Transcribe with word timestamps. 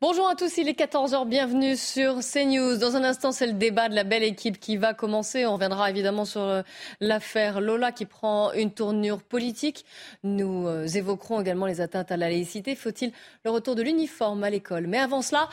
Bonjour 0.00 0.28
à 0.28 0.34
tous, 0.34 0.58
il 0.58 0.68
est 0.68 0.78
14h, 0.78 1.26
bienvenue 1.26 1.76
sur 1.76 2.20
CNews. 2.20 2.76
Dans 2.76 2.96
un 2.96 3.04
instant, 3.04 3.32
c'est 3.32 3.46
le 3.46 3.52
débat 3.52 3.88
de 3.88 3.94
la 3.94 4.04
belle 4.04 4.22
équipe 4.22 4.58
qui 4.58 4.76
va 4.76 4.94
commencer. 4.94 5.46
On 5.46 5.54
reviendra 5.54 5.90
évidemment 5.90 6.24
sur 6.24 6.42
euh, 6.42 6.62
l'affaire 7.00 7.60
Lola 7.60 7.92
qui 7.92 8.06
prend 8.06 8.52
une 8.52 8.72
tournure 8.72 9.22
politique. 9.22 9.84
Nous 10.22 10.66
euh, 10.66 10.86
évoquerons 10.86 11.40
également 11.40 11.66
les 11.66 11.80
atteintes 11.80 12.10
à 12.10 12.16
la 12.16 12.28
laïcité. 12.28 12.74
Faut-il 12.74 13.12
le 13.44 13.50
retour 13.50 13.74
de 13.74 13.82
l'uniforme 13.82 14.44
à 14.44 14.50
l'école? 14.50 14.86
Mais 14.86 14.98
avant 14.98 15.22
cela, 15.22 15.48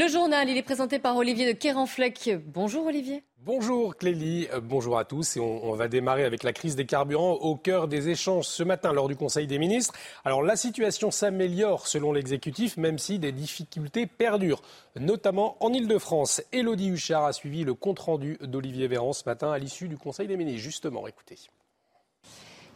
le 0.00 0.08
journal, 0.08 0.48
est 0.48 0.62
présenté 0.62 0.98
par 0.98 1.14
Olivier 1.18 1.52
de 1.52 1.58
Kéranfleck. 1.58 2.30
Bonjour 2.46 2.86
Olivier. 2.86 3.22
Bonjour 3.36 3.94
Clélie, 3.96 4.48
euh, 4.50 4.58
bonjour 4.58 4.98
à 4.98 5.04
tous. 5.04 5.36
On, 5.36 5.74
va 5.74 5.88
démarrer 5.88 6.24
avec 6.24 6.42
la 6.42 6.54
crise 6.54 6.74
des 6.74 6.86
carburants 6.86 7.34
au 7.34 7.54
cœur 7.54 7.86
des 7.86 8.08
échanges 8.08 8.46
ce 8.46 8.62
matin 8.62 8.94
lors 8.94 9.08
du 9.08 9.16
Conseil 9.16 9.46
des 9.46 9.58
ministres. 9.58 9.92
Alors 10.24 10.42
la 10.42 10.56
situation 10.56 11.10
s'améliore 11.10 11.86
selon 11.86 12.14
l'exécutif, 12.14 12.78
même 12.78 12.96
si 12.96 13.18
des 13.18 13.32
difficultés 13.32 14.06
perdurent, 14.06 14.62
notamment 14.98 15.58
en 15.60 15.70
Ile-de-France. 15.70 16.40
Elodie 16.50 16.88
Huchard 16.88 17.26
a 17.26 17.34
suivi 17.34 17.64
le 17.64 17.74
compte-rendu 17.74 18.38
d'Olivier 18.40 18.88
Véran 18.88 19.12
ce 19.12 19.24
matin 19.26 19.52
à 19.52 19.58
l'issue 19.58 19.88
du 19.88 19.98
Conseil 19.98 20.28
des 20.28 20.38
ministres. 20.38 20.62
Justement, 20.62 21.06
écoutez. 21.06 21.36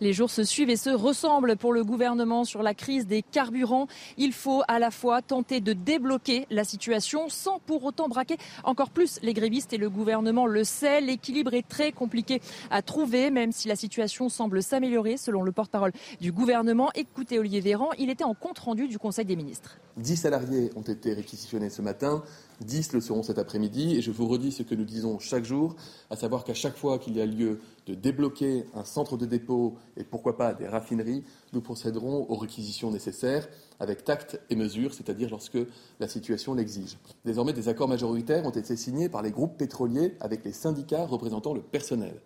Les 0.04 0.12
jours 0.12 0.30
se 0.30 0.44
suivent 0.44 0.68
et 0.68 0.76
se 0.76 0.90
ressemblent 0.90 1.56
pour 1.56 1.72
le 1.72 1.82
gouvernement 1.82 2.44
sur 2.44 2.62
la 2.62 2.74
crise 2.74 3.06
des 3.06 3.22
carburants. 3.22 3.86
Il 4.18 4.34
faut 4.34 4.62
à 4.68 4.78
la 4.78 4.90
fois 4.90 5.22
tenter 5.22 5.62
de 5.62 5.72
débloquer 5.72 6.46
la 6.50 6.64
situation 6.64 7.30
sans 7.30 7.58
pour 7.58 7.84
autant 7.84 8.06
braquer 8.06 8.36
encore 8.64 8.90
plus 8.90 9.18
les 9.22 9.32
grévistes 9.32 9.72
et 9.72 9.78
le 9.78 9.88
gouvernement 9.88 10.44
le 10.44 10.62
sait. 10.62 11.00
L'équilibre 11.00 11.54
est 11.54 11.66
très 11.66 11.90
compliqué 11.90 12.42
à 12.70 12.82
trouver, 12.82 13.30
même 13.30 13.50
si 13.50 13.66
la 13.66 13.76
situation 13.76 14.28
semble 14.28 14.62
s'améliorer 14.62 15.16
selon 15.16 15.40
le 15.40 15.52
porte-parole 15.52 15.92
du 16.20 16.32
gouvernement. 16.32 16.90
Écoutez 16.94 17.38
Olivier 17.38 17.62
Véran, 17.62 17.88
il 17.98 18.10
était 18.10 18.24
en 18.24 18.34
compte 18.34 18.58
rendu 18.58 18.88
du 18.88 18.98
Conseil 18.98 19.24
des 19.24 19.36
ministres. 19.36 19.78
10 19.96 20.16
salariés 20.16 20.70
ont 20.74 20.82
été 20.82 21.12
réquisitionnés 21.12 21.70
ce 21.70 21.80
matin. 21.80 22.24
10 22.60 22.94
le 22.94 23.00
seront 23.00 23.22
cet 23.22 23.38
après-midi. 23.38 23.96
Et 23.96 24.02
je 24.02 24.10
vous 24.10 24.26
redis 24.26 24.50
ce 24.50 24.62
que 24.62 24.74
nous 24.74 24.84
disons 24.84 25.18
chaque 25.18 25.44
jour, 25.44 25.76
à 26.10 26.16
savoir 26.16 26.44
qu'à 26.44 26.54
chaque 26.54 26.76
fois 26.76 26.98
qu'il 26.98 27.16
y 27.16 27.20
a 27.20 27.26
lieu 27.26 27.60
de 27.86 27.94
débloquer 27.94 28.66
un 28.74 28.84
centre 28.84 29.16
de 29.16 29.26
dépôt 29.26 29.76
et 29.96 30.04
pourquoi 30.04 30.36
pas 30.36 30.52
des 30.54 30.66
raffineries, 30.66 31.22
nous 31.52 31.60
procéderons 31.60 32.26
aux 32.28 32.36
réquisitions 32.36 32.90
nécessaires 32.90 33.48
avec 33.78 34.04
tact 34.04 34.40
et 34.50 34.56
mesure, 34.56 34.94
c'est-à-dire 34.94 35.30
lorsque 35.30 35.58
la 36.00 36.08
situation 36.08 36.54
l'exige. 36.54 36.98
Désormais, 37.24 37.52
des 37.52 37.68
accords 37.68 37.88
majoritaires 37.88 38.46
ont 38.46 38.50
été 38.50 38.76
signés 38.76 39.08
par 39.08 39.22
les 39.22 39.30
groupes 39.30 39.56
pétroliers 39.56 40.16
avec 40.20 40.44
les 40.44 40.52
syndicats 40.52 41.06
représentant 41.06 41.54
le 41.54 41.62
personnel. 41.62 42.20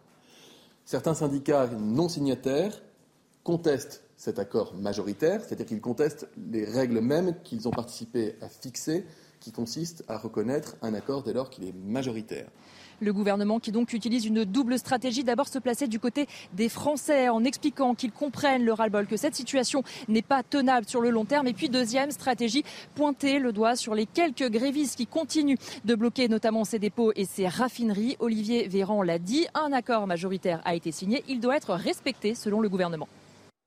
Certains 0.84 1.14
syndicats 1.14 1.68
non 1.78 2.08
signataires 2.08 2.80
contestent 3.44 4.07
cet 4.18 4.40
accord 4.40 4.74
majoritaire, 4.74 5.40
c'est-à-dire 5.42 5.64
qu'ils 5.64 5.80
contestent 5.80 6.28
les 6.50 6.64
règles 6.64 7.00
mêmes 7.00 7.36
qu'ils 7.44 7.68
ont 7.68 7.70
participé 7.70 8.34
à 8.42 8.48
fixer 8.48 9.06
qui 9.38 9.52
consiste 9.52 10.04
à 10.08 10.18
reconnaître 10.18 10.76
un 10.82 10.92
accord 10.92 11.22
dès 11.22 11.32
lors 11.32 11.48
qu'il 11.48 11.64
est 11.64 11.72
majoritaire. 11.72 12.48
Le 13.00 13.12
gouvernement 13.12 13.60
qui 13.60 13.70
donc 13.70 13.92
utilise 13.92 14.26
une 14.26 14.44
double 14.44 14.76
stratégie, 14.76 15.22
d'abord 15.22 15.46
se 15.46 15.60
placer 15.60 15.86
du 15.86 16.00
côté 16.00 16.26
des 16.52 16.68
Français 16.68 17.28
en 17.28 17.44
expliquant 17.44 17.94
qu'ils 17.94 18.10
comprennent 18.10 18.64
le 18.64 18.72
ras-le-bol, 18.72 19.06
que 19.06 19.16
cette 19.16 19.36
situation 19.36 19.84
n'est 20.08 20.20
pas 20.20 20.42
tenable 20.42 20.88
sur 20.88 21.00
le 21.00 21.10
long 21.10 21.24
terme. 21.24 21.46
Et 21.46 21.52
puis 21.52 21.68
deuxième 21.68 22.10
stratégie, 22.10 22.64
pointer 22.96 23.38
le 23.38 23.52
doigt 23.52 23.76
sur 23.76 23.94
les 23.94 24.06
quelques 24.06 24.50
grévistes 24.50 24.96
qui 24.96 25.06
continuent 25.06 25.58
de 25.84 25.94
bloquer 25.94 26.26
notamment 26.26 26.64
ces 26.64 26.80
dépôts 26.80 27.12
et 27.14 27.24
ces 27.24 27.46
raffineries. 27.46 28.16
Olivier 28.18 28.66
Véran 28.66 29.02
l'a 29.02 29.20
dit, 29.20 29.46
un 29.54 29.72
accord 29.72 30.08
majoritaire 30.08 30.60
a 30.64 30.74
été 30.74 30.90
signé, 30.90 31.22
il 31.28 31.38
doit 31.38 31.56
être 31.56 31.74
respecté 31.74 32.34
selon 32.34 32.60
le 32.60 32.68
gouvernement. 32.68 33.06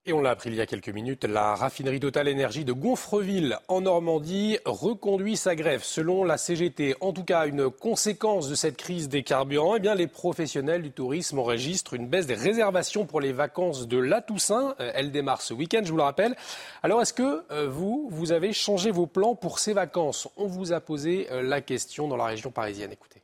Et 0.07 0.13
on 0.13 0.21
l'a 0.21 0.31
appris 0.31 0.49
il 0.49 0.55
y 0.55 0.61
a 0.61 0.65
quelques 0.65 0.89
minutes, 0.89 1.25
la 1.25 1.53
raffinerie 1.53 1.99
Total 1.99 2.27
Énergie 2.27 2.65
de 2.65 2.73
Gonfreville 2.73 3.59
en 3.67 3.81
Normandie 3.81 4.57
reconduit 4.65 5.37
sa 5.37 5.53
grève. 5.53 5.83
Selon 5.83 6.23
la 6.23 6.37
CGT, 6.37 6.95
en 7.01 7.13
tout 7.13 7.23
cas 7.23 7.45
une 7.45 7.69
conséquence 7.69 8.49
de 8.49 8.55
cette 8.55 8.77
crise 8.77 9.09
des 9.09 9.21
carburants, 9.21 9.75
eh 9.75 9.79
bien 9.79 9.93
les 9.93 10.07
professionnels 10.07 10.81
du 10.81 10.91
tourisme 10.91 11.37
enregistrent 11.37 11.93
une 11.93 12.07
baisse 12.07 12.25
des 12.25 12.33
réservations 12.33 13.05
pour 13.05 13.21
les 13.21 13.31
vacances 13.31 13.87
de 13.87 13.99
la 13.99 14.21
Toussaint. 14.21 14.73
Euh, 14.79 14.91
elle 14.95 15.11
démarre 15.11 15.43
ce 15.43 15.53
week-end, 15.53 15.81
je 15.83 15.91
vous 15.91 15.97
le 15.97 16.03
rappelle. 16.03 16.35
Alors 16.81 17.03
est-ce 17.03 17.13
que 17.13 17.43
euh, 17.51 17.67
vous, 17.69 18.09
vous 18.09 18.31
avez 18.31 18.53
changé 18.53 18.89
vos 18.89 19.05
plans 19.05 19.35
pour 19.35 19.59
ces 19.59 19.73
vacances? 19.73 20.27
On 20.35 20.47
vous 20.47 20.73
a 20.73 20.81
posé 20.81 21.27
euh, 21.29 21.43
la 21.43 21.61
question 21.61 22.07
dans 22.07 22.17
la 22.17 22.25
région 22.25 22.49
parisienne. 22.49 22.91
Écoutez. 22.91 23.21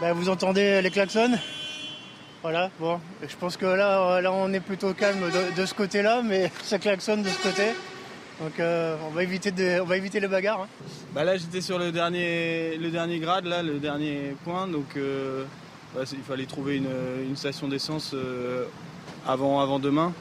Ben, 0.00 0.12
vous 0.12 0.28
entendez 0.28 0.80
les 0.80 0.90
klaxons 0.92 1.36
voilà, 2.46 2.70
bon, 2.78 3.00
je 3.28 3.34
pense 3.34 3.56
que 3.56 3.66
là, 3.66 4.20
là 4.20 4.32
on 4.32 4.52
est 4.52 4.60
plutôt 4.60 4.94
calme 4.94 5.18
de, 5.56 5.66
ce 5.66 5.74
côté-là, 5.74 6.22
mais 6.22 6.52
ça 6.62 6.78
klaxonne 6.78 7.24
de 7.24 7.28
ce 7.28 7.42
côté. 7.42 7.72
Donc 8.40 8.60
euh, 8.60 8.96
on, 9.04 9.10
va 9.10 9.24
éviter 9.24 9.50
de, 9.50 9.80
on 9.80 9.84
va 9.84 9.96
éviter 9.96 10.20
les 10.20 10.28
bagarres. 10.28 10.60
Hein. 10.60 10.68
Bah 11.12 11.24
là 11.24 11.36
j'étais 11.36 11.60
sur 11.60 11.76
le 11.76 11.90
dernier, 11.90 12.76
le 12.76 12.90
dernier 12.90 13.18
grade, 13.18 13.46
là, 13.46 13.64
le 13.64 13.80
dernier 13.80 14.36
point, 14.44 14.68
donc 14.68 14.96
euh, 14.96 15.42
il 15.96 16.22
fallait 16.22 16.46
trouver 16.46 16.76
une, 16.76 17.34
station 17.34 17.66
d'essence 17.66 18.12
euh, 18.14 18.66
avant, 19.26 19.58
avant 19.58 19.80
demain. 19.80 20.12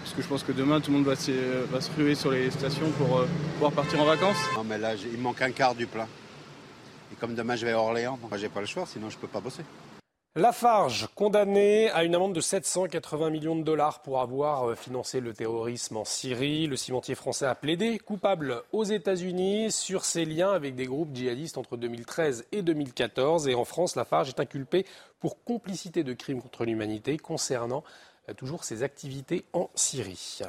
parce 0.00 0.12
que 0.12 0.22
je 0.22 0.26
pense 0.26 0.42
que 0.42 0.50
demain 0.50 0.80
tout 0.80 0.90
le 0.90 0.96
monde 0.96 1.06
va 1.06 1.14
se, 1.14 1.30
va 1.70 1.80
se 1.80 1.92
ruer 1.96 2.16
sur 2.16 2.32
les 2.32 2.50
stations 2.50 2.90
pour 2.98 3.24
pouvoir 3.52 3.70
partir 3.70 4.00
en 4.00 4.06
vacances. 4.06 4.42
Non 4.56 4.64
mais 4.64 4.78
là 4.78 4.94
il 4.96 5.20
manque 5.20 5.40
un 5.40 5.52
quart 5.52 5.76
du 5.76 5.86
plein. 5.86 6.08
Et 7.12 7.14
comme 7.14 7.36
demain 7.36 7.54
je 7.54 7.64
vais 7.64 7.70
à 7.70 7.78
Orléans, 7.78 8.18
moi 8.28 8.38
j'ai 8.38 8.48
pas 8.48 8.60
le 8.60 8.66
choix, 8.66 8.86
sinon 8.86 9.08
je 9.08 9.18
peux 9.18 9.28
pas 9.28 9.38
bosser. 9.38 9.62
Lafarge, 10.36 11.06
condamné 11.14 11.90
à 11.90 12.02
une 12.02 12.16
amende 12.16 12.34
de 12.34 12.40
780 12.40 13.30
millions 13.30 13.54
de 13.54 13.62
dollars 13.62 14.02
pour 14.02 14.20
avoir 14.20 14.68
euh, 14.68 14.74
financé 14.74 15.20
le 15.20 15.32
terrorisme 15.32 15.96
en 15.96 16.04
Syrie. 16.04 16.66
Le 16.66 16.74
cimentier 16.74 17.14
français 17.14 17.46
a 17.46 17.54
plaidé 17.54 18.00
coupable 18.00 18.64
aux 18.72 18.82
États-Unis 18.82 19.70
sur 19.70 20.04
ses 20.04 20.24
liens 20.24 20.50
avec 20.50 20.74
des 20.74 20.86
groupes 20.86 21.14
djihadistes 21.14 21.56
entre 21.56 21.76
2013 21.76 22.46
et 22.50 22.62
2014. 22.62 23.46
Et 23.46 23.54
en 23.54 23.64
France, 23.64 23.94
Lafarge 23.94 24.30
est 24.30 24.40
inculpé 24.40 24.86
pour 25.20 25.44
complicité 25.44 26.02
de 26.02 26.14
crimes 26.14 26.42
contre 26.42 26.64
l'humanité 26.64 27.16
concernant 27.16 27.84
euh, 28.28 28.34
toujours 28.34 28.64
ses 28.64 28.82
activités 28.82 29.44
en 29.52 29.70
Syrie. 29.76 30.40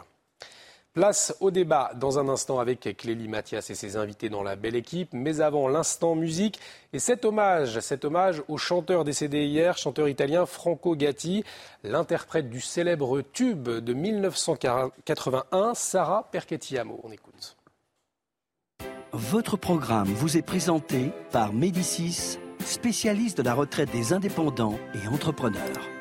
Place 0.95 1.35
au 1.41 1.51
débat 1.51 1.91
dans 1.99 2.19
un 2.19 2.29
instant 2.29 2.57
avec 2.57 2.95
Clélie 2.97 3.27
Mathias 3.27 3.69
et 3.69 3.75
ses 3.75 3.97
invités 3.97 4.29
dans 4.29 4.43
la 4.43 4.55
belle 4.55 4.77
équipe. 4.77 5.09
Mais 5.11 5.41
avant, 5.41 5.67
l'instant 5.67 6.15
musique 6.15 6.57
et 6.93 6.99
cet 6.99 7.25
hommage, 7.25 7.81
cet 7.81 8.05
hommage 8.05 8.41
au 8.47 8.55
chanteur 8.55 9.03
décédé 9.03 9.43
hier, 9.43 9.77
chanteur 9.77 10.07
italien 10.07 10.45
Franco 10.45 10.95
Gatti, 10.95 11.43
l'interprète 11.83 12.49
du 12.49 12.61
célèbre 12.61 13.21
tube 13.21 13.67
de 13.67 13.93
1981, 13.93 15.73
Sarah 15.73 16.29
Perchettiamo. 16.31 17.01
On 17.03 17.11
écoute. 17.11 17.57
Votre 19.11 19.57
programme 19.57 20.07
vous 20.07 20.37
est 20.37 20.41
présenté 20.41 21.11
par 21.29 21.51
Médicis, 21.51 22.39
spécialiste 22.63 23.37
de 23.39 23.43
la 23.43 23.53
retraite 23.53 23.91
des 23.91 24.13
indépendants 24.13 24.79
et 24.93 25.09
entrepreneurs. 25.09 25.94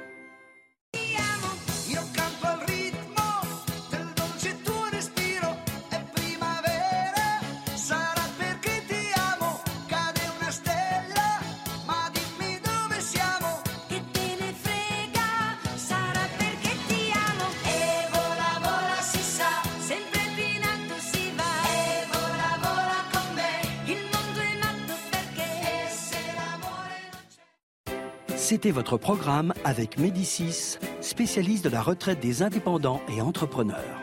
C'était 28.44 28.72
votre 28.72 28.99
programme 28.99 29.55
avec 29.65 29.97
Médicis, 29.97 30.77
spécialiste 31.00 31.65
de 31.65 31.71
la 31.71 31.81
retraite 31.81 32.21
des 32.21 32.43
indépendants 32.43 33.00
et 33.09 33.22
entrepreneurs. 33.22 34.03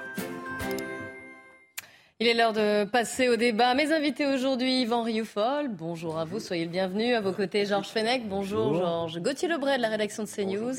Il 2.19 2.25
est 2.25 2.33
l'heure 2.33 2.51
de 2.51 2.85
passer 2.85 3.29
au 3.29 3.35
débat. 3.35 3.75
Mes 3.75 3.93
invités 3.93 4.25
aujourd'hui, 4.25 4.81
Yvan 4.81 5.03
Rioufol, 5.03 5.67
bonjour 5.67 6.17
à 6.17 6.25
vous, 6.25 6.39
soyez 6.39 6.65
le 6.65 6.71
bienvenu. 6.71 7.13
À 7.13 7.21
vos 7.21 7.33
côtés, 7.33 7.67
Georges 7.67 7.89
Fenech, 7.89 8.27
bonjour, 8.27 8.73
Georges. 8.73 9.19
Gauthier 9.19 9.47
Lebray 9.47 9.77
de 9.77 9.83
la 9.83 9.89
rédaction 9.89 10.23
de 10.23 10.27
CNews. 10.27 10.73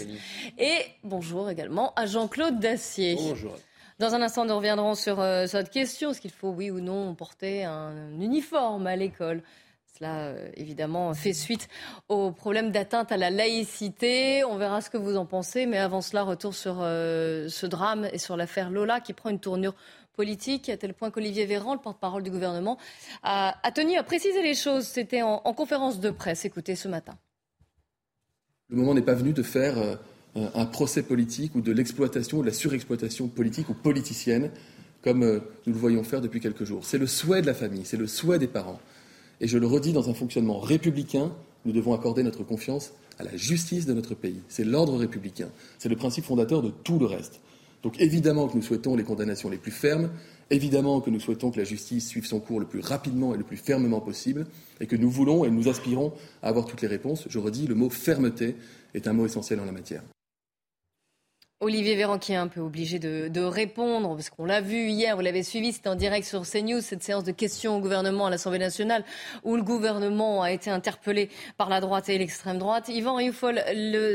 et 0.58 0.78
bonjour 1.04 1.48
également 1.48 1.92
à 1.94 2.06
Jean-Claude 2.06 2.58
Dacier. 2.58 3.14
Bonjour. 3.14 3.54
Dans 4.00 4.16
un 4.16 4.22
instant, 4.22 4.44
nous 4.44 4.56
reviendrons 4.56 4.96
sur 4.96 5.20
euh, 5.20 5.46
cette 5.46 5.70
question, 5.70 6.10
est-ce 6.10 6.20
qu'il 6.20 6.32
faut, 6.32 6.48
oui 6.48 6.72
ou 6.72 6.80
non, 6.80 7.14
porter 7.14 7.62
un 7.62 8.18
uniforme 8.20 8.88
à 8.88 8.96
l'école? 8.96 9.44
Cela, 10.02 10.18
euh, 10.18 10.48
évidemment, 10.56 11.14
fait 11.14 11.32
suite 11.32 11.68
au 12.08 12.32
problème 12.32 12.72
d'atteinte 12.72 13.12
à 13.12 13.16
la 13.16 13.30
laïcité. 13.30 14.42
On 14.42 14.56
verra 14.56 14.80
ce 14.80 14.90
que 14.90 14.96
vous 14.96 15.16
en 15.16 15.26
pensez. 15.26 15.64
Mais 15.64 15.78
avant 15.78 16.00
cela, 16.00 16.24
retour 16.24 16.54
sur 16.54 16.78
euh, 16.80 17.48
ce 17.48 17.66
drame 17.66 18.08
et 18.12 18.18
sur 18.18 18.36
l'affaire 18.36 18.70
Lola 18.70 19.00
qui 19.00 19.12
prend 19.12 19.30
une 19.30 19.38
tournure 19.38 19.74
politique, 20.14 20.68
à 20.68 20.76
tel 20.76 20.92
point 20.92 21.12
qu'Olivier 21.12 21.46
Véran, 21.46 21.74
le 21.74 21.80
porte-parole 21.80 22.24
du 22.24 22.32
gouvernement, 22.32 22.78
a, 23.22 23.54
tenu 23.74 23.96
à 23.96 24.02
préciser 24.02 24.42
les 24.42 24.54
choses. 24.54 24.86
C'était 24.86 25.22
en, 25.22 25.38
conférence 25.54 26.00
de 26.00 26.10
presse. 26.10 26.44
Écoutez 26.44 26.74
ce 26.74 26.88
matin. 26.88 27.16
Le 28.70 28.76
moment 28.76 28.94
n'est 28.94 29.02
pas 29.02 29.14
venu 29.14 29.32
de 29.32 29.44
faire 29.44 29.78
euh, 29.78 29.94
un 30.34 30.66
procès 30.66 31.04
politique 31.04 31.54
ou 31.54 31.60
de 31.60 31.70
l'exploitation 31.70 32.38
ou 32.38 32.40
de 32.42 32.48
la 32.48 32.52
surexploitation 32.52 33.28
politique 33.28 33.68
ou 33.68 33.74
politicienne 33.74 34.50
comme 35.02 35.24
nous 35.66 35.72
le 35.72 35.78
voyons 35.78 36.04
faire 36.04 36.20
depuis 36.20 36.38
quelques 36.38 36.64
jours. 36.64 36.84
C'est 36.84 36.98
le 36.98 37.08
souhait 37.08 37.42
de 37.42 37.46
la 37.46 37.54
famille, 37.54 37.84
c'est 37.84 37.96
le 37.96 38.06
souhait 38.06 38.38
des 38.38 38.46
parents. 38.46 38.78
Et 39.42 39.48
je 39.48 39.58
le 39.58 39.66
redis, 39.66 39.92
dans 39.92 40.08
un 40.08 40.14
fonctionnement 40.14 40.60
républicain, 40.60 41.32
nous 41.64 41.72
devons 41.72 41.92
accorder 41.92 42.22
notre 42.22 42.44
confiance 42.44 42.92
à 43.18 43.24
la 43.24 43.36
justice 43.36 43.86
de 43.86 43.92
notre 43.92 44.14
pays. 44.14 44.40
C'est 44.48 44.64
l'ordre 44.64 44.96
républicain. 44.96 45.48
C'est 45.78 45.88
le 45.88 45.96
principe 45.96 46.24
fondateur 46.24 46.62
de 46.62 46.70
tout 46.70 46.98
le 46.98 47.06
reste. 47.06 47.40
Donc 47.82 48.00
évidemment 48.00 48.46
que 48.46 48.56
nous 48.56 48.62
souhaitons 48.62 48.94
les 48.94 49.02
condamnations 49.02 49.50
les 49.50 49.56
plus 49.56 49.72
fermes, 49.72 50.10
évidemment 50.50 51.00
que 51.00 51.10
nous 51.10 51.18
souhaitons 51.18 51.50
que 51.50 51.58
la 51.58 51.64
justice 51.64 52.06
suive 52.06 52.24
son 52.24 52.38
cours 52.38 52.60
le 52.60 52.66
plus 52.66 52.78
rapidement 52.78 53.34
et 53.34 53.36
le 53.36 53.42
plus 53.42 53.56
fermement 53.56 54.00
possible, 54.00 54.46
et 54.80 54.86
que 54.86 54.94
nous 54.94 55.10
voulons 55.10 55.44
et 55.44 55.50
nous 55.50 55.68
aspirons 55.68 56.12
à 56.42 56.48
avoir 56.48 56.64
toutes 56.64 56.80
les 56.80 56.88
réponses. 56.88 57.24
Je 57.28 57.40
redis, 57.40 57.66
le 57.66 57.74
mot 57.74 57.90
fermeté 57.90 58.54
est 58.94 59.08
un 59.08 59.12
mot 59.12 59.26
essentiel 59.26 59.58
en 59.58 59.64
la 59.64 59.72
matière. 59.72 60.02
Olivier 61.62 61.94
Véran 61.94 62.18
qui 62.18 62.32
est 62.32 62.36
un 62.36 62.48
peu 62.48 62.60
obligé 62.60 62.98
de, 62.98 63.40
répondre, 63.40 64.16
parce 64.16 64.30
qu'on 64.30 64.44
l'a 64.44 64.60
vu 64.60 64.88
hier, 64.88 65.14
vous 65.14 65.22
l'avez 65.22 65.44
suivi, 65.44 65.72
c'était 65.72 65.88
en 65.88 65.94
direct 65.94 66.26
sur 66.26 66.42
CNews, 66.42 66.80
cette 66.80 67.04
séance 67.04 67.22
de 67.22 67.30
questions 67.30 67.76
au 67.76 67.80
gouvernement 67.80 68.26
à 68.26 68.30
l'Assemblée 68.30 68.58
nationale, 68.58 69.04
où 69.44 69.54
le 69.54 69.62
gouvernement 69.62 70.42
a 70.42 70.50
été 70.50 70.70
interpellé 70.70 71.30
par 71.56 71.68
la 71.68 71.80
droite 71.80 72.08
et 72.08 72.18
l'extrême 72.18 72.58
droite. 72.58 72.88
Yvan 72.88 73.14
Rioufol, 73.14 73.62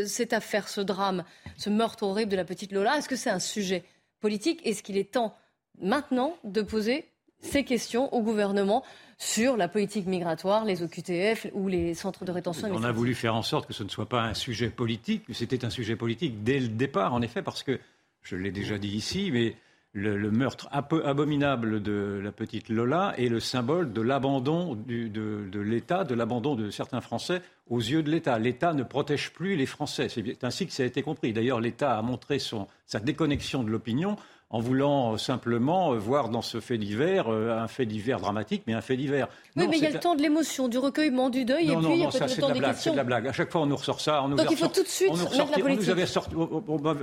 cette 0.07 0.33
affaire, 0.33 0.67
ce 0.67 0.81
drame, 0.81 1.23
ce 1.55 1.69
meurtre 1.69 2.03
horrible 2.03 2.31
de 2.31 2.35
la 2.35 2.43
petite 2.43 2.73
Lola, 2.73 2.97
est-ce 2.97 3.07
que 3.07 3.15
c'est 3.15 3.29
un 3.29 3.39
sujet 3.39 3.85
politique? 4.19 4.59
Est-ce 4.65 4.83
qu'il 4.83 4.97
est 4.97 5.13
temps 5.13 5.33
maintenant 5.79 6.35
de 6.43 6.61
poser 6.61 7.05
ces 7.39 7.63
questions 7.63 8.13
au 8.13 8.21
gouvernement? 8.21 8.83
Sur 9.17 9.57
la 9.57 9.67
politique 9.67 10.05
migratoire, 10.05 10.63
les 10.63 10.83
OQTF 10.83 11.47
ou 11.53 11.67
les 11.67 11.93
centres 11.95 12.23
de 12.23 12.31
rétention. 12.31 12.69
On 12.71 12.83
a 12.83 12.91
voulu 12.91 13.15
faire 13.15 13.35
en 13.35 13.41
sorte 13.41 13.67
que 13.67 13.73
ce 13.73 13.83
ne 13.83 13.89
soit 13.89 14.07
pas 14.07 14.21
un 14.21 14.33
sujet 14.33 14.69
politique, 14.69 15.23
mais 15.27 15.33
c'était 15.33 15.65
un 15.65 15.69
sujet 15.69 15.95
politique 15.95 16.43
dès 16.43 16.59
le 16.59 16.67
départ, 16.67 17.13
en 17.13 17.21
effet, 17.21 17.41
parce 17.41 17.63
que, 17.63 17.79
je 18.21 18.35
l'ai 18.35 18.51
déjà 18.51 18.77
dit 18.77 18.89
ici, 18.89 19.31
mais 19.31 19.55
le, 19.93 20.29
meurtre 20.29 20.69
abominable 20.71 21.81
de 21.81 22.21
la 22.23 22.31
petite 22.31 22.69
Lola 22.69 23.13
est 23.17 23.29
le 23.29 23.39
symbole 23.39 23.91
de 23.93 24.01
l'abandon 24.01 24.75
de, 24.75 25.07
de 25.07 25.59
l'État, 25.59 26.03
de 26.03 26.13
l'abandon 26.13 26.55
de 26.55 26.69
certains 26.69 27.01
Français 27.01 27.41
aux 27.67 27.79
yeux 27.79 28.03
de 28.03 28.11
l'État. 28.11 28.37
L'État 28.37 28.73
ne 28.73 28.83
protège 28.83 29.33
plus 29.33 29.55
les 29.55 29.65
Français. 29.65 30.07
C'est 30.09 30.43
ainsi 30.43 30.67
que 30.67 30.73
ça 30.73 30.83
a 30.83 30.85
été 30.85 31.01
compris. 31.01 31.33
D'ailleurs, 31.33 31.59
l'État 31.59 31.97
a 31.97 32.01
montré 32.03 32.37
son, 32.37 32.67
sa 32.85 32.99
déconnexion 32.99 33.63
de 33.63 33.69
l'opinion 33.69 34.17
en 34.49 34.59
voulant 34.59 35.13
euh, 35.13 35.17
simplement 35.17 35.93
euh, 35.93 35.97
voir 35.97 36.29
dans 36.29 36.41
ce 36.41 36.59
fait 36.59 36.77
divers 36.77 37.27
euh, 37.27 37.57
un 37.57 37.67
fait 37.67 37.85
divers 37.85 38.19
dramatique, 38.19 38.63
mais 38.65 38.73
un 38.73 38.81
fait 38.81 38.95
divers. 38.95 39.27
Oui, 39.55 39.67
mais 39.67 39.77
il 39.77 39.83
y 39.83 39.87
a 39.87 39.89
le 39.89 39.99
temps 39.99 40.15
de 40.15 40.21
l'émotion, 40.21 40.69
du 40.69 40.77
recueillement, 40.77 41.29
du 41.29 41.43
deuil, 41.43 41.69
et 41.69 41.75
puis 41.75 41.85
il 41.89 41.97
y 41.97 42.05
a 42.05 42.09
peut-être 42.09 42.35
le 42.35 42.41
temps 42.41 42.51
des 42.51 42.59
questions. 42.59 42.75
C'est 42.77 42.91
de 42.91 42.97
la 42.97 43.03
blague. 43.03 43.27
À 43.27 43.33
chaque 43.33 43.51
fois, 43.51 43.61
on 43.61 43.65
nous 43.65 43.75
ressort 43.75 43.99
ça. 43.99 44.23
On 44.23 44.29
nous 44.29 44.37
Donc 44.37 44.51
il 44.51 44.57
faut 44.57 44.67
tout 44.67 44.83
de 44.83 44.87
suite 44.87 45.11
mettre 45.11 45.51
la 45.51 45.59
politique. 45.59 45.93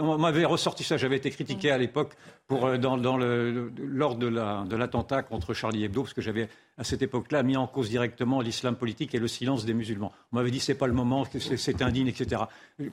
On, 0.00 0.18
m'avait 0.18 0.44
ressorti 0.44 0.84
ça. 0.84 0.96
J'avais 0.96 1.16
été 1.16 1.30
critiqué 1.30 1.70
à 1.70 1.78
l'époque 1.78 2.12
pour 2.46 2.78
dans, 2.78 2.96
dans 2.96 3.16
le, 3.16 3.72
lors 3.78 4.16
de 4.16 4.76
l'attentat 4.76 5.22
contre 5.22 5.52
Charlie 5.52 5.84
Hebdo, 5.84 6.02
parce 6.02 6.14
que 6.14 6.22
j'avais 6.22 6.48
à 6.76 6.84
cette 6.84 7.02
époque-là, 7.02 7.42
mis 7.42 7.56
en 7.56 7.66
cause 7.66 7.88
directement 7.88 8.40
l'islam 8.40 8.76
politique 8.76 9.14
et 9.14 9.18
le 9.18 9.28
silence 9.28 9.64
des 9.64 9.74
musulmans. 9.74 10.12
On 10.32 10.36
m'avait 10.36 10.50
dit 10.50 10.60
c'est 10.60 10.74
pas 10.74 10.86
le 10.86 10.92
moment, 10.92 11.24
c'est 11.38 11.82
indigne, 11.82 12.08
etc. 12.08 12.42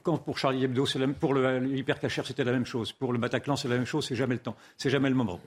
Pour 0.02 0.38
Charlie 0.38 0.64
Hebdo, 0.64 0.86
pour 1.18 1.34
l'hypercacher, 1.34 2.22
c'était 2.24 2.44
la 2.44 2.52
même 2.52 2.66
chose. 2.66 2.92
Pour 2.92 3.12
le 3.12 3.18
Bataclan, 3.18 3.56
c'est 3.56 3.68
la 3.68 3.76
même 3.76 3.86
chose. 3.86 4.06
C'est 4.06 4.16
jamais 4.16 4.34
le 4.34 4.40
temps, 4.40 4.56
c'est 4.76 4.90
jamais 4.90 5.08
le 5.08 5.16
moment. 5.16 5.40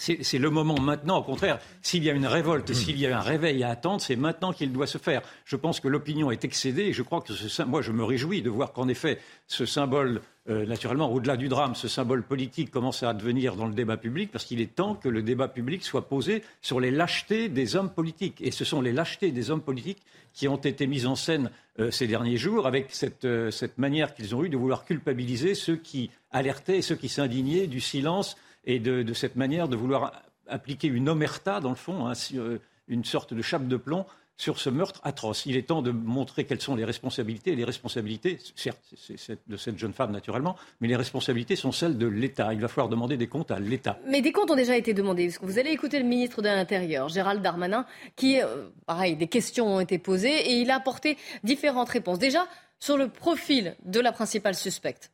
C'est 0.00 0.38
le 0.38 0.48
moment 0.48 0.80
maintenant, 0.80 1.18
au 1.18 1.22
contraire, 1.22 1.58
s'il 1.82 2.02
y 2.02 2.08
a 2.08 2.14
une 2.14 2.26
révolte, 2.26 2.72
s'il 2.72 2.98
y 2.98 3.06
a 3.06 3.18
un 3.18 3.20
réveil 3.20 3.62
à 3.62 3.68
attendre, 3.68 4.00
c'est 4.00 4.16
maintenant 4.16 4.50
qu'il 4.50 4.72
doit 4.72 4.86
se 4.86 4.96
faire. 4.96 5.20
Je 5.44 5.56
pense 5.56 5.78
que 5.78 5.88
l'opinion 5.88 6.30
est 6.30 6.42
excédée 6.42 6.84
et 6.84 6.92
je 6.94 7.02
crois 7.02 7.20
que 7.20 7.34
ce, 7.34 7.62
moi 7.64 7.82
je 7.82 7.92
me 7.92 8.02
réjouis 8.02 8.40
de 8.40 8.48
voir 8.48 8.72
qu'en 8.72 8.88
effet 8.88 9.18
ce 9.46 9.66
symbole, 9.66 10.22
euh, 10.48 10.64
naturellement 10.64 11.12
au-delà 11.12 11.36
du 11.36 11.48
drame, 11.48 11.74
ce 11.74 11.86
symbole 11.86 12.22
politique 12.22 12.70
commence 12.70 13.02
à 13.02 13.12
devenir 13.12 13.56
dans 13.56 13.66
le 13.66 13.74
débat 13.74 13.98
public 13.98 14.30
parce 14.32 14.46
qu'il 14.46 14.62
est 14.62 14.74
temps 14.74 14.94
que 14.94 15.10
le 15.10 15.22
débat 15.22 15.48
public 15.48 15.84
soit 15.84 16.08
posé 16.08 16.42
sur 16.62 16.80
les 16.80 16.90
lâchetés 16.90 17.50
des 17.50 17.76
hommes 17.76 17.90
politiques. 17.90 18.40
Et 18.40 18.52
ce 18.52 18.64
sont 18.64 18.80
les 18.80 18.92
lâchetés 18.92 19.32
des 19.32 19.50
hommes 19.50 19.62
politiques 19.62 20.02
qui 20.32 20.48
ont 20.48 20.56
été 20.56 20.86
mises 20.86 21.06
en 21.06 21.14
scène 21.14 21.50
euh, 21.78 21.90
ces 21.90 22.06
derniers 22.06 22.38
jours 22.38 22.66
avec 22.66 22.86
cette, 22.88 23.26
euh, 23.26 23.50
cette 23.50 23.76
manière 23.76 24.14
qu'ils 24.14 24.34
ont 24.34 24.44
eue 24.44 24.48
de 24.48 24.56
vouloir 24.56 24.86
culpabiliser 24.86 25.54
ceux 25.54 25.76
qui 25.76 26.10
alertaient 26.30 26.78
et 26.78 26.82
ceux 26.82 26.96
qui 26.96 27.10
s'indignaient 27.10 27.66
du 27.66 27.80
silence 27.80 28.38
et 28.64 28.78
de, 28.78 29.12
cette 29.12 29.36
manière 29.36 29.68
de 29.68 29.76
vouloir 29.76 30.22
appliquer 30.48 30.88
une 30.88 31.08
omerta, 31.08 31.60
dans 31.60 31.70
le 31.70 31.76
fond, 31.76 32.06
hein, 32.06 32.12
euh, 32.34 32.58
une 32.88 33.04
sorte 33.04 33.34
de 33.34 33.42
chape 33.42 33.68
de 33.68 33.76
plomb 33.76 34.04
sur 34.40 34.58
ce 34.58 34.70
meurtre 34.70 35.00
atroce. 35.04 35.44
Il 35.44 35.56
est 35.56 35.68
temps 35.68 35.82
de 35.82 35.90
montrer 35.90 36.44
quelles 36.44 36.62
sont 36.62 36.74
les 36.74 36.86
responsabilités. 36.86 37.52
Et 37.52 37.56
les 37.56 37.64
responsabilités, 37.64 38.38
certes, 38.56 38.80
c'est 38.96 39.38
de 39.46 39.56
cette 39.58 39.78
jeune 39.78 39.92
femme 39.92 40.12
naturellement, 40.12 40.56
mais 40.80 40.88
les 40.88 40.96
responsabilités 40.96 41.56
sont 41.56 41.72
celles 41.72 41.98
de 41.98 42.06
l'État. 42.06 42.54
Il 42.54 42.60
va 42.60 42.68
falloir 42.68 42.88
demander 42.88 43.18
des 43.18 43.26
comptes 43.26 43.50
à 43.50 43.58
l'État. 43.58 43.98
Mais 44.06 44.22
des 44.22 44.32
comptes 44.32 44.50
ont 44.50 44.56
déjà 44.56 44.78
été 44.78 44.94
demandés. 44.94 45.28
Vous 45.42 45.58
allez 45.58 45.70
écouter 45.70 45.98
le 45.98 46.06
ministre 46.06 46.40
de 46.40 46.48
l'Intérieur, 46.48 47.10
Gérald 47.10 47.42
Darmanin, 47.42 47.84
qui, 48.16 48.40
euh, 48.40 48.70
pareil, 48.86 49.14
des 49.14 49.26
questions 49.26 49.76
ont 49.76 49.80
été 49.80 49.98
posées 49.98 50.50
et 50.50 50.54
il 50.54 50.70
a 50.70 50.76
apporté 50.76 51.18
différentes 51.44 51.90
réponses. 51.90 52.18
Déjà, 52.18 52.46
sur 52.78 52.96
le 52.96 53.08
profil 53.08 53.76
de 53.84 54.00
la 54.00 54.10
principale 54.10 54.54
suspecte. 54.54 55.12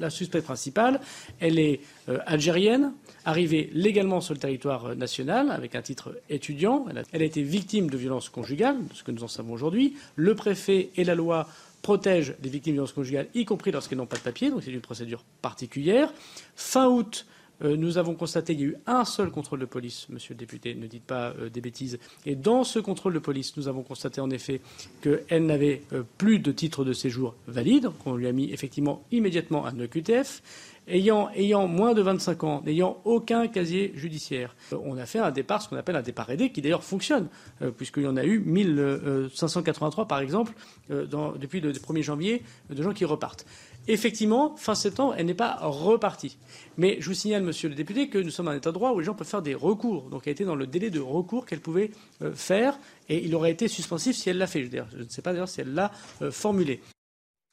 La 0.00 0.10
suspecte 0.10 0.44
principale, 0.44 1.00
elle 1.40 1.58
est 1.58 1.80
euh, 2.08 2.18
algérienne, 2.26 2.92
arrivée 3.24 3.70
légalement 3.72 4.20
sur 4.20 4.34
le 4.34 4.40
territoire 4.40 4.86
euh, 4.86 4.94
national 4.94 5.50
avec 5.50 5.74
un 5.74 5.82
titre 5.82 6.20
étudiant. 6.28 6.86
Elle 7.12 7.22
a, 7.22 7.24
été 7.24 7.42
victime 7.42 7.88
de 7.88 7.96
violences 7.96 8.28
conjugales, 8.28 8.76
ce 8.92 9.02
que 9.02 9.12
nous 9.12 9.24
en 9.24 9.28
savons 9.28 9.54
aujourd'hui. 9.54 9.96
Le 10.14 10.34
préfet 10.34 10.90
et 10.96 11.04
la 11.04 11.14
loi 11.14 11.48
protègent 11.80 12.34
les 12.42 12.50
victimes 12.50 12.72
de 12.72 12.76
violences 12.76 12.92
conjugales, 12.92 13.28
y 13.34 13.46
compris 13.46 13.70
lorsqu'elles 13.70 13.98
n'ont 13.98 14.06
pas 14.06 14.18
de 14.18 14.22
papier, 14.22 14.50
donc 14.50 14.62
c'est 14.62 14.72
une 14.72 14.80
procédure 14.80 15.24
particulière. 15.40 16.12
Fin 16.54 16.88
août, 16.88 17.24
euh, 17.64 17.76
nous 17.76 17.98
avons 17.98 18.14
constaté 18.14 18.54
qu'il 18.54 18.64
y 18.64 18.68
a 18.68 18.70
eu 18.72 18.76
un 18.86 19.04
seul 19.04 19.30
contrôle 19.30 19.60
de 19.60 19.66
police, 19.66 20.08
monsieur 20.10 20.34
le 20.34 20.38
député, 20.38 20.74
ne 20.74 20.86
dites 20.86 21.04
pas 21.04 21.34
euh, 21.38 21.48
des 21.48 21.60
bêtises. 21.60 21.98
Et 22.24 22.36
dans 22.36 22.64
ce 22.64 22.78
contrôle 22.78 23.14
de 23.14 23.18
police, 23.18 23.56
nous 23.56 23.68
avons 23.68 23.82
constaté 23.82 24.20
en 24.20 24.30
effet 24.30 24.60
qu'elle 25.02 25.46
n'avait 25.46 25.82
euh, 25.92 26.02
plus 26.18 26.38
de 26.38 26.52
titre 26.52 26.84
de 26.84 26.92
séjour 26.92 27.34
valide, 27.46 27.90
qu'on 28.02 28.14
lui 28.14 28.28
a 28.28 28.32
mis 28.32 28.52
effectivement 28.52 29.02
immédiatement 29.10 29.66
un 29.66 29.78
EQTF. 29.78 30.42
Ayant, 30.90 31.68
moins 31.68 31.92
de 31.92 32.00
25 32.00 32.44
ans, 32.44 32.62
n'ayant 32.64 32.96
aucun 33.04 33.46
casier 33.46 33.92
judiciaire. 33.94 34.56
On 34.72 34.96
a 34.96 35.04
fait 35.04 35.18
un 35.18 35.30
départ, 35.30 35.60
ce 35.60 35.68
qu'on 35.68 35.76
appelle 35.76 35.96
un 35.96 36.02
départ 36.02 36.30
aidé, 36.30 36.50
qui 36.50 36.62
d'ailleurs 36.62 36.82
fonctionne, 36.82 37.28
puisqu'il 37.76 38.04
y 38.04 38.06
en 38.06 38.16
a 38.16 38.24
eu 38.24 38.38
1583, 38.38 40.08
par 40.08 40.20
exemple, 40.20 40.54
depuis 40.88 41.60
le 41.60 41.72
1er 41.72 42.00
janvier, 42.00 42.42
de 42.70 42.82
gens 42.82 42.94
qui 42.94 43.04
repartent. 43.04 43.44
Effectivement, 43.90 44.54
fin 44.56 44.74
septembre, 44.74 45.14
elle 45.16 45.24
n'est 45.24 45.34
pas 45.34 45.56
repartie. 45.62 46.36
Mais 46.76 46.98
je 47.00 47.08
vous 47.08 47.14
signale, 47.14 47.42
monsieur 47.42 47.70
le 47.70 47.74
député, 47.74 48.10
que 48.10 48.18
nous 48.18 48.30
sommes 48.30 48.48
un 48.48 48.56
état 48.56 48.68
de 48.68 48.74
droit 48.74 48.92
où 48.92 48.98
les 48.98 49.04
gens 49.06 49.14
peuvent 49.14 49.26
faire 49.26 49.40
des 49.40 49.54
recours. 49.54 50.10
Donc 50.10 50.26
elle 50.26 50.32
était 50.32 50.44
dans 50.44 50.54
le 50.54 50.66
délai 50.66 50.90
de 50.90 51.00
recours 51.00 51.46
qu'elle 51.46 51.60
pouvait 51.60 51.90
euh, 52.20 52.34
faire 52.34 52.78
et 53.08 53.24
il 53.24 53.34
aurait 53.34 53.50
été 53.50 53.66
suspensif 53.66 54.14
si 54.14 54.28
elle 54.28 54.36
l'a 54.36 54.46
fait. 54.46 54.68
Je, 54.92 54.98
ne 54.98 55.08
sais 55.08 55.22
pas 55.22 55.32
d'ailleurs 55.32 55.48
si 55.48 55.62
elle 55.62 55.72
l'a 55.72 55.90
euh, 56.20 56.30
formulé. 56.30 56.82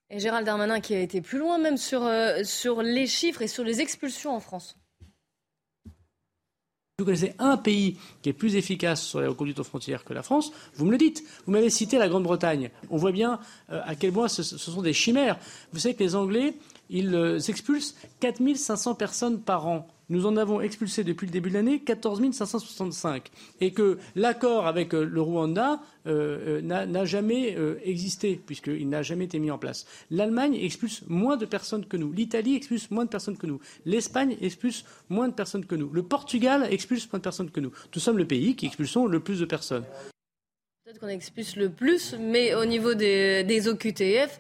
Et 0.10 0.20
Gérald 0.20 0.46
Darmanin 0.46 0.82
qui 0.82 0.94
a 0.94 1.00
été 1.00 1.22
plus 1.22 1.40
loin 1.40 1.58
même 1.58 1.78
sur, 1.78 2.04
euh, 2.04 2.44
sur 2.44 2.82
les 2.82 3.08
chiffres 3.08 3.42
et 3.42 3.48
sur 3.48 3.64
les 3.64 3.80
expulsions 3.80 4.36
en 4.36 4.42
France. 4.42 4.76
Vous 6.98 7.04
connaissez 7.04 7.34
un 7.40 7.58
pays 7.58 7.98
qui 8.22 8.30
est 8.30 8.34
plus 8.34 8.56
efficace 8.56 9.04
sur 9.04 9.20
les 9.20 9.28
reconduites 9.28 9.60
aux 9.60 9.66
frontières 9.66 10.06
que 10.06 10.14
la 10.14 10.24
France, 10.24 10.54
vous 10.76 10.86
me 10.86 10.92
le 10.92 10.98
dites. 10.98 11.26
Vous 11.46 11.52
m'avez 11.52 11.70
cité 11.70 11.98
la 11.98 12.08
Grande-Bretagne. 12.08 12.70
On 12.90 12.96
voit 12.96 13.12
bien 13.12 13.38
euh, 13.70 13.82
à 13.84 13.96
quel 13.96 14.14
point 14.14 14.30
ce, 14.30 14.44
sont 14.44 14.82
des 14.82 14.94
chimères. 14.94 15.38
Vous 15.74 15.80
savez 15.80 15.94
que 15.94 16.04
les 16.04 16.16
Anglais, 16.16 16.54
ils 16.90 17.38
expulsent 17.50 17.96
4500 18.20 18.96
personnes 18.96 19.40
par 19.42 19.68
an 19.68 19.88
nous 20.10 20.26
en 20.26 20.38
avons 20.38 20.62
expulsé 20.62 21.04
depuis 21.04 21.26
le 21.26 21.32
début 21.32 21.50
de 21.50 21.56
l'année 21.56 21.80
14 21.80 22.22
565 22.32 23.30
et 23.60 23.72
que 23.72 23.98
l'accord 24.16 24.68
avec 24.68 24.94
euh, 24.94 25.04
le 25.04 25.22
Rwanda 25.22 25.80
euh, 26.06 26.62
euh, 26.62 26.86
n'a 26.86 27.06
jamais 27.06 27.58
existé 27.84 28.40
puisqu'il 28.46 28.88
n'a 28.90 29.02
jamais 29.02 29.26
été 29.26 29.40
mis 29.40 29.52
en 29.52 29.58
place. 29.58 29.86
L'Allemagne 30.12 30.56
expulse 30.56 31.04
moins 31.08 31.38
de 31.38 31.46
personnes 31.46 31.86
que 31.86 31.98
nous. 31.98 32.12
L'Italie 32.12 32.56
expulse 32.56 32.92
moins 32.92 33.06
de 33.06 33.10
personnes 33.10 33.38
que 33.38 33.48
nous. 33.48 33.60
L'Espagne 33.86 34.38
expulse 34.42 34.86
moins 35.10 35.28
de 35.28 35.34
personnes 35.34 35.66
que 35.66 35.76
nous. 35.76 35.90
Le 35.92 36.04
Portugal 36.04 36.68
expulse 36.70 37.12
moins 37.12 37.20
de 37.20 37.24
personnes 37.24 37.50
que 37.50 37.60
nous. 37.60 37.72
Nous 37.94 38.02
sommes 38.02 38.18
le 38.18 38.28
pays 38.28 38.56
qui 38.56 38.68
expulsons 38.68 39.08
le 39.08 39.20
plus 39.20 39.40
de 39.40 39.46
personnes. 39.46 39.86
Peut-être 40.84 41.00
qu'on 41.00 41.08
expulse 41.08 41.56
le 41.56 41.70
plus, 41.70 42.16
mais 42.20 42.54
au 42.54 42.66
niveau 42.66 42.94
des 42.94 43.68
OQTF, 43.68 44.40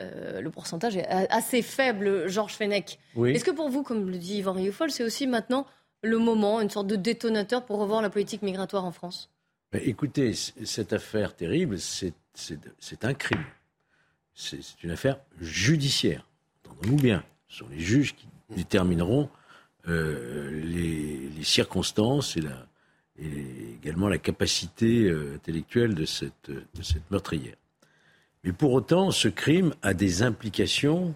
euh, 0.00 0.40
le 0.40 0.50
pourcentage 0.50 0.96
est 0.96 1.06
assez 1.06 1.62
faible, 1.62 2.28
Georges 2.28 2.54
Fenech. 2.54 2.98
Est-ce 3.24 3.44
que 3.44 3.50
pour 3.50 3.68
vous, 3.68 3.82
comme 3.82 4.10
le 4.10 4.18
dit 4.18 4.38
Yvan 4.38 4.52
Rioufol, 4.52 4.90
c'est 4.90 5.04
aussi 5.04 5.26
maintenant 5.26 5.66
le 6.02 6.18
moment, 6.18 6.60
une 6.60 6.70
sorte 6.70 6.86
de 6.86 6.96
détonateur 6.96 7.64
pour 7.64 7.78
revoir 7.78 8.02
la 8.02 8.10
politique 8.10 8.42
migratoire 8.42 8.84
en 8.84 8.92
France? 8.92 9.30
Écoutez, 9.72 10.32
cette 10.34 10.92
affaire 10.92 11.34
terrible, 11.34 11.78
c'est 11.78 12.14
un 13.02 13.14
crime. 13.14 13.44
C'est 14.34 14.60
une 14.82 14.90
affaire 14.90 15.18
judiciaire. 15.40 16.26
Entendons-nous 16.64 16.96
bien. 16.96 17.24
Ce 17.48 17.58
sont 17.58 17.68
les 17.70 17.80
juges 17.80 18.14
qui 18.14 18.28
détermineront 18.50 19.28
euh, 19.88 20.60
les, 20.62 21.42
circonstances 21.42 22.36
et, 22.36 22.42
également 23.80 24.08
la 24.08 24.18
capacité 24.18 25.04
euh, 25.04 25.36
intellectuelle 25.36 25.94
de 25.94 26.04
cette, 26.04 26.50
de 26.50 26.82
cette 26.82 27.08
meurtrière. 27.10 27.54
Mais 28.46 28.52
pour 28.52 28.72
autant, 28.72 29.10
ce 29.10 29.26
crime 29.26 29.74
a 29.82 29.92
des 29.92 30.22
implications 30.22 31.14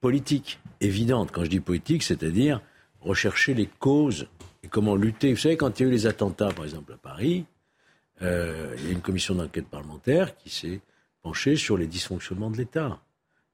politique 0.00 0.58
évidente. 0.80 1.30
Quand 1.30 1.44
je 1.44 1.50
dis 1.50 1.60
politique, 1.60 2.02
c'est-à-dire 2.02 2.62
rechercher 3.00 3.54
les 3.54 3.66
causes 3.66 4.28
et 4.62 4.68
comment 4.68 4.96
lutter. 4.96 5.32
Vous 5.32 5.38
savez, 5.38 5.56
quand 5.56 5.78
il 5.78 5.82
y 5.82 5.86
a 5.86 5.88
eu 5.88 5.92
les 5.92 6.06
attentats, 6.06 6.48
par 6.48 6.64
exemple, 6.64 6.92
à 6.94 6.96
Paris, 6.96 7.44
euh, 8.22 8.74
il 8.78 8.86
y 8.86 8.88
a 8.88 8.92
une 8.92 9.00
commission 9.00 9.34
d'enquête 9.34 9.66
parlementaire 9.66 10.34
qui 10.36 10.48
s'est 10.48 10.80
penchée 11.22 11.56
sur 11.56 11.76
les 11.76 11.86
dysfonctionnements 11.86 12.50
de 12.50 12.56
l'État. 12.56 13.00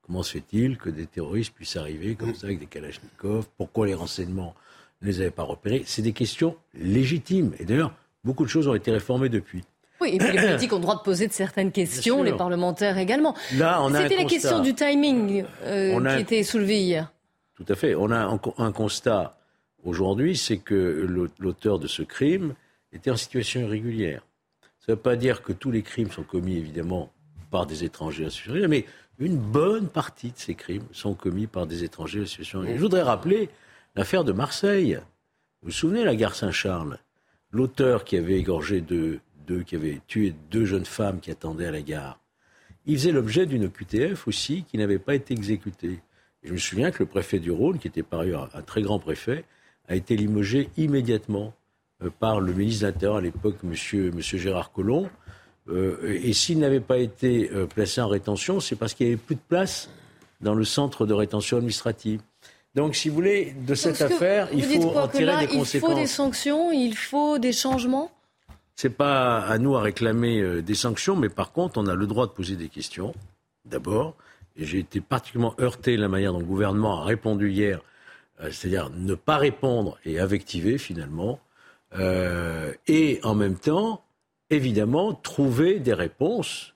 Comment 0.02 0.23
se 0.23 0.32
fait-il 0.32 0.78
que 0.78 0.90
des 0.90 1.06
terroristes 1.06 1.54
puissent 1.54 1.76
arriver 1.76 2.14
comme 2.14 2.35
ça 2.35 2.47
avec 2.47 2.61
des 2.61 2.66
kalachnikovs? 2.66 3.49
Pourquoi 3.56 3.87
les 3.87 3.94
renseignements 3.94 4.54
ne 5.00 5.09
les 5.09 5.21
avaient 5.21 5.30
pas 5.30 5.42
repérés? 5.42 5.82
C'est 5.87 6.02
des 6.02 6.12
questions 6.12 6.56
légitimes. 6.75 7.52
Et 7.59 7.64
d'ailleurs, 7.64 7.94
beaucoup 8.23 8.44
de 8.44 8.50
choses 8.50 8.68
ont 8.68 8.75
été 8.75 8.92
réformées 8.92 9.28
depuis. 9.28 9.62
Oui, 10.02 10.11
et 10.14 10.18
puis 10.18 10.32
les 10.32 10.38
politiques 10.47 10.73
ont 10.73 10.76
le 10.76 10.82
droit 10.82 10.97
de 10.97 11.02
poser 11.02 11.26
de 11.28 11.32
certaines 11.32 11.73
questions, 11.73 12.23
les 12.23 12.32
parlementaires 12.32 12.99
également. 12.99 13.35
Là, 13.56 13.82
on 13.82 13.94
a 13.94 14.02
C'était 14.02 14.16
la 14.16 14.23
constat. 14.23 14.35
question 14.37 14.59
du 14.61 14.75
timing 14.75 15.44
euh, 15.62 15.92
On 15.94 16.04
a 16.04 16.11
qui 16.11 16.16
un- 16.16 16.18
était 16.21 16.42
soulevée 16.42 16.80
hier. 16.80 17.12
Tout 17.54 17.64
à 17.68 17.75
fait. 17.75 17.94
On 17.94 18.11
a 18.11 18.18
un, 18.18 18.40
un 18.59 18.73
constat 18.73 19.38
aujourd'hui, 19.85 20.37
c'est 20.37 20.59
que 20.59 21.06
l'au- 21.09 21.28
l'auteur 21.38 21.78
de 21.78 21.87
ce 21.87 22.02
crime 22.02 22.54
était 22.92 23.11
en 23.11 23.16
situation 23.16 23.61
irrégulière. 23.61 24.23
Ça 24.80 24.92
ne 24.92 24.97
veut 24.97 25.00
pas 25.02 25.16
dire 25.16 25.42
que 25.42 25.52
tous 25.52 25.71
les 25.71 25.82
crimes 25.82 26.11
sont 26.11 26.25
commis, 26.25 26.56
évidemment, 26.56 27.11
par 27.50 27.66
des 27.66 27.85
étrangers 27.85 28.25
irrégulière, 28.47 28.68
mais 28.68 28.85
une 29.18 29.37
bonne 29.37 29.87
partie 29.88 30.28
de 30.32 30.38
ces 30.38 30.54
crimes 30.54 30.82
sont 30.92 31.14
commis 31.14 31.47
par 31.47 31.66
des 31.66 31.85
étrangers 31.85 32.23
en 32.23 32.26
situation 32.26 32.59
irrégulière. 32.59 32.78
Je 32.78 32.82
voudrais 32.82 33.02
rappeler 33.02 33.49
l'affaire 33.94 34.25
de 34.25 34.32
Marseille. 34.32 34.99
Vous 35.62 35.68
vous 35.68 35.71
souvenez, 35.73 36.02
la 36.04 36.16
gare 36.16 36.35
Saint-Charles? 36.35 36.99
L'auteur 37.52 38.04
qui 38.04 38.16
avait 38.16 38.38
égorgé 38.38 38.80
deux, 38.80 39.21
deux, 39.46 39.62
qui 39.62 39.76
avait 39.76 40.00
tué 40.06 40.34
deux 40.50 40.64
jeunes 40.64 40.84
femmes 40.84 41.20
qui 41.20 41.30
attendaient 41.30 41.66
à 41.66 41.70
la 41.72 41.82
gare, 41.82 42.18
il 42.87 42.96
faisait 42.96 43.12
l'objet 43.12 43.46
d'une 43.46 43.66
OQTF 43.66 44.26
aussi 44.26 44.64
qui 44.64 44.78
n'avait 44.78 44.99
pas 44.99 45.14
été 45.14 45.34
exécutée. 45.34 46.00
Et 46.42 46.49
je 46.49 46.52
me 46.52 46.58
souviens 46.58 46.90
que 46.90 47.00
le 47.00 47.06
préfet 47.06 47.38
du 47.38 47.50
Rhône, 47.50 47.78
qui 47.78 47.87
était 47.87 48.02
par 48.02 48.20
ailleurs 48.20 48.50
un 48.54 48.62
très 48.62 48.82
grand 48.82 48.99
préfet, 48.99 49.44
a 49.88 49.94
été 49.94 50.16
limogé 50.16 50.68
immédiatement 50.76 51.54
euh, 52.02 52.11
par 52.18 52.40
le 52.40 52.52
ministre 52.52 52.82
de 52.82 52.87
l'Intérieur 52.87 53.16
à 53.16 53.20
l'époque, 53.20 53.56
monsieur, 53.62 54.11
monsieur 54.11 54.38
Gérard 54.38 54.72
Collomb. 54.72 55.08
Euh, 55.68 56.18
et 56.22 56.32
s'il 56.32 56.58
n'avait 56.58 56.80
pas 56.80 56.99
été 56.99 57.50
euh, 57.52 57.66
placé 57.66 58.00
en 58.00 58.08
rétention, 58.08 58.58
c'est 58.58 58.75
parce 58.75 58.94
qu'il 58.94 59.06
n'y 59.06 59.12
avait 59.12 59.22
plus 59.22 59.37
de 59.37 59.40
place 59.49 59.88
dans 60.40 60.54
le 60.54 60.64
centre 60.64 61.06
de 61.06 61.14
rétention 61.14 61.58
administrative. 61.58 62.20
Donc, 62.75 62.96
si 62.96 63.08
vous 63.08 63.14
voulez, 63.14 63.54
de 63.66 63.75
cette 63.75 64.00
affaire, 64.00 64.49
il 64.52 64.64
faut 64.64 64.96
en 64.96 65.06
tirer 65.06 65.26
là, 65.26 65.37
des 65.37 65.44
Il 65.44 65.49
faut 65.49 65.54
des 65.54 65.58
conséquences. 65.58 66.11
sanctions, 66.11 66.72
il 66.72 66.96
faut 66.96 67.38
des 67.38 67.52
changements? 67.52 68.11
C'est 68.82 68.90
pas 68.90 69.38
à 69.38 69.58
nous 69.58 69.76
à 69.76 69.80
réclamer 69.80 70.40
euh, 70.40 70.60
des 70.60 70.74
sanctions, 70.74 71.14
mais 71.14 71.28
par 71.28 71.52
contre, 71.52 71.78
on 71.78 71.86
a 71.86 71.94
le 71.94 72.08
droit 72.08 72.26
de 72.26 72.32
poser 72.32 72.56
des 72.56 72.68
questions. 72.68 73.14
D'abord, 73.64 74.16
j'ai 74.56 74.80
été 74.80 75.00
particulièrement 75.00 75.54
heurté 75.60 75.96
de 75.96 76.02
la 76.02 76.08
manière 76.08 76.32
dont 76.32 76.40
le 76.40 76.44
gouvernement 76.44 77.00
a 77.00 77.04
répondu 77.04 77.52
hier, 77.52 77.80
euh, 78.40 78.50
c'est-à-dire 78.50 78.90
ne 78.90 79.14
pas 79.14 79.36
répondre 79.36 79.98
et 80.04 80.18
invectiver 80.18 80.78
finalement, 80.78 81.38
euh, 81.96 82.72
et 82.88 83.20
en 83.22 83.36
même 83.36 83.54
temps, 83.54 84.02
évidemment, 84.50 85.14
trouver 85.14 85.78
des 85.78 85.94
réponses. 85.94 86.74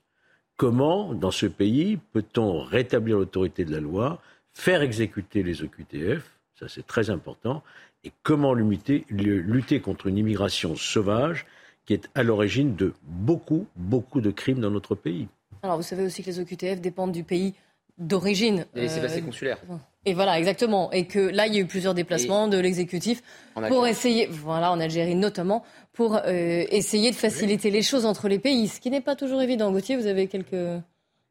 Comment, 0.56 1.12
dans 1.12 1.32
ce 1.32 1.46
pays, 1.46 1.98
peut-on 2.12 2.62
rétablir 2.62 3.18
l'autorité 3.18 3.64
de 3.64 3.72
la 3.72 3.80
loi, 3.80 4.22
faire 4.54 4.80
exécuter 4.80 5.42
les 5.42 5.64
OQTF, 5.64 6.22
ça 6.54 6.68
c'est 6.68 6.86
très 6.86 7.10
important, 7.10 7.64
et 8.04 8.12
comment 8.22 8.54
lutter 8.54 9.80
contre 9.80 10.06
une 10.06 10.18
immigration 10.18 10.76
sauvage 10.76 11.46
qui 11.86 11.94
est 11.94 12.08
à 12.14 12.22
l'origine 12.22 12.74
de 12.74 12.92
beaucoup, 13.02 13.66
beaucoup 13.76 14.20
de 14.20 14.30
crimes 14.30 14.60
dans 14.60 14.70
notre 14.70 14.94
pays. 14.94 15.28
Alors, 15.62 15.76
vous 15.76 15.82
savez 15.82 16.04
aussi 16.04 16.22
que 16.22 16.28
les 16.30 16.40
OQTF 16.40 16.80
dépendent 16.80 17.12
du 17.12 17.24
pays 17.24 17.54
d'origine. 17.98 18.66
Et 18.74 18.82
les 18.82 18.98
Euh, 18.98 19.02
laissés 19.02 19.22
consulaires. 19.22 19.58
Et 20.04 20.12
voilà, 20.14 20.38
exactement. 20.38 20.92
Et 20.92 21.06
que 21.06 21.18
là, 21.18 21.46
il 21.46 21.54
y 21.54 21.56
a 21.56 21.60
eu 21.60 21.66
plusieurs 21.66 21.94
déplacements 21.94 22.46
de 22.48 22.58
l'exécutif 22.58 23.22
pour 23.68 23.86
essayer, 23.86 24.26
voilà, 24.26 24.70
en 24.70 24.80
Algérie 24.80 25.14
notamment, 25.14 25.64
pour 25.92 26.16
euh, 26.16 26.64
essayer 26.70 27.10
de 27.10 27.16
faciliter 27.16 27.70
les 27.70 27.82
choses 27.82 28.04
entre 28.04 28.28
les 28.28 28.38
pays, 28.38 28.68
ce 28.68 28.80
qui 28.80 28.90
n'est 28.90 29.00
pas 29.00 29.16
toujours 29.16 29.40
évident. 29.40 29.72
Gauthier, 29.72 29.96
vous 29.96 30.06
avez 30.06 30.26
quelques... 30.26 30.82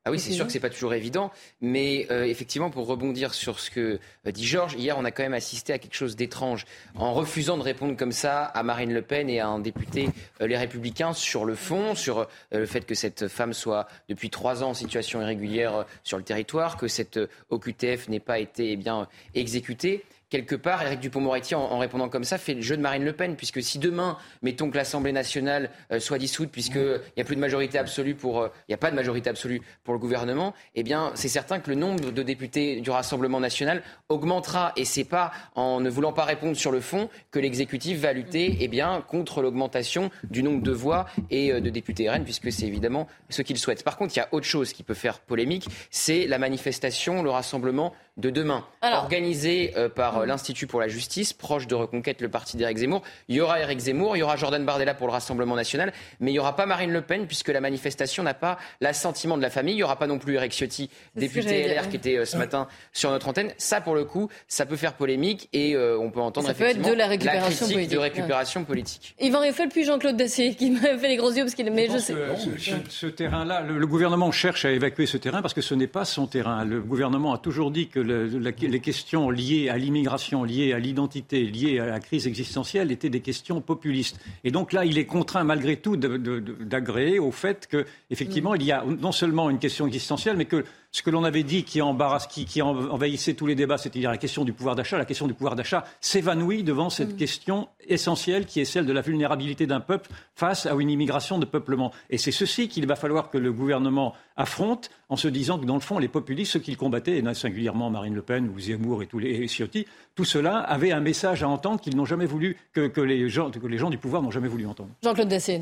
Ah 0.07 0.11
oui, 0.11 0.19
c'est 0.19 0.33
sûr 0.33 0.45
que 0.45 0.51
c'est 0.51 0.59
pas 0.59 0.69
toujours 0.69 0.93
évident, 0.93 1.31
mais 1.61 2.05
euh, 2.11 2.25
effectivement, 2.25 2.69
pour 2.69 2.85
rebondir 2.85 3.33
sur 3.33 3.59
ce 3.59 3.71
que 3.71 3.99
euh, 4.27 4.31
dit 4.31 4.45
Georges, 4.45 4.75
hier, 4.75 4.95
on 4.99 5.03
a 5.03 5.09
quand 5.09 5.23
même 5.23 5.33
assisté 5.33 5.73
à 5.73 5.79
quelque 5.79 5.95
chose 5.95 6.15
d'étrange 6.15 6.65
en 6.93 7.11
refusant 7.11 7.57
de 7.57 7.63
répondre 7.63 7.97
comme 7.97 8.11
ça 8.11 8.43
à 8.43 8.61
Marine 8.61 8.93
Le 8.93 9.01
Pen 9.01 9.31
et 9.31 9.39
à 9.39 9.47
un 9.47 9.57
député 9.57 10.09
euh, 10.41 10.45
Les 10.47 10.57
Républicains 10.57 11.13
sur 11.13 11.43
le 11.43 11.55
fond, 11.55 11.95
sur 11.95 12.19
euh, 12.19 12.25
le 12.51 12.67
fait 12.67 12.85
que 12.85 12.93
cette 12.93 13.27
femme 13.27 13.53
soit 13.53 13.87
depuis 14.07 14.29
trois 14.29 14.63
ans 14.63 14.69
en 14.69 14.73
situation 14.75 15.23
irrégulière 15.23 15.85
sur 16.03 16.19
le 16.19 16.23
territoire, 16.23 16.77
que 16.77 16.87
cette 16.87 17.19
OQTF 17.49 18.07
n'ait 18.07 18.19
pas 18.19 18.37
été 18.37 18.73
eh 18.73 18.75
bien 18.75 19.07
exécutée. 19.33 20.05
Quelque 20.35 20.55
part, 20.55 20.81
Éric 20.85 20.99
Dupond-Moretti, 20.99 21.55
en, 21.55 21.77
répondant 21.77 22.09
comme 22.09 22.25
ça, 22.25 22.37
fait 22.37 22.55
le 22.55 22.61
jeu 22.61 22.75
de 22.75 22.81
Marine 22.81 23.05
Le 23.05 23.13
Pen, 23.13 23.37
puisque 23.37 23.63
si 23.63 23.79
demain, 23.79 24.17
mettons 24.41 24.69
que 24.69 24.75
l'Assemblée 24.75 25.13
nationale 25.13 25.69
euh, 25.93 26.01
soit 26.01 26.17
dissoute, 26.17 26.51
puisqu'il 26.51 26.99
n'y 27.15 27.21
a 27.21 27.23
plus 27.23 27.37
de 27.37 27.39
majorité 27.39 27.77
absolue 27.77 28.15
pour, 28.15 28.41
euh, 28.41 28.49
il 28.67 28.71
n'y 28.71 28.75
a 28.75 28.77
pas 28.77 28.91
de 28.91 28.97
majorité 28.97 29.29
absolue 29.29 29.61
pour 29.85 29.93
le 29.93 29.99
gouvernement, 30.01 30.53
eh 30.75 30.83
bien, 30.83 31.13
c'est 31.15 31.29
certain 31.29 31.61
que 31.61 31.69
le 31.69 31.77
nombre 31.77 32.11
de 32.11 32.21
députés 32.21 32.81
du 32.81 32.89
Rassemblement 32.89 33.39
national 33.39 33.81
augmentera, 34.09 34.73
et 34.75 34.83
c'est 34.83 35.05
pas 35.05 35.31
en 35.55 35.79
ne 35.79 35.89
voulant 35.89 36.11
pas 36.11 36.25
répondre 36.25 36.57
sur 36.57 36.73
le 36.73 36.81
fond 36.81 37.07
que 37.31 37.39
l'exécutif 37.39 37.99
va 37.99 38.11
lutter, 38.11 38.57
eh 38.59 38.67
bien, 38.67 39.05
contre 39.07 39.41
l'augmentation 39.41 40.11
du 40.29 40.43
nombre 40.43 40.63
de 40.63 40.71
voix 40.73 41.05
et 41.29 41.53
euh, 41.53 41.61
de 41.61 41.69
députés 41.69 42.09
RN, 42.09 42.25
puisque 42.25 42.51
c'est 42.51 42.65
évidemment 42.65 43.07
ce 43.29 43.41
qu'ils 43.41 43.57
souhaitent. 43.57 43.85
Par 43.85 43.95
contre, 43.95 44.13
il 44.17 44.19
y 44.19 44.21
a 44.21 44.27
autre 44.33 44.47
chose 44.47 44.73
qui 44.73 44.83
peut 44.83 44.95
faire 44.95 45.19
polémique, 45.19 45.69
c'est 45.91 46.27
la 46.27 46.39
manifestation, 46.39 47.23
le 47.23 47.29
rassemblement 47.29 47.93
de 48.17 48.29
demain, 48.29 48.63
organisé 48.81 49.73
euh, 49.75 49.89
par 49.89 50.19
euh, 50.19 50.25
l'Institut 50.25 50.67
pour 50.67 50.79
la 50.79 50.87
justice, 50.87 51.33
proche 51.33 51.67
de 51.67 51.75
Reconquête, 51.75 52.21
le 52.21 52.29
parti 52.29 52.55
d'Éric 52.55 52.77
Zemmour. 52.77 53.01
Il 53.27 53.35
y 53.35 53.41
aura 53.41 53.59
Éric 53.59 53.79
Zemmour, 53.79 54.15
il 54.15 54.19
y 54.19 54.23
aura 54.23 54.37
Jordan 54.37 54.63
Bardella 54.65 54.93
pour 54.93 55.07
le 55.07 55.11
Rassemblement 55.13 55.55
national, 55.55 55.91
mais 56.21 56.31
il 56.31 56.33
n'y 56.33 56.39
aura 56.39 56.55
pas 56.55 56.65
Marine 56.65 56.91
Le 56.91 57.01
Pen, 57.01 57.27
puisque 57.27 57.49
la 57.49 57.59
manifestation 57.59 58.23
n'a 58.23 58.33
pas 58.33 58.57
l'assentiment 58.79 59.35
de 59.37 59.41
la 59.41 59.49
famille. 59.49 59.73
Il 59.73 59.77
n'y 59.77 59.83
aura 59.83 59.97
pas 59.99 60.07
non 60.07 60.17
plus 60.17 60.35
Eric 60.35 60.53
Ciotti, 60.53 60.89
député 61.15 61.67
LR, 61.67 61.89
qui 61.89 61.97
était 61.97 62.17
euh, 62.17 62.25
ce 62.25 62.37
matin 62.37 62.67
sur 62.93 63.11
notre 63.11 63.27
antenne. 63.27 63.51
Ça, 63.57 63.81
pour 63.81 63.95
le 63.95 64.05
coup, 64.05 64.29
ça 64.47 64.65
peut 64.65 64.77
faire 64.77 64.93
polémique 64.93 65.49
et 65.51 65.75
euh, 65.75 65.97
on 65.99 66.09
peut 66.09 66.21
entendre 66.21 66.47
Ça 66.47 66.53
peut 66.53 66.63
être 66.63 66.69
effectivement 66.71 66.93
de 66.93 66.97
la 66.97 67.07
récupération 67.07 67.65
critique 67.67 67.89
de 67.89 67.95
politique, 67.97 67.99
récupération 68.15 68.63
politique. 68.63 69.15
Yvan 69.19 69.43
Eiffel 69.43 69.67
puis 69.69 69.83
Jean-Claude 69.83 70.15
Dacier, 70.15 70.55
qui 70.55 70.71
m'a 70.71 70.97
fait 70.97 71.09
les 71.09 71.17
gros 71.17 71.31
yeux 71.31 71.43
parce 71.43 71.55
qu'il... 71.55 71.69
Mais 71.71 71.87
je 71.87 71.91
pense 71.91 72.03
sais... 72.05 72.13
que 72.13 72.19
ce, 72.37 72.57
ce- 72.71 72.75
ce 72.89 73.07
terrain-là, 73.07 73.61
le, 73.61 73.77
le 73.77 73.87
gouvernement 73.87 74.31
cherche 74.31 74.63
à 74.63 74.71
évacuer 74.71 75.05
ce 75.05 75.17
terrain 75.17 75.41
parce 75.41 75.53
que 75.53 75.61
ce 75.61 75.75
n'est 75.75 75.87
pas 75.87 76.05
son 76.05 76.27
terrain. 76.27 76.63
Le 76.63 76.79
gouvernement 76.81 77.33
a 77.33 77.37
toujours 77.37 77.71
dit 77.71 77.89
que 77.89 78.04
le- 78.05 78.27
la- 78.39 78.51
les 78.57 78.79
questions 78.79 79.29
liées 79.29 79.69
à 79.69 79.77
l'immigration, 79.77 80.43
liées 80.43 80.71
à 80.73 80.79
l'identité, 80.79 81.43
liées 81.43 81.79
à 81.79 81.87
la 81.87 81.99
crise 81.99 82.27
existentielle 82.27 82.91
étaient 82.91 83.09
des 83.09 83.19
questions 83.21 83.59
populistes. 83.61 84.19
Et 84.43 84.51
donc 84.51 84.71
là, 84.71 84.85
il 84.85 84.97
est 84.97 85.05
contraint 85.05 85.43
malgré 85.43 85.75
tout 85.77 85.97
d'agréer 85.97 87.19
au 87.19 87.31
fait 87.31 87.67
que, 87.67 87.85
effectivement, 88.09 88.55
il 88.55 88.63
y 88.63 88.71
a 88.71 88.83
non 88.85 89.11
seulement 89.11 89.49
une 89.49 89.59
question 89.59 89.87
existentielle, 89.87 90.37
mais 90.37 90.45
que 90.45 90.63
ce 90.95 91.03
que 91.03 91.09
l'on 91.09 91.25
avait 91.25 91.43
dit 91.43 91.65
qui 91.65 91.81
embarrasse, 91.81 92.25
qui, 92.25 92.45
qui 92.45 92.61
en- 92.61 92.69
envahissait 92.89 93.33
tous 93.33 93.45
les 93.47 93.55
débats, 93.55 93.77
c'est-à-dire 93.77 94.09
la 94.11 94.17
question 94.17 94.45
du 94.45 94.53
pouvoir 94.53 94.75
d'achat, 94.75 94.97
la 94.97 95.03
question 95.03 95.27
du 95.27 95.33
pouvoir 95.33 95.57
d'achat 95.57 95.83
s'évanouit 95.99 96.63
devant 96.63 96.89
cette 96.89 97.17
question 97.17 97.67
essentielle 97.85 98.45
qui 98.45 98.61
est 98.61 98.65
celle 98.65 98.85
de 98.85 98.93
la 98.93 99.01
vulnérabilité 99.01 99.67
d'un 99.67 99.81
peuple 99.81 100.09
face 100.35 100.65
à 100.65 100.73
une 100.75 100.89
immigration 100.89 101.37
de 101.37 101.43
peuplement. 101.43 101.91
Et 102.09 102.17
c'est 102.17 102.31
ceci 102.31 102.69
qu'il 102.69 102.87
va 102.87 102.95
falloir 102.95 103.29
que 103.29 103.37
le 103.37 103.51
gouvernement 103.51 104.13
affronte 104.37 104.89
en 105.09 105.17
se 105.17 105.27
disant 105.27 105.59
que 105.59 105.65
dans 105.65 105.73
le 105.73 105.81
fond, 105.81 105.99
les 105.99 106.07
populistes, 106.07 106.53
ceux 106.53 106.59
qu'il 106.59 106.77
combattait, 106.77 107.17
et 107.17 107.33
singulièrement 107.33 107.89
Marine 107.89 108.15
Le 108.15 108.21
Pen 108.21 108.49
ou 108.55 108.57
Zemmour 108.57 109.03
et 109.03 109.07
tous 109.07 109.19
les 109.19 109.31
et 109.31 109.47
Ciotti, 109.49 109.85
tout 110.15 110.23
cela 110.25 110.59
avait 110.59 110.93
un 110.93 111.01
message 111.01 111.43
à 111.43 111.49
entendre 111.49 111.81
qu'ils 111.81 111.97
n'ont 111.97 112.05
jamais 112.05 112.25
voulu, 112.25 112.55
que, 112.71 112.87
que 112.87 113.01
les 113.01 113.27
gens, 113.27 113.51
que 113.51 113.67
les 113.67 113.77
gens 113.77 113.89
du 113.89 113.97
pouvoir 113.97 114.21
n'ont 114.21 114.31
jamais 114.31 114.47
voulu 114.47 114.65
entendre. 114.65 114.91
Jean-Claude 115.03 115.27
Dacier. 115.27 115.61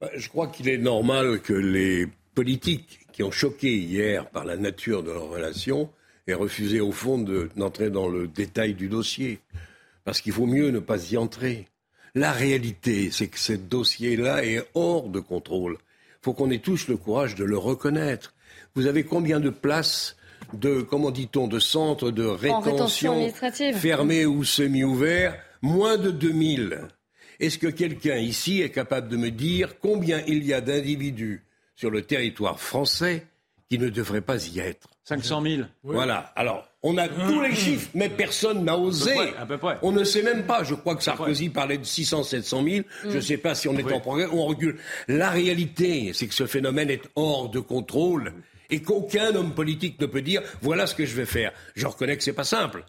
Bah, 0.00 0.08
Je 0.16 0.30
crois 0.30 0.46
qu'il 0.46 0.66
est 0.70 0.78
normal 0.78 1.40
que 1.42 1.52
les 1.52 2.08
politiques 2.34 3.00
qui 3.12 3.22
ont 3.22 3.30
choqué 3.30 3.76
hier 3.76 4.28
par 4.30 4.44
la 4.44 4.56
nature 4.56 5.02
de 5.02 5.10
leur 5.10 5.28
relation 5.28 5.90
aient 6.26 6.34
refusé 6.34 6.80
au 6.80 6.92
fond 6.92 7.18
de- 7.18 7.50
d'entrer 7.56 7.90
dans 7.90 8.08
le 8.08 8.26
détail 8.28 8.74
du 8.74 8.88
dossier. 8.88 9.40
Parce 10.04 10.20
qu'il 10.20 10.32
vaut 10.32 10.46
mieux 10.46 10.70
ne 10.70 10.78
pas 10.78 11.10
y 11.12 11.16
entrer. 11.16 11.66
La 12.14 12.32
réalité, 12.32 13.10
c'est 13.10 13.28
que 13.28 13.38
ce 13.38 13.52
dossier-là 13.52 14.44
est 14.44 14.64
hors 14.74 15.08
de 15.08 15.20
contrôle. 15.20 15.78
Il 16.20 16.24
faut 16.24 16.32
qu'on 16.32 16.50
ait 16.50 16.58
tous 16.58 16.88
le 16.88 16.96
courage 16.96 17.34
de 17.34 17.44
le 17.44 17.58
reconnaître. 17.58 18.34
Vous 18.74 18.86
avez 18.86 19.04
combien 19.04 19.40
de 19.40 19.50
places 19.50 20.16
de, 20.54 20.82
comment 20.82 21.10
dit-on, 21.10 21.48
de 21.48 21.58
centres 21.58 22.10
de 22.10 22.24
rétention 22.24 23.12
fermés 23.78 24.26
ou 24.26 24.44
semi-ouverts? 24.44 25.36
Moins 25.62 25.96
de 25.96 26.10
2000. 26.10 26.80
Est-ce 27.40 27.58
que 27.58 27.66
quelqu'un 27.68 28.16
ici 28.16 28.60
est 28.60 28.70
capable 28.70 29.08
de 29.08 29.16
me 29.16 29.30
dire 29.30 29.78
combien 29.80 30.22
il 30.26 30.44
y 30.44 30.52
a 30.52 30.60
d'individus 30.60 31.42
sur 31.82 31.90
le 31.90 32.02
territoire 32.02 32.60
français 32.60 33.26
qui 33.68 33.76
ne 33.76 33.88
devraient 33.88 34.20
pas 34.20 34.46
y 34.46 34.60
être 34.60 34.86
500 35.02 35.42
000. 35.42 35.62
Voilà. 35.82 36.32
Alors, 36.36 36.68
on 36.84 36.96
a 36.96 37.08
tous 37.08 37.40
les 37.42 37.56
chiffres, 37.56 37.88
mais 37.94 38.08
personne 38.08 38.64
n'a 38.64 38.78
osé. 38.78 39.12
près, 39.12 39.34
à 39.36 39.46
peu 39.46 39.58
près. 39.58 39.78
On 39.82 39.90
ne 39.90 40.04
sait 40.04 40.22
même 40.22 40.44
pas. 40.46 40.62
Je 40.62 40.76
crois 40.76 40.94
que 40.94 41.02
Sarkozy 41.02 41.48
parlait 41.48 41.78
de 41.78 41.84
600, 41.84 42.22
700 42.22 42.62
000. 42.64 42.86
Je 43.02 43.16
ne 43.16 43.20
sais 43.20 43.36
pas 43.36 43.56
si 43.56 43.66
on 43.66 43.76
est 43.76 43.82
Oui. 43.82 43.92
en 43.94 43.98
progrès 43.98 44.26
ou 44.26 44.38
on 44.38 44.46
recule. 44.46 44.76
La 45.08 45.30
réalité, 45.30 46.12
c'est 46.14 46.28
que 46.28 46.34
ce 46.34 46.46
phénomène 46.46 46.88
est 46.88 47.02
hors 47.16 47.48
de 47.48 47.58
contrôle 47.58 48.32
et 48.70 48.80
qu'aucun 48.80 49.34
homme 49.34 49.52
politique 49.54 50.00
ne 50.00 50.06
peut 50.06 50.22
dire 50.22 50.40
voilà 50.60 50.86
ce 50.86 50.94
que 50.94 51.04
je 51.04 51.16
vais 51.16 51.26
faire. 51.26 51.50
Je 51.74 51.84
reconnais 51.88 52.16
que 52.16 52.22
c'est 52.22 52.32
pas 52.32 52.44
simple. 52.44 52.84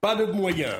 Pas 0.00 0.14
de 0.14 0.26
moyens, 0.26 0.76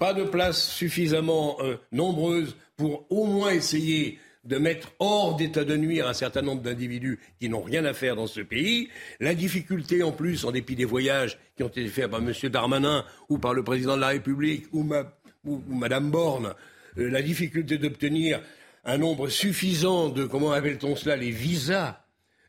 pas 0.00 0.14
de 0.14 0.24
places 0.24 0.66
suffisamment 0.68 1.58
euh, 1.60 1.76
nombreuses 1.92 2.56
pour 2.76 3.06
au 3.08 3.26
moins 3.26 3.50
essayer 3.52 4.18
de 4.44 4.58
mettre 4.58 4.92
hors 4.98 5.36
d'état 5.36 5.64
de 5.64 5.76
nuire 5.76 6.06
un 6.06 6.14
certain 6.14 6.42
nombre 6.42 6.62
d'individus 6.62 7.18
qui 7.40 7.48
n'ont 7.48 7.62
rien 7.62 7.84
à 7.84 7.94
faire 7.94 8.16
dans 8.16 8.26
ce 8.26 8.40
pays. 8.40 8.88
La 9.20 9.34
difficulté, 9.34 10.02
en 10.02 10.12
plus, 10.12 10.44
en 10.44 10.52
dépit 10.52 10.76
des 10.76 10.84
voyages 10.84 11.38
qui 11.56 11.62
ont 11.62 11.68
été 11.68 11.86
faits 11.88 12.10
par 12.10 12.20
M. 12.20 12.32
Darmanin 12.50 13.04
ou 13.28 13.38
par 13.38 13.54
le 13.54 13.62
président 13.62 13.96
de 13.96 14.00
la 14.00 14.08
République 14.08 14.66
ou, 14.72 14.86
Mme 15.68 16.10
Borne, 16.10 16.54
euh, 16.98 17.10
la 17.10 17.22
difficulté 17.22 17.78
d'obtenir 17.78 18.40
un 18.84 18.98
nombre 18.98 19.28
suffisant 19.28 20.08
de, 20.10 20.24
comment 20.26 20.52
appelle-t-on 20.52 20.94
cela, 20.94 21.16
les 21.16 21.30
visas 21.30 22.00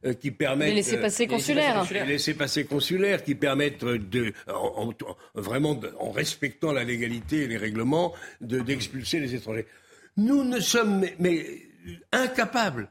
euh, 0.06 0.14
qui 0.14 0.32
permettent. 0.32 0.70
Les 0.70 0.76
laissés-passer 0.76 1.28
consulaires. 1.28 1.86
Les 1.92 2.06
laissés-passer 2.06 2.66
consulaires 2.66 3.24
qui 3.24 3.36
permettent 3.36 3.86
de, 3.86 4.34
vraiment, 5.34 5.80
en 6.00 6.12
respectant 6.12 6.74
la 6.74 6.84
légalité 6.84 7.44
et 7.44 7.48
les 7.48 7.58
règlements, 7.58 8.14
d'expulser 8.42 9.20
les 9.20 9.34
étrangers. 9.34 9.66
Nous 10.18 10.44
ne 10.44 10.60
sommes, 10.60 11.06
mais 11.20 11.46
incapable 12.12 12.90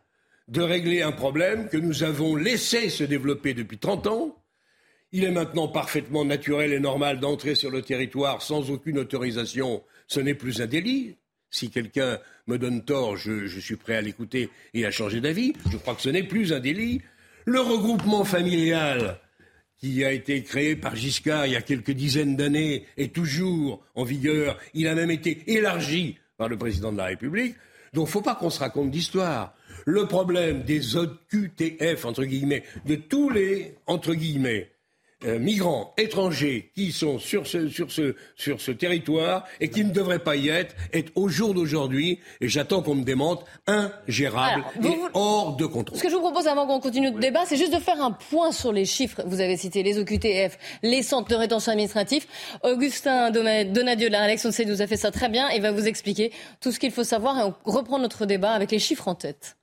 de 0.49 0.61
régler 0.61 1.03
un 1.03 1.13
problème 1.13 1.69
que 1.69 1.77
nous 1.77 2.03
avons 2.03 2.37
laissé 2.37 2.91
se 2.91 3.05
développer 3.05 3.55
depuis 3.55 3.79
30 3.79 4.07
ans. 4.07 4.37
Il 5.13 5.25
est 5.25 5.31
maintenant 5.31 5.69
parfaitement 5.69 6.25
naturel 6.25 6.73
et 6.73 6.81
normal 6.81 7.21
d'entrer 7.21 7.55
sur 7.55 7.71
le 7.71 7.83
territoire 7.83 8.43
sans 8.43 8.71
aucune 8.71 8.99
autorisation. 8.99 9.83
Ce 10.07 10.21
n'est 10.21 10.35
plus 10.35 10.61
un 10.61 10.67
délit. 10.67 11.17
Si 11.51 11.71
quelqu'un 11.71 12.19
me 12.49 12.59
donne 12.59 12.85
tort, 12.85 13.17
je, 13.17 13.47
suis 13.61 13.77
prêt 13.77 13.95
à 13.95 14.01
l'écouter 14.01 14.51
et 14.75 14.85
à 14.85 14.91
changer 14.91 15.21
d'avis. 15.21 15.53
Je 15.71 15.77
crois 15.77 15.95
que 15.95 16.03
ce 16.03 16.09
n'est 16.09 16.25
plus 16.25 16.53
un 16.53 16.61
délit. 16.61 17.01
Le 17.45 17.61
regroupement 17.61 18.25
familial 18.25 19.21
qui 19.79 20.05
a 20.05 20.13
été 20.13 20.43
créé 20.43 20.77
par 20.77 20.97
Giscard 20.97 21.47
il 21.47 21.53
y 21.53 21.57
a 21.57 21.63
quelques 21.63 21.93
dizaines 21.93 22.37
d'années 22.37 22.87
est 22.97 23.15
toujours 23.15 23.85
en 23.95 24.03
vigueur. 24.03 24.59
Il 24.73 24.89
a 24.89 24.95
même 24.95 25.11
été 25.11 25.45
élargi 25.47 26.19
par 26.39 26.49
le 26.49 26.57
président 26.57 26.91
de 26.91 26.99
la 26.99 27.05
République. 27.05 27.55
Donc, 27.95 28.09
faut 28.09 28.21
pas 28.21 28.35
qu'on 28.35 28.51
se 28.51 28.59
raconte 28.59 28.91
d'histoire. 28.91 29.55
Le 29.87 30.07
problème 30.07 30.63
des 30.65 30.97
OQTF, 30.97 32.05
entre 32.05 32.25
guillemets, 32.25 32.65
de 32.87 32.97
tous 32.97 33.31
les, 33.31 33.77
entre 33.87 34.15
guillemets, 34.15 34.71
euh, 35.27 35.39
migrants 35.39 35.95
étrangers 35.97 36.71
qui 36.75 36.93
sont 36.93 37.19
sur 37.19 37.47
ce, 37.47 37.69
sur, 37.69 37.91
ce, 37.91 38.15
sur 38.37 38.61
ce 38.61 38.71
territoire 38.71 39.45
et 39.61 39.69
qui 39.69 39.85
ne 39.85 39.91
devraient 39.91 40.19
pas 40.19 40.37
y 40.37 40.49
être, 40.49 40.75
est 40.93 41.09
au 41.15 41.29
jour 41.29 41.55
d'aujourd'hui, 41.55 42.19
et 42.41 42.49
j'attends 42.49 42.83
qu'on 42.83 42.95
me 42.95 43.05
démente, 43.05 43.45
ingérable 43.67 44.65
et 44.83 44.97
hors 45.15 45.57
de 45.57 45.67
contrôle. 45.67 45.99
Ce 45.99 46.03
que 46.03 46.11
je 46.11 46.15
vous 46.15 46.21
propose 46.21 46.47
avant 46.47 46.67
qu'on 46.67 46.81
continue 46.81 47.11
le 47.11 47.21
débat, 47.21 47.45
c'est 47.47 47.57
juste 47.57 47.75
de 47.75 47.81
faire 47.81 48.03
un 48.03 48.13
point 48.13 48.53
sur 48.53 48.73
les 48.73 48.85
chiffres. 48.85 49.23
Vous 49.27 49.41
avez 49.41 49.57
cité 49.57 49.83
les 49.83 49.99
OQTF, 49.99 50.59
les 50.83 51.03
centres 51.03 51.29
de 51.29 51.37
rétention 51.37 51.73
administratif. 51.73 52.27
Augustin 52.63 53.31
Donadieu 53.31 54.09
la 54.09 54.27
de 54.27 54.65
nous 54.65 54.83
a 54.83 54.87
fait 54.87 54.97
ça 54.97 55.11
très 55.11 55.29
bien 55.29 55.49
et 55.51 55.61
va 55.61 55.73
vous 55.73 55.87
expliquer 55.87 56.33
tout 56.61 56.73
ce 56.73 56.79
qu'il 56.79 56.91
faut 56.91 57.05
savoir 57.05 57.39
et 57.39 57.43
on 57.43 57.71
reprend 57.71 57.99
notre 57.99 58.27
débat 58.27 58.53
avec 58.53 58.71
les 58.71 58.79
chiffres 58.79 59.09
en 59.09 59.15
tête. 59.15 59.57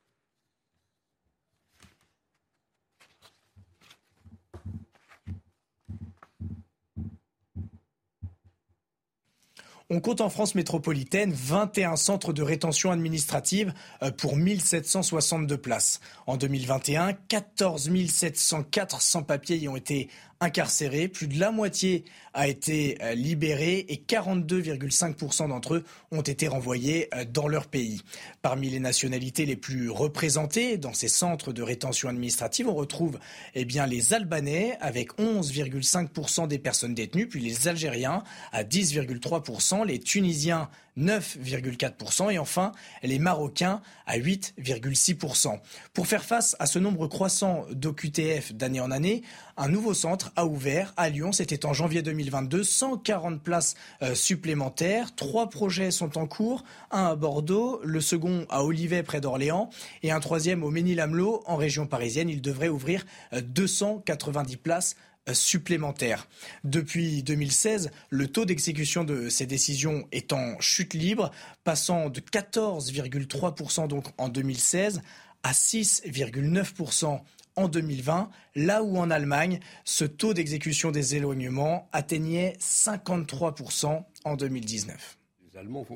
On 9.93 9.99
compte 9.99 10.21
en 10.21 10.29
France 10.29 10.55
métropolitaine 10.55 11.33
21 11.33 11.97
centres 11.97 12.31
de 12.31 12.41
rétention 12.41 12.91
administrative 12.91 13.73
euh, 14.01 14.09
pour 14.09 14.37
1762 14.37 15.57
places. 15.57 15.99
En 16.27 16.37
2021, 16.37 17.11
14 17.27 17.91
704 18.07 19.01
sans-papiers 19.01 19.57
y 19.57 19.67
ont 19.67 19.75
été 19.75 20.07
incarcérés. 20.41 21.07
Plus 21.07 21.27
de 21.27 21.39
la 21.39 21.51
moitié 21.51 22.03
a 22.33 22.47
été 22.47 22.97
euh, 23.01 23.13
libérée 23.13 23.85
et 23.87 24.03
42,5% 24.07 25.49
d'entre 25.49 25.75
eux 25.75 25.83
ont 26.11 26.21
été 26.21 26.47
renvoyés 26.47 27.07
euh, 27.13 27.23
dans 27.25 27.47
leur 27.47 27.67
pays. 27.67 28.01
Parmi 28.41 28.69
les 28.69 28.79
nationalités 28.79 29.45
les 29.45 29.55
plus 29.55 29.89
représentées 29.89 30.77
dans 30.77 30.93
ces 30.93 31.07
centres 31.07 31.53
de 31.53 31.61
rétention 31.61 32.09
administrative, 32.09 32.67
on 32.67 32.73
retrouve 32.73 33.19
eh 33.53 33.65
bien, 33.65 33.85
les 33.85 34.13
Albanais 34.13 34.77
avec 34.81 35.17
11,5% 35.19 36.47
des 36.47 36.59
personnes 36.59 36.95
détenues, 36.95 37.27
puis 37.27 37.39
les 37.39 37.67
Algériens 37.67 38.23
à 38.51 38.63
10,3%, 38.63 39.80
les 39.83 39.99
Tunisiens 39.99 40.69
9,4% 40.97 42.31
et 42.31 42.37
enfin 42.37 42.73
les 43.03 43.19
Marocains 43.19 43.81
à 44.05 44.17
8,6%. 44.17 45.59
Pour 45.93 46.07
faire 46.07 46.23
face 46.23 46.55
à 46.59 46.65
ce 46.65 46.79
nombre 46.79 47.07
croissant 47.07 47.65
d'OQTF 47.71 48.53
d'année 48.53 48.81
en 48.81 48.91
année, 48.91 49.23
un 49.57 49.69
nouveau 49.69 49.93
centre 49.93 50.31
a 50.35 50.45
ouvert 50.45 50.93
à 50.97 51.09
Lyon, 51.09 51.31
c'était 51.31 51.65
en 51.65 51.73
janvier 51.73 52.01
2022, 52.01 52.63
140 52.63 53.41
places 53.41 53.75
euh, 54.01 54.15
supplémentaires. 54.15 55.15
Trois 55.15 55.49
projets 55.49 55.91
sont 55.91 56.17
en 56.17 56.27
cours, 56.27 56.63
un 56.91 57.05
à 57.05 57.15
Bordeaux, 57.15 57.79
le 57.83 58.01
second 58.01 58.45
à 58.49 58.63
Olivet 58.63 59.03
près 59.03 59.21
d'Orléans 59.21 59.69
et 60.03 60.11
un 60.11 60.19
troisième 60.19 60.63
au 60.63 60.71
Ménil-Amelot 60.71 61.43
en 61.45 61.55
région 61.55 61.87
parisienne. 61.87 62.29
Il 62.29 62.41
devrait 62.41 62.69
ouvrir 62.69 63.05
290 63.31 64.53
euh, 64.53 64.57
places 64.61 64.95
supplémentaires. 65.33 66.27
Depuis 66.63 67.23
2016, 67.23 67.91
le 68.09 68.27
taux 68.27 68.45
d'exécution 68.45 69.03
de 69.03 69.29
ces 69.29 69.45
décisions 69.45 70.07
est 70.11 70.33
en 70.33 70.59
chute 70.59 70.93
libre, 70.93 71.31
passant 71.63 72.09
de 72.09 72.19
14,3% 72.19 73.87
donc 73.87 74.05
en 74.17 74.29
2016 74.29 75.01
à 75.43 75.51
6,9% 75.51 77.21
en 77.55 77.67
2020, 77.67 78.29
là 78.55 78.83
où 78.83 78.97
en 78.97 79.11
Allemagne, 79.11 79.59
ce 79.83 80.05
taux 80.05 80.33
d'exécution 80.33 80.91
des 80.91 81.15
éloignements 81.15 81.89
atteignait 81.91 82.55
53% 82.59 84.03
en 84.23 84.35
2019. 84.35 85.17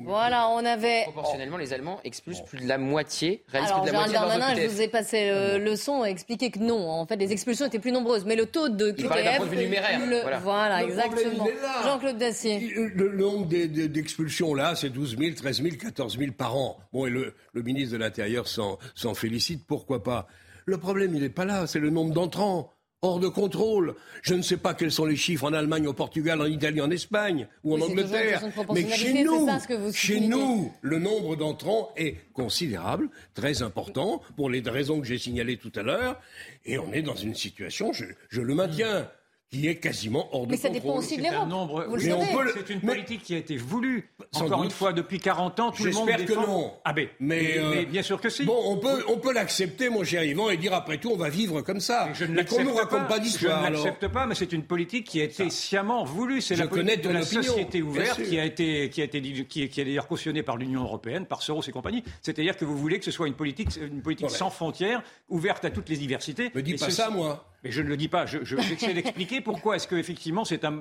Voilà, 0.04 0.48
on 0.50 0.64
avait. 0.64 1.02
Proportionnellement, 1.04 1.56
les 1.56 1.72
Allemands 1.72 2.00
expulsent 2.04 2.44
plus 2.44 2.60
de 2.60 2.68
la 2.68 2.78
moitié. 2.78 3.44
Alors, 3.52 3.82
plus 3.82 3.90
de 3.90 3.96
la 3.96 4.08
Darmanin, 4.08 4.54
je 4.54 4.66
vous 4.66 4.80
ai 4.80 4.88
passé 4.88 5.58
le, 5.58 5.76
son 5.76 6.04
et 6.04 6.10
expliqué 6.10 6.50
que 6.50 6.58
non. 6.58 6.90
En 6.90 7.06
fait, 7.06 7.16
les 7.16 7.32
expulsions 7.32 7.66
étaient 7.66 7.78
plus 7.78 7.92
nombreuses. 7.92 8.24
Mais 8.24 8.36
le 8.36 8.46
taux 8.46 8.68
de 8.68 8.90
QTF. 8.90 9.08
d'un 9.08 9.36
point 9.36 9.46
de 9.46 9.50
vue 9.50 9.56
numéraire. 9.56 10.00
voilà, 10.42 10.84
exactement. 10.84 11.46
Jean-Claude 11.84 12.18
Dacier. 12.18 12.72
Le, 12.94 13.16
nombre 13.16 13.46
d'expulsions, 13.46 14.54
là, 14.54 14.74
c'est 14.74 14.90
12 14.90 15.16
000, 15.18 15.34
13 15.34 15.62
000, 15.62 15.76
14 15.76 16.18
000 16.18 16.32
par 16.32 16.56
an. 16.56 16.78
Bon, 16.92 17.06
et 17.06 17.10
le, 17.10 17.34
ministre 17.54 17.92
de 17.92 17.98
l'Intérieur 17.98 18.46
s'en 18.48 19.14
félicite, 19.14 19.66
pourquoi 19.66 20.02
pas. 20.02 20.26
Le 20.64 20.78
problème, 20.78 21.14
il 21.14 21.22
n'est 21.22 21.28
pas 21.28 21.44
là, 21.44 21.66
c'est 21.66 21.78
le 21.78 21.90
nombre 21.90 22.12
d'entrants 22.12 22.75
hors 23.02 23.20
de 23.20 23.28
contrôle. 23.28 23.94
Je 24.22 24.34
ne 24.34 24.42
sais 24.42 24.56
pas 24.56 24.74
quels 24.74 24.92
sont 24.92 25.04
les 25.04 25.16
chiffres 25.16 25.44
en 25.44 25.52
Allemagne, 25.52 25.86
au 25.86 25.92
Portugal, 25.92 26.40
en 26.40 26.46
Italie, 26.46 26.80
en 26.80 26.90
Espagne 26.90 27.46
ou 27.64 27.74
en 27.74 27.80
Angleterre. 27.80 28.42
Mais 28.72 28.88
chez 28.90 29.24
nous, 29.24 29.48
chez 29.92 30.20
nous, 30.20 30.72
le 30.82 30.98
nombre 30.98 31.36
d'entrants 31.36 31.90
est 31.96 32.16
considérable, 32.32 33.08
très 33.34 33.62
important, 33.62 34.22
pour 34.36 34.50
les 34.50 34.60
raisons 34.60 35.00
que 35.00 35.06
j'ai 35.06 35.18
signalées 35.18 35.56
tout 35.56 35.72
à 35.76 35.82
l'heure. 35.82 36.20
Et 36.64 36.78
on 36.78 36.92
est 36.92 37.02
dans 37.02 37.16
une 37.16 37.34
situation, 37.34 37.92
je 37.92 38.40
le 38.40 38.54
maintiens, 38.54 39.08
qui 39.50 39.68
est 39.68 39.76
quasiment 39.76 40.28
hors 40.32 40.46
de 40.46 40.52
Mais 40.52 40.56
ça 40.56 40.68
dépend 40.68 40.96
aussi 40.96 41.16
de 41.16 41.22
l'Europe. 41.22 42.48
C'est 42.54 42.70
une 42.70 42.80
politique 42.80 43.22
qui 43.22 43.34
a 43.34 43.38
été 43.38 43.56
voulue, 43.56 44.10
encore 44.34 44.64
une 44.64 44.70
fois, 44.70 44.92
depuis 44.92 45.20
40 45.20 45.60
ans. 45.60 45.70
Tout 45.70 45.84
le 45.84 45.92
monde 45.92 46.08
J'espère 46.08 46.26
que 46.26 46.46
non. 46.46 46.72
Ah 46.84 46.92
ben, 46.92 47.08
mais, 47.20 47.58
euh, 47.58 47.84
bien 47.84 48.02
sûr 48.02 48.20
que 48.20 48.28
si. 48.28 48.44
Bon, 48.44 48.60
on 48.64 48.76
peut, 48.76 49.04
on 49.08 49.18
peut 49.18 49.32
l'accepter, 49.32 49.88
mon 49.88 50.04
cher 50.04 50.24
Yvan, 50.24 50.50
et 50.50 50.56
dire 50.56 50.74
après 50.74 50.98
tout, 50.98 51.10
on 51.10 51.16
va 51.16 51.28
vivre 51.28 51.62
comme 51.62 51.80
ça. 51.80 52.08
je 52.12 52.24
ne 52.24 52.42
qu'on 52.42 52.64
nous 52.64 52.74
raconte 52.74 53.08
pas, 53.08 53.18
d'histoire. 53.18 53.64
Je 53.66 53.70
ne 53.70 53.76
l'accepte 53.76 54.08
pas, 54.08 54.26
mais 54.26 54.34
c'est 54.34 54.52
une 54.52 54.64
politique 54.64 55.06
qui 55.06 55.20
a 55.20 55.24
été 55.24 55.48
sciemment 55.50 56.04
voulue. 56.04 56.40
C'est 56.40 56.56
la 56.56 56.66
politique 56.66 57.02
de 57.02 57.10
la 57.10 57.22
société 57.22 57.82
ouverte 57.82 58.22
qui 58.22 58.38
a 58.38 58.44
été, 58.44 58.90
qui 58.90 59.00
a 59.00 59.04
été, 59.04 59.20
qui 59.20 59.62
est, 59.62 59.68
qui 59.68 59.80
est 59.80 59.84
d'ailleurs 59.84 60.08
cautionnée 60.08 60.42
par 60.42 60.56
l'Union 60.56 60.82
européenne, 60.82 61.26
par 61.26 61.42
Soros 61.42 61.62
et 61.66 61.72
compagnie. 61.72 62.02
C'est-à-dire 62.22 62.56
que 62.56 62.64
vous 62.64 62.76
voulez 62.76 62.98
que 62.98 63.04
ce 63.04 63.10
soit 63.10 63.28
une 63.28 63.34
politique, 63.34 63.68
une 63.76 64.02
politique 64.02 64.30
sans 64.30 64.50
frontières, 64.50 65.02
ouverte 65.28 65.64
à 65.64 65.70
toutes 65.70 65.88
les 65.88 65.96
diversités. 65.96 66.50
Me 66.54 66.62
dis 66.62 66.74
pas 66.74 66.90
ça, 66.90 67.10
moi. 67.10 67.44
Mais 67.66 67.72
je 67.72 67.82
ne 67.82 67.88
le 67.88 67.96
dis 67.96 68.08
pas. 68.08 68.26
Je, 68.26 68.38
je 68.44 68.56
j'essaie 68.60 68.94
d'expliquer 68.94 69.40
pourquoi 69.40 69.76
est-ce 69.76 69.88
qu'effectivement 69.88 70.44
c'est 70.44 70.64
un, 70.64 70.78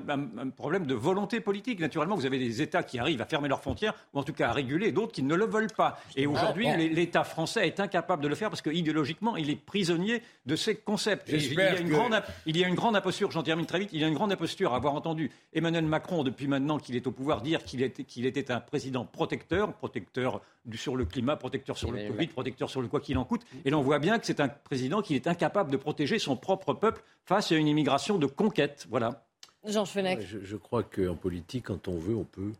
problème 0.56 0.86
de 0.86 0.94
volonté 0.94 1.40
politique. 1.40 1.80
Naturellement, 1.80 2.16
vous 2.16 2.28
avez 2.28 2.38
des 2.38 2.62
États 2.62 2.84
qui 2.84 3.00
arrivent 3.00 3.22
à 3.22 3.26
fermer 3.26 3.50
leurs 3.50 3.62
frontières, 3.62 3.94
ou 4.14 4.20
en 4.20 4.24
tout 4.24 4.34
cas 4.34 4.50
à 4.50 4.54
réguler, 4.54 4.92
d'autres 4.92 5.12
qui 5.12 5.24
ne 5.24 5.34
le 5.34 5.46
veulent 5.46 5.72
pas. 5.76 6.00
Et 6.16 6.28
aujourd'hui, 6.28 6.68
l'État 6.90 7.24
français 7.24 7.68
est 7.68 7.80
incapable 7.80 8.22
de 8.22 8.28
le 8.28 8.36
faire 8.36 8.50
parce 8.50 8.62
que 8.62 8.70
idéologiquement, 8.70 9.36
il 9.36 9.50
est 9.50 9.56
prisonnier 9.56 10.22
de 10.46 10.56
ces 10.56 10.76
concepts. 10.76 11.30
Il 11.30 11.54
y, 11.54 11.60
a 11.60 11.80
une 11.80 11.90
grande, 11.90 12.22
il 12.46 12.58
y 12.58 12.64
a 12.64 12.68
une 12.68 12.76
grande 12.76 12.96
imposture, 12.96 13.32
j'en 13.32 13.44
termine 13.44 13.66
très 13.66 13.80
vite, 13.80 13.90
il 13.94 14.02
y 14.02 14.04
a 14.04 14.08
une 14.08 14.14
grande 14.14 14.32
imposture 14.32 14.74
à 14.74 14.78
avoir 14.78 14.94
entendu 14.94 15.32
Emmanuel 15.54 15.86
Macron, 15.86 16.24
depuis 16.24 16.48
maintenant 16.48 16.78
qu'il 16.78 16.96
est 16.96 17.08
au 17.08 17.12
pouvoir, 17.12 17.42
dire 17.42 17.64
qu'il 17.64 17.82
était, 17.82 18.04
qu'il 18.04 18.26
était 18.26 18.52
un 18.52 18.60
président 18.60 19.06
protecteur, 19.06 19.74
protecteur 19.74 20.42
du, 20.66 20.78
sur 20.78 20.96
le 20.96 21.06
climat, 21.06 21.36
protecteur 21.36 21.78
sur 21.78 21.92
le 21.92 22.08
Covid, 22.08 22.28
protecteur 22.28 22.70
sur 22.70 22.82
le 22.82 22.88
quoi 22.88 23.00
qu'il 23.00 23.18
en 23.18 23.26
coûte. 23.26 23.46
Et 23.66 23.70
l'on 23.70 23.82
voit 23.82 24.00
bien 24.00 24.20
que 24.20 24.26
c'est 24.26 24.40
un 24.40 24.48
président 24.48 25.02
qui 25.02 25.16
est 25.16 25.28
incapable 25.28 25.72
de 25.72 25.78
protéger 25.78 26.20
son 26.20 26.36
propre 26.36 26.74
peuple 26.74 27.04
face 27.26 27.52
à 27.52 27.56
une 27.56 27.68
immigration 27.68 28.18
de 28.18 28.26
conquête. 28.26 28.88
Voilà. 28.90 29.26
Georges 29.66 29.90
Fenech. 29.90 30.22
je, 30.22 30.40
je, 30.44 30.58
crois 30.58 30.84
qu'en 30.84 31.16
politique, 31.16 31.66
quand 31.66 31.88
on 31.88 31.98
veut, 31.98 32.16
on 32.16 32.24
peut. 32.24 32.52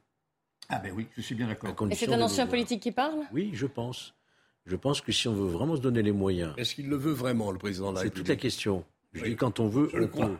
Ah 0.70 0.80
ben 0.80 0.92
oui, 0.96 1.08
je 1.16 1.22
suis 1.22 1.36
bien 1.36 1.48
d'accord. 1.48 1.76
Et 1.92 1.96
c'est 1.96 2.12
un 2.12 2.22
ancien 2.22 2.48
politique 2.48 2.82
qui 2.82 2.92
parle? 2.92 3.20
Oui, 3.32 3.52
je 3.54 3.68
pense. 3.68 4.16
Je 4.66 4.76
pense 4.76 5.02
que 5.02 5.12
si 5.12 5.28
on 5.28 5.34
veut 5.34 5.48
vraiment 5.48 5.76
se 5.76 5.82
donner 5.82 6.02
les 6.02 6.12
moyens. 6.12 6.54
Est-ce 6.58 6.74
qu'il 6.74 6.90
le 6.90 6.96
veut 6.96 7.12
vraiment, 7.12 7.52
le 7.52 7.60
président 7.60 7.92
de 7.92 7.98
la 7.98 8.02
C'est 8.02 8.10
toute 8.10 8.28
la 8.28 8.36
question. 8.36 8.84
Je 9.14 9.24
dis 9.24 9.36
quand 9.36 9.60
on 9.60 9.68
veut, 9.68 9.90
on 9.94 10.08
peut. 10.08 10.38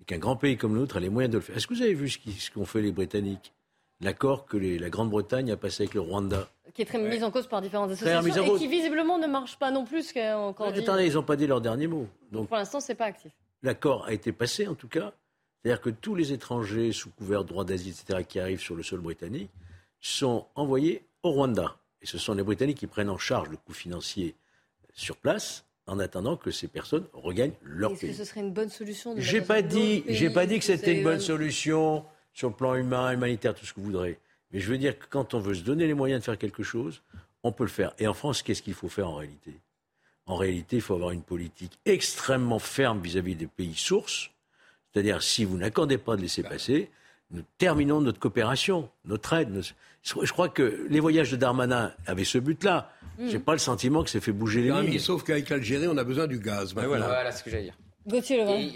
Et 0.00 0.04
qu'un 0.04 0.18
grand 0.18 0.36
pays 0.36 0.56
comme 0.56 0.74
le 0.74 0.80
nôtre 0.80 0.96
a 0.96 1.00
les 1.00 1.10
moyens 1.10 1.30
de 1.30 1.38
le 1.38 1.42
faire. 1.42 1.56
Est-ce 1.56 1.66
que 1.66 1.74
vous 1.74 1.82
avez 1.82 1.94
vu 1.94 2.08
ce 2.08 2.50
qu'ont 2.50 2.64
fait 2.64 2.80
les 2.80 2.92
Britanniques? 2.92 3.52
L'accord 4.00 4.46
que 4.46 4.56
la 4.56 4.90
Grande-Bretagne 4.90 5.50
a 5.50 5.56
passé 5.56 5.84
avec 5.84 5.94
le 5.94 6.00
Rwanda 6.00 6.48
qui 6.76 6.82
est 6.82 6.84
très 6.84 6.98
mise 6.98 7.24
en 7.24 7.30
cause 7.30 7.46
par 7.46 7.62
différentes 7.62 7.90
associations 7.92 8.54
et 8.54 8.58
qui 8.58 8.68
visiblement 8.68 9.18
ne 9.18 9.26
marche 9.26 9.58
pas 9.58 9.70
non 9.70 9.86
plus 9.86 10.12
qu'encore 10.12 10.72
dit. 10.72 10.80
Attendez, 10.80 11.06
ils 11.06 11.14
n'ont 11.14 11.22
pas 11.22 11.36
dit 11.36 11.46
leur 11.46 11.62
dernier 11.62 11.86
mot. 11.86 12.06
Donc, 12.30 12.48
pour 12.48 12.56
l'instant, 12.58 12.80
c'est 12.80 12.94
pas 12.94 13.06
actif. 13.06 13.32
L'accord 13.62 14.04
a 14.04 14.12
été 14.12 14.30
passé 14.30 14.68
en 14.68 14.74
tout 14.74 14.88
cas. 14.88 15.14
C'est-à-dire 15.62 15.80
que 15.80 15.88
tous 15.88 16.14
les 16.14 16.34
étrangers 16.34 16.92
sous 16.92 17.10
couvert 17.10 17.44
de 17.44 17.48
droit 17.48 17.64
d'asile, 17.64 17.94
etc., 17.98 18.22
qui 18.28 18.38
arrivent 18.38 18.60
sur 18.60 18.76
le 18.76 18.82
sol 18.82 19.00
britannique, 19.00 19.50
sont 20.00 20.46
envoyés 20.54 21.02
au 21.22 21.30
Rwanda. 21.30 21.76
Et 22.02 22.06
ce 22.06 22.18
sont 22.18 22.34
les 22.34 22.42
Britanniques 22.42 22.76
qui 22.76 22.86
prennent 22.86 23.08
en 23.08 23.16
charge 23.16 23.48
le 23.48 23.56
coût 23.56 23.72
financier 23.72 24.36
sur 24.92 25.16
place 25.16 25.64
en 25.86 25.98
attendant 25.98 26.36
que 26.36 26.50
ces 26.50 26.68
personnes 26.68 27.06
regagnent 27.14 27.54
leur 27.62 27.90
pays. 27.92 28.10
Est-ce 28.10 28.18
que 28.18 28.24
ce 28.24 28.30
serait 28.30 28.40
une 28.40 28.52
bonne 28.52 28.68
solution 28.68 29.14
J'ai 29.16 29.40
pas 29.40 29.62
dit, 29.62 30.04
j'ai 30.08 30.28
pas 30.28 30.44
dit 30.44 30.58
que 30.58 30.64
c'était 30.64 30.98
une 30.98 31.04
bonne 31.04 31.20
solution 31.20 32.04
sur 32.36 32.50
le 32.50 32.54
plan 32.54 32.74
humain, 32.74 33.12
humanitaire, 33.12 33.54
tout 33.54 33.64
ce 33.64 33.72
que 33.72 33.80
vous 33.80 33.86
voudrez. 33.86 34.18
Mais 34.52 34.60
je 34.60 34.70
veux 34.70 34.76
dire 34.76 34.98
que 34.98 35.06
quand 35.08 35.32
on 35.32 35.40
veut 35.40 35.54
se 35.54 35.62
donner 35.62 35.86
les 35.86 35.94
moyens 35.94 36.20
de 36.20 36.24
faire 36.24 36.36
quelque 36.36 36.62
chose, 36.62 37.00
on 37.42 37.50
peut 37.50 37.64
le 37.64 37.70
faire. 37.70 37.94
Et 37.98 38.06
en 38.06 38.12
France, 38.12 38.42
qu'est-ce 38.42 38.60
qu'il 38.60 38.74
faut 38.74 38.90
faire 38.90 39.08
en 39.08 39.14
réalité? 39.14 39.54
En 40.26 40.36
réalité, 40.36 40.76
il 40.76 40.82
faut 40.82 40.94
avoir 40.94 41.12
une 41.12 41.22
politique 41.22 41.78
extrêmement 41.86 42.58
ferme 42.58 43.00
vis-à-vis 43.00 43.36
des 43.36 43.46
pays 43.46 43.74
sources. 43.74 44.30
C'est-à-dire, 44.92 45.22
si 45.22 45.46
vous 45.46 45.56
n'accordez 45.56 45.96
pas 45.96 46.14
de 46.14 46.20
laisser 46.20 46.42
passer, 46.42 46.90
nous 47.30 47.42
terminons 47.56 48.02
notre 48.02 48.20
coopération, 48.20 48.90
notre 49.06 49.32
aide. 49.32 49.62
Je 50.02 50.32
crois 50.32 50.50
que 50.50 50.86
les 50.90 51.00
voyages 51.00 51.30
de 51.30 51.36
Darmanin 51.36 51.94
avaient 52.06 52.24
ce 52.24 52.36
but-là. 52.36 52.92
Mm. 53.18 53.28
Je 53.28 53.32
n'ai 53.32 53.38
pas 53.38 53.52
le 53.52 53.58
sentiment 53.58 54.04
que 54.04 54.10
ça 54.10 54.20
fait 54.20 54.32
bouger 54.32 54.60
les 54.60 54.70
lignes. 54.70 54.98
Sauf 54.98 55.24
qu'avec 55.24 55.48
l'Algérie, 55.48 55.88
on 55.88 55.96
a 55.96 56.04
besoin 56.04 56.26
du 56.26 56.38
gaz. 56.38 56.74
Voilà. 56.74 57.06
voilà 57.06 57.32
ce 57.32 57.42
que 57.42 57.48
j'allais 57.48 57.64
dire. 57.64 57.78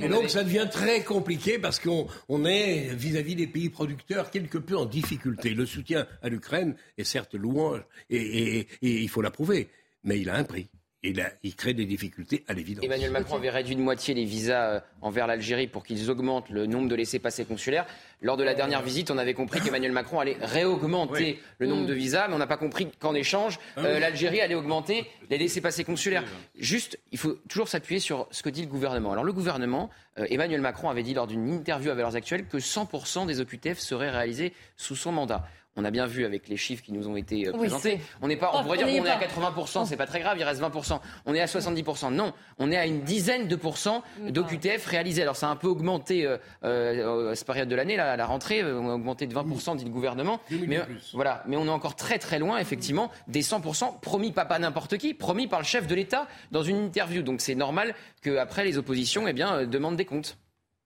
Et, 0.01 0.09
donc 0.09 0.29
ça 0.29 0.43
devient 0.43 0.69
très 0.71 1.05
compliqué 1.05 1.59
parce 1.59 1.79
qu'on 1.79 2.45
est 2.45 2.95
vis-à-vis 2.95 3.37
des 3.37 3.47
pays 3.47 3.69
producteurs 3.69 4.31
quelque 4.31 4.59
peu 4.59 4.77
en 4.77 4.87
difficulté. 4.87 5.55
Le 5.55 5.66
soutien 5.66 6.07
à 6.23 6.29
l'Ukraine 6.29 6.75
est 6.99 7.05
certes 7.05 7.35
louange 7.35 7.83
et 8.09 8.66
il 8.83 9.09
faut 9.09 9.23
l'approuver, 9.23 9.69
mais 10.03 10.19
il 10.19 10.29
a 10.31 10.35
un 10.35 10.45
prix. 10.45 10.69
Et 11.02 11.14
là, 11.14 11.30
il 11.42 11.56
crée 11.56 11.72
des 11.72 11.86
difficultés 11.86 12.44
à 12.46 12.52
l'évidence. 12.52 12.84
Emmanuel 12.84 13.10
Macron 13.10 13.36
avait 13.36 13.48
réduit 13.48 13.74
de 13.74 13.80
moitié 13.80 14.12
les 14.12 14.26
visas 14.26 14.68
euh, 14.68 14.80
envers 15.00 15.26
l'Algérie 15.26 15.66
pour 15.66 15.82
qu'ils 15.82 16.10
augmentent 16.10 16.50
le 16.50 16.66
nombre 16.66 16.88
de 16.88 16.94
laissés-passer 16.94 17.46
consulaires. 17.46 17.86
Lors 18.20 18.36
de 18.36 18.44
la 18.44 18.52
dernière 18.52 18.82
visite, 18.82 19.10
on 19.10 19.16
avait 19.16 19.32
compris 19.32 19.60
qu'Emmanuel 19.60 19.92
Macron 19.92 20.20
allait 20.20 20.36
réaugmenter 20.42 21.40
le 21.58 21.66
nombre 21.66 21.86
de 21.86 21.94
visas, 21.94 22.28
mais 22.28 22.34
on 22.34 22.38
n'a 22.38 22.46
pas 22.46 22.58
compris 22.58 22.88
qu'en 22.98 23.14
échange, 23.14 23.58
ah 23.76 23.80
euh, 23.80 23.98
l'Algérie 23.98 24.42
allait 24.42 24.54
augmenter 24.54 25.06
les 25.30 25.38
laissés-passer 25.38 25.84
consulaires. 25.84 26.24
Juste, 26.58 26.98
il 27.12 27.18
faut 27.18 27.38
toujours 27.48 27.68
s'appuyer 27.68 27.98
sur 27.98 28.28
ce 28.30 28.42
que 28.42 28.50
dit 28.50 28.60
le 28.60 28.68
gouvernement. 28.68 29.12
Alors 29.12 29.24
le 29.24 29.32
gouvernement, 29.32 29.88
euh, 30.18 30.26
Emmanuel 30.28 30.60
Macron 30.60 30.90
avait 30.90 31.02
dit 31.02 31.14
lors 31.14 31.26
d'une 31.26 31.48
interview 31.48 31.90
à 31.90 31.94
Valeurs 31.94 32.14
Actuelles 32.14 32.46
que 32.46 32.58
100% 32.58 33.26
des 33.26 33.40
OQTF 33.40 33.78
seraient 33.78 34.10
réalisés 34.10 34.52
sous 34.76 34.96
son 34.96 35.12
mandat. 35.12 35.46
On 35.76 35.85
a 35.85 35.92
bien 35.92 36.06
vu 36.06 36.24
avec 36.24 36.48
les 36.48 36.56
chiffres 36.56 36.83
qui 36.83 36.92
nous 36.92 37.06
ont 37.06 37.16
été 37.16 37.46
euh, 37.46 37.52
présentés. 37.52 38.00
On 38.20 38.26
n'est 38.26 38.37
pas, 38.37 38.50
on 38.54 38.64
pourrait 38.64 38.78
dire 38.78 38.88
qu'on 38.88 39.06
est 39.06 39.09
à 39.09 39.20
80%, 39.20 39.87
c'est 39.87 39.96
pas 39.96 40.06
très 40.06 40.18
grave, 40.18 40.37
il 40.37 40.42
reste 40.42 40.61
20%. 40.61 40.98
On 41.26 41.35
est 41.35 41.40
à 41.40 41.46
70%. 41.46 42.12
Non, 42.12 42.33
on 42.59 42.72
est 42.72 42.76
à 42.76 42.87
une 42.87 43.02
dizaine 43.02 43.46
de 43.46 43.54
pourcents 43.54 44.02
d'OQTF 44.20 44.85
réalisés. 44.87 45.22
Alors 45.22 45.37
ça 45.37 45.46
a 45.46 45.50
un 45.50 45.56
peu 45.56 45.68
augmenté 45.68 46.26
euh, 46.26 46.38
euh, 46.64 47.35
cette 47.37 47.46
période 47.46 47.68
de 47.68 47.76
l'année, 47.76 47.96
la, 47.96 48.16
la 48.16 48.26
rentrée, 48.26 48.64
on 48.64 48.90
a 48.90 48.94
augmenté 48.94 49.28
de 49.28 49.35
20%, 49.35 49.76
dit 49.76 49.85
le 49.85 49.90
gouvernement. 49.90 50.40
Mais 50.66 50.80
voilà, 51.14 51.44
mais 51.46 51.56
on 51.56 51.66
est 51.66 51.70
encore 51.70 51.94
très 51.94 52.18
très 52.18 52.40
loin, 52.40 52.59
effectivement, 52.59 53.11
des 53.28 53.42
100% 53.42 54.00
promis 54.00 54.33
pas, 54.33 54.44
pas 54.44 54.59
n'importe 54.59 54.98
qui, 54.98 55.14
promis 55.14 55.46
par 55.46 55.61
le 55.61 55.66
chef 55.66 55.87
de 55.87 55.94
l'État 55.94 56.26
dans 56.50 56.64
une 56.64 56.85
interview. 56.85 57.22
Donc 57.22 57.40
c'est 57.40 57.54
normal 57.54 57.94
qu'après 58.22 58.64
les 58.64 58.76
oppositions, 58.76 59.28
eh 59.28 59.33
bien, 59.33 59.66
demandent 59.66 59.96
des 59.96 60.04
comptes. 60.04 60.37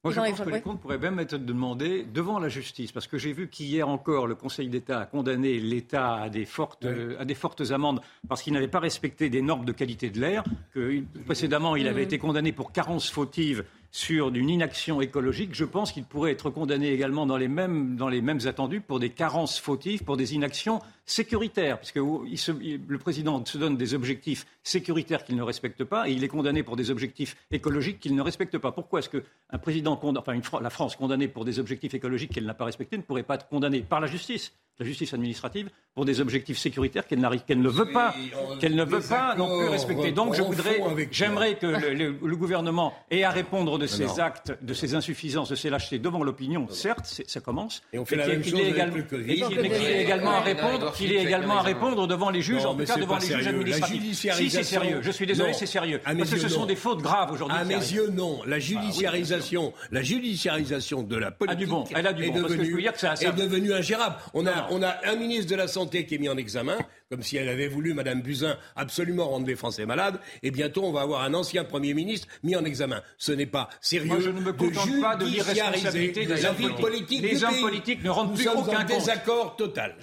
Moi, 0.05 0.13
je 0.13 0.21
pense 0.21 0.41
que 0.41 0.51
les 0.51 0.61
comptes 0.61 0.81
pourraient 0.83 0.99
même 0.99 1.19
être 1.19 1.37
demandés 1.37 2.05
devant 2.05 2.39
la 2.39 2.51
justice, 2.51 2.93
parce 2.93 3.07
que 3.07 3.17
j'ai 3.17 3.33
vu 3.33 3.49
qu'hier 3.49 3.89
encore, 3.89 4.27
le 4.27 4.35
Conseil 4.35 4.69
d'État 4.69 5.01
a 5.01 5.07
condamné 5.07 5.59
l'État 5.59 6.17
à, 6.17 6.29
des 6.29 6.45
fortes, 6.45 6.87
à 7.19 7.25
des 7.25 7.35
fortes 7.35 7.71
amendes 7.71 8.01
parce 8.29 8.43
qu'il 8.43 8.53
n'avait 8.53 8.69
pas 8.69 8.81
respecté 8.81 9.31
des 9.31 9.41
normes 9.41 9.65
de 9.65 9.73
qualité 9.73 10.11
de 10.11 10.21
l'air, 10.21 10.45
que 10.75 11.03
précédemment, 11.25 11.75
il 11.75 11.89
avait 11.89 12.03
mmh. 12.03 12.05
été 12.05 12.19
condamné 12.19 12.53
pour 12.53 12.71
carence 12.71 13.11
fautive 13.11 13.65
sur 13.95 14.35
une 14.35 14.51
inaction 14.51 15.01
écologique, 15.01 15.51
je 15.55 15.65
pense 15.65 15.93
qu'il 15.93 16.03
pourrait 16.03 16.33
être 16.33 16.51
condamné 16.51 16.91
également 16.91 17.27
dans 17.27 17.37
les 17.37 17.47
mêmes, 17.47 17.95
dans 17.95 18.09
les 18.09 18.23
mêmes 18.23 18.41
attendus 18.45 18.81
pour 18.81 18.99
des 18.99 19.11
carences 19.11 19.61
fautives, 19.61 20.03
pour 20.03 20.17
des 20.17 20.35
inactions 20.35 20.81
sécuritaires, 21.07 21.79
puisque 21.79 22.01
le 22.01 22.99
président 22.99 23.45
se 23.45 23.57
donne 23.57 23.77
des 23.77 23.95
objectifs 23.95 24.47
sécuritaires 24.65 25.23
qu'il 25.23 25.37
ne 25.37 25.45
respecte 25.45 25.85
pas, 25.85 26.09
et 26.09 26.13
il 26.13 26.25
est 26.25 26.29
condamné 26.29 26.65
pour 26.65 26.75
des 26.75 26.91
objectifs 26.91 27.37
écologiques 27.53 28.01
qu'il 28.01 28.17
ne 28.17 28.23
respecte 28.23 28.59
pas. 28.59 28.73
Pourquoi 28.73 28.99
est-ce 28.99 29.11
qu'un 29.11 29.59
président, 29.59 29.97
enfin 30.03 30.61
la 30.61 30.71
France 30.71 30.97
condamnée 30.97 31.29
pour 31.29 31.45
des 31.45 31.61
objectifs 31.61 31.95
écologiques 31.95 32.33
qu'elle 32.33 32.47
n'a 32.47 32.55
pas 32.55 32.65
respectés, 32.65 32.97
ne 32.97 33.03
pourrait 33.03 33.23
pas 33.23 33.37
être 33.37 33.47
condamnée 33.47 33.83
par 33.83 34.01
la 34.01 34.09
justice 34.09 34.53
la 34.81 34.87
justice 34.87 35.15
administrative 35.15 35.71
pour 35.95 36.05
des 36.05 36.21
objectifs 36.21 36.59
sécuritaires 36.59 37.07
qu'elle 37.07 37.21
ne 37.21 37.69
veut 37.69 37.93
pas, 37.93 38.13
qu'elle 38.61 38.75
ne 38.75 38.85
veut 38.85 39.01
pas 39.01 39.37
non 39.37 39.57
plus 39.57 39.69
respecter. 39.69 40.11
Donc 40.11 40.35
je 40.35 40.43
voudrais, 40.43 40.81
j'aimerais 41.13 41.55
que 41.55 41.67
le, 41.67 42.37
gouvernement 42.37 42.93
ait 43.11 43.23
à 43.23 43.31
répondre 43.31 43.79
de 43.79 43.84
ses 43.87 44.21
actes, 44.21 44.53
de 44.63 44.75
ses 44.75 44.95
insuffisances, 44.95 45.51
de 45.51 45.55
ses 45.55 45.71
lâchetés 45.71 45.99
devant 45.99 46.23
l'opinion. 46.23 46.67
Certes, 46.71 47.23
ça 47.27 47.41
commence. 47.41 47.83
Et 47.93 47.99
on 47.99 48.05
fait 48.05 48.17
la 48.17 48.27
même 48.27 48.45
chose 48.45 48.61
avec 48.61 49.11
le 49.11 49.19
Mais 49.19 49.35
qu'il 49.35 49.87
ait 49.87 50.03
également 50.03 50.33
à 50.33 50.41
répondre, 50.41 50.93
qu'il 50.93 51.13
ait 51.13 51.23
également 51.23 51.59
à 51.59 51.63
répondre 51.63 52.07
devant 52.07 52.31
les 52.31 52.43
juges, 52.43 52.65
en 52.65 52.75
tout 52.75 52.85
cas 52.85 52.97
devant 52.97 53.19
les 53.19 53.27
juges 53.27 53.47
administratifs. 53.47 54.19
Si 54.35 54.51
c'est 54.51 54.63
sérieux, 54.63 55.01
je 55.03 55.11
suis 55.11 55.27
désolé, 55.27 55.53
c'est 55.53 55.67
sérieux, 55.67 56.01
parce 56.05 56.31
que 56.31 56.39
ce 56.39 56.49
sont 56.49 56.67
des 56.67 56.77
fautes 56.77 57.03
graves 57.03 57.33
aujourd'hui. 57.33 57.59
À 57.59 57.65
mes 57.65 57.75
yeux, 57.75 58.11
non. 58.11 58.41
La 58.47 58.59
judiciarisation, 58.59 59.73
la 59.91 60.03
judiciarisation 60.03 61.03
de 61.03 61.17
la 61.17 61.31
politique 61.31 61.69
est 61.97 63.33
devenue 63.33 63.73
ingérable. 63.73 64.17
On 64.33 64.47
a 64.47 64.69
on 64.71 64.83
a 64.83 64.97
un 65.05 65.17
ministre 65.17 65.51
de 65.51 65.57
la 65.57 65.69
Santé 65.69 66.07
qui 66.07 66.17
est 66.17 66.19
mis 66.19 66.29
en 66.29 66.37
examen, 66.37 66.77
comme 67.15 67.23
si 67.23 67.37
elle 67.37 67.49
avait 67.49 67.69
voulu, 67.69 67.95
Madame 67.95 68.23
Buzyn, 68.23 68.59
absolument 68.75 69.29
rendre 69.29 69.47
les 69.47 69.55
Français 69.55 69.87
malades, 69.87 70.19
et 70.43 70.51
bientôt 70.51 70.83
on 70.83 70.91
va 70.91 71.03
avoir 71.03 71.23
un 71.23 71.33
ancien 71.33 71.63
Premier 71.63 71.95
ministre 71.95 72.27
mis 72.43 72.57
en 72.57 72.65
examen. 72.65 73.05
Ce 73.19 73.31
n'est 73.31 73.47
pas 73.47 73.69
sérieux 73.81 74.09
Moi, 74.09 74.19
je 74.19 74.31
ne 74.31 74.41
me 74.41 74.53
contente 74.53 75.01
pas 75.01 75.15
de 75.15 75.25
l'irresponsabilité 75.27 76.27
des 76.27 76.43
la 76.43 76.51
vie 76.51 76.71
politique. 76.71 77.23
Les 77.23 77.45
hommes 77.45 77.61
politiques 77.61 78.03
ne 78.03 78.11
rendent 78.11 78.35
plus 78.35 78.49
aucun 78.49 78.81
en 78.81 78.85
désaccord 78.85 79.55
total. 79.55 79.95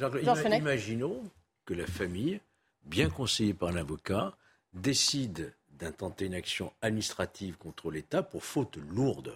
imaginons 0.53 1.21
que 1.65 1.73
la 1.73 1.85
famille, 1.85 2.39
bien 2.85 3.09
conseillée 3.09 3.53
par 3.53 3.73
l'avocat, 3.73 4.31
décide 4.73 5.53
d'intenter 5.77 6.27
une 6.27 6.33
action 6.33 6.71
administrative 6.81 7.57
contre 7.57 7.91
l'État 7.91 8.23
pour 8.23 8.45
faute 8.45 8.77
lourde. 8.95 9.35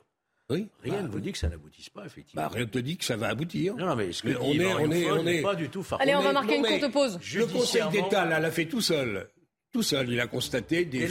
Oui, 0.50 0.68
rien 0.84 0.94
bah 0.94 1.02
ne 1.02 1.08
vous 1.08 1.20
dit 1.20 1.32
que 1.32 1.40
ça 1.40 1.50
n'aboutisse 1.50 1.90
pas, 1.90 2.06
effectivement. 2.06 2.44
Bah, 2.44 2.50
rien 2.54 2.66
ne 2.66 2.70
te 2.70 2.78
dit 2.78 2.98
que 2.98 3.04
ça 3.04 3.18
va 3.18 3.30
aboutir. 3.30 3.76
Non, 3.76 3.96
mais 3.96 4.12
ce 4.12 4.22
que 4.22 4.30
on, 4.40 4.54
est, 4.54 4.74
on, 4.76 4.92
est, 4.92 5.12
on 5.12 5.26
est, 5.26 5.42
pas 5.42 5.56
du 5.56 5.70
tout. 5.70 5.84
Allez, 6.00 6.16
on, 6.16 6.22
va 6.22 6.34
marquer 6.34 6.58
une 6.58 6.64
courte 6.64 6.92
pause. 6.92 7.20
Le 7.36 7.48
Conseil 7.48 7.84
d'État 7.92 8.26
l'a 8.26 8.52
fait 8.52 8.66
tout 8.66 8.82
seul 8.82 9.28
tout 9.76 9.84
seul. 9.84 10.10
Il 10.10 10.22
a 10.22 10.28
constaté 10.28 10.86
des, 10.86 11.06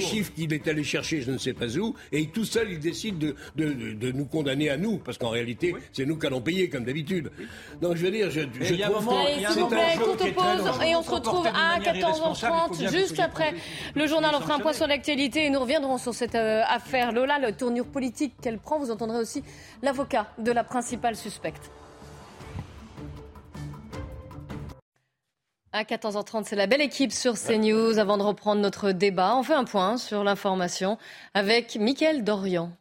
chiffres 0.00 0.32
qu'il 0.34 0.52
est 0.52 0.66
allé 0.66 0.82
chercher 0.82 1.20
je 1.20 1.30
ne 1.30 1.38
sais 1.38 1.52
pas 1.52 1.68
où, 1.76 1.94
et 2.10 2.26
tout 2.26 2.44
seul, 2.44 2.72
il 2.72 2.80
décide 2.80 3.16
de, 3.16 3.36
de, 3.54 4.10
nous 4.10 4.24
condamner 4.24 4.70
à 4.70 4.76
nous, 4.76 4.98
parce 4.98 5.18
qu'en 5.18 5.28
réalité, 5.28 5.72
c'est 5.92 6.04
nous 6.04 6.18
qui 6.18 6.26
allons 6.26 6.40
payer, 6.40 6.68
comme 6.68 6.84
d'habitude. 6.84 7.30
Donc, 7.80 7.94
je 7.94 8.04
veux 8.04 8.10
dire, 8.10 8.28
je, 8.28 8.40
je 8.60 8.74
trouve 8.74 9.06
que... 9.06 9.52
S'il 9.52 9.62
vous 9.62 9.68
plaît, 9.68 9.96
courte 10.02 10.34
pause, 10.34 10.84
et 10.84 10.96
on 10.96 11.02
se 11.04 11.10
retrouve 11.12 11.46
à 11.46 11.78
14h30, 11.78 12.90
juste 12.90 13.20
après 13.20 13.54
le 13.94 14.06
journal. 14.08 14.34
On 14.34 14.40
fera 14.40 14.54
un 14.54 14.58
point 14.58 14.72
sur 14.72 14.88
l'actualité, 14.88 15.46
et 15.46 15.50
nous 15.50 15.60
reviendrons 15.60 15.98
sur 15.98 16.12
cette 16.12 16.34
euh, 16.34 16.62
affaire. 16.68 17.12
Lola, 17.12 17.38
le 17.38 17.52
tournure 17.52 17.86
politique 17.86 18.34
qu'elle 18.42 18.58
prend, 18.58 18.80
vous 18.80 18.90
entendrez 18.90 19.18
aussi 19.18 19.44
l'avocat 19.82 20.26
de 20.38 20.50
la 20.50 20.64
principale 20.64 21.14
suspecte. 21.14 21.70
À 25.78 25.82
14h30, 25.82 26.44
c'est 26.46 26.56
la 26.56 26.66
belle 26.66 26.80
équipe 26.80 27.12
sur 27.12 27.34
CNews. 27.34 27.98
Avant 27.98 28.16
de 28.16 28.22
reprendre 28.22 28.62
notre 28.62 28.92
débat, 28.92 29.36
on 29.36 29.42
fait 29.42 29.52
un 29.52 29.64
point 29.64 29.98
sur 29.98 30.24
l'information 30.24 30.96
avec 31.34 31.76
Mickaël 31.76 32.24
Dorian. 32.24 32.72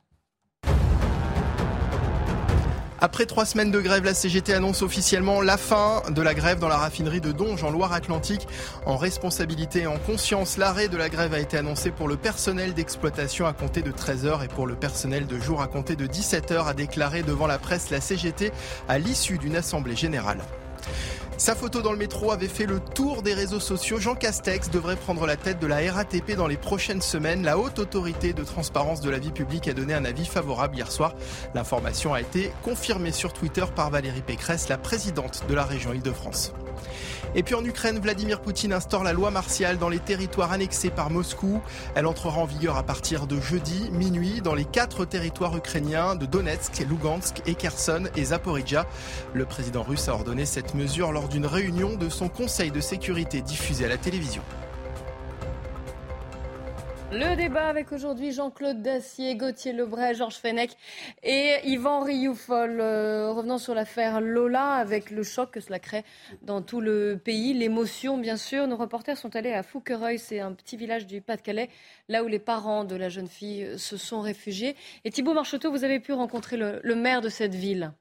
Après 3.01 3.25
trois 3.25 3.43
semaines 3.43 3.69
de 3.69 3.81
grève, 3.81 4.05
la 4.05 4.13
CGT 4.13 4.53
annonce 4.53 4.81
officiellement 4.81 5.41
la 5.41 5.57
fin 5.57 6.03
de 6.09 6.21
la 6.21 6.33
grève 6.33 6.59
dans 6.59 6.69
la 6.69 6.77
raffinerie 6.77 7.19
de 7.19 7.33
Donge 7.33 7.65
en 7.65 7.69
Loire-Atlantique. 7.69 8.47
En 8.85 8.95
responsabilité 8.95 9.81
et 9.81 9.87
en 9.87 9.97
conscience, 9.97 10.55
l'arrêt 10.55 10.87
de 10.87 10.95
la 10.95 11.09
grève 11.09 11.33
a 11.33 11.39
été 11.39 11.57
annoncé 11.57 11.91
pour 11.91 12.07
le 12.07 12.15
personnel 12.15 12.73
d'exploitation 12.73 13.45
à 13.45 13.51
compter 13.51 13.81
de 13.81 13.91
13h 13.91 14.45
et 14.45 14.47
pour 14.47 14.67
le 14.67 14.75
personnel 14.75 15.27
de 15.27 15.37
jour 15.37 15.61
à 15.61 15.67
compter 15.67 15.97
de 15.97 16.07
17h, 16.07 16.65
a 16.65 16.73
déclaré 16.73 17.23
devant 17.23 17.45
la 17.45 17.57
presse 17.57 17.89
la 17.89 17.99
CGT 17.99 18.53
à 18.87 18.99
l'issue 18.99 19.37
d'une 19.37 19.57
assemblée 19.57 19.97
générale. 19.97 20.39
Sa 21.37 21.53
photo 21.53 21.81
dans 21.81 21.91
le 21.91 21.97
métro 21.97 22.31
avait 22.31 22.47
fait 22.47 22.65
le 22.65 22.79
tour 22.79 23.21
des 23.21 23.33
réseaux 23.33 23.59
sociaux. 23.59 23.99
Jean 23.99 24.15
Castex 24.15 24.69
devrait 24.69 24.95
prendre 24.95 25.25
la 25.27 25.35
tête 25.35 25.59
de 25.59 25.67
la 25.67 25.91
RATP 25.91 26.31
dans 26.35 26.47
les 26.47 26.55
prochaines 26.55 27.01
semaines. 27.01 27.43
La 27.43 27.57
haute 27.57 27.77
autorité 27.77 28.31
de 28.31 28.43
transparence 28.43 29.01
de 29.01 29.09
la 29.09 29.19
vie 29.19 29.31
publique 29.31 29.67
a 29.67 29.73
donné 29.73 29.93
un 29.93 30.05
avis 30.05 30.25
favorable 30.25 30.77
hier 30.77 30.89
soir. 30.89 31.13
L'information 31.53 32.13
a 32.13 32.21
été 32.21 32.51
confirmée 32.63 33.11
sur 33.11 33.33
Twitter 33.33 33.65
par 33.75 33.89
Valérie 33.89 34.21
Pécresse, 34.21 34.69
la 34.69 34.77
présidente 34.77 35.43
de 35.49 35.53
la 35.53 35.65
région 35.65 35.93
Île-de-France. 35.93 36.53
Et 37.37 37.43
puis 37.43 37.53
en 37.53 37.65
Ukraine, 37.65 37.99
Vladimir 37.99 38.39
Poutine 38.39 38.71
instaure 38.71 39.03
la 39.03 39.11
loi 39.11 39.29
martiale 39.29 39.77
dans 39.77 39.89
les 39.89 39.99
territoires 39.99 40.53
annexés 40.53 40.89
par 40.89 41.09
Moscou. 41.09 41.61
Elle 41.93 42.05
entrera 42.05 42.39
en 42.39 42.45
vigueur 42.45 42.77
à 42.77 42.83
partir 42.83 43.27
de 43.27 43.41
jeudi 43.41 43.89
minuit 43.91 44.41
dans 44.41 44.55
les 44.55 44.63
quatre 44.63 45.03
territoires 45.03 45.55
ukrainiens 45.57 46.15
de 46.15 46.25
Donetsk, 46.25 46.85
Lugansk 46.87 47.41
et 47.45 47.55
Kherson 47.55 48.05
et 48.15 48.25
Zaporizhia. 48.25 48.85
Le 49.33 49.45
président 49.45 49.83
russe 49.83 50.07
a 50.07 50.13
ordonné 50.13 50.45
cette 50.45 50.75
mesure 50.75 51.11
lors 51.11 51.24
d'une 51.29 51.45
réunion 51.45 51.95
de 51.95 52.09
son 52.09 52.29
Conseil 52.29 52.71
de 52.71 52.79
sécurité 52.79 53.41
diffusée 53.41 53.85
à 53.85 53.89
la 53.89 53.97
télévision. 53.97 54.41
Le 57.11 57.35
débat 57.35 57.67
avec 57.67 57.91
aujourd'hui 57.91 58.31
Jean-Claude 58.31 58.81
Dacier, 58.81 59.35
Gauthier 59.35 59.71
Lebray, 59.71 60.15
Georges 60.15 60.35
Fenech 60.35 60.71
et 61.23 61.55
Yvan 61.63 62.01
Rioufol. 62.01 62.81
Euh, 62.81 63.31
revenons 63.31 63.57
sur 63.57 63.73
l'affaire 63.73 64.19
Lola 64.19 64.73
avec 64.73 65.11
le 65.11 65.23
choc 65.23 65.51
que 65.51 65.61
cela 65.61 65.79
crée 65.79 66.03
dans 66.41 66.61
tout 66.61 66.81
le 66.81 67.17
pays, 67.23 67.53
l'émotion 67.53 68.17
bien 68.17 68.35
sûr. 68.35 68.67
Nos 68.67 68.75
reporters 68.75 69.17
sont 69.17 69.35
allés 69.35 69.53
à 69.53 69.63
Fouquereuil, 69.63 70.19
c'est 70.19 70.41
un 70.41 70.51
petit 70.51 70.75
village 70.75 71.07
du 71.07 71.21
Pas-de-Calais, 71.21 71.69
là 72.09 72.23
où 72.23 72.27
les 72.27 72.39
parents 72.39 72.83
de 72.83 72.95
la 72.95 73.07
jeune 73.07 73.29
fille 73.29 73.77
se 73.77 73.95
sont 73.95 74.19
réfugiés. 74.19 74.75
Et 75.05 75.11
Thibault 75.11 75.33
Marcheteau, 75.33 75.71
vous 75.71 75.85
avez 75.85 76.01
pu 76.01 76.11
rencontrer 76.11 76.57
le 76.57 76.95
maire 76.95 77.21
de 77.21 77.29
cette 77.29 77.55
ville. 77.55 77.93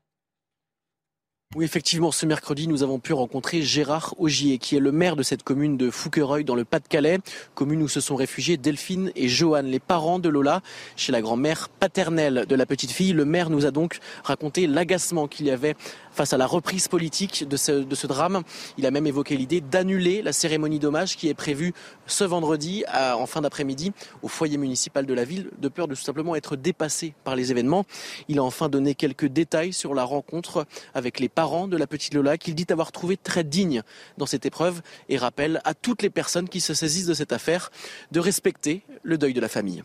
Oui, 1.57 1.65
effectivement, 1.65 2.11
ce 2.11 2.27
mercredi, 2.27 2.67
nous 2.67 2.83
avons 2.83 2.99
pu 2.99 3.13
rencontrer 3.13 3.63
Gérard 3.63 4.13
Augier, 4.19 4.59
qui 4.59 4.75
est 4.75 4.81
le 4.81 4.91
maire 4.91 5.15
de 5.15 5.23
cette 5.23 5.45
commune 5.45 5.77
de 5.77 5.89
Fouquereuil, 5.89 6.43
dans 6.43 6.57
le 6.57 6.65
Pas-de-Calais, 6.65 7.21
commune 7.55 7.81
où 7.81 7.87
se 7.87 8.01
sont 8.01 8.17
réfugiés 8.17 8.57
Delphine 8.57 9.13
et 9.15 9.29
Johan, 9.29 9.63
les 9.63 9.79
parents 9.79 10.19
de 10.19 10.29
Lola, 10.29 10.63
chez 10.97 11.13
la 11.13 11.23
grand-mère 11.23 11.69
paternelle 11.69 12.45
de 12.49 12.55
la 12.57 12.67
petite 12.67 12.91
fille. 12.91 13.13
Le 13.13 13.25
maire 13.25 13.51
nous 13.51 13.67
a 13.67 13.71
donc 13.71 14.01
raconté 14.25 14.67
l'agacement 14.67 15.29
qu'il 15.29 15.47
y 15.47 15.53
avait 15.53 15.77
face 16.15 16.33
à 16.33 16.39
la 16.39 16.47
reprise 16.47 16.89
politique 16.89 17.47
de 17.47 17.57
ce, 17.57 17.73
de 17.73 17.95
ce 17.95 18.07
drame. 18.07 18.43
Il 18.79 18.87
a 18.87 18.91
même 18.91 19.07
évoqué 19.07 19.37
l'idée 19.37 19.61
d'annuler 19.61 20.23
la 20.23 20.33
cérémonie 20.33 20.79
d'hommage 20.79 21.17
qui 21.17 21.29
est 21.29 21.35
prévue 21.35 21.73
ce 22.07 22.25
vendredi 22.25 22.85
en 22.93 23.27
fin 23.27 23.41
d'après-midi 23.41 23.93
au 24.23 24.29
foyer 24.29 24.57
municipal 24.57 25.07
de 25.07 25.15
la 25.15 25.25
ville, 25.25 25.51
de 25.59 25.69
peur 25.69 25.89
de 25.89 25.95
tout 25.95 26.03
simplement 26.03 26.35
être 26.37 26.57
dépassé 26.57 27.15
par 27.25 27.37
les 27.37 27.51
événements. 27.51 27.85
Il 28.29 28.39
a 28.39 28.43
enfin 28.43 28.69
donné 28.69 28.95
quelques 28.95 29.27
détails 29.27 29.73
sur 29.73 29.95
la 29.95 30.05
rencontre 30.05 30.67
avec 30.95 31.21
les 31.21 31.29
parents 31.29 31.69
de 31.69 31.77
la 31.77 31.87
petite 31.87 32.15
Lola 32.15 32.39
qu'il 32.39 32.55
dit 32.55 32.67
avoir 32.71 32.93
trouvé 32.93 33.17
très 33.17 33.45
digne 33.45 33.83
dans 34.19 34.27
cette 34.27 34.47
épreuve 34.47 34.83
et 35.09 35.17
rappelle 35.17 35.61
à 35.65 35.75
toutes 35.75 36.03
les 36.03 36.11
personnes 36.11 36.49
qui 36.49 36.61
se 36.61 36.75
saisissent 36.75 37.07
de 37.07 37.15
cette 37.15 37.33
affaire 37.33 37.71
de 38.13 38.21
respecter 38.21 38.83
le 39.03 39.19
deuil 39.19 39.35
de 39.35 39.41
la 39.41 39.49
famille. 39.49 39.83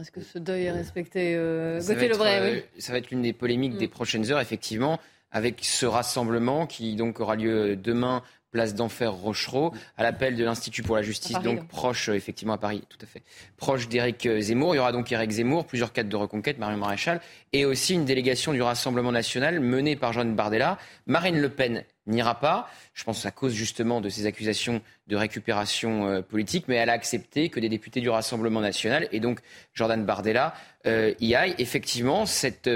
Est-ce 0.00 0.10
que 0.10 0.22
ce 0.22 0.38
deuil 0.38 0.64
est 0.64 0.70
respecté 0.70 1.34
euh, 1.34 1.78
ça, 1.78 1.94
va 1.94 2.02
être, 2.02 2.20
euh, 2.20 2.60
ça 2.78 2.92
va 2.92 2.98
être 2.98 3.10
l'une 3.10 3.20
des 3.20 3.34
polémiques 3.34 3.76
des 3.76 3.86
mm. 3.86 3.90
prochaines 3.90 4.30
heures, 4.32 4.40
effectivement 4.40 4.98
avec 5.34 5.64
ce 5.64 5.84
rassemblement 5.84 6.66
qui 6.66 6.96
donc 6.96 7.20
aura 7.20 7.36
lieu 7.36 7.76
demain 7.76 8.22
place 8.54 8.72
d'Enfer 8.72 9.12
Rochereau, 9.12 9.74
à 9.98 10.04
l'appel 10.04 10.36
de 10.36 10.44
l'Institut 10.44 10.84
pour 10.84 10.94
la 10.94 11.02
justice, 11.02 11.36
donc 11.40 11.66
proche, 11.66 12.08
euh, 12.08 12.14
effectivement 12.14 12.54
à 12.54 12.58
Paris, 12.58 12.84
tout 12.88 12.98
à 13.02 13.06
fait, 13.06 13.22
proche 13.56 13.88
d'Éric 13.88 14.26
euh, 14.26 14.40
Zemmour. 14.40 14.74
Il 14.74 14.78
y 14.78 14.80
aura 14.80 14.92
donc 14.92 15.10
Éric 15.10 15.32
Zemmour, 15.32 15.66
plusieurs 15.66 15.92
cadres 15.92 16.08
de 16.08 16.14
reconquête, 16.14 16.56
Marion 16.58 16.78
Maréchal, 16.78 17.20
et 17.52 17.64
aussi 17.64 17.94
une 17.94 18.04
délégation 18.04 18.52
du 18.52 18.62
Rassemblement 18.62 19.10
national 19.10 19.58
menée 19.58 19.96
par 19.96 20.12
Jeanne 20.12 20.36
Bardella. 20.36 20.78
Marine 21.08 21.40
Le 21.40 21.48
Pen 21.48 21.82
n'ira 22.06 22.38
pas, 22.38 22.68
je 22.92 23.02
pense 23.02 23.26
à 23.26 23.32
cause 23.32 23.54
justement 23.54 24.00
de 24.00 24.08
ces 24.08 24.24
accusations 24.24 24.82
de 25.08 25.16
récupération 25.16 26.06
euh, 26.06 26.22
politique, 26.22 26.66
mais 26.68 26.76
elle 26.76 26.90
a 26.90 26.92
accepté 26.92 27.48
que 27.48 27.58
des 27.58 27.68
députés 27.68 28.00
du 28.00 28.08
Rassemblement 28.08 28.60
national, 28.60 29.08
et 29.10 29.18
donc 29.18 29.40
Jordan 29.74 30.04
Bardella, 30.04 30.54
y 30.86 31.34
aille. 31.34 31.54
Effectivement, 31.56 32.26
cette 32.26 32.68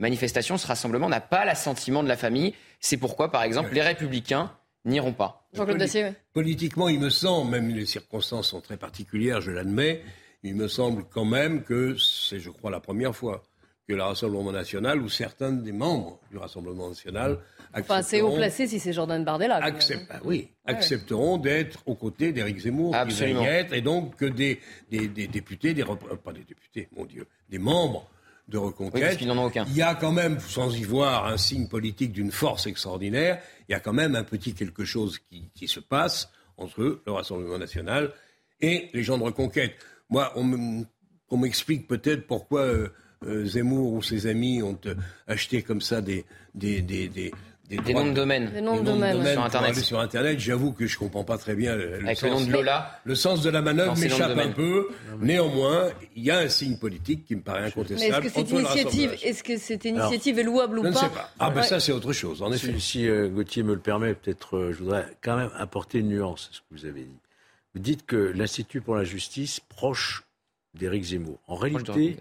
manifestation, 0.00 0.58
ce 0.58 0.66
rassemblement 0.66 1.08
n'a 1.08 1.20
pas 1.20 1.44
l'assentiment 1.44 2.02
de 2.02 2.08
la 2.08 2.16
famille. 2.16 2.54
C'est 2.80 2.96
pourquoi, 2.96 3.30
par 3.30 3.44
exemple, 3.44 3.72
les 3.72 3.82
républicains 3.82 4.50
n'iront 4.84 5.12
pas. 5.12 5.48
Politiquement, 6.32 6.88
il 6.88 7.00
me 7.00 7.10
semble, 7.10 7.50
même 7.50 7.68
les 7.68 7.86
circonstances 7.86 8.48
sont 8.48 8.60
très 8.60 8.76
particulières, 8.76 9.40
je 9.40 9.50
l'admets, 9.50 10.02
il 10.42 10.56
me 10.56 10.68
semble 10.68 11.04
quand 11.04 11.24
même 11.24 11.62
que 11.62 11.96
c'est, 11.96 12.40
je 12.40 12.50
crois, 12.50 12.70
la 12.70 12.80
première 12.80 13.14
fois 13.14 13.42
que 13.86 13.94
le 13.94 14.02
Rassemblement 14.02 14.52
national 14.52 15.00
ou 15.00 15.08
certains 15.08 15.52
des 15.52 15.72
membres 15.72 16.20
du 16.30 16.38
Rassemblement 16.38 16.88
national 16.88 17.38
Enfin, 17.74 18.02
c'est 18.02 18.20
haut 18.20 18.34
placé 18.34 18.66
si 18.66 18.78
c'est 18.78 18.92
Jordan 18.92 19.24
Bardella. 19.24 19.56
Accept, 19.56 20.04
oui, 20.24 20.48
accepteront 20.66 21.38
d'être 21.38 21.82
aux 21.86 21.94
côtés 21.94 22.32
d'Éric 22.32 22.58
Zemmour, 22.58 22.94
Absolument. 22.94 23.44
et 23.44 23.80
donc 23.80 24.16
que 24.16 24.26
des, 24.26 24.60
des, 24.90 25.08
députés, 25.08 25.72
des, 25.72 25.82
euh, 25.82 26.16
pas 26.22 26.32
des 26.32 26.44
députés, 26.44 26.88
mon 26.94 27.06
Dieu, 27.06 27.26
des 27.48 27.58
membres 27.58 28.08
de 28.48 28.58
reconquête. 28.58 29.18
Oui, 29.20 29.30
aucun. 29.38 29.64
Il 29.68 29.76
y 29.76 29.82
a 29.82 29.94
quand 29.94 30.12
même, 30.12 30.38
sans 30.40 30.76
y 30.76 30.82
voir 30.82 31.26
un 31.26 31.38
signe 31.38 31.68
politique 31.68 32.12
d'une 32.12 32.30
force 32.32 32.66
extraordinaire, 32.66 33.40
il 33.72 33.76
y 33.76 33.76
a 33.76 33.80
quand 33.80 33.94
même 33.94 34.16
un 34.16 34.24
petit 34.24 34.52
quelque 34.52 34.84
chose 34.84 35.18
qui, 35.54 35.66
se 35.66 35.80
passe 35.80 36.30
entre 36.58 37.00
le 37.06 37.12
Rassemblement 37.12 37.56
national 37.56 38.12
et 38.60 38.90
les 38.92 39.02
gens 39.02 39.16
de 39.16 39.22
reconquête. 39.22 39.76
Moi, 40.10 40.30
on 40.36 41.36
m'explique 41.38 41.88
peut-être 41.88 42.26
pourquoi 42.26 42.60
euh, 42.60 42.88
euh, 43.24 43.46
Zemmour 43.46 43.94
ou 43.94 44.02
ses 44.02 44.26
amis 44.26 44.62
ont 44.62 44.78
euh, 44.84 44.94
acheté 45.26 45.62
comme 45.62 45.80
ça 45.80 46.02
des, 46.02 46.26
noms 47.70 48.06
de 48.06 48.12
domaines. 48.12 48.50
Des 48.50 48.60
noms 48.60 48.80
de 48.80 48.84
domaines 48.84 49.24
sur 49.24 49.44
Internet. 49.44 49.74
sur 49.76 50.00
Internet, 50.00 50.40
j'avoue 50.40 50.72
que 50.72 50.86
je 50.86 50.98
comprends 50.98 51.24
pas 51.24 51.38
très 51.38 51.54
bien 51.54 51.76
le, 51.76 51.94
Avec 52.04 52.18
sens, 52.18 52.22
le 52.22 52.30
nom 52.30 52.44
de 52.44 52.52
Lola. 52.52 53.00
Le 53.04 53.14
sens 53.14 53.42
de 53.42 53.50
la 53.50 53.62
manœuvre 53.62 53.96
m'échappe 53.96 54.36
un 54.36 54.50
peu. 54.50 54.88
Néanmoins, 55.20 55.90
il 56.16 56.24
y 56.24 56.30
a 56.30 56.38
un 56.38 56.48
signe 56.48 56.76
politique 56.76 57.24
qui 57.24 57.36
me 57.36 57.40
paraît 57.40 57.64
incontestable. 57.64 58.26
Est-ce 58.26 58.34
que 58.34 58.40
cette 58.40 58.50
initiative, 58.50 59.16
est-ce 59.22 59.42
que 59.42 59.56
cette 59.56 59.84
initiative 59.84 60.38
est 60.38 60.42
louable 60.42 60.78
ou 60.78 60.82
pas 60.82 60.88
Je 60.88 60.94
ne 60.94 61.00
sais 61.00 61.08
pas. 61.08 61.30
Ah 61.38 61.50
ben 61.50 61.62
ça 61.62 61.80
c'est 61.80 61.92
autre 61.92 62.12
chose. 62.12 62.42
En 62.42 62.52
effet. 62.52 62.74
Si, 62.78 63.08
euh, 63.08 63.28
Gauthier 63.28 63.62
me 63.62 63.74
le 63.74 63.80
permet, 63.80 64.14
peut-être, 64.14 64.56
euh, 64.56 64.72
je 64.72 64.78
voudrais 64.78 65.06
quand 65.20 65.36
même 65.36 65.50
apporter 65.56 65.98
une 65.98 66.08
nuance 66.08 66.50
à 66.50 66.54
ce 66.54 66.60
que 66.60 66.64
vous 66.72 66.86
avez 66.86 67.02
dit. 67.02 67.18
Vous 67.74 67.80
dites 67.80 68.04
que 68.04 68.16
l'Institut 68.16 68.80
pour 68.80 68.96
la 68.96 69.04
justice 69.04 69.60
proche 69.60 70.24
d'Éric 70.74 71.04
Zemmour. 71.04 71.38
En 71.46 71.54
réalité, 71.54 72.18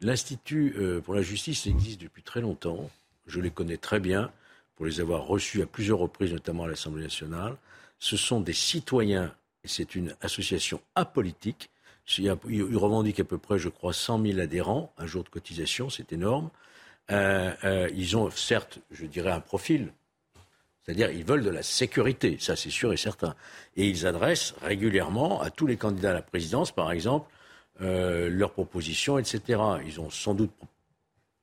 l'Institut 0.00 0.74
euh, 0.78 1.00
pour 1.00 1.14
la 1.14 1.22
justice 1.22 1.66
existe 1.66 2.00
depuis 2.00 2.22
très 2.22 2.40
longtemps. 2.40 2.90
Je 3.26 3.40
les 3.40 3.50
connais 3.50 3.76
très 3.76 4.00
bien 4.00 4.30
pour 4.76 4.86
les 4.86 5.00
avoir 5.00 5.26
reçus 5.26 5.62
à 5.62 5.66
plusieurs 5.66 5.98
reprises, 5.98 6.32
notamment 6.32 6.64
à 6.64 6.68
l'Assemblée 6.68 7.02
nationale. 7.02 7.56
Ce 7.98 8.16
sont 8.16 8.40
des 8.40 8.52
citoyens, 8.52 9.34
et 9.62 9.68
c'est 9.68 9.94
une 9.94 10.14
association 10.20 10.80
apolitique. 10.94 11.70
Ils 12.18 12.30
revendiquent 12.76 13.20
à 13.20 13.24
peu 13.24 13.38
près, 13.38 13.58
je 13.58 13.68
crois, 13.68 13.92
100 13.92 14.22
000 14.22 14.40
adhérents, 14.40 14.92
un 14.98 15.06
jour 15.06 15.24
de 15.24 15.28
cotisation, 15.28 15.88
c'est 15.88 16.12
énorme. 16.12 16.50
Euh, 17.10 17.52
euh, 17.64 17.90
ils 17.94 18.16
ont 18.16 18.30
certes, 18.30 18.78
je 18.90 19.06
dirais, 19.06 19.30
un 19.30 19.40
profil, 19.40 19.92
c'est-à-dire 20.84 21.10
ils 21.10 21.24
veulent 21.24 21.44
de 21.44 21.50
la 21.50 21.62
sécurité, 21.62 22.36
ça 22.38 22.56
c'est 22.56 22.70
sûr 22.70 22.92
et 22.92 22.96
certain. 22.96 23.34
Et 23.76 23.88
ils 23.88 24.06
adressent 24.06 24.54
régulièrement 24.62 25.40
à 25.40 25.50
tous 25.50 25.66
les 25.66 25.76
candidats 25.76 26.10
à 26.10 26.14
la 26.14 26.22
présidence, 26.22 26.72
par 26.72 26.92
exemple, 26.92 27.30
euh, 27.80 28.28
leurs 28.28 28.52
propositions, 28.52 29.18
etc. 29.18 29.60
Ils 29.86 30.00
ont 30.00 30.10
sans 30.10 30.34
doute 30.34 30.52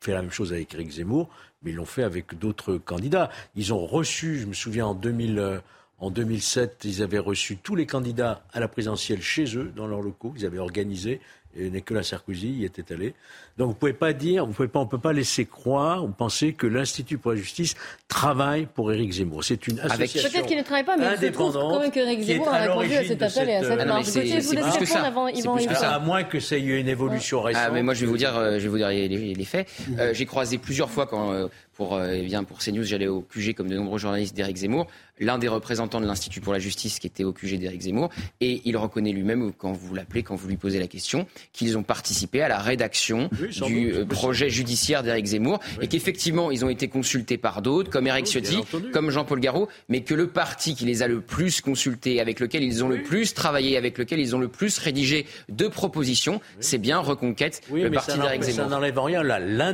fait 0.01 0.13
la 0.13 0.21
même 0.21 0.31
chose 0.31 0.51
avec 0.51 0.73
Eric 0.73 0.91
Zemmour, 0.91 1.29
mais 1.61 1.71
ils 1.71 1.75
l'ont 1.75 1.85
fait 1.85 2.03
avec 2.03 2.37
d'autres 2.37 2.77
candidats. 2.77 3.29
Ils 3.55 3.73
ont 3.73 3.85
reçu, 3.85 4.39
je 4.39 4.47
me 4.47 4.53
souviens 4.53 4.87
en 4.87 4.93
2000, 4.95 5.39
euh, 5.39 5.59
en 5.99 6.09
2007, 6.09 6.81
ils 6.85 7.03
avaient 7.03 7.19
reçu 7.19 7.57
tous 7.57 7.75
les 7.75 7.85
candidats 7.85 8.43
à 8.51 8.59
la 8.59 8.67
présidentielle 8.67 9.21
chez 9.21 9.55
eux, 9.55 9.71
dans 9.75 9.85
leurs 9.85 10.01
locaux. 10.01 10.33
Ils 10.35 10.45
avaient 10.45 10.57
organisé 10.57 11.21
et 11.57 11.69
Nicolas 11.69 12.03
Sarkozy 12.03 12.49
y 12.49 12.65
était 12.65 12.93
allé. 12.93 13.13
Donc 13.57 13.69
vous 13.69 13.73
pouvez 13.75 13.93
pas 13.93 14.13
dire, 14.13 14.45
vous 14.45 14.53
pouvez 14.53 14.67
pas, 14.67 14.79
on 14.79 14.85
peut 14.85 14.97
pas 14.97 15.13
laisser 15.13 15.45
croire 15.45 16.03
ou 16.03 16.07
penser 16.07 16.53
que 16.53 16.67
l'Institut 16.67 17.17
pour 17.17 17.31
la 17.31 17.37
justice 17.37 17.75
travaille 18.07 18.65
pour 18.65 18.91
Éric 18.91 19.11
Zemmour. 19.11 19.43
C'est 19.43 19.67
une 19.67 19.79
association 19.79 20.29
Peut-être 20.29 20.47
qu'il 20.47 20.57
ne 20.57 20.63
travaille 20.63 20.85
pas, 20.85 20.97
mais 20.97 21.05
il 21.21 21.31
trouve 21.31 21.53
quand 21.53 21.79
même 21.79 21.91
qu'Éric 21.91 22.21
Zemmour 22.21 22.49
a 22.49 22.57
répondu 22.57 22.93
à 22.93 23.03
cet 23.03 23.21
appel 23.21 23.49
et 23.49 23.55
à 23.55 23.63
cette 23.63 23.79
euh, 23.79 23.85
marche. 23.85 24.05
C'est 24.05 24.77
plus 24.77 24.95
avant 24.95 25.27
Yvan 25.27 25.57
À 25.81 25.99
moins 25.99 26.23
que 26.23 26.39
ça 26.39 26.57
ait 26.57 26.61
eu 26.61 26.79
une 26.79 26.87
évolution 26.87 27.41
récente. 27.41 27.63
Ah, 27.67 27.71
mais 27.71 27.83
moi 27.83 27.93
je 27.93 28.01
vais 28.01 28.07
vous 28.07 28.17
dire, 28.17 28.35
euh, 28.37 28.57
je 28.57 28.63
vais 28.63 28.69
vous 28.69 28.77
dire 28.77 28.89
les, 28.89 29.45
faits. 29.45 29.67
Euh, 29.99 30.13
j'ai 30.13 30.25
croisé 30.25 30.57
plusieurs 30.57 30.89
fois 30.89 31.05
quand 31.05 31.49
pour, 31.81 31.99
eh 31.99 32.21
bien, 32.21 32.43
pour 32.43 32.59
CNews, 32.59 32.83
j'allais 32.83 33.07
au 33.07 33.21
QG 33.21 33.55
comme 33.55 33.67
de 33.67 33.75
nombreux 33.75 33.97
journalistes 33.97 34.35
d'Éric 34.35 34.57
Zemmour, 34.57 34.85
l'un 35.19 35.39
des 35.39 35.47
représentants 35.47 35.99
de 35.99 36.05
l'Institut 36.05 36.39
pour 36.39 36.53
la 36.53 36.59
justice 36.59 36.99
qui 36.99 37.07
était 37.07 37.23
au 37.23 37.33
QG 37.33 37.57
d'Éric 37.57 37.81
Zemmour, 37.81 38.11
et 38.39 38.61
il 38.65 38.77
reconnaît 38.77 39.11
lui-même, 39.11 39.51
quand 39.51 39.71
vous 39.71 39.95
l'appelez, 39.95 40.21
quand 40.21 40.35
vous 40.35 40.47
lui 40.47 40.57
posez 40.57 40.77
la 40.77 40.85
question, 40.85 41.25
qu'ils 41.53 41.79
ont 41.79 41.81
participé 41.81 42.43
à 42.43 42.47
la 42.47 42.59
rédaction 42.59 43.31
du 43.65 43.93
euh, 43.93 44.05
projet 44.05 44.51
judiciaire 44.51 45.01
d'Éric 45.01 45.25
Zemmour 45.25 45.59
et 45.81 45.87
qu'effectivement 45.87 46.51
ils 46.51 46.63
ont 46.63 46.69
été 46.69 46.87
consultés 46.87 47.39
par 47.39 47.63
d'autres, 47.63 47.89
comme 47.89 48.05
Éric 48.05 48.27
Ciotti, 48.27 48.59
comme 48.93 49.09
Jean-Paul 49.09 49.39
Garot, 49.39 49.67
mais 49.89 50.01
que 50.01 50.13
le 50.13 50.27
parti 50.27 50.75
qui 50.75 50.85
les 50.85 51.01
a 51.01 51.07
le 51.07 51.19
plus 51.19 51.61
consultés, 51.61 52.21
avec 52.21 52.39
lequel 52.39 52.61
ils 52.61 52.83
ont 52.83 52.89
le 52.89 53.01
plus 53.01 53.33
travaillé, 53.33 53.75
avec 53.75 53.97
lequel 53.97 54.19
ils 54.19 54.35
ont 54.35 54.39
le 54.39 54.49
plus 54.49 54.77
rédigé 54.77 55.25
de 55.49 55.67
propositions, 55.67 56.41
c'est 56.59 56.77
bien 56.77 56.99
Reconquête, 56.99 57.63
le 57.73 57.89
parti 57.89 58.19
d'Éric 58.19 58.43
Zemmour. 58.43 58.69
Ça 58.69 58.75
n'enlève 58.75 58.99
rien 58.99 59.23
là, 59.23 59.73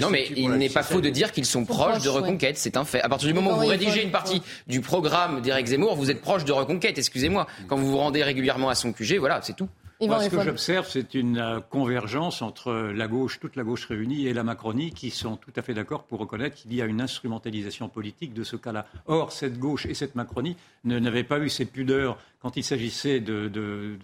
non, 0.00 0.10
mais 0.10 0.26
il 0.36 0.50
n'est 0.50 0.68
pas 0.68 0.82
faux 0.82 1.00
de 1.00 1.08
dire 1.10 1.32
qu'ils 1.32 1.46
sont 1.46 1.64
proches 1.64 2.02
de 2.02 2.08
Reconquête, 2.08 2.58
c'est 2.58 2.76
un 2.76 2.84
fait. 2.84 3.00
À 3.02 3.08
partir 3.08 3.28
du 3.28 3.34
moment 3.34 3.52
où 3.52 3.60
vous 3.60 3.66
rédigez 3.66 4.02
une 4.02 4.10
partie 4.10 4.42
du 4.66 4.80
programme 4.80 5.40
d'Éric 5.40 5.66
Zemmour, 5.66 5.96
vous 5.96 6.10
êtes 6.10 6.20
proche 6.20 6.44
de 6.44 6.52
Reconquête, 6.52 6.98
excusez-moi. 6.98 7.46
Quand 7.68 7.76
vous 7.76 7.90
vous 7.90 7.98
rendez 7.98 8.22
régulièrement 8.22 8.68
à 8.68 8.74
son 8.74 8.92
QG, 8.92 9.16
voilà, 9.18 9.40
c'est 9.42 9.56
tout. 9.56 9.68
Moi, 10.08 10.16
ce 10.24 10.30
que 10.30 10.36
j'observe, 10.50 10.88
c'est 10.90 11.14
une 11.14 11.38
euh, 11.38 11.60
convergence 11.60 12.42
entre 12.42 12.72
la 12.92 13.06
gauche, 13.06 13.38
toute 13.38 13.54
la 13.54 13.62
gauche 13.62 13.86
réunie, 13.86 14.26
et 14.26 14.32
la 14.34 14.42
Macronie, 14.42 14.90
qui 14.90 15.10
sont 15.10 15.36
tout 15.36 15.52
à 15.54 15.62
fait 15.62 15.74
d'accord 15.74 16.02
pour 16.02 16.18
reconnaître 16.18 16.56
qu'il 16.56 16.74
y 16.74 16.82
a 16.82 16.86
une 16.86 17.00
instrumentalisation 17.00 17.88
politique 17.88 18.34
de 18.34 18.42
ce 18.42 18.56
cas-là. 18.56 18.86
Or, 19.06 19.30
cette 19.30 19.60
gauche 19.60 19.86
et 19.86 19.94
cette 19.94 20.16
Macronie 20.16 20.56
ne- 20.82 20.98
n'avaient 20.98 21.22
pas 21.22 21.38
eu 21.38 21.48
ces 21.48 21.66
pudeurs 21.66 22.18
quand 22.40 22.56
il 22.56 22.64
s'agissait 22.64 23.20
de, 23.20 23.42
de- 23.46 23.48
de- 23.48 23.98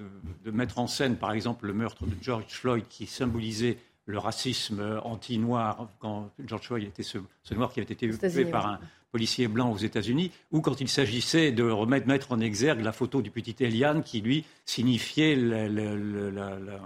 de 0.45 0.51
mettre 0.57 0.79
en 0.79 0.87
scène, 0.87 1.17
par 1.17 1.33
exemple, 1.33 1.67
le 1.67 1.73
meurtre 1.73 2.07
de 2.07 2.15
George 2.23 2.45
Floyd, 2.49 2.85
qui 2.89 3.07
symbolisait 3.07 3.79
le 4.09 4.19
racisme 4.19 5.01
anti-noir, 5.05 5.87
quand 6.01 6.31
George 6.45 6.67
Floyd 6.67 6.85
était 6.89 7.03
ce, 7.03 7.19
ce 7.43 7.55
noir 7.55 7.71
qui 7.73 7.81
avait 7.81 7.93
été 7.93 8.07
tué 8.09 8.45
par 8.51 8.67
un 8.67 8.81
policier 9.13 9.49
blanc 9.49 9.71
aux 9.71 9.77
États-Unis, 9.77 10.33
ou 10.51 10.61
quand 10.63 10.81
il 10.81 10.89
s'agissait 10.89 11.53
de 11.53 11.63
remettre 11.63 12.07
mettre 12.09 12.33
en 12.33 12.41
exergue 12.41 12.81
la 12.83 12.93
photo 12.93 13.21
du 13.21 13.31
petit 13.31 13.55
Eliane 13.63 14.03
qui, 14.03 14.23
lui, 14.23 14.45
signifiait 14.65 15.37
le, 15.37 15.69
le- 15.69 15.97
le- 15.97 16.31
la- 16.31 16.59
la- 16.59 16.81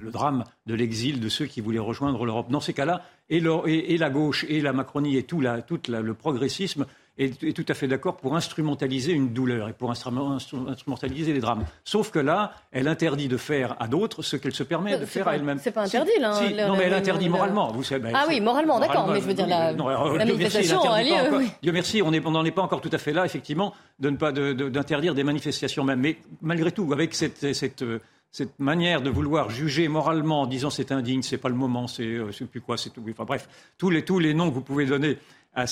le 0.00 0.10
drame 0.10 0.44
de 0.66 0.74
l'exil 0.74 1.20
de 1.20 1.28
ceux 1.28 1.46
qui 1.46 1.60
voulaient 1.60 1.78
rejoindre 1.78 2.24
l'Europe. 2.26 2.50
Dans 2.50 2.60
ces 2.60 2.72
cas-là, 2.74 3.02
et, 3.30 3.40
le- 3.40 3.66
et- 3.66 3.94
et 3.94 3.98
la 3.98 4.10
gauche, 4.10 4.44
et 4.48 4.60
la 4.62 4.72
Macronie, 4.72 5.16
et 5.16 5.22
tout 5.24 5.40
la- 5.40 5.60
tout 5.62 5.80
la- 5.88 6.00
le 6.02 6.14
progressisme 6.14 6.86
est, 7.18 7.42
est 7.44 7.52
tout 7.52 7.64
à 7.68 7.74
fait 7.74 7.86
d'accord 7.86 8.16
pour 8.16 8.34
instrumentaliser 8.36 9.12
une 9.12 9.32
douleur 9.32 9.68
et 9.68 9.72
pour 9.72 9.90
instrument- 9.90 10.36
instru- 10.36 10.68
instrumentaliser 10.68 11.32
les 11.32 11.40
drames. 11.40 11.64
Sauf 11.84 12.10
que 12.10 12.18
là, 12.18 12.52
elle 12.72 12.88
interdit 12.88 13.28
de 13.28 13.36
faire 13.36 13.76
à 13.78 13.86
d'autres 13.86 14.22
ce 14.22 14.36
qu'elle 14.36 14.54
se 14.54 14.62
permet 14.64 14.98
de 14.98 15.06
faire 15.06 15.24
pas- 15.24 15.30
à 15.30 15.34
elle-même. 15.36 15.58
c'est 15.58 15.70
pas 15.70 15.86
Si- 15.86 15.96
interdit, 15.96 16.18
là, 16.20 16.34
si, 16.34 16.52
le- 16.54 16.66
non, 16.66 16.76
mais 16.76 16.84
elle 16.84 16.90
le- 16.90 16.96
interdit 16.96 17.26
le- 17.26 17.30
moralement. 17.30 17.70
Vous 17.72 17.82
savez, 17.84 18.02
ben, 18.02 18.12
Ah 18.14 18.24
oui, 18.28 18.40
moralement, 18.40 18.80
d'accord, 18.80 19.08
mais 19.08 19.20
je 19.20 19.26
veux 19.26 19.34
dire, 19.34 19.46
la- 19.46 19.72
non, 19.72 19.88
alors, 19.88 20.14
la 20.16 20.24
Dieu 20.24 20.34
merci, 20.36 20.56
manifestation 20.56 20.80
il 20.84 20.88
a 20.98 21.02
lieu, 21.22 21.26
encore- 21.28 21.38
oui. 21.38 21.48
Dieu 21.62 21.72
merci, 21.72 22.02
on 22.02 22.10
n'en 22.10 22.44
est 22.44 22.50
pas 22.50 22.62
encore 22.62 22.80
tout 22.80 22.90
à 22.92 22.98
fait 22.98 23.12
là, 23.12 23.24
effectivement, 23.24 23.72
de 24.00 24.10
ne 24.10 24.16
pas 24.16 24.32
de- 24.32 24.52
de- 24.52 24.68
d'interdire 24.68 25.14
des 25.14 25.24
manifestations 25.24 25.84
même. 25.84 26.00
Mais 26.00 26.16
malgré 26.42 26.72
tout, 26.72 26.92
avec 26.92 27.14
cette, 27.14 27.52
cette, 27.54 27.84
cette 28.32 28.58
manière 28.58 29.00
de 29.02 29.10
vouloir 29.10 29.50
juger 29.50 29.86
moralement 29.86 30.42
en 30.42 30.46
disant 30.46 30.68
c'est 30.68 30.90
indigne, 30.90 31.22
c'est 31.22 31.38
pas 31.38 31.48
le 31.48 31.54
moment, 31.54 31.86
c'est 31.86 32.02
euh, 32.02 32.30
plus 32.50 32.60
quoi, 32.60 32.76
c'est 32.76 32.90
tout. 32.90 33.04
Enfin 33.08 33.24
bref, 33.24 33.48
tous 33.78 33.90
les, 33.90 34.04
tous 34.04 34.18
les 34.18 34.34
noms 34.34 34.48
que 34.48 34.54
vous 34.54 34.60
pouvez 34.60 34.86
donner 34.86 35.18
à, 35.54 35.66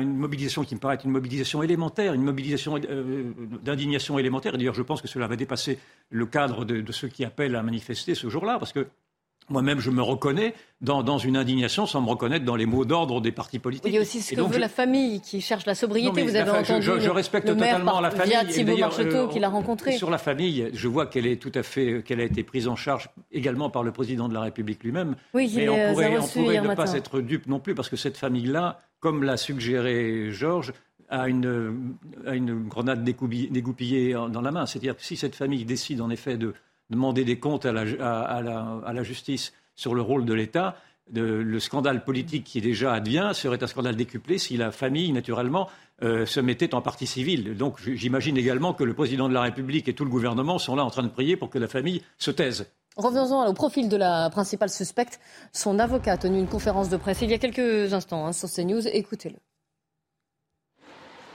une 0.00 0.16
mobilisation 0.16 0.64
qui 0.64 0.74
me 0.74 0.80
paraît 0.80 0.98
une 1.04 1.10
mobilisation 1.10 1.62
élémentaire, 1.62 2.12
une 2.12 2.22
mobilisation 2.22 2.76
euh, 2.76 3.32
d'indignation 3.62 4.18
élémentaire. 4.18 4.54
Et 4.54 4.58
d'ailleurs, 4.58 4.74
je 4.74 4.82
pense 4.82 5.00
que 5.00 5.08
cela 5.08 5.26
va 5.26 5.36
dépasser 5.36 5.78
le 6.10 6.26
cadre 6.26 6.64
de, 6.64 6.80
de 6.80 6.92
ceux 6.92 7.08
qui 7.08 7.24
appellent 7.24 7.56
à 7.56 7.62
manifester 7.62 8.14
ce 8.14 8.28
jour-là, 8.28 8.58
parce 8.58 8.72
que 8.72 8.86
moi-même, 9.48 9.80
je 9.80 9.90
me 9.90 10.00
reconnais 10.02 10.54
dans, 10.80 11.02
dans 11.02 11.18
une 11.18 11.36
indignation 11.36 11.84
sans 11.86 12.00
me 12.00 12.08
reconnaître 12.08 12.44
dans 12.44 12.54
les 12.54 12.66
mots 12.66 12.84
d'ordre 12.84 13.20
des 13.20 13.32
partis 13.32 13.58
politiques. 13.58 13.86
Il 13.90 13.94
y 13.94 13.98
a 13.98 14.00
aussi 14.00 14.20
ce 14.20 14.30
que 14.30 14.36
donc, 14.36 14.48
veut 14.50 14.54
je- 14.54 14.60
la 14.60 14.68
famille 14.68 15.20
qui 15.20 15.40
cherche 15.40 15.66
la 15.66 15.74
sobriété. 15.74 16.20
non, 16.20 16.26
Vous 16.28 16.32
la 16.34 16.42
avez 16.42 16.50
fa- 16.50 16.60
entendu 16.60 16.82
je, 16.86 17.00
je 17.00 17.10
respecte 17.10 17.48
le 17.48 17.54
maire 17.56 17.70
totalement 17.72 17.92
par- 17.92 18.00
la 18.02 18.10
famille. 18.12 18.30
via 18.30 18.44
Thibault 18.44 18.76
Marcheteau 18.76 19.16
euh, 19.16 19.26
qu'il 19.28 19.42
a 19.42 19.48
rencontré. 19.48 19.92
Sur 19.92 20.10
la 20.10 20.18
famille, 20.18 20.70
je 20.72 20.86
vois 20.88 21.06
qu'elle 21.06 21.26
est 21.26 21.36
tout 21.42 21.50
à 21.56 21.62
fait, 21.64 22.02
qu'elle 22.04 22.20
a 22.20 22.24
été 22.24 22.44
prise 22.44 22.68
en 22.68 22.76
charge 22.76 23.10
également 23.32 23.70
par 23.70 23.82
le 23.82 23.90
président 23.90 24.28
de 24.28 24.34
la 24.34 24.40
République 24.42 24.84
lui-même. 24.84 25.16
Oui, 25.34 25.52
Mais 25.56 25.68
on 25.68 25.74
a 25.74 25.88
pourrait, 25.90 26.18
on 26.18 26.26
pourrait 26.28 26.60
ne 26.60 26.68
pas 26.68 26.74
matin. 26.76 26.94
être 26.94 27.20
dupe 27.20 27.46
non 27.48 27.58
plus, 27.58 27.74
parce 27.74 27.88
que 27.88 27.96
cette 27.96 28.16
famille-là, 28.16 28.78
comme 29.00 29.24
l'a 29.24 29.36
suggéré 29.36 30.30
Georges, 30.30 30.72
a 31.08 31.28
une, 31.28 31.88
une 32.32 32.68
grenade 32.68 33.02
dégoupillée 33.02 34.12
dans 34.12 34.40
la 34.40 34.52
main. 34.52 34.66
C'est-à-dire 34.66 34.96
que 34.96 35.02
si 35.02 35.16
cette 35.16 35.34
famille 35.34 35.64
décide 35.64 36.00
en 36.00 36.08
effet 36.10 36.36
de 36.36 36.54
demander 36.90 37.24
des 37.24 37.38
comptes 37.38 37.66
à 37.66 37.72
la, 37.72 39.02
justice 39.02 39.52
sur 39.74 39.94
le 39.94 40.02
rôle 40.02 40.24
de 40.24 40.34
l'État, 40.34 40.76
le 41.12 41.58
scandale 41.58 42.04
politique 42.04 42.44
qui 42.44 42.60
déjà 42.60 42.92
advient 42.92 43.30
serait 43.34 43.62
un 43.62 43.66
scandale 43.66 43.96
décuplé 43.96 44.38
si 44.38 44.56
la 44.56 44.70
famille, 44.70 45.12
naturellement, 45.12 45.68
euh, 46.02 46.24
se 46.24 46.40
mettait 46.40 46.74
en 46.74 46.80
partie 46.80 47.06
civile. 47.06 47.56
Donc 47.56 47.78
j'imagine 47.82 48.38
également 48.38 48.72
que 48.72 48.84
le 48.84 48.94
président 48.94 49.28
de 49.28 49.34
la 49.34 49.42
République 49.42 49.86
et 49.86 49.94
tout 49.94 50.04
le 50.04 50.10
gouvernement 50.10 50.58
sont 50.58 50.74
là 50.74 50.82
en 50.82 50.88
train 50.88 51.02
de 51.02 51.08
prier 51.08 51.36
pour 51.36 51.50
que 51.50 51.58
la 51.58 51.68
famille 51.68 52.02
se 52.16 52.30
taise. 52.30 52.72
Revenons-en 52.96 53.46
au 53.46 53.52
profil 53.52 53.88
de 53.90 53.96
la 53.96 54.30
principale 54.30 54.70
suspecte. 54.70 55.20
Son 55.52 55.78
avocat 55.78 56.12
a 56.12 56.16
tenu 56.16 56.38
une 56.38 56.48
conférence 56.48 56.88
de 56.88 56.96
presse 56.96 57.20
il 57.20 57.30
y 57.30 57.34
a 57.34 57.38
quelques 57.38 57.92
instants 57.92 58.26
hein, 58.26 58.32
sur 58.32 58.48
CNews. 58.48 58.86
Écoutez-le. 58.88 59.36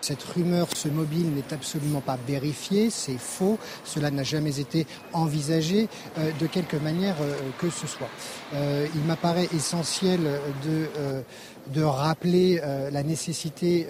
Cette 0.06 0.22
rumeur, 0.22 0.68
ce 0.76 0.88
mobile 0.88 1.32
n'est 1.34 1.52
absolument 1.52 2.00
pas 2.00 2.16
vérifié, 2.28 2.92
c'est 2.92 3.18
faux, 3.18 3.58
cela 3.84 4.12
n'a 4.12 4.22
jamais 4.22 4.60
été 4.60 4.86
envisagé 5.14 5.88
euh, 6.20 6.30
de 6.40 6.46
quelque 6.46 6.78
manière 6.78 7.16
euh, 7.22 7.34
que 7.58 7.72
ce 7.72 7.88
soit. 7.88 8.10
Euh, 8.54 8.86
il 8.94 9.02
m'apparaît 9.02 9.50
essentiel 9.56 10.20
de, 10.64 11.24
de 11.74 11.82
rappeler 11.82 12.62
la 12.92 13.02
nécessité 13.02 13.88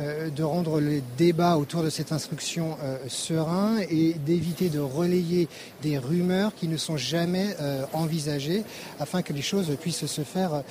de 0.00 0.42
rendre 0.42 0.80
le 0.80 1.02
débat 1.18 1.58
autour 1.58 1.82
de 1.82 1.90
cette 1.90 2.12
instruction 2.12 2.78
serein 3.08 3.76
et 3.90 4.14
d'éviter 4.14 4.70
de 4.70 4.80
relayer 4.80 5.48
des 5.82 5.98
rumeurs 5.98 6.54
qui 6.54 6.68
ne 6.68 6.78
sont 6.78 6.96
jamais 6.96 7.54
envisagées 7.92 8.62
afin 8.98 9.20
que 9.20 9.34
les 9.34 9.42
choses 9.42 9.76
puissent 9.80 10.06
se 10.06 10.22
faire, 10.22 10.62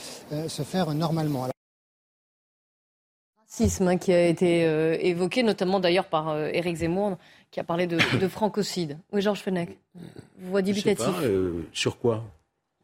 se 0.47 0.63
faire 0.63 0.93
normalement. 0.95 1.51
Racisme 3.61 3.87
hein, 3.87 3.97
qui 3.97 4.11
a 4.11 4.25
été 4.27 4.65
euh, 4.65 4.97
évoqué, 4.99 5.43
notamment 5.43 5.79
d'ailleurs 5.79 6.05
par 6.07 6.29
euh, 6.29 6.49
Éric 6.51 6.77
Zemmour, 6.77 7.17
qui 7.51 7.59
a 7.59 7.63
parlé 7.63 7.87
de, 7.87 7.97
de 8.19 8.27
francocide. 8.27 8.97
Oui, 9.11 9.21
Georges 9.21 9.41
Fenech, 9.41 9.77
voix 10.39 10.61
pas, 10.61 10.67
euh, 11.23 11.61
sur 11.73 11.97
quoi? 11.99 12.23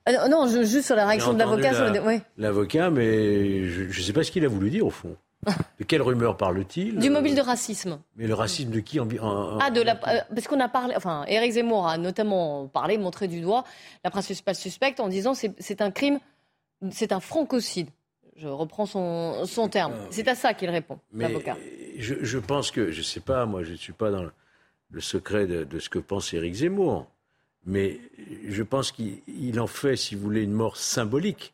Ah, 0.05 0.27
non, 0.29 0.47
je- 0.47 0.63
juste 0.63 0.85
sur 0.85 0.95
la 0.95 1.05
réaction 1.07 1.33
de 1.33 1.39
l'avocat. 1.39 1.89
la- 1.91 2.01
ouais. 2.01 2.21
L'avocat, 2.37 2.89
mais 2.89 3.65
je 3.67 3.83
ne 3.83 3.91
sais 4.03 4.13
pas 4.13 4.23
ce 4.23 4.31
qu'il 4.31 4.45
a 4.45 4.47
voulu 4.47 4.69
dire 4.69 4.85
au 4.85 4.89
fond. 4.89 5.15
De 5.79 5.83
quelle 5.83 6.01
rumeur 6.01 6.35
parle-t-il? 6.35 6.97
Du 6.97 7.09
mobile 7.09 7.35
de 7.35 7.41
racisme. 7.41 7.99
Mais 8.15 8.25
le 8.25 8.33
racisme 8.33 8.71
de 8.71 8.79
qui 8.79 8.99
en, 8.99 9.07
en- 9.21 9.55
en- 9.55 9.59
Ah, 9.59 9.69
de 9.69 9.81
la, 9.81 9.93
euh, 10.07 10.19
parce 10.33 10.47
qu'on 10.47 10.59
a 10.59 10.67
parlé, 10.67 10.95
enfin, 10.97 11.25
Éric 11.27 11.51
Zemmour 11.53 11.87
a 11.87 11.97
notamment 11.97 12.67
parlé, 12.67 12.97
montré 12.97 13.27
du 13.27 13.39
doigt 13.41 13.63
la 14.03 14.09
principale 14.09 14.55
suspecte 14.55 14.99
en 14.99 15.07
disant 15.09 15.33
c'est 15.35 15.81
un 15.81 15.91
crime, 15.91 16.19
c'est 16.91 17.11
un 17.11 17.19
francocide. 17.19 17.87
Je 18.37 18.47
reprends 18.47 18.85
son, 18.85 19.45
son 19.45 19.67
terme. 19.67 19.93
C'est 20.11 20.27
à 20.27 20.35
ça 20.35 20.53
qu'il 20.53 20.69
répond, 20.69 20.99
l'avocat. 21.13 21.57
je, 21.97 22.15
je 22.21 22.37
pense 22.37 22.71
que, 22.71 22.91
je 22.91 22.99
ne 22.99 23.03
sais 23.03 23.19
pas, 23.19 23.45
moi 23.45 23.63
je 23.63 23.71
ne 23.71 23.77
suis 23.77 23.93
pas 23.93 24.11
dans 24.11 24.23
le, 24.23 24.31
le 24.91 25.01
secret 25.01 25.47
de, 25.47 25.63
de 25.63 25.79
ce 25.79 25.89
que 25.89 25.99
pense 25.99 26.33
Éric 26.33 26.53
Zemmour, 26.53 27.07
mais 27.65 27.99
je 28.47 28.63
pense 28.63 28.91
qu'il 28.91 29.19
il 29.27 29.59
en 29.59 29.67
fait, 29.67 29.95
si 29.95 30.15
vous 30.15 30.21
voulez, 30.21 30.43
une 30.43 30.53
mort 30.53 30.77
symbolique, 30.77 31.53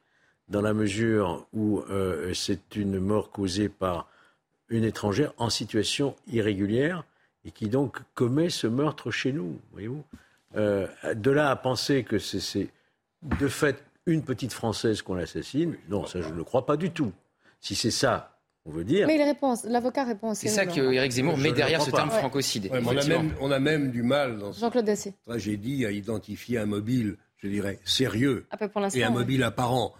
dans 0.49 0.61
la 0.61 0.73
mesure 0.73 1.47
où 1.53 1.79
euh, 1.89 2.33
c'est 2.33 2.75
une 2.75 2.99
mort 2.99 3.31
causée 3.31 3.69
par 3.69 4.07
une 4.69 4.83
étrangère 4.83 5.33
en 5.37 5.49
situation 5.49 6.15
irrégulière 6.27 7.05
et 7.45 7.51
qui 7.51 7.69
donc 7.69 7.99
commet 8.13 8.49
ce 8.49 8.67
meurtre 8.67 9.09
chez 9.09 9.31
nous, 9.31 9.59
voyez-vous. 9.71 10.03
Euh, 10.55 10.87
de 11.15 11.31
là 11.31 11.49
à 11.49 11.55
penser 11.55 12.03
que 12.03 12.19
c'est 12.19 12.69
de 13.23 13.47
fait 13.47 13.83
une 14.05 14.23
petite 14.23 14.53
Française 14.53 15.01
qu'on 15.01 15.15
assassine, 15.17 15.75
non, 15.89 16.05
ça 16.05 16.21
je 16.21 16.29
ne 16.29 16.33
le 16.35 16.43
crois 16.43 16.65
pas 16.65 16.77
du 16.77 16.91
tout. 16.91 17.11
Si 17.61 17.75
c'est 17.75 17.91
ça, 17.91 18.37
on 18.65 18.71
veut 18.71 18.83
dire. 18.83 19.07
Mais 19.07 19.15
il 19.15 19.23
répond, 19.23 19.53
l'avocat 19.65 20.03
répond 20.03 20.31
à 20.31 20.35
C'est 20.35 20.49
ça 20.49 20.61
Cyril 20.63 20.75
que 20.75 20.79
Hanouna. 20.81 20.95
Éric 20.97 21.11
Zemmour 21.13 21.37
met 21.37 21.51
derrière 21.53 21.81
ce 21.81 21.91
pas. 21.91 21.97
terme 21.97 22.09
Ouais. 22.09 22.19
francocide. 22.19 22.69
Ouais, 22.71 22.81
on, 22.85 22.97
a 22.97 23.05
même, 23.05 23.31
on 23.39 23.51
a 23.51 23.59
même 23.59 23.91
du 23.91 24.03
mal 24.03 24.37
dans 24.39 24.51
cette 24.53 25.13
tragédie 25.25 25.85
à 25.85 25.91
identifier 25.91 26.57
un 26.59 26.65
mobile, 26.65 27.15
je 27.37 27.47
dirais, 27.47 27.79
sérieux 27.85 28.45
pour 28.71 28.81
l'instant. 28.81 28.99
et 28.99 29.03
un 29.03 29.07
ouais. 29.09 29.13
mobile 29.13 29.43
apparent. 29.43 29.93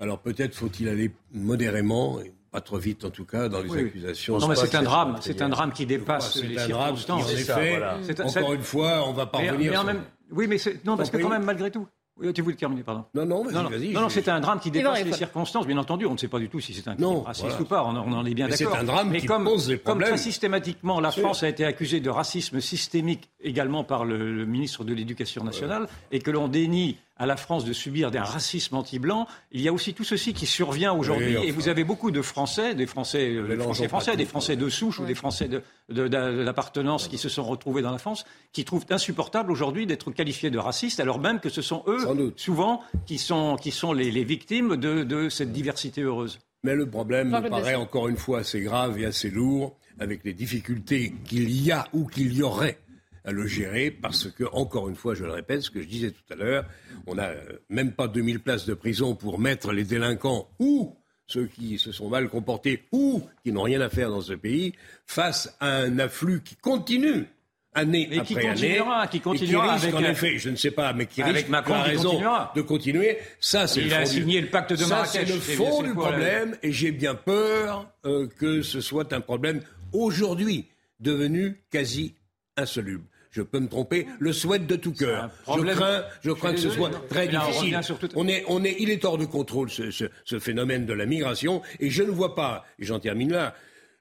Alors 0.00 0.18
peut-être 0.20 0.54
faut-il 0.54 0.88
aller 0.88 1.10
modérément, 1.32 2.20
et 2.20 2.32
pas 2.50 2.60
trop 2.60 2.78
vite 2.78 3.04
en 3.04 3.10
tout 3.10 3.24
cas, 3.24 3.48
dans 3.48 3.60
les 3.62 3.68
Oui. 3.70 3.80
accusations. 3.80 4.38
Non, 4.38 4.48
mais 4.48 4.56
c'est 4.56 4.74
un 4.74 4.82
drame, 4.82 5.16
c'est 5.20 5.40
un 5.42 5.48
drame 5.48 5.72
qui 5.72 5.86
dépasse 5.86 6.36
les 6.42 6.58
un 6.58 6.68
drame 6.68 6.94
qui, 6.96 7.10
en 7.10 7.18
circonstances. 7.18 7.44
Ça, 7.44 7.60
effet, 7.62 7.70
voilà. 7.70 7.98
Encore 8.24 8.52
une 8.54 8.62
fois, 8.62 9.08
on 9.08 9.12
va 9.12 9.26
parvenir. 9.26 9.54
mais 9.58 9.76
en 9.76 9.80
sur- 9.80 9.84
même- 9.84 10.02
Oui, 10.32 10.46
mais 10.48 10.56
non, 10.84 10.96
parce 10.96 11.10
que 11.10 11.18
quand 11.18 11.28
même, 11.28 11.44
malgré 11.44 11.70
tout. 11.70 11.86
Oui, 12.20 12.30
tu 12.32 12.42
voulais 12.42 12.56
terminer, 12.56 12.82
pardon. 12.82 13.04
Non, 13.14 13.24
non, 13.24 13.42
vas-y, 13.42 13.54
Non, 13.54 13.62
non, 13.94 14.00
non, 14.02 14.08
c'est 14.10 14.28
un 14.28 14.38
drame 14.40 14.60
qui 14.60 14.70
dépasse 14.70 15.02
les 15.04 15.12
circonstances, 15.12 15.66
bien 15.66 15.78
entendu. 15.78 16.04
On 16.06 16.12
ne 16.12 16.18
sait 16.18 16.28
pas 16.28 16.38
du 16.38 16.48
tout 16.48 16.60
si 16.60 16.74
c'est 16.74 16.86
un 16.86 16.94
crime 16.94 17.04
Non, 17.06 17.22
raciste 17.22 17.46
voilà. 17.48 17.62
ou 17.62 17.64
pas, 17.64 17.84
on, 17.84 17.96
on 17.96 18.12
en 18.12 18.24
est 18.26 18.34
bien 18.34 18.48
Mais 18.48 18.56
c'est 18.56 18.64
d'accord. 18.64 18.78
un 18.80 18.84
drame 18.84 19.10
Mais 19.10 19.20
qui 19.20 19.26
comme, 19.26 19.44
pose 19.44 19.66
des 19.68 19.74
comme 19.78 19.82
problèmes. 19.94 20.08
très 20.10 20.18
systématiquement, 20.18 21.00
la 21.00 21.10
Sûr. 21.10 21.22
France 21.22 21.42
a 21.42 21.48
été 21.48 21.64
accusée 21.64 22.00
de 22.00 22.10
racisme 22.10 22.60
systémique 22.60 23.30
également 23.40 23.82
par 23.82 24.04
le, 24.04 24.32
le 24.32 24.44
ministre 24.46 24.84
de 24.84 24.92
l'Éducation 24.92 25.42
nationale, 25.42 25.88
et 26.10 26.18
que 26.20 26.30
l'on 26.30 26.48
dénie 26.48 26.98
à 27.22 27.26
la 27.26 27.36
France 27.36 27.64
de 27.64 27.72
subir 27.72 28.10
un 28.12 28.24
racisme 28.24 28.74
anti-blanc, 28.74 29.28
il 29.52 29.60
y 29.60 29.68
a 29.68 29.72
aussi 29.72 29.94
tout 29.94 30.02
ceci 30.02 30.34
qui 30.34 30.44
survient 30.46 30.92
aujourd'hui. 30.92 31.36
Oui, 31.38 31.46
Et 31.46 31.50
vous 31.52 31.68
avez 31.68 31.84
beaucoup 31.84 32.10
de 32.10 32.20
Français, 32.20 32.74
des 32.74 32.86
Français, 32.86 33.30
euh, 33.30 33.56
français, 33.88 34.16
des 34.16 34.24
Français 34.24 34.56
de 34.56 34.68
souche 34.68 34.98
ou 34.98 35.04
des 35.04 35.14
Français 35.14 35.46
de, 35.46 35.62
de- 35.88 36.08
de- 36.08 36.44
d'appartenance 36.44 37.06
qui 37.06 37.18
se 37.18 37.28
sont 37.28 37.44
retrouvés 37.44 37.80
dans 37.82 37.92
la 37.92 37.98
France, 37.98 38.24
qui 38.52 38.64
trouvent 38.64 38.86
insupportable 38.90 39.52
aujourd'hui 39.52 39.86
d'être 39.86 40.10
qualifiés 40.10 40.50
de 40.50 40.58
racistes, 40.58 40.98
alors 40.98 41.20
même 41.20 41.38
que 41.38 41.48
ce 41.48 41.62
sont 41.62 41.84
eux, 41.86 42.04
souvent, 42.36 42.82
qui 43.06 43.18
sont, 43.18 43.54
qui 43.56 43.70
sont 43.70 43.92
les, 43.92 44.10
les 44.10 44.24
victimes 44.24 44.76
de, 44.76 45.04
de 45.04 45.28
cette 45.28 45.52
diversité 45.52 46.00
heureuse. 46.02 46.40
Mais 46.64 46.74
le 46.74 46.86
problème 46.88 47.28
me 47.30 47.48
paraît 47.48 47.74
encore 47.76 48.08
une 48.08 48.16
fois 48.16 48.40
assez 48.40 48.60
grave 48.60 48.98
et 48.98 49.04
assez 49.06 49.30
lourd 49.30 49.76
avec 50.00 50.24
les 50.24 50.32
difficultés 50.32 51.12
qu'il 51.24 51.50
y 51.50 51.70
a 51.70 51.86
ou 51.92 52.06
qu'il 52.06 52.32
y 52.34 52.42
aurait 52.42 52.78
à 53.24 53.32
le 53.32 53.46
gérer 53.46 53.90
parce 53.90 54.28
que, 54.30 54.44
encore 54.52 54.88
une 54.88 54.96
fois, 54.96 55.14
je 55.14 55.24
le 55.24 55.32
répète, 55.32 55.62
ce 55.62 55.70
que 55.70 55.80
je 55.80 55.86
disais 55.86 56.10
tout 56.10 56.32
à 56.32 56.36
l'heure, 56.36 56.64
on 57.06 57.14
n'a 57.14 57.28
euh, 57.28 57.58
même 57.68 57.92
pas 57.92 58.08
2000 58.08 58.40
places 58.40 58.66
de 58.66 58.74
prison 58.74 59.14
pour 59.14 59.38
mettre 59.38 59.72
les 59.72 59.84
délinquants 59.84 60.48
ou 60.58 60.96
ceux 61.26 61.46
qui 61.46 61.78
se 61.78 61.92
sont 61.92 62.08
mal 62.08 62.28
comportés 62.28 62.84
ou 62.92 63.22
qui 63.44 63.52
n'ont 63.52 63.62
rien 63.62 63.80
à 63.80 63.88
faire 63.88 64.10
dans 64.10 64.20
ce 64.20 64.34
pays 64.34 64.74
face 65.06 65.54
à 65.60 65.76
un 65.76 65.98
afflux 65.98 66.42
qui 66.42 66.56
continue 66.56 67.26
année 67.74 68.06
Mais 68.10 68.20
qui 68.20 68.34
après 68.34 68.48
année, 68.48 68.76
continuera, 68.76 69.06
qui 69.06 69.16
et 69.16 69.20
continuera 69.20 69.72
risque, 69.74 69.84
avec, 69.84 69.94
en 69.94 70.02
euh, 70.02 70.10
effet, 70.10 70.38
je 70.38 70.50
ne 70.50 70.56
sais 70.56 70.70
pas, 70.70 70.92
mais 70.92 71.06
qui 71.06 71.22
avec 71.22 71.36
risque, 71.36 71.48
Macron 71.48 71.74
qui 71.74 71.90
raison 71.90 72.10
continuera. 72.10 72.52
de 72.54 72.62
continuer. 72.62 73.18
Ça, 73.40 73.66
c'est 73.66 73.80
Il 73.80 73.88
le 73.88 73.94
a 73.94 74.00
fond 74.00 74.06
signé 74.06 74.38
du... 74.40 74.46
le 74.46 74.50
pacte 74.50 74.70
de 74.70 74.76
Ça, 74.76 75.04
c'est 75.04 75.24
le 75.24 75.34
fond 75.38 75.82
du 75.82 75.94
problème, 75.94 76.56
et 76.62 76.72
j'ai 76.72 76.92
bien 76.92 77.14
peur 77.14 77.90
euh, 78.04 78.28
que 78.38 78.62
ce 78.62 78.80
soit 78.80 79.12
un 79.12 79.20
problème 79.20 79.60
aujourd'hui 79.92 80.66
devenu 81.00 81.62
quasi 81.70 82.14
insoluble. 82.56 83.04
Je 83.32 83.42
peux 83.42 83.58
me 83.60 83.68
tromper, 83.68 84.06
le 84.20 84.32
souhaite 84.32 84.66
de 84.66 84.76
tout 84.76 84.92
cœur. 84.92 85.30
Je 85.56 85.62
crains, 85.74 86.04
je 86.22 86.30
crains 86.32 86.52
que 86.52 86.60
ce 86.60 86.68
soit 86.70 86.90
très 87.08 87.26
difficile. 87.46 87.74
On 88.14 88.28
est, 88.28 88.44
on 88.46 88.62
est, 88.62 88.76
il 88.78 88.90
est 88.90 89.04
hors 89.04 89.16
de 89.18 89.24
contrôle 89.24 89.70
ce, 89.70 89.90
ce- 89.90 90.04
ce 90.24 90.38
phénomène 90.38 90.84
de 90.86 90.92
la 90.92 91.06
migration, 91.06 91.62
et 91.80 91.88
je 91.90 92.02
ne 92.02 92.10
vois 92.10 92.34
pas, 92.34 92.64
et 92.78 92.84
j'en 92.84 93.00
termine 93.00 93.32
là, 93.32 93.54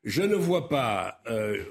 je 0.03 0.21
ne 0.21 0.35
vois 0.35 0.67
pas 0.67 1.21
euh, 1.29 1.63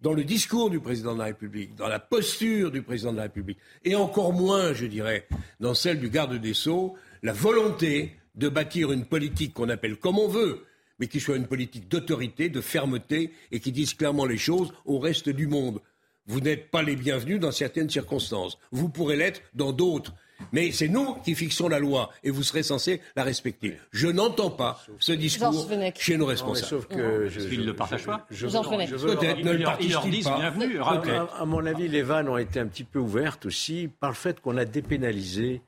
dans 0.00 0.12
le 0.14 0.24
discours 0.24 0.70
du 0.70 0.80
président 0.80 1.12
de 1.14 1.18
la 1.18 1.26
République, 1.26 1.74
dans 1.74 1.88
la 1.88 1.98
posture 1.98 2.70
du 2.70 2.80
président 2.82 3.12
de 3.12 3.16
la 3.18 3.24
République, 3.24 3.58
et 3.84 3.94
encore 3.94 4.32
moins, 4.32 4.72
je 4.72 4.86
dirais, 4.86 5.26
dans 5.60 5.74
celle 5.74 6.00
du 6.00 6.08
garde 6.08 6.34
des 6.40 6.54
Sceaux, 6.54 6.94
la 7.22 7.32
volonté 7.32 8.12
de 8.34 8.48
bâtir 8.48 8.92
une 8.92 9.04
politique 9.04 9.52
qu'on 9.54 9.68
appelle 9.68 9.96
comme 9.96 10.18
on 10.18 10.28
veut, 10.28 10.64
mais 10.98 11.08
qui 11.08 11.20
soit 11.20 11.36
une 11.36 11.46
politique 11.46 11.88
d'autorité, 11.88 12.48
de 12.48 12.60
fermeté, 12.62 13.30
et 13.52 13.60
qui 13.60 13.72
dise 13.72 13.92
clairement 13.94 14.24
les 14.24 14.38
choses 14.38 14.72
au 14.86 14.98
reste 14.98 15.28
du 15.28 15.46
monde. 15.46 15.80
Vous 16.26 16.40
n'êtes 16.40 16.70
pas 16.70 16.82
les 16.82 16.96
bienvenus 16.96 17.38
dans 17.40 17.52
certaines 17.52 17.88
circonstances. 17.90 18.58
Vous 18.72 18.88
pourrez 18.88 19.16
l'être 19.16 19.40
dans 19.54 19.72
d'autres. 19.72 20.12
Mais 20.52 20.70
c'est 20.70 20.88
nous 20.88 21.14
qui 21.24 21.34
fixons 21.34 21.66
la 21.68 21.78
loi 21.78 22.10
et 22.22 22.30
vous 22.30 22.42
serez 22.42 22.62
censé 22.62 23.00
la 23.16 23.22
respecter. 23.24 23.78
Je 23.90 24.06
n'entends 24.08 24.50
pas 24.50 24.82
ce 24.98 25.12
discours 25.12 25.66
chez 25.96 26.16
nos 26.18 26.24
Non, 26.24 26.26
responsables. 26.26 26.66
sauf 26.68 26.86
que 26.88 27.26
je, 27.28 27.34
Parce 27.38 27.48
qu'ils 27.48 27.60
ne 27.60 27.64
le 27.66 27.74
partagent 27.74 28.04
pas. 28.04 28.26
je- 28.30 28.46
je 28.48 28.96
veux- 28.96 29.16
Peut-être 29.16 29.38
Ils 29.38 29.46
ne 29.46 29.52
le 29.52 30.10
disent 30.10 30.24
pas. 30.24 30.36
bienvenue. 30.38 30.78
À, 30.80 31.40
à 31.40 31.44
mon 31.46 31.64
avis, 31.64 31.88
les 31.88 32.02
vannes 32.02 32.28
ont 32.28 32.36
été 32.36 32.60
un 32.60 32.66
petit 32.66 32.84
peu 32.84 32.98
ouvertes 32.98 33.46
aussi 33.46 33.88
par 34.00 34.10
le 34.10 34.16
fait 34.16 34.40
qu'on 34.40 34.58
a 34.58 34.66
dépénalisé 34.66 35.62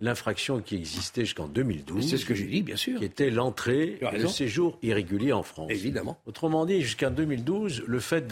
l'infraction 0.00 0.60
qui 0.60 0.76
existait 0.76 1.22
jusqu'en 1.22 1.46
2012. 1.46 2.08
C'est 2.08 2.16
ce 2.16 2.24
que 2.24 2.34
j'ai 2.34 2.46
dit, 2.46 2.62
bien 2.62 2.76
sûr. 2.76 2.98
Qui 2.98 3.04
était 3.04 3.30
l'entrée 3.30 3.98
et 4.12 4.18
le 4.18 4.28
séjour 4.28 4.78
irrégulier 4.82 5.32
en 5.32 5.42
France. 5.42 5.70
Évidemment. 5.70 6.18
Autrement 6.26 6.64
dit, 6.64 6.80
jusqu'en 6.80 7.10
2012, 7.10 7.84
le 7.86 8.00
fait 8.00 8.26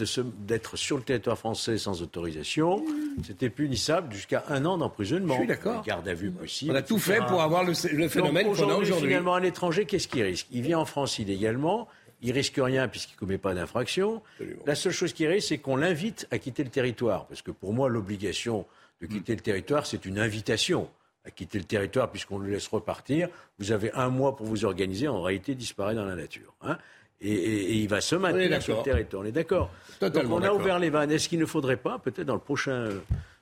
d'être 0.45 0.77
sur 0.77 0.97
le 0.97 1.03
territoire 1.03 1.37
français 1.37 1.77
sans 1.77 2.01
autorisation, 2.01 2.83
c'était 3.23 3.49
punissable 3.49 4.13
jusqu'à 4.13 4.43
un 4.49 4.65
an 4.65 4.77
d'emprisonnement. 4.77 5.35
Je 5.35 5.39
suis 5.39 5.47
d'accord. 5.47 5.83
Garde 5.83 6.07
à 6.07 6.13
vue 6.13 6.31
possible. 6.31 6.71
On 6.71 6.75
a 6.75 6.81
tout 6.81 6.97
etc. 6.97 7.13
fait 7.13 7.25
pour 7.27 7.41
avoir 7.41 7.63
le, 7.63 7.73
le 7.93 8.07
phénomène 8.09 8.47
qu'on 8.47 8.69
a 8.69 8.75
aujourd'hui. 8.75 9.07
Finalement, 9.07 9.35
un 9.35 9.43
étranger, 9.43 9.85
qu'est-ce 9.85 10.07
qu'il 10.07 10.23
risque? 10.23 10.47
Il 10.51 10.63
vient 10.63 10.79
en 10.79 10.85
France 10.85 11.19
illégalement. 11.19 11.87
Il 12.21 12.33
risque 12.33 12.57
rien 12.57 12.87
puisqu'il 12.89 13.13
ne 13.13 13.19
commet 13.19 13.37
pas 13.37 13.53
d'infraction. 13.53 14.21
La 14.65 14.75
seule 14.75 14.91
chose 14.91 15.13
qu'il 15.13 15.27
risque, 15.27 15.49
c'est 15.49 15.57
qu'on 15.57 15.77
l'invite 15.77 16.27
à 16.31 16.37
quitter 16.37 16.63
le 16.63 16.69
territoire. 16.69 17.27
Parce 17.27 17.41
que 17.41 17.51
pour 17.51 17.73
moi, 17.73 17.87
l'obligation 17.87 18.65
de 19.01 19.07
quitter 19.07 19.35
le 19.35 19.41
territoire, 19.41 19.85
c'est 19.85 20.05
une 20.05 20.19
invitation 20.19 20.89
à 21.25 21.31
quitter 21.31 21.57
le 21.57 21.65
territoire 21.65 22.09
puisqu'on 22.09 22.37
le 22.39 22.49
laisse 22.49 22.67
repartir. 22.67 23.29
Vous 23.59 23.71
avez 23.71 23.91
un 23.93 24.09
mois 24.09 24.35
pour 24.35 24.45
vous 24.45 24.65
organiser. 24.65 25.07
En 25.07 25.21
réalité, 25.21 25.51
il 25.53 25.57
disparaît 25.57 25.95
dans 25.95 26.05
la 26.05 26.15
nature. 26.15 26.53
hein. 26.61 26.77
Et, 27.21 27.33
et- 27.33 27.71
et 27.71 27.73
il 27.75 27.89
va 27.89 27.99
se 27.99 28.15
maintenir 28.15 28.61
sur 28.61 28.77
le 28.77 28.83
territoire. 28.83 29.23
On 29.23 29.25
est 29.25 29.31
d'accord. 29.33 29.69
Totalement 29.99 30.39
Donc, 30.39 30.39
on 30.39 30.47
a 30.47 30.53
ouvert 30.53 30.79
les 30.79 30.89
vannes. 30.89 31.11
Est-ce 31.11 31.27
qu'il 31.27 31.39
ne 31.39 31.45
faudrait 31.45 31.75
pas, 31.75 31.99
peut-être 31.99 32.27
dans 32.27 32.33
le 32.35 32.39
prochain 32.39 32.71
euh, 32.71 32.99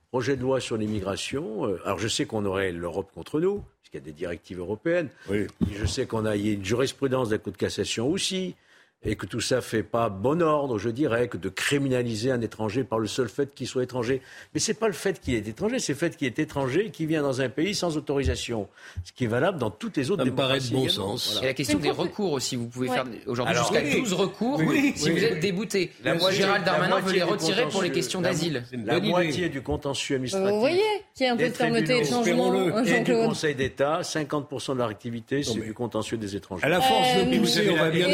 projet 0.09 0.35
de 0.35 0.41
loi 0.41 0.59
sur 0.59 0.77
l'immigration, 0.77 1.67
euh, 1.67 1.79
alors 1.85 1.99
je 1.99 2.07
sais 2.07 2.25
qu'on 2.25 2.43
aurait 2.45 2.71
l'Europe 2.71 3.11
contre 3.13 3.39
nous, 3.39 3.63
puisqu'il 3.81 3.97
y 3.97 4.01
a 4.01 4.03
des 4.05 4.13
directives 4.13 4.57
européennes. 4.57 5.09
Oui. 5.29 5.45
Et 5.69 5.75
Je 5.75 5.85
sais 5.85 6.07
qu'on 6.07 6.25
a 6.25 6.35
il 6.35 6.47
y 6.47 6.49
a 6.49 6.53
une 6.53 6.65
jurisprudence 6.65 7.29
de 7.29 7.35
la 7.35 7.37
Cour 7.37 7.51
de 7.51 7.57
cassation 7.57 8.09
aussi, 8.09 8.55
et 9.03 9.15
que 9.15 9.25
tout 9.27 9.39
ça 9.41 9.61
fait 9.61 9.83
pas 9.83 10.09
bon 10.09 10.41
ordre, 10.41 10.79
je 10.79 10.89
dirais, 10.89 11.27
que 11.27 11.37
de 11.37 11.49
criminaliser 11.49 12.31
un 12.31 12.41
étranger 12.41 12.83
par 12.83 12.97
le 12.99 13.07
seul 13.07 13.29
fait 13.29 13.53
qu'il 13.53 13.67
soit 13.67 13.83
étranger. 13.83 14.21
Mais 14.53 14.59
c'est 14.59 14.73
pas 14.73 14.87
le 14.87 14.93
fait 14.93 15.21
qu'il 15.21 15.35
est 15.35 15.47
étranger, 15.47 15.79
c'est 15.79 15.93
le 15.93 15.97
fait 15.99 16.17
qu'il 16.17 16.25
est 16.27 16.39
étranger 16.39 16.87
et 16.87 16.89
qu'il 16.89 17.05
vient 17.07 17.21
dans 17.21 17.39
un 17.39 17.47
pays 17.49 17.75
sans 17.75 17.95
autorisation. 17.95 18.67
Ce 19.03 19.11
qui 19.13 19.25
est 19.25 19.27
valable 19.27 19.59
dans 19.59 19.69
toutes 19.69 19.97
les 19.97 20.09
autres 20.09 20.23
Ça 20.25 20.29
me 20.29 20.35
paraît 20.35 20.59
de 20.59 20.67
bon 20.73 20.89
sens. 20.89 21.31
Voilà. 21.33 21.43
Et 21.45 21.49
la 21.49 21.53
question 21.53 21.77
des 21.79 21.91
recours 21.91 22.31
aussi, 22.33 22.55
vous 22.55 22.67
pouvez 22.67 22.89
Ouais. 22.89 22.95
faire 22.95 23.05
aujourd'hui 23.27 23.55
jusqu'à 23.55 23.81
oui. 23.83 23.99
12 24.01 24.13
recours 24.13 24.59
Oui, 24.65 24.93
si 24.95 25.05
oui. 25.05 25.11
vous 25.19 25.23
êtes 25.23 25.39
débouté. 25.39 25.91
La 26.03 26.15
moitié- 26.15 26.37
Gérald 26.39 26.65
Darmanin 26.65 26.99
veut 26.99 27.13
les 27.13 27.23
retirer 27.23 27.67
pour 27.69 27.83
les 27.83 27.91
questions 27.91 28.21
d'asile. 28.21 28.63
La 28.85 28.99
moitié 28.99 29.49
du 29.49 29.61
contentieux 29.61 30.15
administratif. 30.15 30.51
Vous 30.53 30.59
voyez 30.59 30.81
qu'il 31.15 31.25
y 31.27 31.29
a 31.29 31.33
un 31.33 31.37
peu 31.37 31.47
de 31.49 31.53
fermeté 31.53 31.97
et 31.97 32.01
de 32.01 32.05
changement, 32.07 32.51
hein, 32.51 32.83
et 32.83 33.01
du. 33.01 33.13
Conseil 33.13 33.55
d'État, 33.55 34.01
50% 34.03 34.73
de 34.73 34.77
leur 34.79 34.89
activité, 34.89 35.43
c'est 35.43 35.59
du 35.59 35.73
contentieux 35.73 36.17
des 36.17 36.35
étrangers. 36.35 36.63
À 36.65 36.69
la 36.69 36.81
force 36.81 37.07
Euh, 37.17 37.23
de 37.25 37.37
pousser, 37.39 37.69
on 37.69 37.75
va 37.75 37.89
bien 37.89 38.07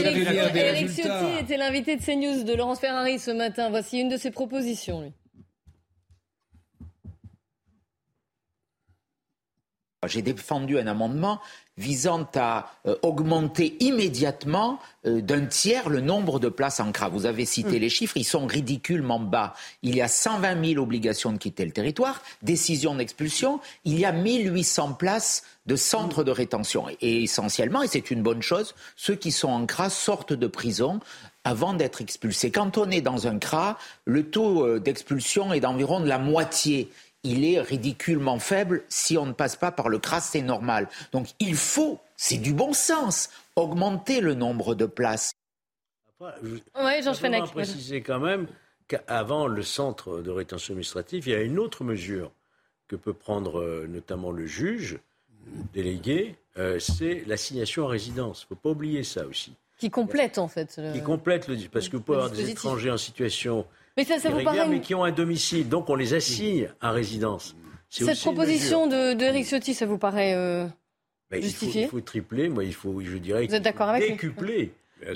Résultats. 0.74 1.20
Ciotti 1.20 1.40
était 1.44 1.58
l'invité 1.58 1.96
de 1.96 2.02
CNews 2.02 2.44
de 2.44 2.54
Laurence 2.54 2.80
Ferrari 2.80 3.20
ce 3.20 3.32
matin. 3.32 3.70
Voici 3.70 4.00
une 4.00 4.10
de 4.10 4.18
ses 4.18 4.32
propositions. 4.32 5.02
lui. 5.02 5.12
J'ai 10.08 10.22
défendu 10.22 10.78
un 10.80 10.88
amendement 10.88 11.39
visant 11.78 12.28
à 12.36 12.72
euh, 12.86 12.95
augmenter 13.01 13.76
immédiatement 13.80 14.80
euh, 15.06 15.22
d'un 15.22 15.45
tiers 15.45 15.89
le 15.89 16.01
nombre 16.01 16.39
de 16.39 16.49
places 16.49 16.80
en 16.80 16.91
CRA. 16.91 17.10
Vous 17.10 17.26
avez 17.26 17.45
cité 17.45 17.80
les 17.80 17.89
chiffres, 17.89 18.18
ils 18.18 18.24
sont 18.24 18.45
ridiculement 18.45 19.20
bas. 19.20 19.56
Il 19.82 19.95
y 19.95 20.01
a 20.01 20.08
120 20.08 20.64
000 20.74 20.82
obligations 20.82 21.32
de 21.32 21.38
quitter 21.38 21.66
le 21.66 21.72
territoire, 21.72 22.22
décision 22.43 22.95
d'expulsion, 22.95 23.60
il 23.86 23.99
y 23.99 24.06
a 24.06 24.12
1800 24.12 24.93
places 24.93 25.43
de 25.66 25.76
centres 25.76 26.24
de 26.24 26.32
rétention. 26.32 26.86
Et 27.01 27.24
essentiellement, 27.24 27.82
et 27.82 27.88
c'est 27.88 28.12
une 28.12 28.22
bonne 28.22 28.41
chose, 28.41 28.76
ceux 28.95 29.16
qui 29.16 29.32
sont 29.32 29.49
en 29.49 29.66
CRA 29.66 29.89
sortent 29.89 30.34
de 30.34 30.47
prison 30.47 30.99
avant 31.43 31.74
d'être 31.74 32.01
expulsés. 32.01 32.51
Quand 32.51 32.78
on 32.78 32.89
est 32.89 33.01
dans 33.01 33.28
un 33.28 33.39
CRA, 33.39 33.78
le 34.06 34.30
taux 34.30 34.66
euh, 34.66 34.80
d'expulsion 34.80 35.54
est 35.54 35.60
d'environ 35.60 35.99
de 35.99 36.08
la 36.08 36.20
moitié 36.20 36.89
il 37.24 37.46
est 37.46 37.60
ridiculement 37.62 38.40
faible. 38.40 38.84
Si 38.90 39.18
on 39.18 39.26
ne 39.26 39.32
passe 39.34 39.56
pas 39.56 39.72
par 39.72 39.90
le 39.90 39.98
CRAS, 40.00 40.22
c'est 40.22 40.42
normal. 40.42 40.88
Donc 41.12 41.28
il 41.40 41.56
faut, 41.56 42.00
c'est 42.18 42.38
du 42.38 42.54
bon 42.54 42.74
sens, 42.74 43.30
augmenter 43.56 44.20
le 44.22 44.34
nombre 44.34 44.76
de 44.76 44.86
places. 44.86 45.32
Après, 46.20 46.34
je- 46.44 46.84
Ouais, 46.84 47.02
Georges 47.02 47.18
Fenech. 47.18 47.52
préciser 47.52 48.02
quand 48.02 48.20
même 48.20 48.48
qu'avant 48.88 49.48
le 49.48 49.64
centre 49.64 50.22
de 50.22 50.30
rétention 50.32 50.74
administrative, 50.74 51.28
il 51.28 51.32
y 51.32 51.36
a 51.36 51.42
une 51.42 51.60
autre 51.60 51.84
mesure 51.84 52.32
que 52.88 52.96
peut 52.96 53.14
prendre 53.14 53.60
euh, 53.62 53.88
notamment 53.88 54.32
le 54.32 54.46
juge 54.46 55.00
délégué, 55.74 56.36
euh, 56.58 56.80
c'est 56.80 57.24
l'assignation 57.28 57.86
à 57.88 57.90
résidence. 57.90 58.42
Il 58.42 58.46
ne 58.54 58.56
faut 58.56 58.62
pas 58.62 58.70
oublier 58.70 59.04
ça 59.04 59.26
aussi. 59.26 59.54
Qui 59.78 59.90
complète 59.90 60.38
en 60.38 60.48
fait. 60.48 60.76
le- 60.78 60.94
Qui 60.94 61.02
complète 61.02 61.48
le 61.48 61.58
parce 61.72 61.90
que 61.90 61.98
vous 61.98 62.04
pouvez 62.04 62.18
avoir 62.20 62.32
des 62.32 62.50
étrangers 62.50 62.92
en 62.92 62.98
situation 62.98 63.66
Mais 63.98 64.04
ça, 64.06 64.20
ça 64.20 64.30
vous 64.30 64.44
paraît 64.44 64.68
mais 64.68 64.82
qui 64.82 64.96
ont 64.96 65.04
un 65.04 65.12
domicile, 65.12 65.70
donc 65.70 65.89
on 65.89 65.96
les 65.96 66.14
assigne 66.14 66.70
à 66.82 66.91
résidence. 66.91 67.56
Cette 67.89 68.20
proposition 68.22 68.88
mesure. 68.88 69.14
de, 69.16 69.20
de 69.20 69.24
Éric 69.26 69.46
Ciotti, 69.46 69.74
ça 69.76 69.86
vous 69.86 70.00
paraît 70.00 70.34
euh, 70.34 70.66
Ben, 71.30 71.38
il, 71.38 71.44
faut, 71.44 71.48
justifié 71.50 71.84
il 71.84 71.88
faut 71.89 72.02
tripler, 72.02 72.50
moi 72.50 72.64
il 72.64 72.74
faut, 72.74 73.00
je 73.02 73.18
dirais, 73.18 73.46
Vous 73.46 73.54
êtes 73.54 73.68
avec 73.68 74.10
décupler 74.10 74.72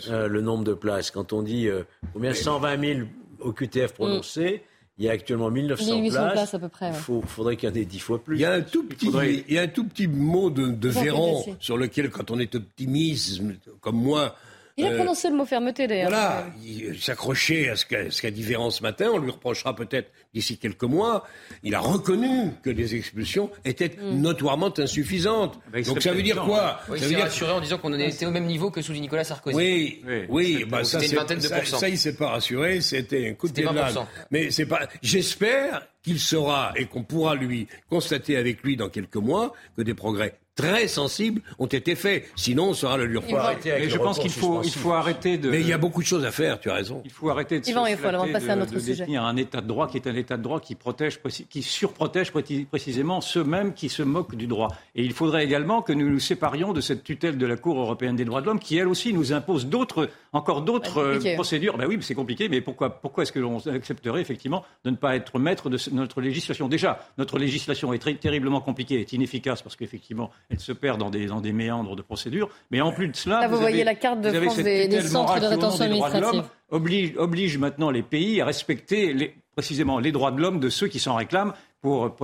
euh, 0.09 0.28
le 0.28 0.41
nombre 0.41 0.63
de 0.63 0.73
places. 0.75 1.09
Quand 1.09 1.34
on 1.34 1.41
dit 1.41 1.67
euh, 1.67 1.84
combien 2.13 2.34
120 2.34 2.80
000 2.80 3.07
au 3.39 3.51
QTF 3.51 3.93
prononcés, 3.93 4.61
il 4.99 5.05
y 5.05 5.09
a 5.09 5.11
actuellement 5.11 5.49
1900 5.49 5.95
1800 5.95 6.19
places. 6.19 6.34
places 6.34 6.53
à 6.53 6.59
peu 6.59 6.69
près. 6.69 6.88
Il 6.89 6.93
ouais. 6.93 6.97
faut- 6.99 7.21
faudrait 7.21 7.55
qu'il 7.55 7.69
y 7.69 7.71
en 7.71 7.75
ait 7.75 7.86
10 7.86 7.99
fois 7.99 8.23
plus. 8.23 8.36
Il 8.38 8.41
y 8.41 8.45
a 8.45 8.53
un 8.53 8.61
tout 8.61 8.84
petit, 8.84 9.05
faudrait- 9.07 9.43
il 9.47 9.53
y 9.53 9.57
a 9.59 9.61
un 9.63 9.67
tout 9.67 9.86
petit 9.86 10.07
mot 10.07 10.49
de, 10.49 10.67
de 10.67 10.89
Véran 10.89 11.43
sur 11.59 11.78
lequel, 11.78 12.09
quand 12.09 12.30
on 12.32 12.39
est 12.39 12.53
optimiste, 12.53 13.41
comme 13.82 13.97
moi, 13.97 14.36
Il 14.80 14.86
a 14.86 14.89
euh, 14.89 14.95
prononcé 14.95 15.30
le 15.30 15.36
mot 15.36 15.45
fermeté 15.45 15.88
d'ailleurs. 15.88 16.09
Voilà, 16.09 16.45
il 16.63 17.01
s'accrochait 17.01 17.69
à 17.69 17.75
ce 17.75 17.86
qu'a 17.86 18.11
ce 18.11 18.21
qu'a 18.21 18.30
dit 18.30 18.43
Véran 18.43 18.69
ce 18.69 18.84
matin, 18.84 19.09
on 19.11 19.17
lui 19.17 19.32
reprochera 19.32 19.75
peut-être 19.75 20.11
d'ici 20.36 20.57
quelques 20.59 20.84
mois. 20.84 21.25
Il 21.63 21.73
a 21.73 21.80
reconnu 21.80 22.51
que 22.63 22.69
les 22.69 22.93
expulsions 22.95 23.49
étaient 23.65 23.89
Mm. 23.97 24.21
notoirement 24.21 24.71
insuffisantes. 24.78 25.59
Bah, 25.71 25.80
il 25.80 25.86
Donc 25.86 26.01
ça 26.03 26.13
veut 26.13 26.21
dire 26.21 26.43
quoi 26.43 26.80
Oui, 26.89 26.99
Ça 26.99 27.05
il 27.05 27.07
veut 27.07 27.09
s'est 27.09 27.15
dire 27.15 27.23
rassuré 27.25 27.51
en 27.53 27.59
disant 27.61 27.78
qu'on 27.80 27.91
en 27.93 27.99
était 27.99 28.25
au 28.28 28.32
même 28.32 28.45
niveau 28.45 28.69
que 28.69 28.82
sous 28.84 28.93
Nicolas 28.93 29.23
Sarkozy. 29.23 29.57
oui, 29.57 30.01
Oui, 30.07 30.25
oui, 30.30 30.65
bah, 30.65 30.84
ça, 30.84 31.03
une 31.03 31.11
vingtaine 31.15 31.39
de 31.39 31.43
ça, 31.47 31.57
pourcents. 31.57 31.80
ça, 31.80 31.89
il 31.89 31.97
s'est 31.97 32.15
pas 32.15 32.28
rassuré, 32.30 32.80
c'était 32.82 33.30
un 33.30 33.34
coup 33.34 33.47
de 33.47 33.53
pied 33.53 33.63
de 33.65 33.69
l'âne. 33.73 33.93
20%. 33.95 34.05
Mais 34.30 34.51
c'est 34.51 34.67
pas. 34.67 34.88
J'espère 35.01 35.88
qu'il 36.03 36.19
saura 36.19 36.73
et 36.75 36.86
qu'on 36.86 37.03
pourra 37.03 37.34
lui 37.36 37.67
constater 37.89 38.38
avec 38.38 38.61
lui 38.63 38.78
dans 38.78 38.89
quelques 38.89 39.15
mois 39.15 39.53
que 39.75 39.82
des 39.82 39.95
progrès 39.95 40.38
très 40.58 40.88
sensibles 40.89 41.41
ont 41.60 41.68
été 41.68 41.95
faits. 41.95 42.26
Sinon, 42.36 42.70
on 42.70 42.74
sera 42.74 42.97
le 42.97 43.05
avec 43.38 43.64
Mais 43.64 43.80
le 43.86 43.89
je 43.89 43.97
pense 43.97 44.20
qu'il 44.20 44.32
faut, 44.32 44.62
il 44.64 44.72
faut 44.72 44.91
arrêter 44.91 45.38
de. 45.38 45.49
Mais 45.49 45.62
il 45.62 45.68
y 45.68 45.74
a 45.74 45.78
beaucoup 45.78 46.01
de 46.01 46.08
choses 46.08 46.26
à 46.26 46.32
faire. 46.32 46.60
Tu 46.60 46.70
as 46.70 46.74
raison. 46.74 47.01
Il 47.05 47.12
faut 47.12 47.30
arrêter 47.30 47.60
de 47.62 47.70
Yvan, 47.70 47.86
se 47.86 47.91
il 47.91 47.97
faut 47.97 48.08
alors 48.08 48.30
passer 48.32 48.49
à 48.49 48.55
de- 48.55 48.60
notre 48.60 48.74
de 48.74 48.80
sujet. 48.80 48.95
détenir 49.03 49.24
un 49.24 49.38
état 49.38 49.62
de 49.62 49.68
droit 49.68 49.88
qui 49.88 49.97
est 49.97 50.08
un 50.08 50.16
état 50.16 50.36
de 50.36 50.43
droit 50.43 50.60
qui 50.60 50.76
protège, 50.76 51.20
qui 51.49 51.62
surprotège 51.64 52.32
précisément 52.70 53.22
ceux-mêmes 53.22 53.74
qui 53.74 53.88
se 53.89 54.03
moquent 54.03 54.36
du 54.36 54.47
droit. 54.47 54.70
Et 54.95 55.03
il 55.03 55.14
faudrait 55.14 55.43
également 55.45 55.82
que 55.82 55.93
nous 55.93 56.10
nous 56.10 56.20
séparions 56.20 56.74
de 56.74 56.82
cette 56.82 57.03
tutelle 57.03 57.38
de 57.38 57.45
la 57.45 57.55
Cour 57.55 57.80
européenne 57.80 58.16
des 58.16 58.26
droits 58.26 58.41
de 58.41 58.47
l'homme 58.47 58.60
qui, 58.60 58.78
elle 58.78 58.88
aussi, 58.88 59.14
nous 59.14 59.34
impose 59.34 59.68
d'autres, 59.68 60.10
encore 60.34 60.64
d'autres 60.64 60.97
euh, 60.99 61.34
procédures. 61.36 61.78
Ben 61.78 61.86
oui, 61.88 61.97
mais 61.97 62.03
c'est 62.03 62.16
compliqué, 62.16 62.49
mais 62.49 62.62
pourquoi, 62.62 62.99
pourquoi 62.99 63.24
est-ce 63.24 63.32
que 63.32 63.39
l'on 63.39 63.60
accepterait 63.68 64.22
effectivement 64.22 64.64
de 64.84 64.89
ne 64.89 64.95
pas 64.95 65.16
être 65.16 65.38
maître 65.39 65.70
de 65.70 65.78
notre 65.91 66.20
législation? 66.22 66.68
Déjà, 66.68 67.05
notre 67.18 67.38
législation 67.38 67.93
est 67.93 67.99
très, 67.99 68.16
terriblement 68.16 68.62
compliquée, 68.62 68.99
est 69.01 69.14
inefficace 69.14 69.62
parce 69.62 69.76
qu'effectivement, 69.76 70.32
elle 70.49 70.59
se 70.59 70.71
perd 70.71 70.97
dans 70.99 71.09
des, 71.09 71.25
dans 71.27 71.41
des 71.41 71.51
méandres 71.51 71.95
de 71.95 72.01
procédures. 72.01 72.49
Mais 72.71 72.81
en 72.81 72.91
plus 72.91 73.07
de 73.09 73.15
cela, 73.15 73.41
Là, 73.41 73.47
vous 73.47 73.57
voyez 73.57 73.75
avez- 73.77 73.83
la 73.83 73.95
carte 73.95 74.21
de 74.21 74.31
France 74.31 74.57
des- 74.57 74.87
des 74.87 75.01
centres 75.01 75.39
de 75.39 75.45
rétention 75.45 75.85
des 75.85 75.91
droits 75.91 76.09
de 76.09 76.13
l'homme, 76.19 76.23
administrative. 76.29 76.51
oblige, 76.69 77.13
oblige 77.17 77.57
maintenant 77.57 77.89
les 77.91 78.03
pays 78.03 78.39
à 78.41 78.45
respecter 78.45 79.13
les, 79.13 79.35
précisément 79.55 79.99
les 79.99 80.11
droits 80.11 80.31
de 80.31 80.39
l'homme 80.41 80.59
de 80.59 80.69
ceux 80.69 80.87
qui 80.87 80.99
s'en 80.99 81.15
réclament 81.15 81.53
pour, 81.81 82.15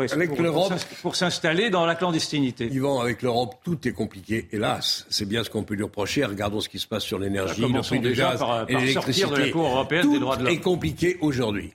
s'installer 1.14 1.70
dans 1.70 1.86
la 1.86 1.96
clandestinité. 1.96 2.68
Yvan, 2.72 3.00
avec 3.02 3.22
l'Europe, 3.22 3.56
tout 3.64 3.88
est 3.88 3.92
compliqué, 3.94 4.48
hélas. 4.52 5.06
C'est 5.10 5.28
bien 5.28 5.44
ce 5.44 5.50
qu'on 5.50 5.64
peut 5.64 5.76
lui 5.76 5.84
reprocher. 5.84 6.26
Regardons 6.26 6.60
ce 6.60 6.70
qui 6.70 6.80
se 6.80 6.88
passe 6.88 7.04
sur 7.04 7.20
l'énergie, 7.20 7.62
le 7.62 7.68
Commençons 7.68 7.90
prix 7.96 8.00
du 8.00 8.10
déjà 8.10 8.32
gaz 8.32 8.40
par- 8.40 8.70
et 8.70 8.74
l'électricité. 8.76 9.14
sortir 9.28 9.30
de 9.32 9.36
la 9.48 9.50
Cour 9.52 9.66
européenne 9.68 10.12
des 10.12 10.20
droits 10.20 10.36
de 10.36 10.42
Tout 10.42 10.46
l'homme. 10.48 10.54
est 10.56 10.60
compliqué 10.62 11.18
aujourd'hui. 11.22 11.74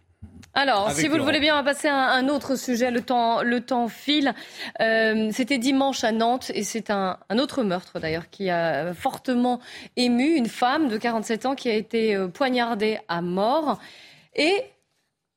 Alors, 0.55 0.91
si 0.91 1.07
vous 1.07 1.17
le 1.17 1.23
voulez 1.23 1.41
bien, 1.41 1.55
on 1.55 1.59
va 1.59 1.73
passer 1.73 1.89
à 1.89 2.13
un, 2.13 2.29
autre 2.29 2.57
sujet. 2.57 2.91
Le 2.91 3.01
temps, 3.01 3.43
le 3.43 3.61
temps 3.61 3.89
file. 3.89 4.35
Euh, 4.81 5.31
C'était 5.33 5.59
dimanche 5.59 6.03
à 6.05 6.13
Nantes 6.13 6.51
et 6.55 6.65
c'est 6.65 6.91
un, 6.91 7.19
un 7.29 7.39
autre 7.39 7.63
meurtre 7.63 8.01
d'ailleurs 8.01 8.29
qui 8.31 8.51
a 8.51 8.93
fortement 8.95 9.61
ému 9.97 10.35
une 10.35 10.49
femme 10.49 10.89
de 10.89 10.97
47 10.97 11.47
ans 11.47 11.55
qui 11.55 11.71
a 11.71 11.75
été 11.75 12.17
euh, 12.17 12.29
poignardée 12.29 12.99
à 13.09 13.21
mort. 13.21 13.79
Et 14.35 14.65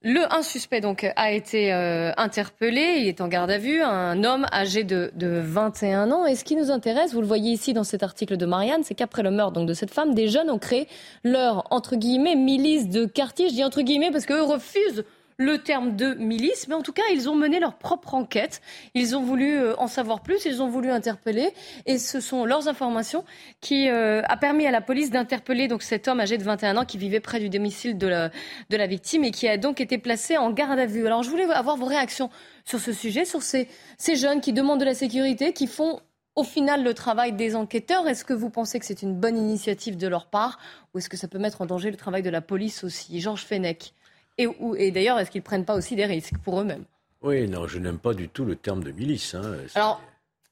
le, 0.03 0.21
un 0.33 0.41
suspect 0.41 0.81
donc 0.81 1.05
a 1.15 1.31
été 1.31 1.71
euh, 1.71 2.11
interpellé, 2.17 2.97
il 3.01 3.07
est 3.07 3.21
en 3.21 3.27
garde 3.27 3.51
à 3.51 3.59
vue, 3.59 3.83
un 3.83 4.23
homme 4.23 4.47
âgé 4.51 4.83
de, 4.83 5.11
de 5.15 5.39
21 5.43 6.11
ans. 6.11 6.25
Et 6.25 6.35
ce 6.35 6.43
qui 6.43 6.55
nous 6.55 6.71
intéresse, 6.71 7.13
vous 7.13 7.21
le 7.21 7.27
voyez 7.27 7.51
ici 7.51 7.73
dans 7.73 7.83
cet 7.83 8.01
article 8.01 8.35
de 8.35 8.47
Marianne, 8.47 8.81
c'est 8.83 8.95
qu'après 8.95 9.21
le 9.21 9.29
meurtre 9.29 9.53
donc, 9.53 9.67
de 9.67 9.75
cette 9.75 9.91
femme, 9.91 10.15
des 10.15 10.27
jeunes 10.27 10.49
ont 10.49 10.57
créé 10.57 10.87
leur, 11.23 11.67
entre 11.69 11.95
guillemets, 11.95 12.35
milice 12.35 12.89
de 12.89 13.05
quartier. 13.05 13.49
Je 13.49 13.53
dis 13.53 13.63
entre 13.63 13.83
guillemets 13.83 14.09
parce 14.09 14.25
qu'eux 14.25 14.41
refusent 14.41 15.03
le 15.41 15.57
terme 15.57 15.95
de 15.95 16.13
milice, 16.13 16.67
mais 16.67 16.75
en 16.75 16.81
tout 16.81 16.93
cas, 16.93 17.01
ils 17.11 17.27
ont 17.27 17.35
mené 17.35 17.59
leur 17.59 17.75
propre 17.75 18.13
enquête. 18.13 18.61
Ils 18.93 19.15
ont 19.15 19.23
voulu 19.23 19.57
euh, 19.57 19.75
en 19.77 19.87
savoir 19.87 20.21
plus, 20.21 20.45
ils 20.45 20.61
ont 20.61 20.69
voulu 20.69 20.91
interpeller, 20.91 21.49
et 21.85 21.97
ce 21.97 22.19
sont 22.19 22.45
leurs 22.45 22.67
informations 22.67 23.25
qui 23.59 23.89
euh, 23.89 24.21
a 24.25 24.37
permis 24.37 24.67
à 24.67 24.71
la 24.71 24.81
police 24.81 25.09
d'interpeller 25.09 25.67
donc 25.67 25.81
cet 25.81 26.07
homme 26.07 26.19
âgé 26.19 26.37
de 26.37 26.43
21 26.43 26.77
ans 26.77 26.85
qui 26.85 26.97
vivait 26.97 27.19
près 27.19 27.39
du 27.39 27.49
domicile 27.49 27.97
de 27.97 28.07
la, 28.07 28.87
victime 28.87 29.23
et 29.23 29.31
qui 29.31 29.47
a 29.47 29.57
donc 29.57 29.81
été 29.81 29.97
placé 29.97 30.37
en 30.37 30.51
garde 30.51 30.77
à 30.77 30.85
vue. 30.85 31.05
Alors, 31.07 31.23
je 31.23 31.29
voulais 31.29 31.45
avoir 31.45 31.75
vos 31.75 31.85
réactions 31.85 32.29
sur 32.63 32.79
ce 32.79 32.93
sujet, 32.93 33.25
sur 33.25 33.41
ces, 33.41 33.67
ces 33.97 34.15
jeunes 34.15 34.41
qui 34.41 34.53
demandent 34.53 34.79
de 34.79 34.85
la 34.85 34.93
sécurité, 34.93 35.53
qui 35.53 35.65
font 35.65 35.99
au 36.35 36.43
final 36.43 36.83
le 36.83 36.93
travail 36.93 37.33
des 37.33 37.55
enquêteurs. 37.55 38.07
Est-ce 38.07 38.25
que 38.25 38.33
vous 38.33 38.49
pensez 38.49 38.79
que 38.79 38.85
c'est 38.85 39.01
une 39.01 39.15
bonne 39.15 39.37
initiative 39.37 39.97
de 39.97 40.07
leur 40.07 40.27
part, 40.27 40.59
ou 40.93 40.99
est-ce 40.99 41.09
que 41.09 41.17
ça 41.17 41.27
peut 41.27 41.39
mettre 41.39 41.61
en 41.61 41.65
danger 41.65 41.89
le 41.89 41.97
travail 41.97 42.21
de 42.21 42.29
la 42.29 42.41
police 42.41 42.83
aussi? 42.83 43.19
Georges 43.19 43.45
Fenech. 43.45 43.93
Et, 44.37 44.47
ou- 44.47 44.75
et 44.75 44.91
d'ailleurs, 44.91 45.19
est-ce 45.19 45.31
qu'ils 45.31 45.41
prennent 45.41 45.65
pas 45.65 45.75
aussi 45.75 45.95
des 45.95 46.05
risques 46.05 46.37
pour 46.43 46.59
eux-mêmes? 46.61 46.83
Oui, 47.21 47.47
non, 47.47 47.67
je 47.67 47.77
n'aime 47.79 47.99
pas 47.99 48.13
du 48.13 48.27
tout 48.29 48.45
le 48.45 48.55
terme 48.55 48.83
de 48.83 48.91
milice. 48.91 49.35
hein. 49.35 49.55
Alors, 49.75 50.01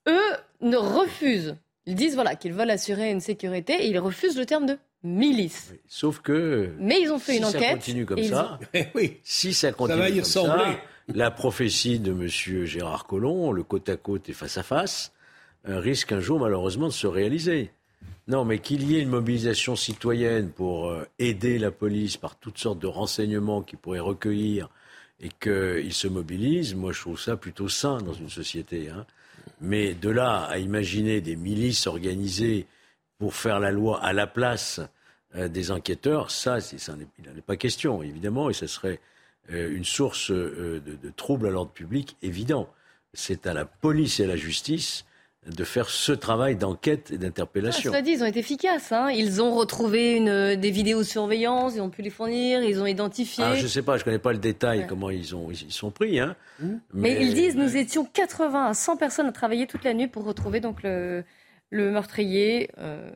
eux 0.08 0.20
ne 0.62 0.78
refusent. 0.78 1.56
Ils 1.86 1.96
disent 1.96 2.14
voilà 2.16 2.36
qu'ils 2.36 2.54
veulent 2.54 2.70
assurer 2.70 3.10
une 3.10 3.22
sécurité 3.22 3.74
et 3.74 3.88
ils 3.88 3.98
refusent 4.00 4.38
le 4.38 4.46
terme 4.46 4.66
de 4.68 4.78
milice. 5.04 5.74
Sauf 5.88 6.20
que. 6.20 6.70
Mais 6.78 7.02
ils 7.02 7.12
ont 7.12 7.18
fait 7.18 7.34
si 7.34 7.38
une 7.40 7.46
ça 7.46 7.58
enquête 7.58 7.72
continue 7.72 8.06
comme 8.06 8.20
et 8.20 8.24
ils 8.26 8.30
ça. 8.30 8.60
Si 9.24 9.54
ça 9.54 9.72
continue 9.72 9.98
va 10.00 10.10
y 10.10 10.14
comme 10.14 10.20
ressembler. 10.22 10.64
ça, 10.74 10.80
la 11.16 11.32
prophétie 11.32 11.98
de 12.00 12.12
M. 12.12 12.28
Gérard 12.66 13.08
Collomb, 13.08 13.52
le 13.52 13.64
côte 13.64 13.90
à 13.90 13.98
côte 13.98 14.30
et 14.30 14.34
face 14.34 14.58
à 14.58 14.64
face, 14.64 15.12
risque 15.66 16.12
un 16.12 16.20
jour 16.20 16.40
malheureusement 16.40 16.88
de 16.88 16.94
se 16.94 17.08
réaliser. 17.08 17.72
Non, 18.30 18.46
mais 18.46 18.60
qu'il 18.60 18.84
y 18.84 18.96
ait 18.96 19.02
une 19.02 19.10
mobilisation 19.10 19.76
citoyenne 19.76 20.52
pour 20.52 20.88
euh, 20.88 21.04
aider 21.18 21.58
la 21.58 21.72
police 21.72 22.16
par 22.16 22.36
toutes 22.36 22.60
sortes 22.60 22.78
de 22.78 22.86
renseignements 22.86 23.64
qu'ils 23.64 23.80
pourraient 23.80 24.00
recueillir 24.00 24.70
et 25.20 25.30
qu'ils 25.30 25.94
se 25.94 26.08
mobilisent, 26.08 26.76
moi 26.76 26.92
je 26.92 27.02
trouve 27.02 27.20
ça 27.20 27.38
plutôt 27.38 27.70
sain 27.70 27.98
dans 27.98 28.14
une 28.14 28.30
société. 28.30 28.90
hein. 28.90 29.08
Mais 29.62 29.96
de 29.96 30.12
là 30.12 30.44
à 30.44 30.60
imaginer 30.60 31.22
des 31.22 31.36
milices 31.36 31.88
organisées 31.88 32.68
pour 33.18 33.34
faire 33.34 33.60
la 33.60 33.72
loi 33.72 34.00
à 34.04 34.14
la 34.14 34.28
place 34.28 34.80
euh, 35.36 35.48
des 35.48 35.72
enquêteurs, 35.72 36.30
ça, 36.30 36.60
il 36.60 36.94
n'en 36.94 37.36
est 37.36 37.42
pas 37.42 37.58
question, 37.58 38.04
évidemment, 38.04 38.52
et 38.52 38.54
ce 38.54 38.68
serait 38.68 39.00
euh, 39.50 39.76
une 39.76 39.86
source 39.86 40.30
de, 40.30 40.80
de 40.80 41.48
à 41.48 41.50
l'ordre 41.50 41.72
public 41.72 42.16
évident. 42.22 42.70
C'est 43.12 43.48
à 43.48 43.56
la 43.56 43.66
police 43.66 44.20
et 44.20 44.26
à 44.26 44.28
la 44.28 44.36
justice 44.36 45.04
de 45.48 45.64
faire 45.64 45.90
ce 45.90 46.12
travail 46.12 46.56
d'enquête 46.58 47.12
et 47.12 47.16
Ah, 47.16 47.18
d'interpellation. 47.18 47.92
cela 47.92 48.02
dit, 48.02 48.12
ils 48.12 48.22
ont 48.24 48.26
été 48.26 48.40
efficaces. 48.40 48.92
hein. 48.92 49.10
Ils 49.10 49.42
ont 49.42 49.56
retrouvé 49.56 50.18
une, 50.18 50.56
des 50.56 50.70
vidéosurveillance, 50.72 51.74
ils 51.76 51.82
ont 51.82 51.90
pu 51.90 52.02
les 52.02 52.10
fournir, 52.10 52.62
ils 52.62 52.80
ont 52.82 52.86
identifié. 52.86 53.44
Ah, 53.48 53.56
je 53.56 53.64
ne 53.64 53.68
sais 53.68 53.82
pas, 53.82 53.96
je 53.98 54.02
ne 54.02 54.06
connais 54.06 54.20
pas 54.20 54.34
le 54.34 54.38
détail, 54.40 54.80
Ouais. 54.80 54.86
comment 54.88 55.10
ils, 55.10 55.36
ont, 55.36 55.50
ils 55.50 55.72
sont 55.72 55.92
pris. 55.92 56.20
Hein. 56.20 56.36
Mais, 56.94 57.18
ils 57.22 57.34
disent 57.34 57.56
nous 57.56 57.78
étions 57.78 58.06
80 58.06 58.66
à 58.68 58.74
100 58.74 58.98
personnes 58.98 59.28
à 59.28 59.32
travailler 59.32 59.66
toute 59.66 59.84
la 59.86 59.94
nuit 59.94 60.08
pour 60.08 60.26
retrouver 60.26 60.60
donc 60.60 60.84
le, 60.84 61.24
le 61.70 61.90
meurtrier. 61.92 62.70
Euh, 62.78 63.10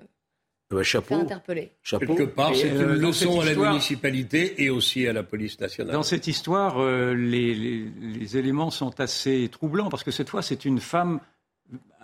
faire 0.72 0.84
chapeau. 0.84 1.16
interpeller. 1.16 1.72
chapeau. 1.84 2.16
Quelque 2.16 2.24
part, 2.24 2.56
c'est 2.56 2.70
une 2.70 2.78
euh, 2.82 2.98
dans 3.00 3.08
leçon 3.10 3.42
à 3.42 3.46
la 3.46 3.52
histoire- 3.52 3.70
municipalité 3.74 4.64
et 4.64 4.70
aussi 4.72 5.06
à 5.08 5.14
la 5.14 5.22
police 5.24 5.60
nationale. 5.60 5.94
Dans 5.94 6.02
cette 6.04 6.26
histoire, 6.26 6.82
euh, 6.82 7.14
les, 7.14 7.54
les- 7.54 7.86
les 8.02 8.38
éléments 8.38 8.72
sont 8.72 9.00
assez 9.00 9.50
troublants 9.52 9.90
parce 9.90 10.04
que 10.04 10.10
cette 10.10 10.30
fois, 10.30 10.42
c'est 10.42 10.66
une 10.66 10.80
femme 10.80 11.20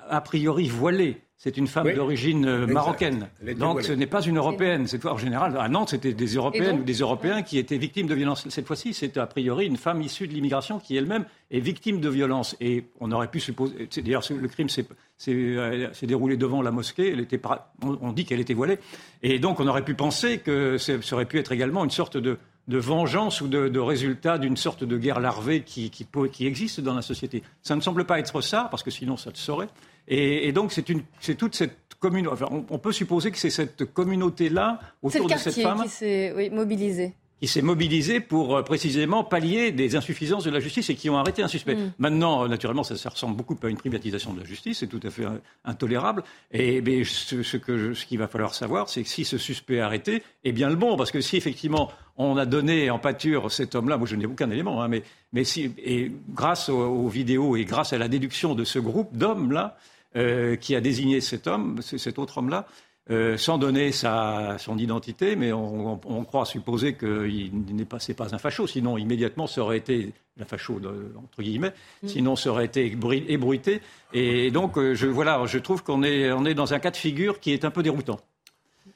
a 0.10 0.22
priori 0.22 0.68
voilée. 0.68 1.22
C'est 1.41 1.55
une 1.55 1.68
femme 1.68 1.86
Oui. 1.88 1.93
d'origine 1.95 2.45
euh, 2.45 2.68
marocaine. 2.68 3.30
Donc 3.57 3.74
voilée. 3.74 3.88
ce 3.88 3.93
n'est 3.93 4.07
pas 4.07 4.22
une 4.22 4.36
européenne. 4.36 4.88
Cette 4.88 5.01
fois, 5.01 5.14
en 5.14 5.18
général, 5.18 5.55
à 5.57 5.70
Nantes, 5.70 5.91
c'était 5.91 6.12
des 6.12 6.34
européennes 6.36 6.72
donc 6.72 6.82
ou 6.82 6.84
des 6.84 6.95
européens 6.99 7.43
qui 7.43 7.57
étaient 7.57 7.78
victimes 7.78 8.07
de 8.07 8.14
violences. 8.14 8.45
Cette 8.49 8.68
fois-ci, 8.68 8.93
c'est 8.93 9.16
a 9.18 9.26
priori 9.26 9.66
une 9.66 9.78
femme 9.78 10.01
issue 10.01 10.28
de 10.28 10.34
l'immigration 10.34 10.80
qui 10.80 10.97
elle-même 10.97 11.24
est 11.49 11.62
victime 11.62 12.01
de 12.01 12.10
violences. 12.10 12.57
Et 12.60 12.84
on 12.99 13.10
aurait 13.14 13.30
pu 13.32 13.39
supposer. 13.39 13.88
c'est- 13.89 14.01
D'ailleurs, 14.01 14.24
le 14.30 14.47
crime 14.49 14.68
s'est 14.68 14.86
euh, 15.30 15.88
s'est 15.93 16.07
déroulé 16.07 16.36
devant 16.36 16.62
la 16.62 16.72
mosquée. 16.72 17.14
Elle 17.14 17.22
était 17.22 17.39
on, 17.84 18.12
dit 18.12 18.26
qu'elle 18.26 18.41
était 18.41 18.53
voilée. 18.53 18.78
Et 19.24 19.39
donc, 19.39 19.62
on 19.62 19.68
aurait 19.68 19.86
pu 19.86 19.93
penser 19.93 20.39
que 20.39 20.78
ça 20.78 20.93
aurait 21.14 21.26
pu 21.26 21.39
être 21.39 21.53
également 21.53 21.86
une 21.86 21.89
sorte 21.91 22.18
de 22.18 22.38
de 22.68 22.78
vengeance 22.78 23.41
ou 23.41 23.47
de, 23.47 23.68
de 23.68 23.80
résultat 23.80 24.38
d'une 24.38 24.55
sorte 24.55 24.84
de 24.84 24.95
guerre 24.95 25.20
larvée 25.20 25.62
qui, 25.62 25.89
qui 25.89 26.45
existe 26.45 26.82
dans 26.82 26.93
la 26.93 27.01
société. 27.01 27.41
Ça 27.64 27.76
ne 27.76 27.82
semble 27.82 28.05
pas 28.05 28.20
être 28.20 28.41
ça, 28.41 28.68
parce 28.70 28.84
que 28.84 28.91
sinon 28.91 29.18
ça 29.18 29.32
le 29.32 29.36
saurait. 29.38 29.70
Et, 30.10 30.47
et 30.47 30.51
donc 30.51 30.72
c'est 30.74 31.36
toute 31.36 31.55
cette 31.55 31.78
commune. 31.99 32.28
Enfin, 32.28 32.47
on, 32.51 32.66
on 32.70 32.80
peut 32.80 32.91
supposer 32.91 33.32
que 33.32 33.38
c'est 33.38 33.49
cette 33.49 33.86
communauté-là 33.86 34.80
autour 35.01 35.28
de 35.28 35.36
cette 35.38 35.60
femme 35.62 35.84
qui 35.84 35.89
s'est 35.89 36.34
oui, 36.36 36.49
mobilisé. 36.49 37.14
qui 37.41 37.47
s'est 37.47 37.62
mobilisée 37.62 38.20
pour 38.20 38.55
euh, 38.55 38.64
précisément 38.64 39.24
pallier 39.24 39.72
des 39.72 39.95
insuffisances 39.95 40.43
de 40.45 40.49
la 40.49 40.60
justice 40.60 40.89
et 40.89 40.95
qui 40.95 41.10
ont 41.10 41.18
arrêté 41.18 41.41
un 41.43 41.47
suspect. 41.47 41.76
Mm. 41.76 41.91
Maintenant, 41.99 42.43
euh, 42.43 42.47
naturellement, 42.47 42.84
ça, 42.84 42.95
ça 42.97 43.10
ressemble 43.10 43.36
beaucoup 43.38 43.57
à 43.64 43.68
une 43.70 43.78
privatisation 43.78 44.34
de 44.34 44.39
la 44.39 44.45
justice, 44.45 44.80
c'est 44.80 44.88
tout 44.88 44.99
à 45.03 45.10
fait 45.10 45.26
euh, 45.26 45.38
intolérable. 45.66 46.24
Et 46.51 46.82
ben, 46.82 47.03
ce, 47.05 47.43
ce 47.43 47.57
que 47.57 47.78
je- 47.78 47.93
ce 47.93 48.05
qu'il 48.05 48.18
va 48.20 48.28
falloir 48.28 48.53
savoir, 48.55 48.89
c'est 48.89 49.03
que 49.03 49.10
si 49.10 49.26
ce 49.26 49.38
suspect 49.38 49.76
est 49.76 49.80
arrêté, 49.82 50.24
eh 50.43 50.51
bien 50.51 50.70
le 50.70 50.76
bon, 50.76 50.97
parce 50.97 51.12
que 51.12 51.22
si 51.22 51.38
effectivement 51.38 51.91
on 52.18 52.36
a 52.38 52.45
donné 52.45 52.89
en 52.89 52.99
pâture 52.99 53.49
cet 53.51 53.76
homme-là, 53.76 53.97
moi 53.97 54.07
je 54.07 54.16
n'ai 54.18 54.26
aucun 54.26 54.49
élément, 54.49 54.82
hein, 54.82 54.88
mais, 54.89 55.03
mais 55.32 55.43
si, 55.45 55.72
et 55.78 56.12
grâce 56.34 56.68
aux, 56.70 56.78
aux 56.78 57.07
vidéos 57.07 57.55
et 57.55 57.64
grâce 57.64 57.93
à 57.93 57.97
la 57.97 58.07
déduction 58.10 58.55
de 58.55 58.64
ce 58.66 58.80
groupe 58.80 59.16
d'hommes-là, 59.16 59.78
euh, 60.16 60.55
qui 60.55 60.76
a 60.76 60.82
désigné 60.82 61.22
cet 61.22 61.47
homme, 61.47 61.82
cet 61.82 62.18
autre 62.20 62.38
homme-là, 62.39 62.68
euh, 63.12 63.38
sans 63.38 63.57
donner 63.57 63.91
sa, 63.91 64.57
son 64.60 64.78
identité, 64.78 65.36
mais 65.36 65.51
on, 65.51 65.93
on- 65.93 66.01
on 66.05 66.24
croit 66.26 66.45
supposer 66.45 66.93
qu'il 66.93 67.51
n'est 67.76 67.86
pas, 67.86 67.99
c'est 67.99 68.14
pas 68.14 68.36
un 68.36 68.38
facho, 68.38 68.68
sinon 68.68 68.97
immédiatement 68.99 69.47
ça 69.47 69.62
aurait 69.62 69.78
été 69.78 70.14
la 70.38 70.45
facho 70.45 70.80
de- 70.80 71.12
entre 71.18 71.41
guillemets, 71.41 71.74
sinon 72.05 72.36
ça 72.36 72.51
aurait 72.51 72.66
été 72.66 72.88
ébru- 72.95 73.26
ébruité. 73.28 73.82
Et 74.14 74.51
donc 74.51 74.78
euh, 74.78 74.93
je 74.93 75.07
voilà, 75.07 75.43
je 75.47 75.57
trouve 75.57 75.84
qu'on 75.84 76.03
est, 76.03 76.32
on 76.32 76.45
est 76.45 76.53
dans 76.53 76.74
un 76.74 76.80
cas 76.80 76.91
de 76.91 76.97
figure 76.97 77.39
qui 77.39 77.51
est 77.51 77.66
un 77.66 77.72
peu 77.72 77.82
déroutant. 77.82 78.20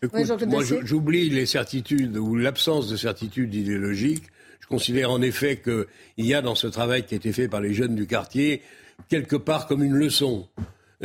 Écoute, 0.03 0.19
moi, 0.45 0.63
j'oublie 0.85 1.29
les 1.29 1.45
certitudes 1.45 2.17
ou 2.17 2.35
l'absence 2.35 2.89
de 2.89 2.97
certitudes 2.97 3.53
idéologiques. 3.55 4.25
Je 4.59 4.67
considère 4.67 5.09
en 5.11 5.21
effet 5.21 5.57
qu'il 5.63 6.25
y 6.25 6.33
a 6.33 6.41
dans 6.41 6.55
ce 6.55 6.67
travail 6.67 7.03
qui 7.05 7.15
a 7.15 7.17
été 7.17 7.31
fait 7.33 7.47
par 7.47 7.61
les 7.61 7.73
jeunes 7.73 7.95
du 7.95 8.05
quartier 8.05 8.61
quelque 9.09 9.35
part 9.37 9.65
comme 9.67 9.81
une 9.83 9.95
leçon, 9.95 10.47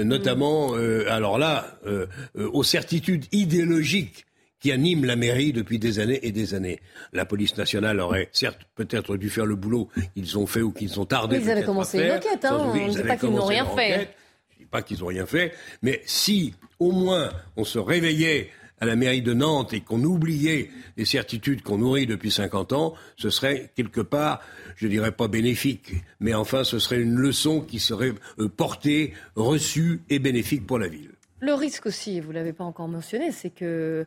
notamment, 0.04 0.74
euh, 0.74 1.10
alors 1.10 1.38
là, 1.38 1.78
euh, 1.86 2.06
euh, 2.36 2.48
aux 2.52 2.62
certitudes 2.62 3.26
idéologiques 3.32 4.26
qui 4.60 4.72
animent 4.72 5.04
la 5.04 5.16
mairie 5.16 5.52
depuis 5.52 5.78
des 5.78 6.00
années 6.00 6.18
et 6.22 6.32
des 6.32 6.54
années. 6.54 6.80
La 7.12 7.24
police 7.24 7.56
nationale 7.56 8.00
aurait 8.00 8.28
certes 8.32 8.60
peut-être 8.74 9.16
dû 9.16 9.30
faire 9.30 9.46
le 9.46 9.54
boulot 9.54 9.88
qu'ils 10.14 10.36
ont 10.36 10.46
fait 10.46 10.62
ou 10.62 10.72
qu'ils 10.72 10.98
ont 10.98 11.04
tardé. 11.04 11.38
Ils 11.38 11.50
avaient 11.50 11.62
commencé 11.62 11.98
une 11.98 12.12
enquête, 12.12 12.44
hein, 12.44 12.58
on 12.60 12.74
ne 12.74 12.90
dit 12.90 13.02
pas 13.02 13.16
qu'ils 13.16 13.30
n'ont 13.30 13.46
rien 13.46 13.66
fait. 13.66 14.08
Je 14.50 14.58
dis 14.58 14.68
pas 14.68 14.82
qu'ils 14.82 14.98
n'ont 14.98 15.06
rien 15.06 15.26
fait, 15.26 15.52
mais 15.82 16.02
si 16.06 16.54
au 16.80 16.90
moins 16.90 17.30
on 17.56 17.64
se 17.64 17.78
réveillait 17.78 18.50
à 18.80 18.86
la 18.86 18.96
mairie 18.96 19.22
de 19.22 19.34
Nantes 19.34 19.72
et 19.72 19.80
qu'on 19.80 20.02
oubliait 20.02 20.70
les 20.96 21.04
certitudes 21.04 21.62
qu'on 21.62 21.78
nourrit 21.78 22.06
depuis 22.06 22.30
50 22.30 22.72
ans, 22.72 22.94
ce 23.16 23.30
serait 23.30 23.70
quelque 23.76 24.00
part, 24.00 24.40
je 24.78 24.86
dirais 24.86 25.10
pas 25.12 25.26
bénéfique, 25.28 25.92
mais 26.20 26.34
enfin 26.34 26.62
ce 26.64 26.78
serait 26.78 27.00
une 27.00 27.16
leçon 27.16 27.60
qui 27.60 27.80
serait 27.80 28.12
euh, 28.38 28.48
portée, 28.48 29.12
reçue 29.34 30.02
et 30.08 30.20
bénéfique 30.20 30.66
pour 30.66 30.78
la 30.78 30.86
ville. 30.88 31.10
Le 31.40 31.52
risque 31.52 31.86
aussi, 31.86 32.20
vous 32.20 32.30
l'avez 32.32 32.52
pas 32.52 32.64
encore 32.64 32.88
mentionné, 32.88 33.32
c'est 33.32 33.50
que 33.50 34.06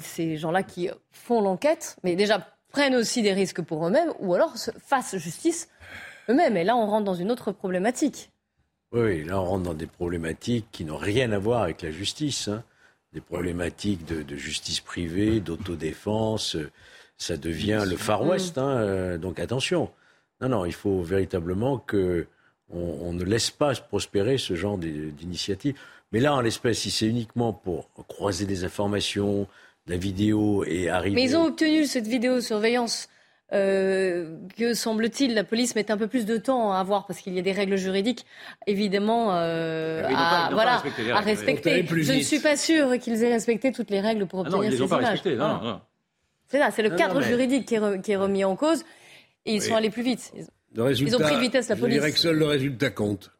ces 0.00 0.36
gens-là 0.36 0.62
qui 0.62 0.88
font 1.10 1.40
l'enquête, 1.40 1.96
mais 2.04 2.16
déjà 2.16 2.54
prennent 2.70 2.94
aussi 2.94 3.22
des 3.22 3.32
risques 3.32 3.62
pour 3.62 3.86
eux-mêmes, 3.86 4.12
ou 4.20 4.34
alors 4.34 4.56
se 4.56 4.70
fassent 4.78 5.16
justice 5.16 5.68
eux-mêmes. 6.28 6.56
Et 6.56 6.64
là, 6.64 6.76
on 6.76 6.86
rentre 6.86 7.04
dans 7.04 7.14
une 7.14 7.30
autre 7.30 7.52
problématique. 7.52 8.30
Oui, 8.92 9.24
là 9.24 9.40
on 9.40 9.44
rentre 9.44 9.64
dans 9.64 9.74
des 9.74 9.86
problématiques 9.88 10.66
qui 10.70 10.84
n'ont 10.84 10.96
rien 10.96 11.32
à 11.32 11.38
voir 11.38 11.62
avec 11.62 11.82
la 11.82 11.90
justice. 11.90 12.48
hein. 12.48 12.62
Des 13.12 13.20
problématiques 13.20 14.04
de, 14.06 14.22
de 14.22 14.36
justice 14.36 14.80
privée, 14.80 15.40
d'autodéfense. 15.40 16.56
Euh, 17.20 17.24
ça 17.24 17.36
devient 17.36 17.84
le 17.88 17.96
Far 17.96 18.24
West. 18.24 18.58
Hein, 18.58 18.78
euh, 18.78 19.18
donc 19.18 19.38
attention. 19.38 19.90
Non, 20.40 20.48
non, 20.48 20.64
il 20.64 20.72
faut 20.72 21.02
véritablement 21.02 21.78
que 21.78 22.26
on, 22.70 23.12
ne 23.12 23.22
laisse 23.22 23.50
pas 23.50 23.72
prospérer 23.74 24.38
ce 24.38 24.54
genre 24.54 24.78
d'initiative. 24.78 25.78
Mais 26.12 26.20
là, 26.20 26.34
en 26.34 26.40
l'espèce, 26.40 26.78
si 26.78 26.90
c'est 26.90 27.06
uniquement 27.06 27.52
pour 27.52 27.88
croiser 28.08 28.46
des 28.46 28.64
informations, 28.64 29.46
la 29.86 29.96
vidéo 29.96 30.64
et 30.64 30.88
arriver. 30.88 31.14
Mais 31.14 31.24
ils 31.24 31.36
ont 31.36 31.46
obtenu 31.46 31.84
cette 31.84 32.06
vidéosurveillance. 32.06 33.08
Euh, 33.52 34.36
que 34.56 34.74
semble-t-il, 34.74 35.34
la 35.34 35.44
police 35.44 35.76
met 35.76 35.90
un 35.90 35.96
peu 35.96 36.08
plus 36.08 36.24
de 36.24 36.38
temps 36.38 36.72
à 36.72 36.78
avoir 36.78 37.06
parce 37.06 37.20
qu'il 37.20 37.34
y 37.34 37.38
a 37.38 37.42
des 37.42 37.52
règles 37.52 37.76
juridiques, 37.76 38.24
évidemment, 38.66 39.34
euh, 39.34 40.02
à, 40.08 40.48
voilà, 40.50 40.82
à 41.12 41.20
respecter. 41.20 41.84
Je 41.86 42.12
ne 42.14 42.20
suis 42.20 42.40
pas 42.40 42.56
sûr 42.56 42.98
qu'ils 42.98 43.22
aient 43.22 43.32
respecté 43.32 43.70
toutes 43.70 43.90
les 43.90 44.00
règles 44.00 44.26
pour 44.26 44.40
obtenir 44.40 44.58
ah 44.60 44.64
non, 44.64 44.88
ces 44.88 44.94
images. 44.94 45.22
C'est 46.54 46.60
ça, 46.60 46.70
c'est 46.70 46.82
le 46.82 46.90
cadre 46.90 47.20
juridique 47.20 47.66
qui 47.66 47.74
est, 47.74 48.16
remis 48.16 48.44
en 48.44 48.54
cause 48.54 48.84
et 49.44 49.54
ils 49.54 49.60
sont 49.60 49.74
allés 49.74 49.90
plus 49.90 50.04
vite. 50.04 50.32
ils 50.76 51.16
ont 51.16 51.18
pris 51.18 51.34
de 51.34 51.40
vitesse 51.40 51.68
la 51.68 51.74
police. 51.74 51.96
Je 51.96 52.00
dirais 52.00 52.12
que 52.12 52.18
seul 52.18 52.38
le 52.38 52.46
résultat 52.46 52.90
compte. 52.90 53.32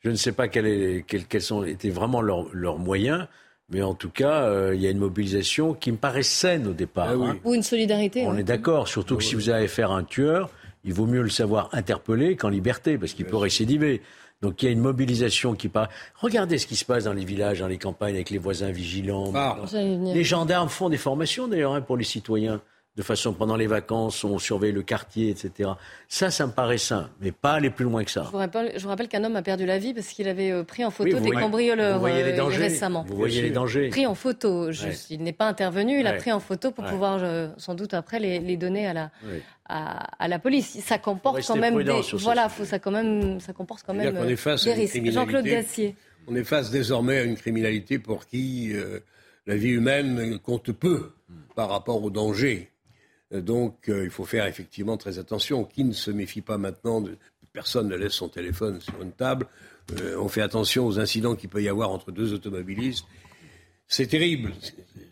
Je 0.00 0.10
ne 0.10 0.16
sais 0.16 0.32
pas 0.32 0.48
quels 0.48 1.04
sont, 1.38 1.62
étaient 1.62 1.90
vraiment 1.90 2.20
leurs 2.20 2.78
moyens. 2.80 3.28
Mais 3.68 3.80
en 3.80 3.94
tout 3.94 4.10
cas, 4.10 4.42
euh, 4.42 4.74
il 4.74 4.80
y 4.80 4.88
a 4.88 4.90
une 4.90 4.98
mobilisation 4.98 5.72
qui 5.72 5.92
me 5.92 5.96
paraît 5.96 6.24
saine 6.24 6.66
au 6.66 6.72
départ. 6.72 7.10
Ah 7.10 7.26
hein. 7.28 7.38
Ou 7.44 7.54
une 7.54 7.62
solidarité. 7.62 8.24
On 8.26 8.36
est 8.36 8.42
d'accord, 8.42 8.88
surtout 8.88 9.16
que 9.16 9.22
si 9.22 9.36
vous 9.36 9.48
avez 9.48 9.66
affaire 9.66 9.92
à 9.92 9.98
un 9.98 10.02
tueur, 10.02 10.50
il 10.84 10.92
vaut 10.92 11.06
mieux 11.06 11.22
le 11.22 11.30
savoir 11.30 11.68
interpellé 11.72 12.34
qu'en 12.34 12.48
liberté, 12.48 12.98
parce 12.98 13.14
qu'il 13.14 13.24
peut 13.24 13.36
récidiver. 13.36 14.02
Donc 14.42 14.62
il 14.62 14.66
y 14.66 14.68
a 14.68 14.72
une 14.72 14.80
mobilisation 14.80 15.54
qui 15.54 15.68
paraît. 15.68 15.88
Regardez 16.16 16.58
ce 16.58 16.66
qui 16.66 16.76
se 16.76 16.84
passe 16.84 17.04
dans 17.04 17.12
les 17.12 17.24
villages, 17.24 17.60
dans 17.60 17.68
les 17.68 17.78
campagnes, 17.78 18.16
avec 18.16 18.30
les 18.30 18.38
voisins 18.38 18.70
vigilants. 18.70 19.32
Ah. 19.34 19.56
Les 19.72 20.24
gendarmes 20.24 20.68
font 20.68 20.88
des 20.88 20.98
formations 20.98 21.46
d'ailleurs 21.48 21.74
hein, 21.74 21.80
pour 21.80 21.96
les 21.96 22.04
citoyens 22.04 22.60
de 22.94 23.02
façon 23.02 23.32
pendant 23.32 23.56
les 23.56 23.66
vacances, 23.66 24.22
on 24.22 24.38
surveille 24.38 24.72
le 24.72 24.82
quartier, 24.82 25.30
etc. 25.30 25.70
Ça, 26.08 26.30
ça 26.30 26.46
me 26.46 26.52
paraît 26.52 26.76
sain, 26.76 27.08
mais 27.20 27.32
pas 27.32 27.52
aller 27.52 27.70
plus 27.70 27.86
loin 27.86 28.04
que 28.04 28.10
ça. 28.10 28.24
Je 28.26 28.30
vous 28.30 28.36
rappelle, 28.36 28.72
rappelle 28.84 29.08
qu'un 29.08 29.24
homme 29.24 29.36
a 29.36 29.42
perdu 29.42 29.64
la 29.64 29.78
vie 29.78 29.94
parce 29.94 30.08
qu'il 30.08 30.28
avait 30.28 30.50
euh, 30.50 30.62
pris 30.62 30.84
en 30.84 30.90
photo 30.90 31.18
des 31.18 31.30
cambrioleurs 31.30 32.04
euh, 32.04 32.44
récemment. 32.48 33.04
Vous 33.08 33.16
voyez 33.16 33.40
les 33.40 33.50
dangers. 33.50 33.88
Pris 33.88 34.06
en 34.06 34.14
photo. 34.14 34.70
Il 35.08 35.22
n'est 35.22 35.32
pas 35.32 35.46
intervenu, 35.46 36.00
il 36.00 36.06
a 36.06 36.14
pris 36.14 36.32
en 36.32 36.40
photo 36.40 36.70
pour 36.70 36.84
pouvoir 36.84 37.20
euh, 37.22 37.48
sans 37.56 37.74
doute 37.74 37.94
après 37.94 38.18
les, 38.18 38.56
donner 38.58 38.86
à 38.86 38.92
la, 38.92 39.10
à, 39.68 40.28
la 40.28 40.38
police. 40.38 40.78
Ça 40.80 40.98
comporte 40.98 41.42
quand 41.46 41.56
même 41.56 41.82
des, 41.82 42.00
voilà, 42.12 42.50
faut, 42.50 42.66
ça 42.66 42.78
quand 42.78 42.90
même, 42.90 43.40
ça 43.40 43.54
comporte 43.54 43.84
quand 43.86 43.94
même 43.94 44.12
des 44.12 44.72
risques. 44.72 45.10
Jean-Claude 45.10 45.44
Gassier. 45.44 45.96
On 46.28 46.36
est 46.36 46.44
face 46.44 46.70
désormais 46.70 47.18
à 47.18 47.22
une 47.22 47.36
criminalité 47.36 47.98
pour 47.98 48.26
qui 48.26 48.74
la 49.46 49.56
vie 49.56 49.70
humaine 49.70 50.38
compte 50.38 50.72
peu 50.72 51.12
par 51.56 51.70
rapport 51.70 52.02
au 52.02 52.10
danger. 52.10 52.71
Euh, 53.32 53.40
donc, 53.40 53.88
euh, 53.88 54.04
il 54.04 54.10
faut 54.10 54.24
faire 54.24 54.46
effectivement 54.46 54.96
très 54.96 55.18
attention. 55.18 55.64
Qui 55.64 55.84
ne 55.84 55.92
se 55.92 56.10
méfie 56.10 56.40
pas 56.40 56.58
maintenant. 56.58 57.02
Personne 57.52 57.88
ne 57.88 57.96
laisse 57.96 58.12
son 58.12 58.28
téléphone 58.28 58.80
sur 58.80 59.00
une 59.02 59.12
table. 59.12 59.46
Euh, 60.00 60.16
on 60.18 60.28
fait 60.28 60.40
attention 60.40 60.86
aux 60.86 60.98
incidents 60.98 61.34
qu'il 61.36 61.50
peut 61.50 61.62
y 61.62 61.68
avoir 61.68 61.90
entre 61.90 62.12
deux 62.12 62.32
automobilistes. 62.32 63.04
C'est 63.88 64.06
terrible. 64.06 64.52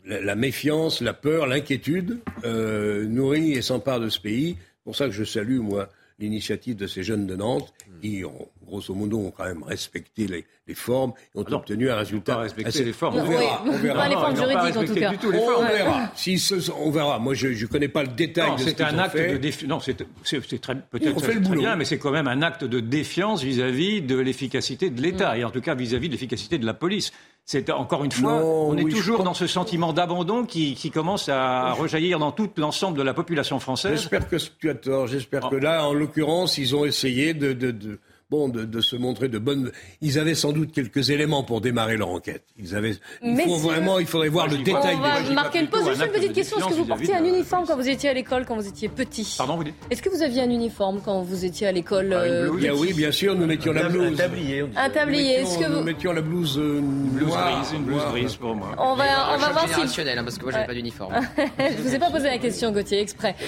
La, 0.07 0.35
méfiance, 0.35 1.03
la 1.03 1.13
peur, 1.13 1.47
l'inquiétude 1.47 2.19
nourrit 2.45 3.53
et 3.53 3.61
s'empare 3.61 4.01
de 4.01 4.09
ce 4.09 4.19
pays. 4.19 4.57
C'est 4.59 4.85
pour 4.85 4.97
ça 4.97 5.05
que 5.05 5.13
je 5.13 5.23
salue, 5.23 5.59
moi, 5.59 5.91
l'initiative 6.19 6.77
de 6.77 6.87
ces 6.87 7.03
jeunes 7.03 7.27
de 7.27 7.37
Nantes 7.37 7.75
qui 8.01 8.25
ont, 8.25 8.49
grosso 8.71 8.95
modo, 8.95 9.19
ont 9.19 9.31
quand 9.31 9.45
même 9.45 9.63
respecté 9.63 10.27
les, 10.27 10.45
formes 10.75 11.13
et 11.35 11.39
ont 11.39 11.45
ah 11.49 11.55
obtenu 11.55 11.91
un 11.91 11.97
résultat. 11.97 12.37
Pas 12.37 12.43
respecté 12.43 12.85
les 12.85 12.93
formes. 12.93 13.17
On 13.17 13.25
verra. 13.25 13.63
On 13.67 13.77
verra. 13.77 14.03
Pas 14.03 14.09
les 14.09 14.15
formes 14.15 14.37
juridiques, 14.37 14.77
en 14.77 14.85
tout 14.85 14.95
cas. 15.33 15.39
On 15.59 15.67
verra. 15.67 16.13
Si 16.15 16.39
ce, 16.39 16.71
on 16.71 16.91
verra. 16.91 17.19
Moi, 17.19 17.35
je 17.35 17.49
ne 17.49 17.67
connais 17.67 17.89
pas 17.89 18.03
le 18.03 18.09
détail 18.09 18.55
de 18.55 18.61
ce 18.61 18.65
C'est 18.67 18.81
un 18.81 18.99
acte 18.99 19.17
de 19.17 19.37
défiance. 19.37 19.69
Non, 19.69 19.81
c'est 19.81 19.95
peut-être 19.95 20.61
très, 20.61 21.39
bien, 21.39 21.77
mais 21.77 21.85
c'est 21.85 21.99
quand 21.99 22.13
même 22.13 22.29
un 22.29 22.43
acte 22.43 22.65
de 22.65 22.81
défiance 22.81 23.43
vis-à-vis 23.43 24.03
de 24.03 24.17
l'efficacité 24.17 24.91
de 24.91 25.03
l'État, 25.03 25.37
et 25.37 25.45
en 25.45 25.51
tout 25.51 25.61
cas 25.61 25.75
vis-à-vis 25.75 26.09
de 26.09 26.13
l'efficacité 26.13 26.59
de 26.59 26.67
la 26.67 26.75
police. 26.75 27.13
C'est 27.45 27.69
encore 27.71 28.05
une 28.05 28.13
fois, 28.13 28.45
on 28.45 28.77
est 28.77 28.89
toujours 28.89 29.25
dans 29.25 29.35
ce 29.35 29.49
sentiment 29.49 29.93
d'abandon 29.93 30.45
qui, 30.45 30.75
qui, 30.77 30.93
commence 30.93 31.29
à 31.29 31.73
rejaillir 31.73 32.21
dans 32.21 32.31
tout 32.31 32.49
l'ensemble 32.57 32.97
de 32.97 33.03
la 33.03 33.13
population 33.13 33.59
française. 33.59 33.99
J'espère 33.99 34.29
que 34.29 34.37
tu 34.37 34.71
as 34.71 34.75
tort. 34.75 35.09
J'espère 35.09 35.49
que 35.49 35.57
là, 35.57 35.85
en 35.85 35.93
l'occurrence, 35.93 36.59
ils 36.59 36.77
ont 36.77 36.85
essayé 36.85 37.35
de, 37.35 37.53
de, 37.53 37.73
de 37.73 37.99
bon, 38.31 38.49
de, 38.49 38.81
se 38.81 38.97
montrer 38.97 39.29
de 39.29 39.39
bonnes. 39.39 39.73
Ils 40.01 40.19
avaient 40.19 40.35
sans 40.35 40.53
doute 40.53 40.73
quelques 40.73 41.11
éléments 41.11 41.43
pour 41.43 41.61
démarrer 41.61 41.97
leur 41.97 42.09
enquête. 42.11 42.45
Ils 42.59 42.75
avaient. 42.75 42.95
Il 43.23 43.41
faut 43.41 43.57
vraiment, 43.57 43.99
il 43.99 44.07
faudrait 44.07 44.29
voir 44.29 44.49
le 44.49 44.59
détail. 44.59 44.97
On 44.97 45.01
va 45.01 45.33
marquer 45.33 45.61
une 45.61 45.69
pause. 45.69 45.87
Juste 45.89 46.03
une 46.03 46.13
petite 46.13 46.33
question. 46.33 46.59
Est-ce 46.59 46.69
que 46.69 46.75
vous 46.75 46.85
portiez 46.85 47.15
un 47.15 47.25
uniforme 47.25 47.67
quand 47.67 47.77
vous 47.77 47.89
étiez 47.89 48.11
à 48.11 48.15
l'école, 48.15 48.47
quand 48.47 48.57
vous 48.57 48.69
étiez 48.69 48.89
petit 48.89 49.35
Pardon, 49.37 49.57
vous 49.57 49.65
dites 49.65 49.75
Est-ce 49.91 50.03
que 50.03 50.09
vous 50.09 50.23
aviez 50.23 50.43
un 50.43 50.51
uniforme 50.51 51.01
quand 51.05 51.23
vous 51.23 51.45
étiez 51.45 51.67
à 51.67 51.73
l'école 51.73 52.13
ah, 52.13 52.23
euh, 52.23 52.49
Oui, 52.49 52.93
bien 52.93 53.11
sûr, 53.11 53.35
nous 53.35 53.47
mettions 53.47 53.73
la 53.73 53.89
blouse. 53.89 54.13
Un 54.13 54.17
tablier. 54.17 54.65
Un 54.77 54.91
tablier. 54.91 55.33
Est-ce 55.41 55.59
que 55.59 55.65
vous 55.65 55.79
nous 55.79 55.83
mettions 55.83 56.13
la 56.13 56.23
blouse 56.23 56.59
euh, 56.59 56.81
grise, 56.81 57.73
une 57.75 57.85
blouse 57.85 58.05
grise 58.13 58.37
pour 58.37 58.55
moi. 58.55 58.69
On 58.79 58.95
va, 58.95 59.35
on 59.35 59.39
va 59.39 59.51
voir 59.51 59.69
si. 59.69 60.01
Hein, 60.01 60.25
parce 60.25 60.39
que 60.39 60.45
moi, 60.45 60.53
j'avais 60.53 60.67
pas 60.67 60.75
d'uniforme. 60.75 61.15
Je 61.59 61.83
vous 61.83 61.95
ai 61.95 61.99
pas 61.99 62.11
posé 62.11 62.25
la 62.25 62.39
question, 62.39 62.73
Gauthier, 62.73 63.01
exprès. 63.01 63.35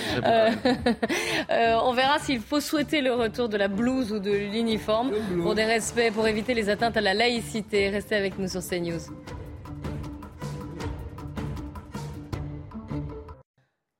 Euh, 1.50 1.74
on 1.84 1.92
verra 1.92 2.18
s'il 2.18 2.40
faut 2.40 2.60
souhaiter 2.60 3.00
le 3.00 3.12
retour 3.12 3.48
de 3.48 3.56
la 3.56 3.68
blouse 3.68 4.12
ou 4.12 4.18
de 4.18 4.30
l'uniforme 4.30 4.71
pour 4.78 5.54
des 5.54 5.64
respects, 5.64 6.12
pour 6.12 6.26
éviter 6.26 6.54
les 6.54 6.68
atteintes 6.68 6.96
à 6.96 7.00
la 7.00 7.14
laïcité. 7.14 7.88
Restez 7.90 8.16
avec 8.16 8.38
nous 8.38 8.48
sur 8.48 8.60
CNews. 8.60 9.00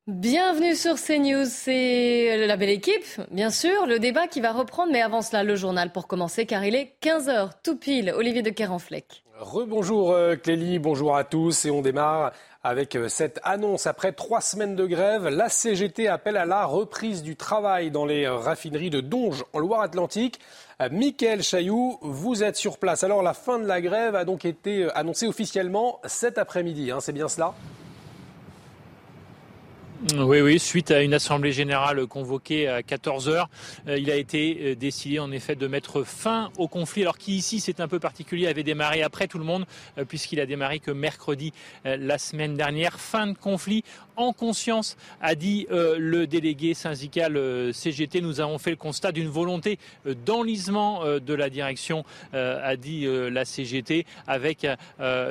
Bienvenue 0.07 0.75
sur 0.75 0.95
CNews, 0.95 1.47
c'est 1.47 2.47
la 2.47 2.57
belle 2.57 2.71
équipe, 2.71 3.05
bien 3.31 3.51
sûr, 3.51 3.87
le 3.87 3.99
débat 3.99 4.27
qui 4.27 4.41
va 4.41 4.53
reprendre, 4.53 4.93
mais 4.93 5.01
avant 5.01 5.23
cela, 5.23 5.43
le 5.43 5.57
journal 5.57 5.91
pour 5.91 6.07
commencer, 6.07 6.45
car 6.47 6.65
il 6.65 6.75
est 6.75 6.97
15h, 7.03 7.51
tout 7.63 7.77
pile, 7.77 8.13
Olivier 8.17 8.43
de 8.43 8.51
Kerenfleck. 8.51 9.25
Rebonjour 9.39 10.13
euh, 10.13 10.37
Clélie, 10.37 10.79
bonjour 10.79 11.17
à 11.17 11.25
tous, 11.25 11.65
et 11.65 11.71
on 11.71 11.83
démarre 11.83 12.33
avec 12.65 12.97
euh, 12.97 13.09
cette 13.09 13.41
annonce. 13.43 13.87
Après 13.87 14.13
trois 14.13 14.41
semaines 14.41 14.77
de 14.77 14.87
grève, 14.87 15.29
la 15.29 15.49
CGT 15.49 16.09
appelle 16.09 16.37
à 16.37 16.47
la 16.47 16.65
reprise 16.65 17.23
du 17.23 17.37
travail 17.37 17.91
dans 17.91 18.05
les 18.05 18.25
euh, 18.25 18.37
raffineries 18.37 18.91
de 18.91 19.01
Donge 19.01 19.45
en 19.53 19.59
Loire-Atlantique. 19.59 20.41
Euh, 20.81 20.89
Michael 20.91 21.43
Chailloux, 21.43 21.99
vous 22.03 22.43
êtes 22.43 22.57
sur 22.57 22.79
place. 22.79 23.05
Alors 23.05 23.23
la 23.23 23.35
fin 23.35 23.59
de 23.59 23.67
la 23.67 23.81
grève 23.81 24.15
a 24.15 24.25
donc 24.25 24.45
été 24.45 24.89
annoncée 24.95 25.27
officiellement 25.27 26.01
cet 26.05 26.39
après-midi, 26.39 26.91
hein, 26.91 27.01
c'est 27.01 27.13
bien 27.13 27.29
cela? 27.29 27.55
Oui, 30.19 30.41
oui, 30.41 30.59
suite 30.59 30.91
à 30.91 31.01
une 31.01 31.15
assemblée 31.15 31.53
générale 31.53 32.07
convoquée 32.09 32.67
à 32.67 32.83
14 32.83 33.29
heures, 33.29 33.49
euh, 33.87 33.97
il 33.97 34.11
a 34.11 34.17
été 34.17 34.59
euh, 34.61 34.75
décidé 34.75 35.21
en 35.21 35.31
effet 35.31 35.55
de 35.55 35.69
mettre 35.69 36.03
fin 36.03 36.51
au 36.59 36.67
conflit, 36.67 37.03
alors 37.03 37.19
qui 37.19 37.37
ici 37.37 37.61
c'est 37.61 37.79
un 37.79 37.87
peu 37.87 38.01
particulier, 38.01 38.49
avait 38.49 38.65
démarré 38.65 39.03
après 39.03 39.29
tout 39.29 39.39
le 39.39 39.45
monde, 39.45 39.65
euh, 39.99 40.05
puisqu'il 40.05 40.41
a 40.41 40.47
démarré 40.47 40.81
que 40.81 40.91
mercredi 40.91 41.53
la 41.85 42.19
semaine 42.19 42.57
dernière. 42.57 42.99
Fin 42.99 43.29
de 43.29 43.39
conflit 43.39 43.85
en 44.17 44.33
conscience, 44.33 44.97
a 45.21 45.35
dit 45.35 45.67
le 45.71 46.27
délégué 46.27 46.75
syndical 46.75 47.73
CGT. 47.73 48.21
Nous 48.21 48.41
avons 48.41 48.59
fait 48.59 48.71
le 48.71 48.77
constat 48.77 49.13
d'une 49.13 49.29
volonté 49.29 49.79
d'enlisement 50.05 51.05
de 51.05 51.35
la 51.35 51.49
direction, 51.49 52.05
a 52.33 52.77
dit 52.77 53.07
la 53.07 53.45
CGT, 53.45 54.07
avec 54.27 54.67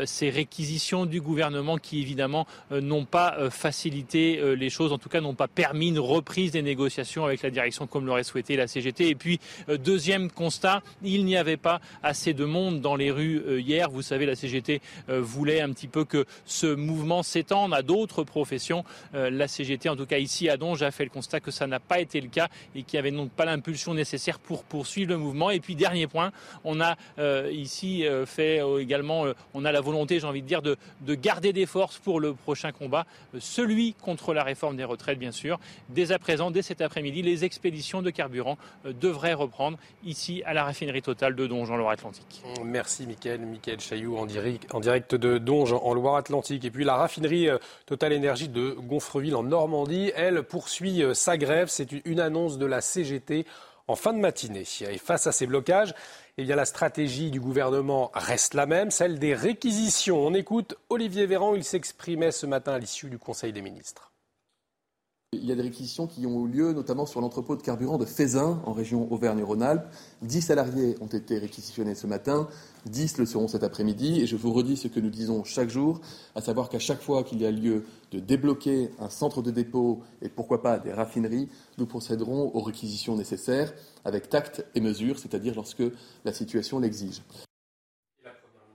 ces 0.06 0.30
réquisitions 0.30 1.06
du 1.06 1.22
gouvernement 1.22 1.78
qui 1.78 2.02
évidemment 2.02 2.48
n'ont 2.72 3.06
pas 3.06 3.50
facilité 3.50 4.42
les 4.62 4.70
choses, 4.70 4.93
en 4.93 4.97
tout 4.97 5.09
cas, 5.09 5.20
n'ont 5.20 5.34
pas 5.34 5.49
permis 5.49 5.89
une 5.89 5.99
reprise 5.99 6.51
des 6.51 6.62
négociations 6.62 7.26
avec 7.26 7.41
la 7.41 7.49
direction 7.49 7.88
comme 7.88 8.05
l'aurait 8.05 8.24
souhaité 8.24 8.55
la 8.55 8.68
CGT. 8.68 9.09
Et 9.09 9.16
puis, 9.16 9.39
euh, 9.68 9.78
deuxième 9.78 10.32
constat, 10.32 10.82
il 11.03 11.26
n'y 11.26 11.36
avait 11.36 11.57
pas 11.57 11.82
assez 12.03 12.34
de 12.34 12.45
monde 12.45 12.80
dans 12.80 12.95
les 12.95 13.12
rues 13.12 13.41
euh, 13.45 13.59
hier. 13.59 13.89
Vous 13.89 14.01
savez, 14.01 14.26
la 14.26 14.36
CGT 14.36 14.82
euh, 15.09 15.20
voulait 15.20 15.62
un 15.62 15.72
petit 15.74 15.88
peu 15.88 16.05
que 16.05 16.26
ce 16.45 16.68
mouvement 16.68 17.24
s'étende 17.24 17.74
à 17.74 17.82
d'autres 17.82 18.24
professions. 18.24 18.86
La 19.14 19.47
CGT, 19.47 19.89
en 19.89 19.95
tout 19.95 20.05
cas 20.05 20.20
ici 20.20 20.47
à 20.47 20.57
Donge, 20.57 20.84
a 20.84 20.91
fait 20.91 21.03
le 21.03 21.09
constat 21.09 21.39
que 21.39 21.49
ça 21.49 21.66
n'a 21.66 21.80
pas 21.80 21.99
été 21.99 22.22
le 22.22 22.28
cas 22.28 22.47
et 22.76 22.84
qu'il 22.84 22.97
n'y 22.97 22.99
avait 22.99 23.12
donc 23.12 23.32
pas 23.32 23.45
l'impulsion 23.45 23.93
nécessaire 23.95 24.38
pour 24.39 24.64
poursuivre 24.64 25.09
le 25.12 25.18
mouvement. 25.18 25.49
Et 25.49 25.59
puis, 25.59 25.76
dernier 25.76 26.05
point, 26.05 26.32
on 26.64 26.80
a 26.80 26.95
ici 27.51 28.05
fait 28.26 28.62
également, 28.80 29.26
on 29.53 29.66
a 29.66 29.72
la 29.72 29.82
volonté, 29.82 30.20
j'ai 30.20 30.28
envie 30.28 30.43
de 30.43 30.47
dire, 30.47 30.62
de, 30.62 30.78
de 31.01 31.16
garder 31.16 31.51
des 31.51 31.66
forces 31.66 31.97
pour 31.97 32.20
le 32.20 32.34
prochain 32.34 32.72
combat, 32.72 33.05
celui 33.39 33.95
contre 33.95 34.34
la 34.34 34.43
réforme 34.52 34.76
des 34.76 34.84
retraites, 34.84 35.18
bien 35.18 35.32
sûr. 35.32 35.60
Dès 35.89 36.12
à 36.12 36.20
présent, 36.20 36.52
dès 36.52 36.62
cet 36.62 36.82
après-midi, 36.82 37.22
les 37.22 37.45
expéditions 37.45 38.02
de 38.02 38.10
carburant 38.10 38.58
euh, 38.86 38.93
devraient 38.93 39.34
reprendre 39.34 39.78
ici 40.04 40.43
à 40.45 40.54
la 40.54 40.64
raffinerie 40.64 41.02
totale 41.02 41.36
de 41.36 41.47
Donge 41.47 41.72
en 41.72 41.78
Loire-Atlantique. 41.78 42.43
Merci, 42.64 43.08
Mickaël. 43.08 43.39
Mickaël 43.41 43.80
Chailloux 43.80 44.18
en 44.18 44.26
direct, 44.26 45.16
de 45.16 45.38
Donge 45.38 45.74
en 45.74 45.93
Loire-Atlantique. 45.93 46.66
Et 46.66 46.72
puis 46.72 46.84
la 46.84 46.95
raffinerie 46.95 47.49
euh, 47.49 47.58
Total 47.86 48.14
Énergie 48.14 48.49
de 48.49 48.72
Gonfreville 48.72 49.36
en 49.36 49.43
Normandie, 49.43 50.12
elle 50.16 50.43
poursuit 50.43 51.04
euh, 51.04 51.14
sa 51.14 51.38
grève. 51.38 51.70
C'est 51.70 51.88
une 52.06 52.20
annonce 52.20 52.58
de 52.58 52.66
la 52.66 52.82
CGT 52.82 53.45
en 53.88 53.95
fin 53.95 54.14
de 54.14 54.20
matinée. 54.20 54.64
Et 54.89 54.97
face 54.97 55.28
à 55.28 55.32
ces 55.32 55.47
blocages, 55.47 55.93
eh 56.38 56.43
bien, 56.43 56.56
la 56.56 56.66
stratégie 56.66 57.30
du 57.30 57.39
gouvernement 57.39 58.12
reste 58.14 58.54
la 58.54 58.66
même, 58.66 58.91
celle 58.91 59.20
des 59.20 59.34
réquisitions. 59.36 60.26
On 60.26 60.34
écoute 60.34 60.76
Olivier 60.89 61.26
Véran, 61.26 61.56
il 61.56 61.64
s'exprimait 61.64 62.32
ce 62.32 62.45
matin 62.45 62.74
à 62.74 62.80
l'issue 62.80 63.10
du 63.10 63.18
Conseil 63.18 63.52
des 63.54 63.62
ministres. 63.62 64.11
Il 65.34 65.46
y 65.46 65.52
a 65.54 65.56
des 65.56 65.62
réquisitions 65.62 66.08
qui 66.08 66.28
ont 66.28 66.46
eu 66.46 66.50
lieu 66.50 66.74
notamment 66.74 67.06
sur 67.06 67.22
l'entrepôt 67.22 67.56
de 67.56 67.62
carburant 67.62 67.98
de 67.98 68.04
Fézin 68.04 68.62
en 68.66 68.74
région 68.74 69.10
Auvergne-Rhône-Alpes. 69.14 69.88
Dix 70.22 70.42
salariés 70.42 70.98
ont 71.00 71.08
été 71.08 71.38
réquisitionnés 71.38 71.96
ce 71.96 72.06
matin, 72.06 72.50
dix 72.86 73.18
le 73.18 73.26
seront 73.26 73.48
cet 73.48 73.64
après-midi 73.64 74.20
et 74.20 74.28
je 74.28 74.36
vous 74.36 74.52
redis 74.52 74.76
ce 74.76 74.90
que 74.90 75.00
nous 75.00 75.10
disons 75.10 75.46
chaque 75.46 75.70
jour, 75.70 76.02
à 76.36 76.42
savoir 76.42 76.68
qu'à 76.68 76.80
chaque 76.80 77.02
fois 77.02 77.24
qu'il 77.24 77.42
y 77.42 77.46
a 77.46 77.52
lieu 77.52 77.86
de 78.12 78.20
débloquer 78.20 78.92
un 79.00 79.10
centre 79.10 79.42
de 79.42 79.52
dépôt 79.52 80.02
et 80.22 80.28
pourquoi 80.28 80.62
pas 80.62 80.80
des 80.80 80.92
raffineries, 80.92 81.48
nous 81.78 81.86
procéderons 81.86 82.52
aux 82.54 82.62
réquisitions 82.62 83.16
nécessaires 83.16 83.74
avec 84.04 84.28
tact 84.28 84.66
et 84.76 84.82
mesure, 84.82 85.18
c'est-à-dire 85.18 85.56
lorsque 85.56 85.84
la 86.26 86.34
situation 86.34 86.78
l'exige. 86.78 87.22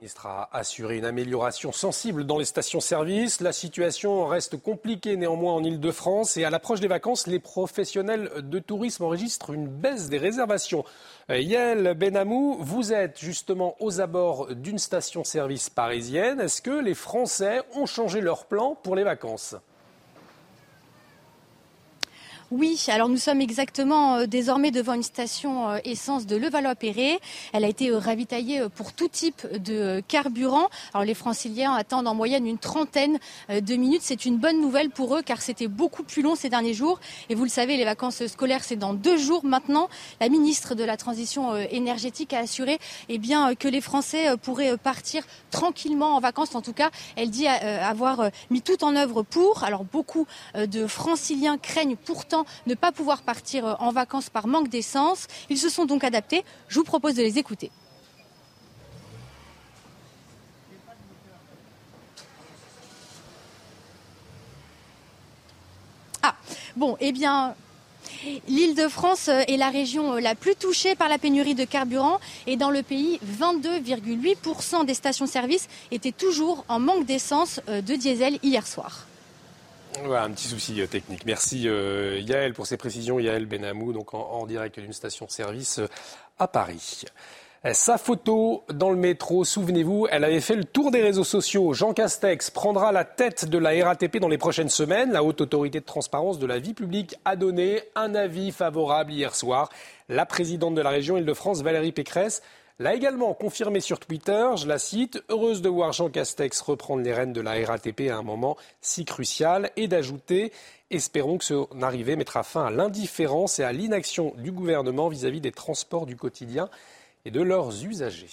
Le 0.07 0.09
ministre 0.09 0.27
a 0.27 0.49
assuré 0.57 0.99
une 0.99 1.05
amélioration 1.05 1.73
sensible 1.73 2.27
dans 2.27 2.39
les 2.39 2.45
stations-service. 2.45 3.41
La 3.41 3.51
situation 3.51 4.25
reste 4.25 4.57
compliquée 4.57 5.17
néanmoins 5.17 5.55
en 5.55 5.65
Ile-de-France 5.65 6.37
et 6.37 6.45
à 6.45 6.51
l'approche 6.51 6.79
des 6.79 6.87
vacances, 6.87 7.27
les 7.27 7.41
professionnels 7.41 8.31
de 8.41 8.61
tourisme 8.61 9.03
enregistrent 9.03 9.53
une 9.53 9.67
baisse 9.67 10.09
des 10.09 10.19
réservations. 10.19 10.85
Yael 11.29 11.95
Benamou, 11.95 12.57
vous 12.61 12.93
êtes 12.93 13.19
justement 13.19 13.75
aux 13.81 14.01
abords 14.01 14.55
d'une 14.55 14.79
station-service 14.79 15.71
parisienne. 15.71 16.39
Est-ce 16.39 16.63
que 16.63 16.71
les 16.71 16.95
Français 16.95 17.63
ont 17.75 17.87
changé 17.87 18.21
leur 18.21 18.47
plan 18.47 18.77
pour 18.81 18.95
les 18.95 19.03
vacances? 19.03 19.57
Oui, 22.53 22.81
alors 22.87 23.09
nous 23.09 23.17
sommes 23.17 23.41
exactement 23.41 24.19
euh, 24.19 24.27
désormais 24.27 24.71
devant 24.71 24.93
une 24.93 25.03
station 25.03 25.69
euh, 25.69 25.79
essence 25.85 26.27
de 26.27 26.37
Levallois-Perret. 26.37 27.19
Elle 27.53 27.65
a 27.65 27.69
été 27.69 27.91
euh, 27.91 27.99
ravitaillée 27.99 28.63
pour 28.77 28.93
tout 28.93 29.09
type 29.09 29.49
de 29.59 30.01
carburant. 30.07 30.69
Alors 30.95 31.05
les 31.05 31.15
franciliens 31.15 31.75
attendent 31.75 32.07
en 32.07 32.15
moyenne 32.15 32.47
une 32.47 32.59
trentaine 32.59 33.19
de 33.49 33.75
minutes. 33.75 34.03
C'est 34.05 34.27
une 34.27 34.37
bonne 34.37 34.61
nouvelle 34.61 34.91
pour 34.91 35.17
eux 35.17 35.23
car 35.23 35.43
c'était 35.43 35.67
beaucoup 35.67 36.05
plus 36.05 36.23
long 36.23 36.37
ces 36.37 36.49
derniers 36.49 36.73
jours. 36.73 37.01
Et 37.31 37.35
vous 37.35 37.43
le 37.43 37.51
savez, 37.51 37.77
les 37.77 37.85
vacances 37.85 38.25
scolaires, 38.29 38.63
c'est 38.63 38.77
dans 38.77 38.95
deux 38.95 39.17
jours 39.17 39.45
maintenant. 39.45 39.89
La 40.21 40.29
ministre 40.29 40.77
de 40.77 40.85
la 40.85 40.97
Transition 40.97 41.57
énergétique 41.57 42.33
a 42.33 42.39
assuré 42.39 42.79
eh 43.09 43.19
bien, 43.19 43.57
que 43.57 43.67
les 43.67 43.81
Français 43.81 44.37
pourraient 44.41 44.77
partir 44.77 45.25
tranquillement 45.51 46.15
en 46.15 46.21
vacances. 46.21 46.55
En 46.55 46.63
tout 46.63 46.73
cas, 46.73 46.91
elle 47.17 47.31
dit 47.31 47.49
avoir 47.49 48.31
mis 48.51 48.63
tout 48.63 48.85
en 48.85 48.95
œuvre 48.95 49.23
pour. 49.23 49.65
Alors 49.65 49.85
beaucoup 49.85 50.27
de 50.55 50.87
franciliens 50.87 51.59
craignent 51.59 51.97
pourtant 51.97 52.36
ne 52.66 52.74
pas 52.74 52.93
pouvoir 52.93 53.22
partir 53.22 53.66
euh, 53.66 53.74
en 53.78 53.93
vacances 53.93 54.30
par 54.30 54.47
manque 54.47 54.68
d'essence. 54.68 55.26
Ils 55.49 55.59
se 55.59 55.68
sont 55.68 55.84
donc 55.84 56.05
adaptés. 56.05 56.45
Je 56.68 56.78
vous 56.78 56.84
propose 56.84 57.14
de 57.14 57.22
les 57.22 57.39
écouter. 57.39 57.70
Ah, 66.22 66.34
bon, 66.76 66.97
eh 67.01 67.12
bien, 67.12 67.55
L'Île-de-France 68.49 69.28
euh, 69.28 69.43
est 69.47 69.57
la 69.57 69.70
région 69.70 70.14
euh, 70.14 70.20
la 70.20 70.34
plus 70.34 70.57
touchée 70.57 70.95
par 70.95 71.09
la 71.09 71.18
pénurie 71.18 71.55
de 71.55 71.64
carburant 71.64 72.18
et 72.47 72.57
dans 72.57 72.70
le 72.70 72.82
pays, 72.82 73.20
22,8% 73.39 74.84
des 74.84 74.95
stations-service 74.95 75.68
étaient 75.91 76.12
toujours 76.12 76.64
en 76.68 76.78
manque 76.78 77.05
d'essence 77.05 77.61
de 77.68 77.95
diesel 77.95 78.39
hier 78.43 78.66
soir 78.66 79.07
un 80.05 80.31
petit 80.31 80.49
souci 80.49 80.81
euh, 80.81 80.87
technique. 80.87 81.25
Merci 81.27 81.69
euh, 81.69 82.21
Yael 82.21 82.55
pour 82.55 82.67
ces 82.67 82.77
précisions. 82.77 83.19
Yael 83.19 83.47
Benamou, 83.47 83.93
donc 83.93 84.15
en, 84.15 84.47
direct 84.47 84.79
d'une 84.79 84.93
station-service 84.93 85.81
euh, 85.81 85.89
à 86.39 86.49
Paris. 86.49 87.05
Sa 87.73 87.99
photo 87.99 88.63
dans 88.73 88.91
le 88.91 88.97
métro, 88.97 89.43
souvenez-vous, 89.43 90.07
elle 90.09 90.23
avait 90.23 90.41
fait 90.41 90.55
le 90.55 90.63
tour 90.63 90.93
des 90.93 91.03
réseaux 91.03 91.25
sociaux. 91.25 91.73
Jean 91.73 91.95
Castex 91.95 92.51
prendra 92.51 92.93
la 92.93 93.05
tête 93.05 93.47
de 93.47 93.59
la 93.59 93.71
RATP 93.85 94.19
dans 94.19 94.29
les 94.29 94.39
prochaines 94.39 94.69
semaines. 94.69 95.11
La 95.11 95.25
haute 95.25 95.41
autorité 95.41 95.81
de 95.81 95.85
transparence 95.85 96.39
de 96.39 96.47
la 96.47 96.61
vie 96.61 96.75
publique 96.75 97.17
a 97.25 97.35
donné 97.35 97.83
un 97.97 98.15
avis 98.15 98.53
favorable 98.53 99.11
hier 99.11 99.35
soir. 99.35 99.69
La 100.09 100.27
présidente 100.27 100.77
de 100.77 100.81
la 100.81 100.91
région 100.91 101.17
Île-de-France, 101.17 101.63
Valérie 101.63 101.91
Pécresse, 101.91 102.41
l'a 102.79 102.95
également 102.95 103.33
confirmé 103.33 103.81
sur 103.81 103.99
Twitter, 103.99 104.49
je 104.57 104.66
la 104.66 104.79
cite, 104.79 105.22
heureuse 105.29 105.62
de 105.62 105.68
voir 105.68 105.93
Jean 105.93 106.11
Castex 106.11 106.61
reprendre 106.61 107.03
les 107.03 107.14
rênes 107.14 107.33
de 107.33 107.41
la 107.41 107.53
RATP 107.64 108.11
à 108.11 108.16
un 108.16 108.22
moment 108.22 108.57
si 108.81 109.05
crucial 109.05 109.70
et 109.77 109.89
d'ajouter 109.89 110.53
Espérons 110.91 111.39
que 111.39 111.45
son 111.45 111.68
arrivée 111.83 112.14
mettra 112.14 112.45
fin 112.45 112.66
à 112.66 112.70
l'indifférence 112.70 113.59
et 113.59 113.64
à 113.64 113.72
l'inaction 113.72 114.35
du 114.37 114.53
gouvernement 114.53 115.09
vis-à-vis 115.09 115.41
des 115.41 115.51
transports 115.51 116.07
du 116.07 116.14
quotidien 116.14 116.68
et 117.24 117.33
de 117.33 117.41
leurs 117.43 117.85
usagers. 117.85 118.29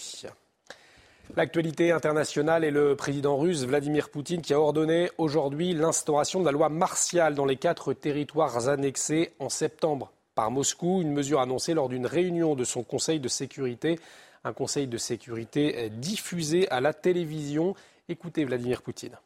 L'actualité 1.36 1.92
internationale 1.92 2.64
est 2.64 2.70
le 2.70 2.96
président 2.96 3.38
russe 3.38 3.66
Vladimir 3.66 4.10
Poutine 4.10 4.44
qui 4.44 4.54
a 4.54 4.60
ordonné 4.60 5.10
aujourd'hui 5.18 5.74
l'instauration 5.74 6.42
de 6.42 6.46
la 6.46 6.52
loi 6.52 6.70
martiale 6.70 7.34
dans 7.34 7.46
les 7.46 7.56
quatre 7.56 7.94
territoires 7.94 8.70
annexés 8.70 9.32
en 9.40 9.50
septembre 9.50 10.12
par 10.36 10.52
Moscou, 10.52 11.02
une 11.02 11.12
mesure 11.12 11.40
annoncée 11.40 11.74
lors 11.74 11.90
d'une 11.90 12.06
réunion 12.06 12.54
de 12.54 12.64
son 12.64 12.84
Conseil 12.84 13.20
de 13.20 13.28
sécurité 13.28 14.00
un 14.44 14.54
conseil 14.54 14.88
de 14.88 14.98
sécurité 14.98 15.90
diffusé 15.90 16.70
à 16.70 16.82
la 16.82 16.94
télévision. 16.94 17.76
Écoutez 18.10 18.44
Vladimir 18.46 18.82
Poutine. 18.82 19.18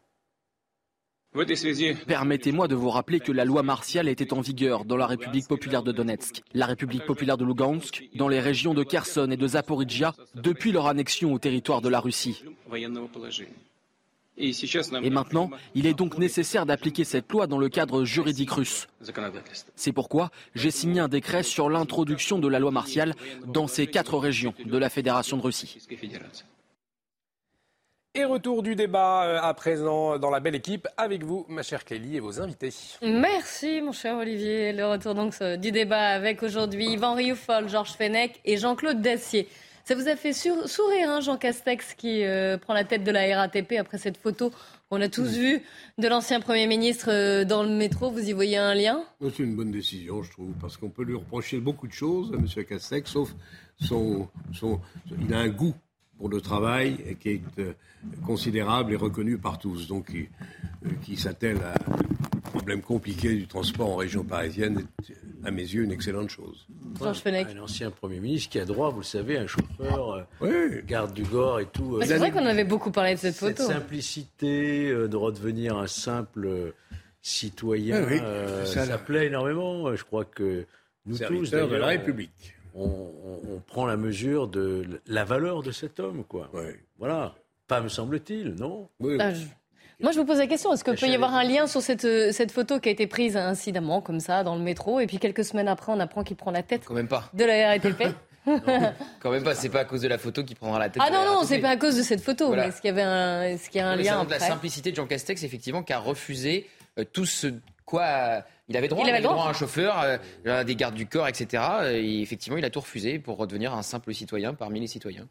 Permettez-moi 2.08 2.68
de 2.68 2.76
vous 2.76 2.90
rappeler 2.90 3.20
que 3.20 3.32
la 3.32 3.46
loi 3.46 3.62
martiale 3.62 4.08
était 4.08 4.34
en 4.34 4.42
vigueur 4.42 4.86
dans 4.86 4.96
la 4.96 5.06
République 5.06 5.48
populaire 5.48 5.84
de 5.84 5.92
Donetsk, 5.92 6.42
la 6.54 6.66
République 6.66 7.06
populaire 7.06 7.38
de 7.38 7.46
Lugansk, 7.46 8.10
dans 8.16 8.28
les 8.28 8.40
régions 8.40 8.74
de 8.74 8.84
Kherson 8.84 9.30
et 9.30 9.38
de 9.38 9.48
Zaporizhia 9.48 10.16
depuis 10.36 10.72
leur 10.72 10.88
annexion 10.88 11.34
au 11.34 11.40
territoire 11.40 11.82
de 11.82 11.90
la 11.90 12.00
Russie. 12.00 12.44
Et 14.38 15.10
maintenant, 15.10 15.50
il 15.74 15.88
est 15.88 15.94
donc 15.94 16.18
nécessaire 16.18 16.66
d'appliquer 16.66 17.04
cette 17.04 17.32
loi 17.32 17.48
dans 17.48 17.58
le 17.58 17.70
cadre 17.70 18.04
juridique 18.06 18.52
russe. 18.52 18.88
C'est 19.76 19.92
pourquoi 19.92 20.30
j'ai 20.54 20.72
signé 20.72 21.00
un 21.00 21.08
décret 21.08 21.44
sur 21.44 21.70
l'introduction 21.70 22.38
de 22.38 22.48
la 22.48 22.60
loi 22.60 22.72
martiale 22.72 23.16
dans 23.46 23.68
ces 23.68 23.88
quatre 23.88 24.18
régions 24.18 24.54
de 24.64 24.78
la 24.78 24.90
Fédération 24.90 25.38
de 25.38 25.42
Russie. 25.42 25.78
Et 28.18 28.26
retour 28.26 28.64
du 28.64 28.74
débat 28.76 29.26
euh, 29.26 29.40
à 29.40 29.54
présent 29.54 30.18
dans 30.18 30.32
la 30.32 30.40
belle 30.40 30.56
équipe 30.56 30.88
avec 30.98 31.24
vous, 31.24 31.46
ma 31.50 31.62
chère 31.62 31.86
Kelly, 31.86 32.18
et 32.18 32.20
vos 32.20 32.42
invités. 32.42 32.74
Merci, 33.04 33.80
mon 33.80 33.92
cher 33.92 34.18
Olivier. 34.18 34.74
Le 34.74 34.88
retour 34.88 35.14
donc 35.14 35.36
euh, 35.42 35.56
du 35.56 35.72
débat 35.72 36.08
avec 36.08 36.42
aujourd'hui 36.42 36.94
Yvan 36.94 37.14
Rioufol, 37.14 37.70
Georges 37.70 37.94
Fenech 37.94 38.42
et 38.44 38.58
Jean-Claude 38.58 39.04
Dacier. 39.04 39.48
Ça 39.88 39.96
vous 39.96 40.10
a 40.10 40.18
fait 40.18 40.34
sourire, 40.34 41.10
hein, 41.10 41.22
Jean 41.22 41.38
Castex, 41.38 41.94
qui 41.94 42.26
euh, 42.26 42.58
prend 42.58 42.74
la 42.74 42.84
tête 42.84 43.06
de 43.06 43.12
la 43.12 43.38
RATP 43.38 43.76
après 43.80 43.98
cette 43.98 44.18
photo 44.18 44.52
qu'on 44.90 45.00
a 45.00 45.08
tous 45.08 45.38
vue 45.38 45.62
de 45.98 46.08
l'ancien 46.10 46.42
Premier 46.42 46.68
ministre 46.68 47.08
euh, 47.10 47.46
dans 47.46 47.64
le 47.64 47.70
métro. 47.70 48.12
Vous 48.12 48.28
y 48.28 48.34
voyez 48.34 48.58
un 48.58 48.74
lien? 48.74 49.02
C'est 49.22 49.40
une 49.40 49.56
bonne 49.56 49.72
décision, 49.72 50.24
je 50.24 50.32
trouve, 50.32 50.52
parce 50.60 50.76
qu'on 50.76 50.90
peut 50.90 51.06
lui 51.06 51.16
reprocher 51.16 51.62
beaucoup 51.62 51.88
de 51.88 51.94
choses 51.94 52.34
à 52.34 52.36
M. 52.36 52.66
Castex, 52.66 53.10
sauf 53.10 53.34
son, 53.80 54.28
son, 54.52 54.82
il 55.26 55.34
a 55.34 55.38
un 55.38 55.48
goût 55.48 55.74
pour 56.18 56.28
le 56.28 56.42
travail 56.42 57.16
qui 57.22 57.30
est 57.30 57.42
euh, 57.60 57.72
considérable 58.26 58.92
et 58.92 58.98
reconnu 58.98 59.38
par 59.38 59.58
tous. 59.58 59.88
Donc, 59.88 60.12
qui 61.02 61.16
s'attelle 61.16 61.60
à 61.64 61.76
problème 62.50 62.82
compliqué 62.82 63.36
du 63.36 63.48
transport 63.48 63.92
en 63.92 63.96
région 63.96 64.26
parisienne 64.26 64.86
à 65.44 65.52
mes 65.52 65.62
yeux, 65.62 65.84
une 65.84 65.92
excellente 65.92 66.30
chose. 66.30 66.68
Un 67.02 67.60
ancien 67.60 67.92
Premier 67.92 68.20
ministre 68.20 68.50
qui 68.50 68.60
a 68.60 68.66
droit, 68.66 68.90
vous 68.90 69.00
le 69.00 69.06
savez, 69.06 69.38
un 69.38 69.48
chauffeur, 69.48 70.28
euh, 70.42 70.82
garde 70.86 71.14
du 71.14 71.24
Gore 71.24 71.60
et 71.60 71.66
tout. 71.66 71.98
Euh, 71.98 72.04
c'est 72.06 72.18
vrai 72.18 72.32
qu'on 72.32 72.46
avait 72.46 72.64
beaucoup 72.64 72.92
parlé 72.92 73.16
de 73.16 73.20
cette 73.20 73.36
photo. 73.36 73.64
Cette 73.64 73.74
simplicité 73.74 74.90
euh, 74.90 75.08
de 75.08 75.16
redevenir 75.16 75.78
un 75.78 75.88
simple 75.88 76.74
citoyen, 77.22 78.06
ça, 78.66 78.98
plaît 78.98 79.28
énormément. 79.28 79.96
Je 79.96 80.04
crois 80.04 80.26
que 80.26 80.66
nous 81.06 81.18
tous, 81.18 81.52
de 81.52 81.76
la 81.76 81.88
République. 81.88 82.56
On, 82.74 83.62
prend 83.66 83.86
la 83.86 83.98
mesure 83.98 84.48
de 84.48 84.86
la 85.08 85.24
valeur 85.24 85.64
de 85.64 85.72
cet 85.72 86.00
homme, 86.00 86.24
quoi. 86.24 86.52
Voilà. 86.98 87.36
Pas 87.68 87.82
me 87.82 87.90
semble-t-il, 87.90 88.56
non? 88.56 88.88
Oui. 89.00 89.18
Ah, 89.20 89.32
moi, 90.00 90.12
je 90.12 90.20
me 90.20 90.26
pose 90.26 90.38
la 90.38 90.48
question, 90.48 90.72
est-ce 90.74 90.84
qu'il 90.84 90.96
peut 90.96 91.08
y 91.08 91.16
avoir 91.16 91.34
un 91.34 91.44
lien 91.44 91.66
sur 91.68 91.82
cette, 91.82 92.06
euh, 92.06 92.32
cette 92.32 92.52
photo 92.52 92.80
qui 92.80 92.90
a 92.90 92.92
été 92.92 93.08
prise 93.08 93.36
incidemment, 93.36 94.02
comme 94.02 94.20
ça, 94.20 94.44
dans 94.44 94.56
le 94.56 94.62
métro, 94.62 95.00
et 95.00 95.08
puis 95.08 95.18
quelques 95.18 95.44
semaines 95.44 95.68
après, 95.68 95.92
on 95.92 96.00
apprend 96.00 96.24
qu'il 96.24 96.36
prend 96.36 96.52
la 96.52 96.64
tête 96.64 96.84
Quand 96.86 96.94
même 96.94 97.08
pas. 97.08 97.30
de 97.34 97.44
la 97.44 97.70
RATP 97.70 98.04
Quand 99.20 99.32
même 99.32 99.44
pas, 99.44 99.56
c'est 99.56 99.70
pas 99.70 99.82
à 99.82 99.86
cause 99.86 100.02
de 100.02 100.08
la 100.08 100.18
photo 100.18 100.44
qu'il 100.44 100.56
prendra 100.56 100.80
la 100.80 100.90
tête. 100.90 101.04
Ah 101.06 101.10
non, 101.10 101.26
non, 101.26 101.44
c'est 101.44 101.60
pas 101.60 101.72
à 101.72 101.78
cause 101.78 101.98
de 101.98 102.04
cette 102.04 102.22
photo, 102.22 102.54
mais 102.56 102.68
est-ce 102.68 102.80
qu'il 102.80 102.88
y 102.88 102.92
avait 102.92 103.02
un, 103.02 103.44
est-ce 103.44 103.70
qu'il 103.70 103.80
y 103.80 103.84
a 103.84 103.90
un 103.90 103.96
lien 103.96 104.22
après 104.22 104.40
la 104.40 104.46
simplicité 104.46 104.92
de 104.92 104.96
Jean 104.96 105.06
Castex, 105.06 105.44
effectivement, 105.44 105.84
qui 105.84 105.94
a 105.94 106.00
refusé 106.00 106.68
euh, 106.98 107.04
tout 107.12 107.26
ce 107.26 107.48
quoi. 107.86 108.44
Il 108.70 108.78
avait 108.78 108.88
droit, 108.90 109.04
il 109.04 109.10
avait 109.10 109.22
droit 109.22 109.46
à 109.46 109.50
un 109.50 109.54
chauffeur, 109.54 110.20
euh, 110.46 110.64
des 110.64 110.76
gardes 110.76 110.96
du 110.96 111.08
corps, 111.08 111.28
etc. 111.28 111.64
Et 111.94 112.22
effectivement, 112.22 112.58
il 112.58 112.66
a 112.66 112.70
tout 112.70 112.82
refusé 112.82 113.18
pour 113.18 113.38
redevenir 113.38 113.74
un 113.74 113.82
simple 113.82 114.14
citoyen 114.14 114.54
parmi 114.54 114.80
les 114.80 114.88
citoyens. 114.88 115.28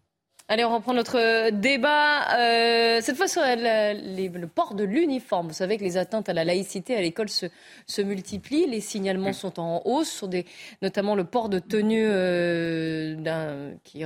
Allez, 0.48 0.64
on 0.64 0.72
reprend 0.76 0.94
notre 0.94 1.50
débat. 1.50 2.38
Euh, 2.38 3.00
cette 3.00 3.16
fois 3.16 3.26
sur 3.26 3.42
le 3.42 4.46
port 4.46 4.74
de 4.74 4.84
l'uniforme. 4.84 5.48
Vous 5.48 5.54
savez 5.54 5.76
que 5.76 5.82
les 5.82 5.96
atteintes 5.96 6.28
à 6.28 6.32
la 6.32 6.44
laïcité 6.44 6.96
à 6.96 7.00
l'école 7.00 7.28
se, 7.28 7.46
se, 7.86 8.00
multiplient. 8.00 8.66
Les 8.68 8.80
signalements 8.80 9.32
sont 9.32 9.58
en 9.58 9.82
hausse, 9.84 10.08
sur 10.08 10.28
des, 10.28 10.46
notamment 10.82 11.16
le 11.16 11.24
port 11.24 11.48
de 11.48 11.58
tenue 11.58 12.06
euh, 12.06 13.74
qui, 13.82 14.04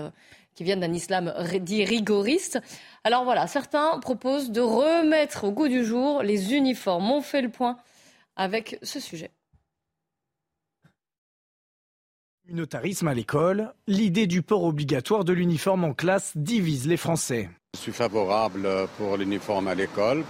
qui 0.55 0.65
viennent 0.65 0.81
d'un 0.81 0.95
islam 0.95 1.35
dit 1.61 1.85
rigoriste. 1.85 2.59
Alors 3.05 3.25
voilà, 3.25 3.47
certains 3.47 3.99
proposent 3.99 4.51
de 4.51 4.63
remettre 4.63 5.45
au 5.45 5.53
goût 5.53 5.69
du 5.69 5.85
jour 5.85 6.23
les 6.23 6.55
uniformes. 6.55 7.11
On 7.11 7.21
fait 7.21 7.43
le 7.43 7.51
point 7.51 7.77
avec 8.37 8.79
ce 8.83 8.99
sujet. 8.99 9.31
Communautarisme 12.51 13.07
à 13.07 13.15
l'école, 13.15 13.73
l'idée 13.87 14.27
du 14.27 14.43
port 14.43 14.65
obligatoire 14.65 15.25
de 15.25 15.33
l'uniforme 15.33 15.85
en 15.85 15.95
classe 15.95 16.33
divise 16.35 16.89
les 16.89 16.97
Français. 16.97 17.49
Je 17.75 17.79
suis 17.79 17.93
favorable 17.93 18.69
pour 18.99 19.17
l'uniforme 19.17 19.69
à 19.69 19.77
l'école. 19.77 20.25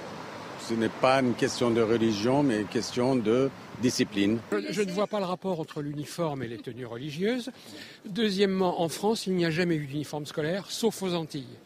Ce 0.69 0.75
n'est 0.75 0.91
pas 0.91 1.21
une 1.21 1.33
question 1.33 1.71
de 1.71 1.81
religion, 1.81 2.43
mais 2.43 2.61
une 2.61 2.67
question 2.67 3.17
de 3.17 3.49
discipline. 3.81 4.39
Je, 4.53 4.59
je 4.71 4.83
ne 4.83 4.91
vois 4.91 5.07
pas 5.07 5.19
le 5.19 5.25
rapport 5.25 5.61
entre 5.61 5.81
l'uniforme 5.81 6.43
et 6.43 6.49
les 6.49 6.59
tenues 6.59 6.85
religieuses. 6.85 7.51
Deuxièmement, 8.05 8.83
en 8.83 8.91
France, 8.91 9.27
il 9.27 9.35
n'y 9.35 9.47
a 9.47 9.51
jamais 9.51 9.77
eu 9.77 9.87
d'uniforme 9.87 10.27
scolaire, 10.27 10.67
sauf 10.69 11.03
aux 11.03 11.15
Antilles. 11.15 11.57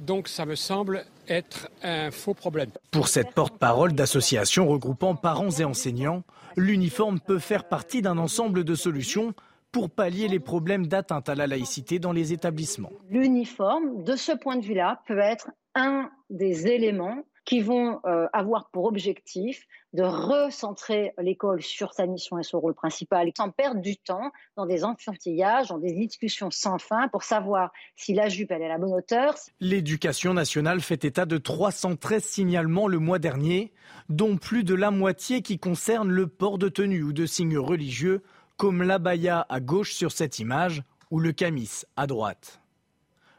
Donc 0.00 0.28
ça 0.28 0.46
me 0.46 0.54
semble 0.54 1.04
être 1.28 1.68
un 1.82 2.10
faux 2.10 2.32
problème. 2.32 2.70
Pour 2.92 3.08
cette 3.08 3.32
porte-parole 3.32 3.92
d'associations 3.92 4.66
regroupant 4.68 5.16
parents 5.16 5.50
et 5.50 5.64
enseignants, 5.64 6.22
l'uniforme 6.56 7.20
peut 7.20 7.38
faire 7.38 7.68
partie 7.68 8.00
d'un 8.00 8.16
ensemble 8.16 8.64
de 8.64 8.74
solutions 8.74 9.34
pour 9.72 9.90
pallier 9.90 10.28
les 10.28 10.38
problèmes 10.38 10.86
d'atteinte 10.86 11.28
à 11.28 11.34
la 11.34 11.46
laïcité 11.46 11.98
dans 11.98 12.12
les 12.12 12.32
établissements. 12.32 12.92
L'uniforme, 13.08 14.04
de 14.04 14.14
ce 14.14 14.32
point 14.32 14.56
de 14.56 14.64
vue-là, 14.64 15.00
peut 15.06 15.18
être 15.18 15.50
un 15.74 16.10
des 16.28 16.66
éléments 16.66 17.24
qui 17.44 17.60
vont 17.60 18.00
euh, 18.04 18.26
avoir 18.32 18.70
pour 18.70 18.84
objectif 18.84 19.66
de 19.94 20.02
recentrer 20.02 21.12
l'école 21.18 21.60
sur 21.60 21.92
sa 21.92 22.06
mission 22.06 22.38
et 22.38 22.42
son 22.42 22.60
rôle 22.60 22.74
principal, 22.74 23.28
sans 23.36 23.50
perdre 23.50 23.80
du 23.80 23.96
temps 23.96 24.30
dans 24.56 24.64
des 24.64 24.84
enfantillages, 24.84 25.68
dans 25.68 25.78
des 25.78 25.92
discussions 25.92 26.50
sans 26.50 26.78
fin 26.78 27.08
pour 27.08 27.24
savoir 27.24 27.72
si 27.96 28.14
la 28.14 28.28
jupe 28.28 28.52
elle 28.52 28.62
est 28.62 28.66
à 28.66 28.68
la 28.68 28.78
bonne 28.78 28.94
hauteur. 28.94 29.34
L'éducation 29.60 30.34
nationale 30.34 30.80
fait 30.80 31.04
état 31.04 31.26
de 31.26 31.36
313 31.36 32.22
signalements 32.22 32.86
le 32.86 33.00
mois 33.00 33.18
dernier, 33.18 33.72
dont 34.08 34.36
plus 34.36 34.62
de 34.62 34.74
la 34.74 34.90
moitié 34.90 35.42
qui 35.42 35.58
concernent 35.58 36.10
le 36.12 36.28
port 36.28 36.58
de 36.58 36.68
tenue 36.68 37.02
ou 37.02 37.12
de 37.12 37.26
signes 37.26 37.58
religieux, 37.58 38.22
comme 38.62 38.84
l'abaya 38.84 39.44
à 39.48 39.58
gauche 39.58 39.92
sur 39.92 40.12
cette 40.12 40.38
image 40.38 40.84
ou 41.10 41.18
le 41.18 41.32
camis 41.32 41.80
à 41.96 42.06
droite. 42.06 42.60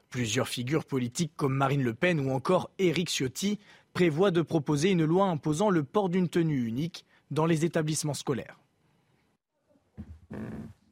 Plusieurs 0.09 0.49
figures 0.49 0.83
politiques 0.83 1.31
comme 1.37 1.53
Marine 1.53 1.81
Le 1.81 1.93
Pen 1.93 2.19
ou 2.19 2.31
encore 2.33 2.69
Éric 2.77 3.07
Ciotti 3.09 3.57
prévoit 3.93 4.31
de 4.31 4.41
proposer 4.41 4.91
une 4.91 5.05
loi 5.05 5.27
imposant 5.27 5.69
le 5.69 5.85
port 5.85 6.09
d'une 6.09 6.27
tenue 6.27 6.67
unique 6.67 7.05
dans 7.31 7.45
les 7.45 7.63
établissements 7.63 8.13
scolaires. 8.13 8.59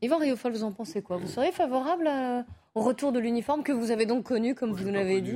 Yvan 0.02 0.18
Riofol, 0.18 0.54
vous 0.54 0.64
en 0.64 0.72
pensez 0.72 1.02
quoi? 1.02 1.18
Vous 1.18 1.28
seriez 1.28 1.52
favorable 1.52 2.08
à- 2.08 2.46
au 2.74 2.84
retour 2.84 3.12
de 3.12 3.20
l'uniforme 3.20 3.64
que 3.64 3.74
vous 3.74 3.92
avez 3.92 4.06
donc 4.06 4.24
connu, 4.24 4.56
comme 4.56 4.72
vous 4.72 4.86
nous 4.86 4.94
l'avez 4.94 5.20
dit? 5.20 5.34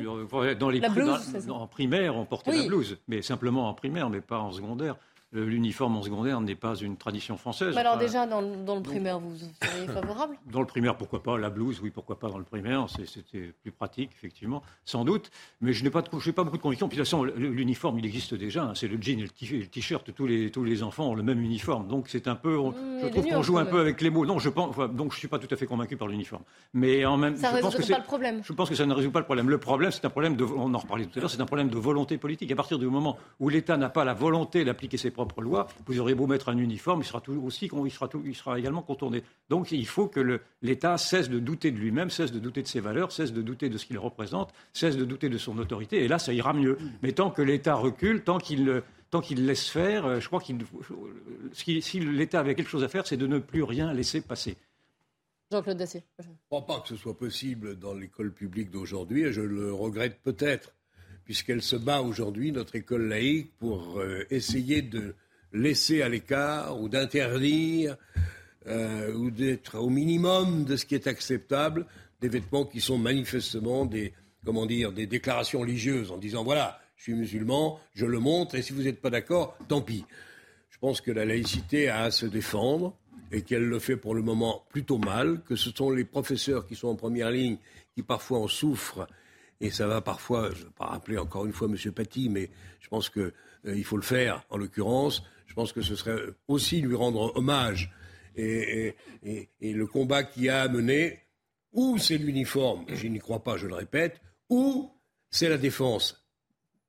Dans 0.58 0.70
les 0.70 0.80
La 0.80 0.88
blouse, 0.88 1.34
dans- 1.46 1.58
en 1.64 1.68
primaire, 1.68 2.16
on 2.16 2.24
portait 2.26 2.52
Oui. 2.52 2.62
la 2.62 2.68
blouse, 2.68 2.98
mais 3.10 3.22
simplement 3.22 3.68
en 3.68 3.74
primaire, 3.74 4.10
mais 4.10 4.22
pas 4.22 4.40
en 4.40 4.54
secondaire. 4.54 4.96
Le- 5.36 5.46
L'uniforme 5.46 5.98
en 5.98 6.02
secondaire 6.04 6.40
n'est 6.42 6.56
pas 6.56 6.76
une 6.76 6.96
tradition 6.98 7.38
française. 7.38 7.74
Mais 7.76 7.82
alors 7.82 7.96
Enfin, 7.96 8.04
déjà, 8.06 8.26
dans, 8.26 8.42
le- 8.42 8.56
dans 8.66 8.76
le 8.76 8.82
primaire, 8.82 9.20
vous 9.20 9.36
seriez 9.62 9.88
favorable? 9.88 10.38
Dans 10.52 10.62
le 10.62 10.66
primaire, 10.66 10.96
pourquoi 10.98 11.22
pas 11.22 11.38
La 11.38 11.50
blouse, 11.50 11.80
oui, 11.84 11.90
pourquoi 11.92 12.18
pas 12.18 12.30
dans 12.30 12.38
le 12.38 12.44
primaire 12.44 12.88
C'était 13.06 13.54
plus 13.62 13.72
pratique, 13.72 14.12
effectivement, 14.16 14.64
sans 14.86 15.04
doute. 15.06 15.30
Mais 15.62 15.74
je 15.74 15.84
n'ai 15.84 15.90
pas, 15.90 16.02
de- 16.02 16.10
beaucoup 16.10 16.58
de 16.58 16.62
conviction. 16.62 16.88
Puis 16.88 16.98
de 16.98 17.04
toute 17.04 17.10
façon, 17.10 17.24
l'uniforme, 17.26 18.00
il 18.00 18.06
existe 18.06 18.34
déjà. 18.34 18.64
hein. 18.64 18.72
C'est 18.76 18.88
le 18.88 18.98
jean 19.02 19.20
et 19.20 19.24
le 19.58 19.68
t-shirt. 19.68 20.14
Tous 20.14 20.26
les, 20.26 20.52
tous 20.52 20.64
les 20.64 20.84
enfants 20.84 21.10
ont 21.10 21.16
le 21.16 21.24
même 21.24 21.42
uniforme. 21.42 21.88
Donc 21.88 22.08
c'est 22.10 22.28
un 22.28 22.36
peu. 22.36 22.58
on- 22.58 22.72
Mmh, 22.72 23.00
je 23.04 23.08
trouve 23.08 23.26
qu'on 23.28 23.42
joue 23.44 23.58
un 23.58 23.66
peu 23.66 23.80
avec 23.80 24.02
les 24.02 24.10
mots. 24.10 24.26
Non, 24.26 24.40
je 24.40 24.50
pense. 24.50 24.70
enfin, 24.70 24.88
donc 24.88 25.14
je 25.14 25.20
suis 25.20 25.28
pas 25.28 25.40
tout 25.40 25.48
à 25.54 25.56
fait 25.58 25.66
convaincu 25.66 25.98
par 25.98 26.08
l'uniforme. 26.08 26.44
Mais 26.74 27.06
en 27.06 27.18
même, 27.18 27.36
Ça 27.36 27.54
je 27.56 27.62
pense 27.62 27.76
résout 27.76 27.92
pas 27.94 28.00
le 28.00 28.04
problème. 28.06 28.42
je 28.44 28.54
pense 28.54 28.70
que 28.70 28.76
ça 28.76 28.86
ne 28.86 28.94
résout 28.94 29.12
pas 29.12 29.20
le 29.20 29.26
problème. 29.26 29.50
Le 29.50 29.58
problème, 29.58 29.92
c'est 29.92 30.06
un 30.06 30.10
problème 30.10 30.36
de, 30.36 30.44
on 30.44 30.74
en 30.74 30.78
reparlait 30.78 31.06
tout 31.06 31.18
à 31.18 31.22
l'heure, 31.22 31.30
c'est 31.30 31.42
un 31.42 31.46
problème 31.46 31.70
de 31.70 31.78
volonté 31.78 32.18
politique. 32.18 32.52
À 32.52 32.56
partir 32.56 32.80
du 32.80 32.88
moment 32.88 33.18
où 33.40 33.50
l'État 33.50 33.76
n'a 33.78 33.90
pas 33.90 34.06
la 34.06 34.14
volonté 34.14 34.64
d'appliquer 34.66 34.98
ses 34.98 35.12
propres 35.12 35.25
lois, 35.42 35.68
vous 35.86 36.00
aurez 36.00 36.16
beau 36.16 36.28
mettre 36.28 36.50
un 36.50 36.58
uniforme, 36.58 37.02
il 37.02 37.06
sera 37.06 37.22
tout 37.22 37.34
aussi, 37.46 37.70
il 37.86 37.92
sera, 37.92 38.08
tout- 38.08 38.22
il 38.26 38.36
sera 38.36 38.58
également 38.60 38.82
contourné. 38.82 39.24
Donc 39.50 39.72
il 39.72 39.86
faut 39.88 40.08
que 40.08 40.40
l'État 40.62 40.98
cesse 40.98 41.30
de 41.30 41.40
douter 41.40 41.72
de 41.72 41.78
lui-même, 41.78 42.10
cesse 42.10 42.32
de 42.32 42.40
douter 42.40 42.62
de 42.62 42.68
ses 42.68 42.80
valeurs, 42.80 43.12
cesse 43.12 43.34
de 43.34 43.42
douter 43.42 43.70
de 43.70 43.78
ce 43.78 43.86
qu'il 43.86 43.98
représente, 43.98 44.54
cesse 44.74 44.98
de 44.98 45.06
douter 45.06 45.30
de 45.30 45.38
son 45.38 45.58
autorité. 45.58 46.04
Et 46.04 46.08
là, 46.08 46.20
ça 46.20 46.34
ira 46.34 46.54
mieux. 46.54 46.78
Mais 47.04 47.12
tant 47.12 47.30
que 47.32 47.42
l'État 47.42 47.76
recule, 47.76 48.24
tant 48.24 48.38
qu'il 48.38 48.82
tant 49.12 49.22
qu'il 49.22 49.46
laisse 49.46 49.70
faire, 49.70 50.06
euh, 50.06 50.20
je 50.20 50.28
crois 50.28 50.42
qu'il, 50.42 50.58
si 51.54 52.00
l'État 52.00 52.40
avait 52.40 52.56
quelque 52.56 52.68
chose 52.70 52.84
à 52.84 52.88
faire, 52.90 53.06
c'est 53.08 53.16
de 53.18 53.28
ne 53.28 53.40
plus 53.40 53.64
rien 53.64 53.94
laisser 53.94 54.20
passer. 54.22 54.58
Jean-Claude 55.52 55.78
Dacier. 55.78 56.04
Je 56.20 56.28
ne 56.28 56.34
crois 56.50 56.66
pas 56.66 56.80
que 56.82 56.88
ce 56.90 56.96
soit 56.96 57.16
possible 57.18 57.78
dans 57.78 57.94
l'école 57.94 58.34
publique 58.34 58.72
d'aujourd'hui, 58.72 59.22
et 59.24 59.32
je 59.32 59.42
le 59.42 59.72
regrette 59.72 60.20
peut-être, 60.24 60.74
puisqu'elle 61.26 61.62
se 61.62 61.76
bat 61.76 62.02
aujourd'hui, 62.02 62.52
notre 62.52 62.76
école 62.76 63.08
laïque, 63.08 63.52
pour 63.60 64.00
euh, 64.00 64.26
essayer 64.30 64.82
de 64.82 65.16
laisser 65.52 66.02
à 66.02 66.10
l'écart 66.10 66.80
ou 66.80 66.90
d'interdire 66.90 67.98
euh, 68.68 69.14
ou 69.14 69.32
d'être 69.32 69.80
au 69.80 69.90
minimum 69.90 70.66
de 70.66 70.76
ce 70.76 70.86
qui 70.86 70.96
est 70.96 71.08
acceptable 71.08 71.86
des 72.22 72.30
vêtements 72.30 72.66
qui 72.66 72.82
sont 72.82 72.98
manifestement 72.98 73.86
des, 73.86 74.14
comment 74.46 74.66
dire, 74.66 74.92
des 74.92 75.08
déclarations 75.08 75.60
religieuses 75.62 76.12
en 76.12 76.18
disant 76.18 76.44
voilà, 76.44 76.80
je 76.96 77.04
suis 77.04 77.14
musulman, 77.14 77.80
je 77.94 78.06
le 78.06 78.20
montre, 78.20 78.56
et 78.56 78.62
si 78.62 78.74
vous 78.74 78.84
n'êtes 78.84 79.02
pas 79.02 79.10
d'accord, 79.10 79.58
tant 79.68 79.82
pis. 79.82 80.06
Je 80.70 80.78
pense 80.80 81.02
que 81.02 81.12
la 81.12 81.26
laïcité 81.26 81.90
a 81.90 82.04
à 82.04 82.12
se 82.12 82.26
défendre 82.26 82.96
et 83.32 83.42
qu'elle 83.42 83.66
le 83.66 83.80
fait 83.80 83.98
pour 83.98 84.16
le 84.16 84.22
moment 84.22 84.64
plutôt 84.70 84.98
mal, 84.98 85.42
que 85.48 85.56
ce 85.56 85.72
sont 85.72 85.90
les 85.90 86.06
professeurs 86.06 86.68
qui 86.68 86.76
sont 86.76 86.88
en 86.88 86.96
première 86.96 87.32
ligne 87.32 87.58
qui 87.94 88.04
parfois 88.04 88.40
en 88.40 88.48
souffrent. 88.48 89.08
Et 89.62 89.70
ça 89.72 89.88
va 89.88 90.02
parfois, 90.02 90.50
je 90.54 90.60
ne 90.62 90.66
vais 90.66 90.74
pas 90.78 90.86
rappeler 90.88 91.18
encore 91.18 91.46
une 91.46 91.54
fois 91.54 91.68
M. 91.68 91.92
Paty, 91.92 92.30
mais 92.30 92.50
je 92.82 92.88
pense 92.90 93.10
qu'il 93.10 93.84
faut 93.84 93.96
le 93.98 94.04
faire 94.04 94.44
en 94.50 94.58
l'occurrence. 94.58 95.24
Je 95.48 95.54
pense 95.54 95.72
que 95.72 95.82
ce 95.82 95.96
serait 95.96 96.20
aussi 96.48 96.82
lui 96.82 96.96
rendre 96.96 97.32
hommage. 97.38 97.92
Et, 98.36 98.94
et- 99.24 99.48
le 99.74 99.88
combat 99.88 100.24
qu'il 100.24 100.50
a 100.50 100.64
à 100.64 100.68
ou 101.72 101.98
c'est 101.98 102.18
l'uniforme, 102.18 102.86
je 102.90 103.08
n'y 103.08 103.20
crois 103.20 103.44
pas, 103.44 103.56
je 103.58 103.68
le 103.68 103.76
répète, 103.76 104.20
ou 104.50 104.92
c'est 105.30 105.50
la 105.50 105.58
défense 105.58 106.22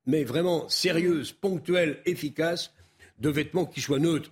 mais 0.07 0.23
vraiment 0.23 0.67
sérieuse, 0.69 1.33
ponctuelle, 1.33 2.01
efficace, 2.05 2.71
de 3.19 3.29
vêtements 3.29 3.65
qui 3.65 3.81
soient 3.81 3.99
neutres. 3.99 4.31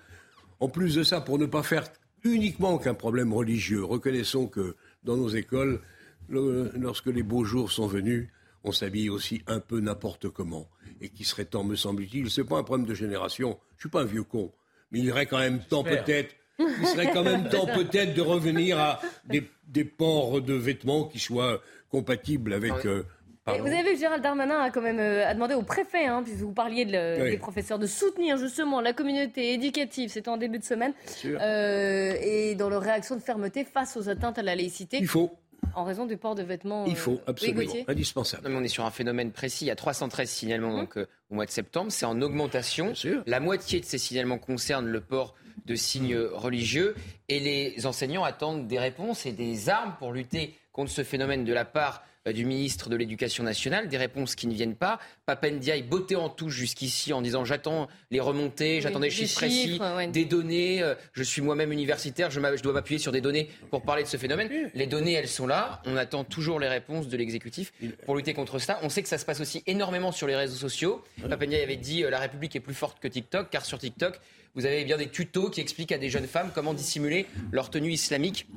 En 0.62 0.70
plus 0.70 0.96
de 0.96 1.04
ça, 1.04 1.20
pour 1.22 1.38
ne 1.38 1.46
pas 1.46 1.64
faire 1.64 1.84
uniquement 2.24 2.78
qu'un 2.78 2.94
problème 2.94 3.34
religieux, 3.34 3.84
reconnaissons 3.84 4.48
que 4.48 4.76
dans 5.04 5.18
nos 5.18 5.28
écoles, 5.28 5.82
le- 6.30 6.72
lorsque 6.76 7.08
les 7.08 7.24
beaux 7.24 7.44
jours 7.44 7.72
sont 7.72 7.88
venus, 7.88 8.30
on 8.64 8.72
s'habille 8.72 9.10
aussi 9.10 9.42
un 9.48 9.60
peu 9.60 9.80
n'importe 9.80 10.30
comment. 10.30 10.68
Et 11.02 11.10
qu'il 11.10 11.26
serait 11.26 11.46
temps, 11.46 11.64
me 11.64 11.76
semble-t-il, 11.76 12.30
c'est 12.32 12.44
pas 12.44 12.58
un 12.58 12.64
problème 12.64 12.88
de 12.88 12.94
génération, 12.96 13.60
je 13.78 13.82
suis 13.84 13.90
pas 13.90 14.02
un 14.02 14.06
vieux 14.06 14.24
con, 14.24 14.52
mais 14.92 15.00
il 15.00 15.06
irait 15.06 15.26
quand 15.26 15.40
même 15.40 15.60
temps 15.60 15.84
peut-être, 15.84 16.36
il 16.60 16.88
serait 16.88 17.12
quand 17.12 17.24
même 17.24 17.48
temps 17.50 17.66
peut-être 17.68 18.14
de 18.14 18.22
revenir 18.22 18.80
à 18.80 19.02
des, 19.28 19.44
des 19.68 19.84
ports 19.86 20.42
de 20.42 20.54
vêtements 20.54 21.04
qui 21.06 21.20
soient 21.20 21.62
compatibles 21.90 22.54
avec... 22.54 22.86
euh, 22.86 23.02
Et 23.02 23.06
pardon. 23.44 23.64
vous 23.64 23.68
avez 23.68 23.84
vu 23.84 23.94
que 23.94 24.00
Gérald 24.00 24.24
Darmanin 24.24 24.60
a 24.60 24.72
quand 24.72 24.82
même 24.82 25.00
euh, 25.00 25.28
a 25.28 25.34
demandé 25.34 25.54
au 25.54 25.62
préfet, 25.62 26.06
hein, 26.06 26.24
puisque 26.24 26.40
vous 26.40 26.54
parliez 26.54 26.86
de 26.86 26.94
le- 26.94 27.24
Oui. 27.24 27.30
des 27.32 27.38
professeurs, 27.38 27.78
de 27.78 27.86
soutenir 27.88 28.38
justement 28.38 28.82
la 28.82 28.94
communauté 28.94 29.54
éducative, 29.54 30.10
c'était 30.10 30.30
en 30.30 30.38
début 30.38 30.58
de 30.60 30.64
semaine, 30.64 30.94
sûr. 31.06 31.38
euh, 31.42 32.16
et 32.22 32.56
dans 32.56 32.70
leur 32.70 32.82
réaction 32.82 33.16
de 33.16 33.22
fermeté 33.22 33.64
face 33.66 33.96
aux 33.98 34.10
atteintes 34.10 34.40
à 34.40 34.42
la 34.42 34.56
laïcité. 34.56 34.98
Il 35.00 35.08
faut. 35.08 35.32
En 35.76 35.84
raison 35.84 36.06
du 36.06 36.18
port 36.18 36.36
de 36.36 36.44
vêtements. 36.44 36.86
Il 36.86 36.94
euh, 36.94 36.96
faut, 36.96 37.12
oui, 37.12 37.20
absolument. 37.28 37.74
Indispensable. 37.88 38.44
Non, 38.44 38.50
mais 38.50 38.58
on 38.58 38.64
est 38.64 38.70
sur 38.70 38.86
un 38.86 38.92
phénomène 38.92 39.32
précis. 39.32 39.66
Il 39.66 39.68
y 39.68 39.72
a 39.72 39.76
313 39.76 40.30
signalements 40.30 40.76
Mmh. 40.76 40.80
donc, 40.80 40.98
euh, 40.98 41.08
au 41.30 41.36
mois 41.36 41.46
de 41.46 41.52
septembre. 41.52 41.92
C'est 41.92 42.06
en 42.06 42.22
augmentation. 42.22 42.94
La 43.26 43.40
moitié 43.40 43.80
de 43.80 43.86
ces 43.86 43.98
signalements 43.98 44.38
concernent 44.38 44.88
le 44.88 45.02
port 45.02 45.36
de 45.66 45.76
signes 45.76 46.18
religieux. 46.18 46.96
Et 47.30 47.40
les 47.40 47.86
enseignants 47.86 48.24
attendent 48.24 48.68
des 48.68 48.80
réponses 48.80 49.26
et 49.26 49.32
des 49.32 49.70
armes 49.70 49.96
pour 50.00 50.12
lutter 50.12 50.56
contre 50.72 50.92
ce 50.92 51.04
phénomène 51.04 51.46
de 51.46 51.54
la 51.54 51.66
part 51.66 52.04
euh, 52.04 52.10
du 52.34 52.46
ministre 52.46 52.90
de 52.90 52.96
l'Éducation 52.96 53.44
nationale. 53.44 53.88
Des 53.88 53.98
réponses 53.98 54.36
qui 54.36 54.48
ne 54.48 54.54
viennent 54.54 54.76
pas. 54.76 55.00
Papendiaï 55.26 55.84
botté 55.84 56.16
en 56.16 56.30
touche 56.30 56.54
jusqu'ici 56.54 57.14
en 57.14 57.22
disant 57.22 57.46
j'attends 57.46 57.88
les 58.12 58.20
remontées, 58.20 58.82
j'attends 58.82 59.00
des 59.00 59.08
des 59.08 59.14
chiffres 59.14 59.36
précis, 59.38 59.80
ouais. 59.80 60.08
des 60.08 60.26
données. 60.26 60.82
euh, 60.82 60.96
Je 61.14 61.24
suis 61.24 61.42
moi-même 61.42 61.72
universitaire, 61.72 62.32
je 62.32 62.40
dois 62.62 62.74
m'appuyer 62.74 63.00
sur 63.00 63.12
des 63.12 63.22
données 63.22 63.50
pour 63.70 63.84
parler 63.84 64.04
de 64.04 64.08
ce 64.08 64.18
phénomène. 64.18 64.50
Les 64.74 64.88
données, 64.88 65.14
elles 65.14 65.28
sont 65.28 65.48
là. 65.48 65.82
On 65.86 65.96
attend 65.98 66.24
toujours 66.24 66.60
les 66.60 66.68
réponses 66.68 67.08
de 67.08 67.18
l'exécutif 67.18 67.74
pour 68.06 68.16
lutter 68.16 68.34
contre 68.34 68.60
ça. 68.60 68.80
On 68.82 68.90
sait 68.90 69.04
que 69.04 69.10
ça 69.10 69.18
se 69.18 69.26
passe 69.26 69.40
aussi 69.40 69.64
énormément 69.68 70.12
sur 70.12 70.28
les 70.28 70.36
réseaux 70.36 70.56
sociaux. 70.58 71.04
Papendiaï 71.30 71.62
avait 71.62 71.76
dit 71.78 72.04
euh, 72.04 72.10
la 72.10 72.20
République 72.20 72.56
est 72.56 72.60
plus 72.60 72.74
forte 72.74 73.00
que 73.00 73.08
TikTok, 73.08 73.50
car 73.50 73.66
sur 73.66 73.78
TikTok, 73.78 74.20
vous 74.56 74.66
avez 74.66 74.84
bien 74.86 74.98
des 74.98 75.10
tutos 75.10 75.50
qui 75.50 75.62
expliquent 75.62 75.92
à 75.92 75.98
des 75.98 76.10
jeunes 76.10 76.28
femmes 76.28 76.52
comment 76.56 76.74
dissimuler 76.74 77.26
leur 77.52 77.70
tenue 77.70 77.92
islamique 77.92 78.48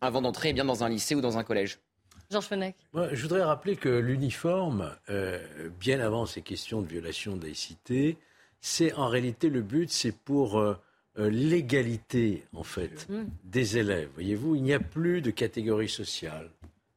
avant 0.00 0.22
d'entrer 0.22 0.50
eh 0.50 0.52
bien 0.52 0.64
dans 0.64 0.82
un 0.84 0.88
lycée 0.88 1.14
ou 1.14 1.20
dans 1.20 1.38
un 1.38 1.44
collège. 1.44 1.78
Georges 2.32 2.46
Fenech. 2.46 2.74
Moi, 2.92 3.08
je 3.12 3.22
voudrais 3.22 3.42
rappeler 3.42 3.76
que 3.76 3.88
l'uniforme, 3.88 4.90
euh, 5.10 5.38
bien 5.78 6.00
avant 6.00 6.26
ces 6.26 6.42
questions 6.42 6.80
de 6.82 6.86
violation 6.86 7.36
de 7.36 7.42
laïcité, 7.44 8.16
c'est 8.60 8.92
en 8.94 9.08
réalité 9.08 9.48
le 9.50 9.60
but, 9.62 9.90
c'est 9.90 10.16
pour 10.16 10.58
euh, 10.58 10.74
euh, 11.18 11.28
l'égalité, 11.30 12.44
en 12.54 12.62
fait, 12.64 13.06
Mm. 13.08 13.24
des 13.44 13.78
élèves. 13.78 14.08
Voyez-vous, 14.14 14.56
il 14.56 14.62
n'y 14.62 14.72
a 14.72 14.80
plus 14.80 15.20
de 15.20 15.30
catégorie 15.30 15.88
sociale 15.88 16.50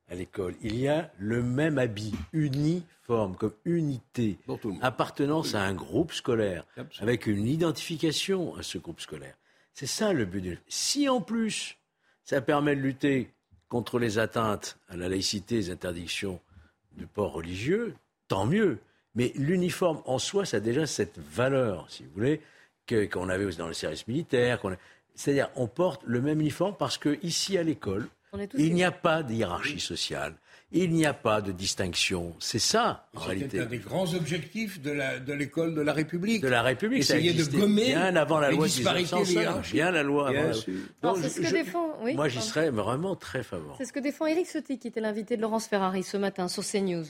à 0.10 0.16
l'école. 0.16 0.56
Il 0.62 0.80
y 0.80 0.88
a 0.88 1.12
le 1.18 1.42
même 1.44 1.78
habit, 1.80 2.14
uniforme, 2.32 3.36
comme 3.36 3.54
unité, 3.66 4.38
appartenance 4.82 5.56
à 5.56 5.64
un 5.64 5.74
groupe 5.74 6.14
scolaire, 6.14 6.66
avec 7.00 7.26
une 7.28 7.48
identification 7.48 8.56
à 8.56 8.64
ce 8.64 8.78
groupe 8.78 9.02
scolaire. 9.02 9.36
C'est 9.74 9.88
ça 9.88 10.14
le 10.14 10.26
but. 10.26 10.60
Si 10.68 11.10
en 11.10 11.22
plus, 11.22 11.76
ça 12.24 12.40
permet 12.42 12.76
de 12.76 12.82
lutter 12.82 13.34
contre 13.76 14.00
les 14.00 14.20
atteintes 14.20 14.78
à 14.88 14.96
la 14.96 15.10
laïcité, 15.10 15.56
les 15.56 15.70
interdictions 15.70 16.40
du 16.94 17.08
port 17.08 17.34
religieux, 17.34 17.94
tant 18.30 18.46
mieux. 18.46 18.80
Mais 19.16 19.34
l'uniforme 19.36 20.02
en 20.06 20.18
soi, 20.18 20.46
ça 20.46 20.58
a 20.58 20.60
déjà 20.62 20.88
cette 20.88 21.20
valeur, 21.20 21.86
si 21.90 22.04
vous 22.04 22.12
voulez, 22.16 22.40
qu'on 22.88 23.28
avait 23.28 23.46
dans 23.56 23.68
le 23.68 23.74
service 23.74 24.08
militaire. 24.08 24.62
C'est-à-dire, 25.14 25.50
on 25.58 25.68
porte 25.68 26.04
le 26.06 26.22
même 26.22 26.40
uniforme 26.40 26.74
parce 26.80 26.98
que 26.98 27.20
ici 27.22 27.58
à 27.58 27.64
l'école, 27.64 28.08
il 28.58 28.74
n'y 28.74 28.86
a 28.86 28.94
pas 28.94 29.24
de 29.24 29.34
hiérarchie 29.34 29.82
sociale. 29.82 30.36
Il 30.72 30.92
n'y 30.92 31.06
a 31.06 31.14
pas 31.14 31.42
de 31.42 31.52
distinction. 31.52 32.36
C'est 32.40 32.60
ça, 32.60 33.08
en 33.16 33.22
réalité. 33.22 33.58
C'est 33.58 33.64
un 33.64 33.68
des 33.68 33.78
grands 33.78 34.14
objectifs 34.14 34.82
de 34.82 35.34
l'école 35.34 35.76
de, 35.76 35.82
la 35.82 35.94
République. 35.94 36.42
De 36.42 36.48
la 36.48 36.64
République, 36.64 37.00
Essayer 37.00 37.34
de 37.34 37.44
gommer 37.46 37.86
bien 37.86 38.16
avant 38.16 38.40
la 38.40 38.52
loi 38.52 38.68
de 38.68 39.72
Bien 39.72 39.92
la 39.92 40.04
loi 40.04 40.30
avant 40.30 40.54
ce 40.54 41.40
que 41.40 41.52
défend... 41.52 41.98
Moi, 42.14 42.28
j'y 42.30 42.42
serais 42.42 42.72
vraiment 42.72 43.16
très 43.16 43.44
favorable. 43.44 43.76
C'est 43.78 43.86
ce 43.86 43.94
que 43.94 44.00
défend 44.00 44.26
Eric 44.26 44.48
Sotti, 44.48 44.80
qui 44.80 44.88
était 44.88 45.02
l'invité 45.02 45.38
de 45.38 45.42
Laurence 45.42 45.68
Ferrari 45.68 46.04
ce 46.04 46.18
matin 46.18 46.48
sur 46.48 46.64
CNews. 46.64 47.06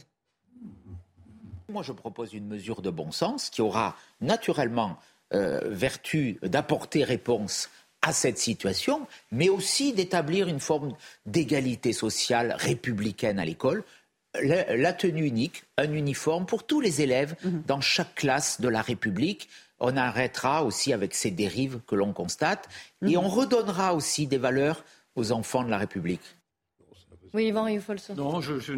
Moi, 1.69 1.81
je 1.81 1.93
propose 1.93 2.33
une 2.33 2.47
mesure 2.47 2.81
de 2.81 2.89
bon 2.89 3.11
sens 3.11 3.49
qui 3.49 3.61
aura 3.61 3.97
naturellement 4.21 4.99
euh, 5.33 5.59
vertu 5.65 6.37
d'apporter 6.43 7.03
réponse 7.03 7.69
à 8.05 8.13
cette 8.13 8.37
situation, 8.37 9.07
mais 9.31 9.49
aussi 9.49 9.91
d'établir 9.91 10.47
une 10.47 10.59
forme 10.59 10.93
d'égalité 11.25 11.91
sociale 11.91 12.55
républicaine 12.57 13.39
à 13.39 13.45
l'école. 13.45 13.83
La, 14.43 14.93
tenue 14.93 15.25
unique, 15.25 15.63
un 15.77 15.91
uniforme 15.91 16.45
pour 16.45 16.67
tous 16.67 16.81
les 16.81 17.01
élèves 17.01 17.35
mhm. 17.43 17.63
dans 17.65 17.81
chaque 17.81 18.13
classe 18.13 18.61
de 18.61 18.67
la 18.67 18.81
République. 18.83 19.49
On 19.79 19.97
arrêtera 19.97 20.63
aussi 20.63 20.93
avec 20.93 21.15
ces 21.15 21.31
dérives 21.31 21.79
que 21.87 21.95
l'on 21.95 22.13
constate 22.13 22.69
et 23.01 23.17
mhm. 23.17 23.17
on 23.17 23.27
redonnera 23.27 23.95
aussi 23.95 24.27
des 24.27 24.37
valeurs 24.37 24.83
aux 25.15 25.31
enfants 25.31 25.63
de 25.63 25.69
la 25.71 25.79
République. 25.79 26.35
Oui, 27.33 27.47
Yvan 27.47 27.67
Non, 28.15 28.39
je, 28.39 28.59
je, 28.59 28.73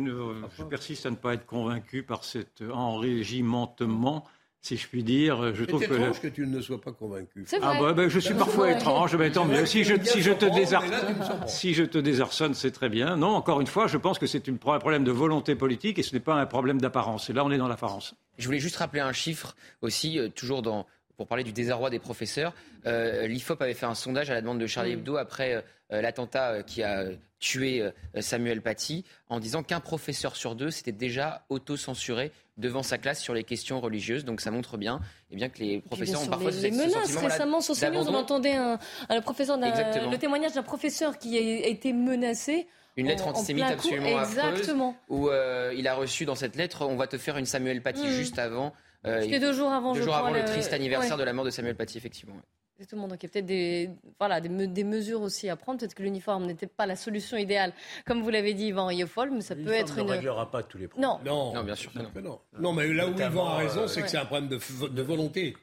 je, 0.57 0.63
persiste 0.63 1.05
à 1.05 1.11
ne 1.11 1.15
pas 1.15 1.33
être 1.33 1.45
convaincu 1.45 2.01
par 2.01 2.23
cet 2.23 2.61
enrégimentement 2.61 4.25
si 4.67 4.77
je 4.77 4.87
puis 4.87 5.03
dire. 5.03 5.55
Je 5.55 5.63
trouve 5.63 5.83
étrange 5.83 6.19
que... 6.19 6.27
tu 6.27 6.45
ne 6.45 6.61
sois 6.61 6.81
pas 6.81 6.91
convaincu. 6.91 7.45
Ah 7.61 7.77
bah, 7.79 7.93
bah, 7.93 8.09
je 8.09 8.19
suis 8.19 8.33
parfois 8.33 8.71
étrange, 8.71 9.15
mais 9.15 9.31
tant 9.31 9.45
mieux. 9.45 9.65
Si 9.65 9.83
je, 9.83 9.95
si 10.03 10.21
je 10.21 10.33
te 10.33 10.45
désarçonne, 10.45 11.47
si 11.47 11.73
je 11.73 11.83
te 11.83 11.97
désarçonne, 11.97 12.53
c'est 12.53 12.71
très 12.71 12.89
bien. 12.89 13.15
Non, 13.15 13.29
encore 13.29 13.61
une 13.61 13.67
fois, 13.67 13.87
je 13.87 13.97
pense 13.97 14.19
que 14.19 14.27
c'est 14.27 14.49
un 14.49 14.55
problème 14.55 15.03
de 15.03 15.11
volonté 15.11 15.55
politique 15.55 15.99
et 15.99 16.03
ce 16.03 16.13
n'est 16.13 16.19
pas 16.19 16.35
un 16.35 16.45
problème 16.45 16.81
d'apparence. 16.81 17.29
Et 17.29 17.33
là, 17.33 17.45
on 17.45 17.51
est 17.51 17.57
dans 17.57 17.67
l'apparence. 17.67 18.13
Je 18.37 18.45
voulais 18.45 18.59
juste 18.59 18.75
rappeler 18.75 19.01
un 19.01 19.13
chiffre 19.13 19.55
aussi, 19.81 20.19
euh, 20.19 20.29
toujours 20.29 20.61
dans, 20.61 20.85
pour 21.17 21.27
parler 21.27 21.43
du 21.43 21.51
désarroi 21.51 21.89
des 21.89 21.99
professeurs. 21.99 22.53
Euh, 22.85 23.27
L'IFOP 23.27 23.61
avait 23.61 23.73
fait 23.73 23.85
un 23.85 23.95
sondage 23.95 24.29
à 24.29 24.33
la 24.33 24.41
demande 24.41 24.59
de 24.59 24.67
Charlie 24.67 24.93
Hebdo 24.93 25.17
après 25.17 25.63
euh, 25.91 26.01
l'attentat 26.01 26.63
qui 26.63 26.83
a 26.83 27.05
tué 27.39 27.87
Samuel 28.19 28.63
Paty, 28.63 29.05
en 29.29 29.39
disant 29.39 29.61
qu'un 29.61 29.79
professeur 29.79 30.35
sur 30.35 30.55
deux 30.55 30.71
s'était 30.71 30.91
déjà 30.91 31.45
auto-censuré 31.49 32.31
devant 32.57 32.83
sa 32.83 32.97
classe 32.97 33.21
sur 33.21 33.33
les 33.33 33.43
questions 33.43 33.79
religieuses. 33.79 34.25
Donc 34.25 34.41
ça 34.41 34.51
montre 34.51 34.77
bien, 34.77 34.99
et 35.29 35.33
eh 35.33 35.35
bien 35.35 35.49
que 35.49 35.59
les 35.59 35.79
professeurs 35.79 36.23
ont 36.23 36.27
parfois 36.27 36.51
les, 36.51 36.61
les 36.61 36.71
menaces. 36.71 37.15
Récemment, 37.15 37.61
sur 37.61 37.75
CNews, 37.75 38.09
on 38.09 38.15
entendait 38.15 38.55
un, 38.55 38.79
professeur 39.21 39.57
le 39.57 40.17
témoignage 40.17 40.53
d'un 40.53 40.63
professeur 40.63 41.17
qui 41.17 41.37
a 41.37 41.67
été 41.67 41.93
menacé. 41.93 42.67
Une 42.95 43.07
lettre 43.07 43.27
antisémite 43.27 43.65
absolument 43.65 44.17
affreuse, 44.17 44.73
où 45.07 45.29
euh, 45.29 45.71
il 45.77 45.87
a 45.87 45.93
reçu 45.93 46.25
dans 46.25 46.33
cette 46.33 46.55
lettre, 46.55 46.83
on 46.83 46.95
va 46.95 47.05
te 47.05 47.19
faire 47.19 47.37
une 47.37 47.45
Samuel 47.45 47.83
Paty 47.83 48.07
mm. 48.07 48.09
juste 48.09 48.39
avant. 48.39 48.73
Euh, 49.05 49.39
deux 49.39 49.53
jours 49.53 49.71
avant, 49.71 49.93
deux 49.93 50.01
jours 50.01 50.15
avant 50.15 50.31
le, 50.31 50.43
triste 50.43 50.73
anniversaire 50.73 51.17
de 51.17 51.23
la 51.23 51.33
mort 51.33 51.45
de 51.45 51.49
Samuel 51.49 51.75
Paty, 51.75 51.97
effectivement. 51.97 52.35
Exactement. 52.77 53.07
Donc 53.07 53.23
il 53.23 53.25
y 53.25 53.29
a 53.29 53.31
peut-être 53.31 53.45
des, 53.45 53.89
voilà, 54.19 54.39
des, 54.39 54.83
mesures 54.83 55.21
aussi 55.21 55.49
à 55.49 55.55
prendre. 55.55 55.79
Peut-être 55.79 55.95
que 55.95 56.03
l'uniforme 56.03 56.45
n'était 56.45 56.67
pas 56.67 56.85
la 56.85 56.95
solution 56.95 57.35
idéale, 57.37 57.73
comme 58.05 58.21
vous 58.21 58.29
l'avez 58.29 58.53
dit, 58.53 58.67
Yvan 58.67 58.91
Yofol, 58.91 59.31
mais 59.31 59.41
ça 59.41 59.55
peut 59.55 59.71
être 59.71 59.95
ne 59.95 60.01
une. 60.01 60.07
ne 60.07 60.11
réglera 60.11 60.51
pas 60.51 60.61
tous 60.61 60.77
les 60.77 60.87
problèmes. 60.87 61.09
Non, 61.25 61.53
non, 61.53 61.63
bien 61.63 61.75
sûr 61.75 61.91
que 61.91 62.19
non. 62.19 62.39
non. 62.59 62.73
mais 62.73 62.87
là 62.93 63.07
où 63.07 63.13
Yvan 63.19 63.47
a 63.47 63.57
raison, 63.57 63.87
c'est 63.87 64.01
que 64.01 64.09
c'est 64.09 64.17
un 64.17 64.25
problème 64.25 64.49
de, 64.49 64.59
de, 64.87 65.01
volonté 65.01 65.55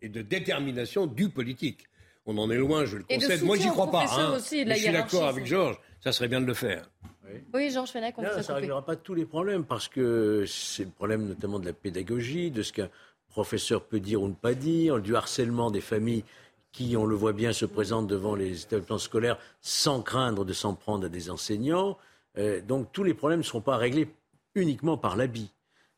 et 0.00 0.08
de 0.08 0.22
détermination 0.22 1.06
du 1.06 1.28
politique. 1.28 1.86
On 2.24 2.38
en 2.38 2.50
est 2.50 2.56
loin, 2.56 2.84
je 2.84 2.98
le 2.98 3.04
concède. 3.04 3.42
Moi, 3.42 3.58
j'y 3.58 3.68
crois 3.68 3.90
pas. 3.90 4.06
Hein. 4.10 4.36
Aussi, 4.36 4.64
je 4.66 4.74
suis 4.74 4.92
d'accord 4.92 5.26
avec 5.26 5.44
Georges. 5.44 5.78
Ça 6.00 6.12
serait 6.12 6.28
bien 6.28 6.40
de 6.40 6.46
le 6.46 6.54
faire. 6.54 6.88
Oui, 7.54 7.70
Georges 7.70 7.90
Fenech, 7.90 8.14
on 8.18 8.22
Ça 8.42 8.54
ne 8.54 8.60
réglera 8.60 8.84
pas 8.84 8.96
tous 8.96 9.14
les 9.14 9.24
problèmes 9.24 9.64
parce 9.64 9.88
que 9.88 10.44
c'est 10.46 10.84
le 10.84 10.90
problème 10.90 11.26
notamment 11.26 11.58
de 11.58 11.66
la 11.66 11.72
pédagogie, 11.72 12.50
de 12.50 12.62
ce 12.62 12.72
qu'un 12.72 12.88
professeur 13.30 13.84
peut 13.84 14.00
dire 14.00 14.22
ou 14.22 14.28
ne 14.28 14.34
pas 14.34 14.54
dire, 14.54 15.00
du 15.00 15.16
harcèlement 15.16 15.70
des 15.70 15.80
familles 15.80 16.24
qui, 16.72 16.96
on 16.96 17.04
le 17.04 17.14
voit 17.14 17.32
bien, 17.32 17.52
se 17.52 17.66
présentent 17.66 18.06
devant 18.06 18.34
les 18.34 18.62
établissements 18.62 18.98
scolaires 18.98 19.38
sans 19.60 20.02
craindre 20.02 20.44
de 20.44 20.52
s'en 20.52 20.74
prendre 20.74 21.06
à 21.06 21.08
des 21.08 21.30
enseignants. 21.30 21.98
Euh, 22.38 22.60
donc 22.60 22.92
tous 22.92 23.04
les 23.04 23.14
problèmes 23.14 23.40
ne 23.40 23.44
seront 23.44 23.60
pas 23.60 23.76
réglés 23.76 24.08
uniquement 24.54 24.96
par 24.96 25.16
l'habit. 25.16 25.52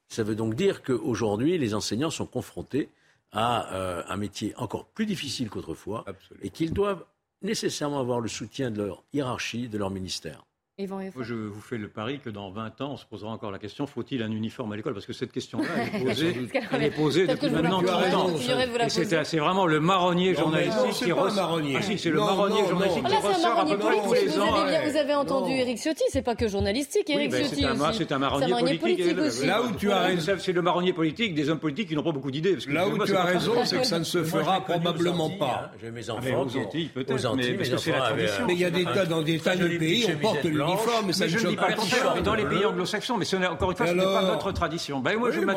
Ça 0.08 0.22
veut 0.22 0.34
donc 0.34 0.54
dire 0.54 0.82
qu'aujourd'hui, 0.82 1.58
les 1.58 1.74
enseignants 1.74 2.10
sont 2.10 2.26
confrontés 2.26 2.88
à 3.32 3.74
euh, 3.74 4.02
un 4.08 4.16
métier 4.16 4.54
encore 4.56 4.86
plus 4.86 5.06
difficile 5.06 5.50
qu'autrefois 5.50 6.04
et 6.42 6.50
qu'ils 6.50 6.72
doivent 6.72 7.04
nécessairement 7.42 8.00
avoir 8.00 8.20
le 8.20 8.28
soutien 8.28 8.70
de 8.70 8.82
leur 8.82 9.02
hiérarchie, 9.12 9.68
de 9.68 9.78
leur 9.78 9.90
ministère. 9.90 10.44
Je 10.76 11.34
vous 11.34 11.60
fais 11.60 11.78
le 11.78 11.86
pari 11.86 12.18
que 12.18 12.30
dans 12.30 12.50
20 12.50 12.80
ans, 12.80 12.90
on 12.94 12.96
se 12.96 13.06
posera 13.06 13.30
encore 13.30 13.52
la 13.52 13.60
question 13.60 13.86
faut-il 13.86 14.24
un 14.24 14.30
uniforme 14.32 14.72
à 14.72 14.76
l'école? 14.76 14.92
Parce 14.92 15.06
que 15.06 15.12
cette 15.12 15.30
question-là, 15.30 15.68
elle 15.94 16.00
est 16.00 16.04
posée, 16.04 16.36
elle 16.72 16.82
est 16.82 16.90
posée 16.90 17.26
depuis 17.28 17.48
maintenant 17.50 17.80
30 17.80 18.14
ans. 18.14 18.30
C'est 18.88 19.38
vraiment 19.38 19.66
le 19.66 19.78
marronnier 19.78 20.34
journalistique 20.34 21.04
qui 21.04 21.12
ressort. 21.12 21.60
Ah 21.76 21.82
si, 21.82 21.96
c'est 21.96 22.10
le 22.10 22.16
marronnier 22.16 22.66
journalistique 22.68 23.06
qui 23.06 23.16
ressort 23.16 23.60
à 23.60 23.66
peu 23.66 23.78
près 23.78 24.02
tous 24.02 24.14
les 24.14 24.38
ans. 24.40 24.66
Vous 24.90 24.96
avez 24.96 25.14
entendu 25.14 25.52
Eric 25.52 25.78
Ciotti, 25.78 26.02
c'est 26.08 26.22
pas 26.22 26.34
que 26.34 26.48
journalistique, 26.48 27.08
Eric 27.08 27.32
Ciotti. 27.32 27.64
C'est 27.92 28.10
un 28.10 28.18
marronnier 28.18 28.76
politique. 28.78 29.16
Là 29.44 29.62
où 29.62 29.70
tu 29.76 29.92
as 29.92 30.00
raison. 30.00 30.32
C'est 30.40 30.52
le 30.52 30.62
marronnier 30.62 30.92
politique 30.92 31.34
des 31.36 31.50
hommes 31.50 31.60
politiques 31.60 31.90
qui 31.90 31.94
n'ont 31.94 32.02
pas 32.02 32.10
beaucoup 32.10 32.32
d'idées. 32.32 32.56
Là 32.66 32.88
où 32.88 32.98
tu 33.04 33.14
as 33.14 33.22
raison, 33.22 33.52
c'est 33.64 33.78
que 33.78 33.86
ça 33.86 34.00
ne 34.00 34.04
se 34.04 34.24
fera 34.24 34.60
probablement 34.60 35.30
pas. 35.30 35.70
J'ai 35.80 35.92
mes 35.92 36.10
enfants 36.10 36.42
aux 36.42 36.56
Antilles, 36.56 36.90
peut-être. 36.92 37.36
Mais 38.44 38.54
il 38.54 38.58
y 38.58 38.64
a 38.64 38.70
des 38.70 38.84
tas 38.84 39.06
dans 39.06 39.22
des 39.22 39.38
tas 39.38 39.54
de 39.54 39.68
pays, 39.78 40.06
on 40.12 40.18
porte 40.18 40.42
le 40.42 40.63
mais 41.06 41.12
ça 41.12 41.26
je 41.26 41.38
ne 41.38 41.50
dis 41.50 41.56
pas 41.56 41.68
le 41.68 41.76
contraire. 41.76 42.22
Dans 42.22 42.34
les 42.34 42.44
pays 42.44 42.64
anglo-saxons, 42.64 43.16
mais 43.16 43.24
ce 43.24 43.36
encore 43.36 43.70
une 43.70 43.76
fois, 43.76 43.86
ce 43.86 43.92
n'est 43.92 44.02
pas 44.02 44.22
notre 44.22 44.52
tradition. 44.52 45.00
Ben 45.00 45.18
moi, 45.18 45.30
je, 45.30 45.40
suis 45.40 45.50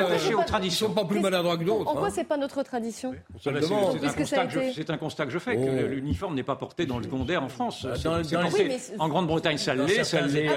attaché 0.00 0.34
aux 0.34 0.42
traditions. 0.42 0.86
Ils 0.86 0.90
ne 0.90 0.94
sont 0.94 1.00
pas 1.00 1.04
plus 1.04 1.20
maladroits 1.20 1.56
que 1.56 1.64
d'autres. 1.64 1.90
En 1.90 1.94
quoi 1.94 2.10
c'est 2.10 2.24
pas 2.24 2.36
notre 2.36 2.62
tradition 2.62 3.14
C'est 3.38 4.90
un 4.90 4.96
constat 4.96 5.26
que 5.26 5.32
je 5.32 5.38
fais, 5.38 5.56
que 5.56 5.60
oh. 5.60 5.88
l'uniforme 5.88 6.34
n'est 6.34 6.42
pas 6.42 6.56
porté 6.56 6.86
dans 6.86 6.98
le 6.98 7.04
secondaire 7.04 7.42
en 7.42 7.48
France. 7.48 7.86
En 8.98 9.08
Grande-Bretagne, 9.08 9.58
ça 9.58 9.74
l'est, 9.74 10.04
ça 10.04 10.20
l'est 10.22 10.48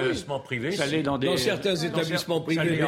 privé. 0.44 0.72
Ça 0.72 0.86
l'est 0.86 1.02
dans 1.02 1.18
certains 1.36 1.76
établissements 1.76 2.40
privés. 2.40 2.84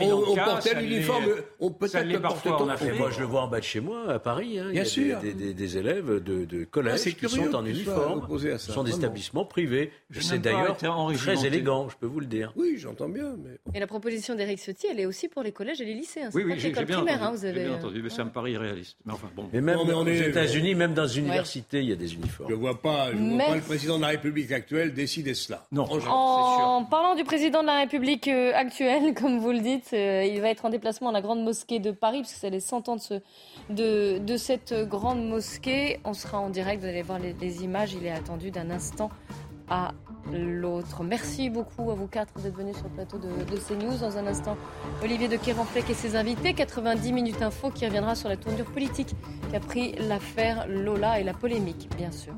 On 0.00 0.34
portait 0.34 0.80
l'uniforme. 0.80 1.24
On 1.60 1.70
peut-être 1.70 2.20
parfois 2.20 2.62
en 2.62 2.68
Afrique. 2.68 2.98
Moi, 2.98 3.10
je 3.10 3.20
le 3.20 3.26
vois 3.26 3.42
en 3.42 3.48
bas 3.48 3.60
de 3.60 3.64
chez 3.64 3.80
moi, 3.80 4.10
à 4.10 4.18
Paris. 4.18 4.58
Bien 4.72 4.84
sûr. 4.84 5.18
Des 5.20 5.78
élèves 5.78 6.22
de 6.22 6.64
collège 6.64 7.00
ah, 7.06 7.10
qui 7.10 7.28
sont 7.28 7.54
en 7.54 7.64
uniforme. 7.64 8.26
Ce 8.58 8.72
sont 8.72 8.84
des 8.84 8.96
établissements 8.96 9.44
privés. 9.44 9.92
C'est 10.20 10.38
d'ailleurs 10.38 10.76
très 10.76 11.46
élégant, 11.46 11.88
je 11.88 11.96
peux 11.96 12.06
vous 12.06 12.20
le 12.20 12.26
dire. 12.26 12.52
Oui, 12.56 12.76
j'entends 12.78 13.08
bien. 13.08 13.34
Mais... 13.42 13.58
Et 13.74 13.80
la 13.80 13.86
proposition 13.86 14.34
d'Éric 14.34 14.58
Ciotti, 14.58 14.86
elle 14.90 15.00
est 15.00 15.06
aussi 15.06 15.28
pour 15.28 15.42
les 15.42 15.52
collèges 15.52 15.80
et 15.80 15.84
les 15.84 15.94
lycées. 15.94 16.22
Hein. 16.22 16.30
Oui, 16.32 16.44
oui, 16.46 16.54
j'ai 16.58 16.70
bien, 16.70 16.84
primaire, 16.84 17.22
hein, 17.22 17.32
vous 17.32 17.44
avez... 17.44 17.64
bien 17.64 17.74
entendu, 17.74 18.02
mais 18.02 18.10
ça 18.10 18.24
me 18.24 18.30
paraît 18.30 18.52
irréaliste. 18.52 18.96
Mais 19.04 19.12
enfin, 19.12 19.28
bon. 19.34 19.48
même 19.52 19.78
aux 19.78 20.06
États-Unis, 20.06 20.74
même 20.74 20.94
dans 20.94 21.06
une 21.06 21.26
université, 21.26 21.80
il 21.80 21.88
y 21.88 21.92
a 21.92 21.96
des 21.96 22.14
uniformes. 22.14 22.50
Je 22.50 22.54
ne 22.54 22.60
vois, 22.60 22.80
pas, 22.80 23.10
vois 23.10 23.38
pas 23.46 23.54
le 23.54 23.60
président 23.60 23.96
de 23.96 24.02
la 24.02 24.08
République 24.08 24.52
actuelle 24.52 24.94
décider 24.94 25.34
cela. 25.34 25.66
Non. 25.72 25.86
En, 26.08 26.84
parlant 26.84 27.14
du 27.14 27.24
président 27.24 27.62
de 27.62 27.66
la 27.66 27.80
République 27.80 28.28
euh, 28.28 28.52
actuelle, 28.54 29.14
comme 29.20 29.38
vous 29.38 29.52
le 29.52 29.60
dites, 29.60 29.90
euh, 29.92 30.24
il 30.24 30.40
va 30.40 30.50
être 30.50 30.64
en 30.64 30.70
déplacement 30.70 31.10
à 31.10 31.12
la 31.12 31.20
Grande 31.20 31.42
Mosquée 31.42 31.80
de 31.80 31.90
Paris, 31.90 32.20
puisque 32.20 32.36
c'est 32.36 32.50
les 32.50 32.60
100 32.60 32.88
ans 32.88 32.96
de, 32.96 33.00
ce, 33.00 33.14
de, 33.70 34.18
de, 34.18 34.36
cette 34.36 34.72
grande 34.88 35.26
mosquée. 35.26 35.98
On 36.04 36.14
sera 36.14 36.38
en 36.38 36.50
direct, 36.50 36.80
vous 36.82 36.88
allez 36.88 37.02
voir 37.02 37.18
les, 37.18 37.34
les 37.40 37.64
images, 37.64 37.94
il 37.94 38.06
est 38.06 38.12
attendu 38.12 38.50
d'un 38.50 38.70
instant 38.70 39.10
à 39.68 39.92
l'autre. 40.32 41.02
Merci 41.02 41.50
beaucoup 41.50 41.90
à 41.90 41.94
vous 41.94 42.06
quatre 42.06 42.40
d'être 42.40 42.56
venus 42.56 42.76
sur 42.76 42.84
le 42.84 42.90
plateau 42.90 43.18
de, 43.18 43.28
de 43.28 43.56
CNews. 43.56 43.98
Dans 43.98 44.18
un 44.18 44.26
instant, 44.26 44.56
Olivier 45.02 45.28
de 45.28 45.36
Kéranfleck 45.36 45.88
et 45.90 45.94
ses 45.94 46.16
invités. 46.16 46.54
90 46.54 47.12
minutes 47.12 47.42
info 47.42 47.70
qui 47.70 47.86
reviendra 47.86 48.14
sur 48.14 48.28
la 48.28 48.36
tournure 48.36 48.66
politique 48.66 49.14
qu'a 49.50 49.60
pris 49.60 49.92
l'affaire 49.92 50.66
Lola 50.68 51.20
et 51.20 51.24
la 51.24 51.34
polémique, 51.34 51.88
bien 51.96 52.12
sûr. 52.12 52.34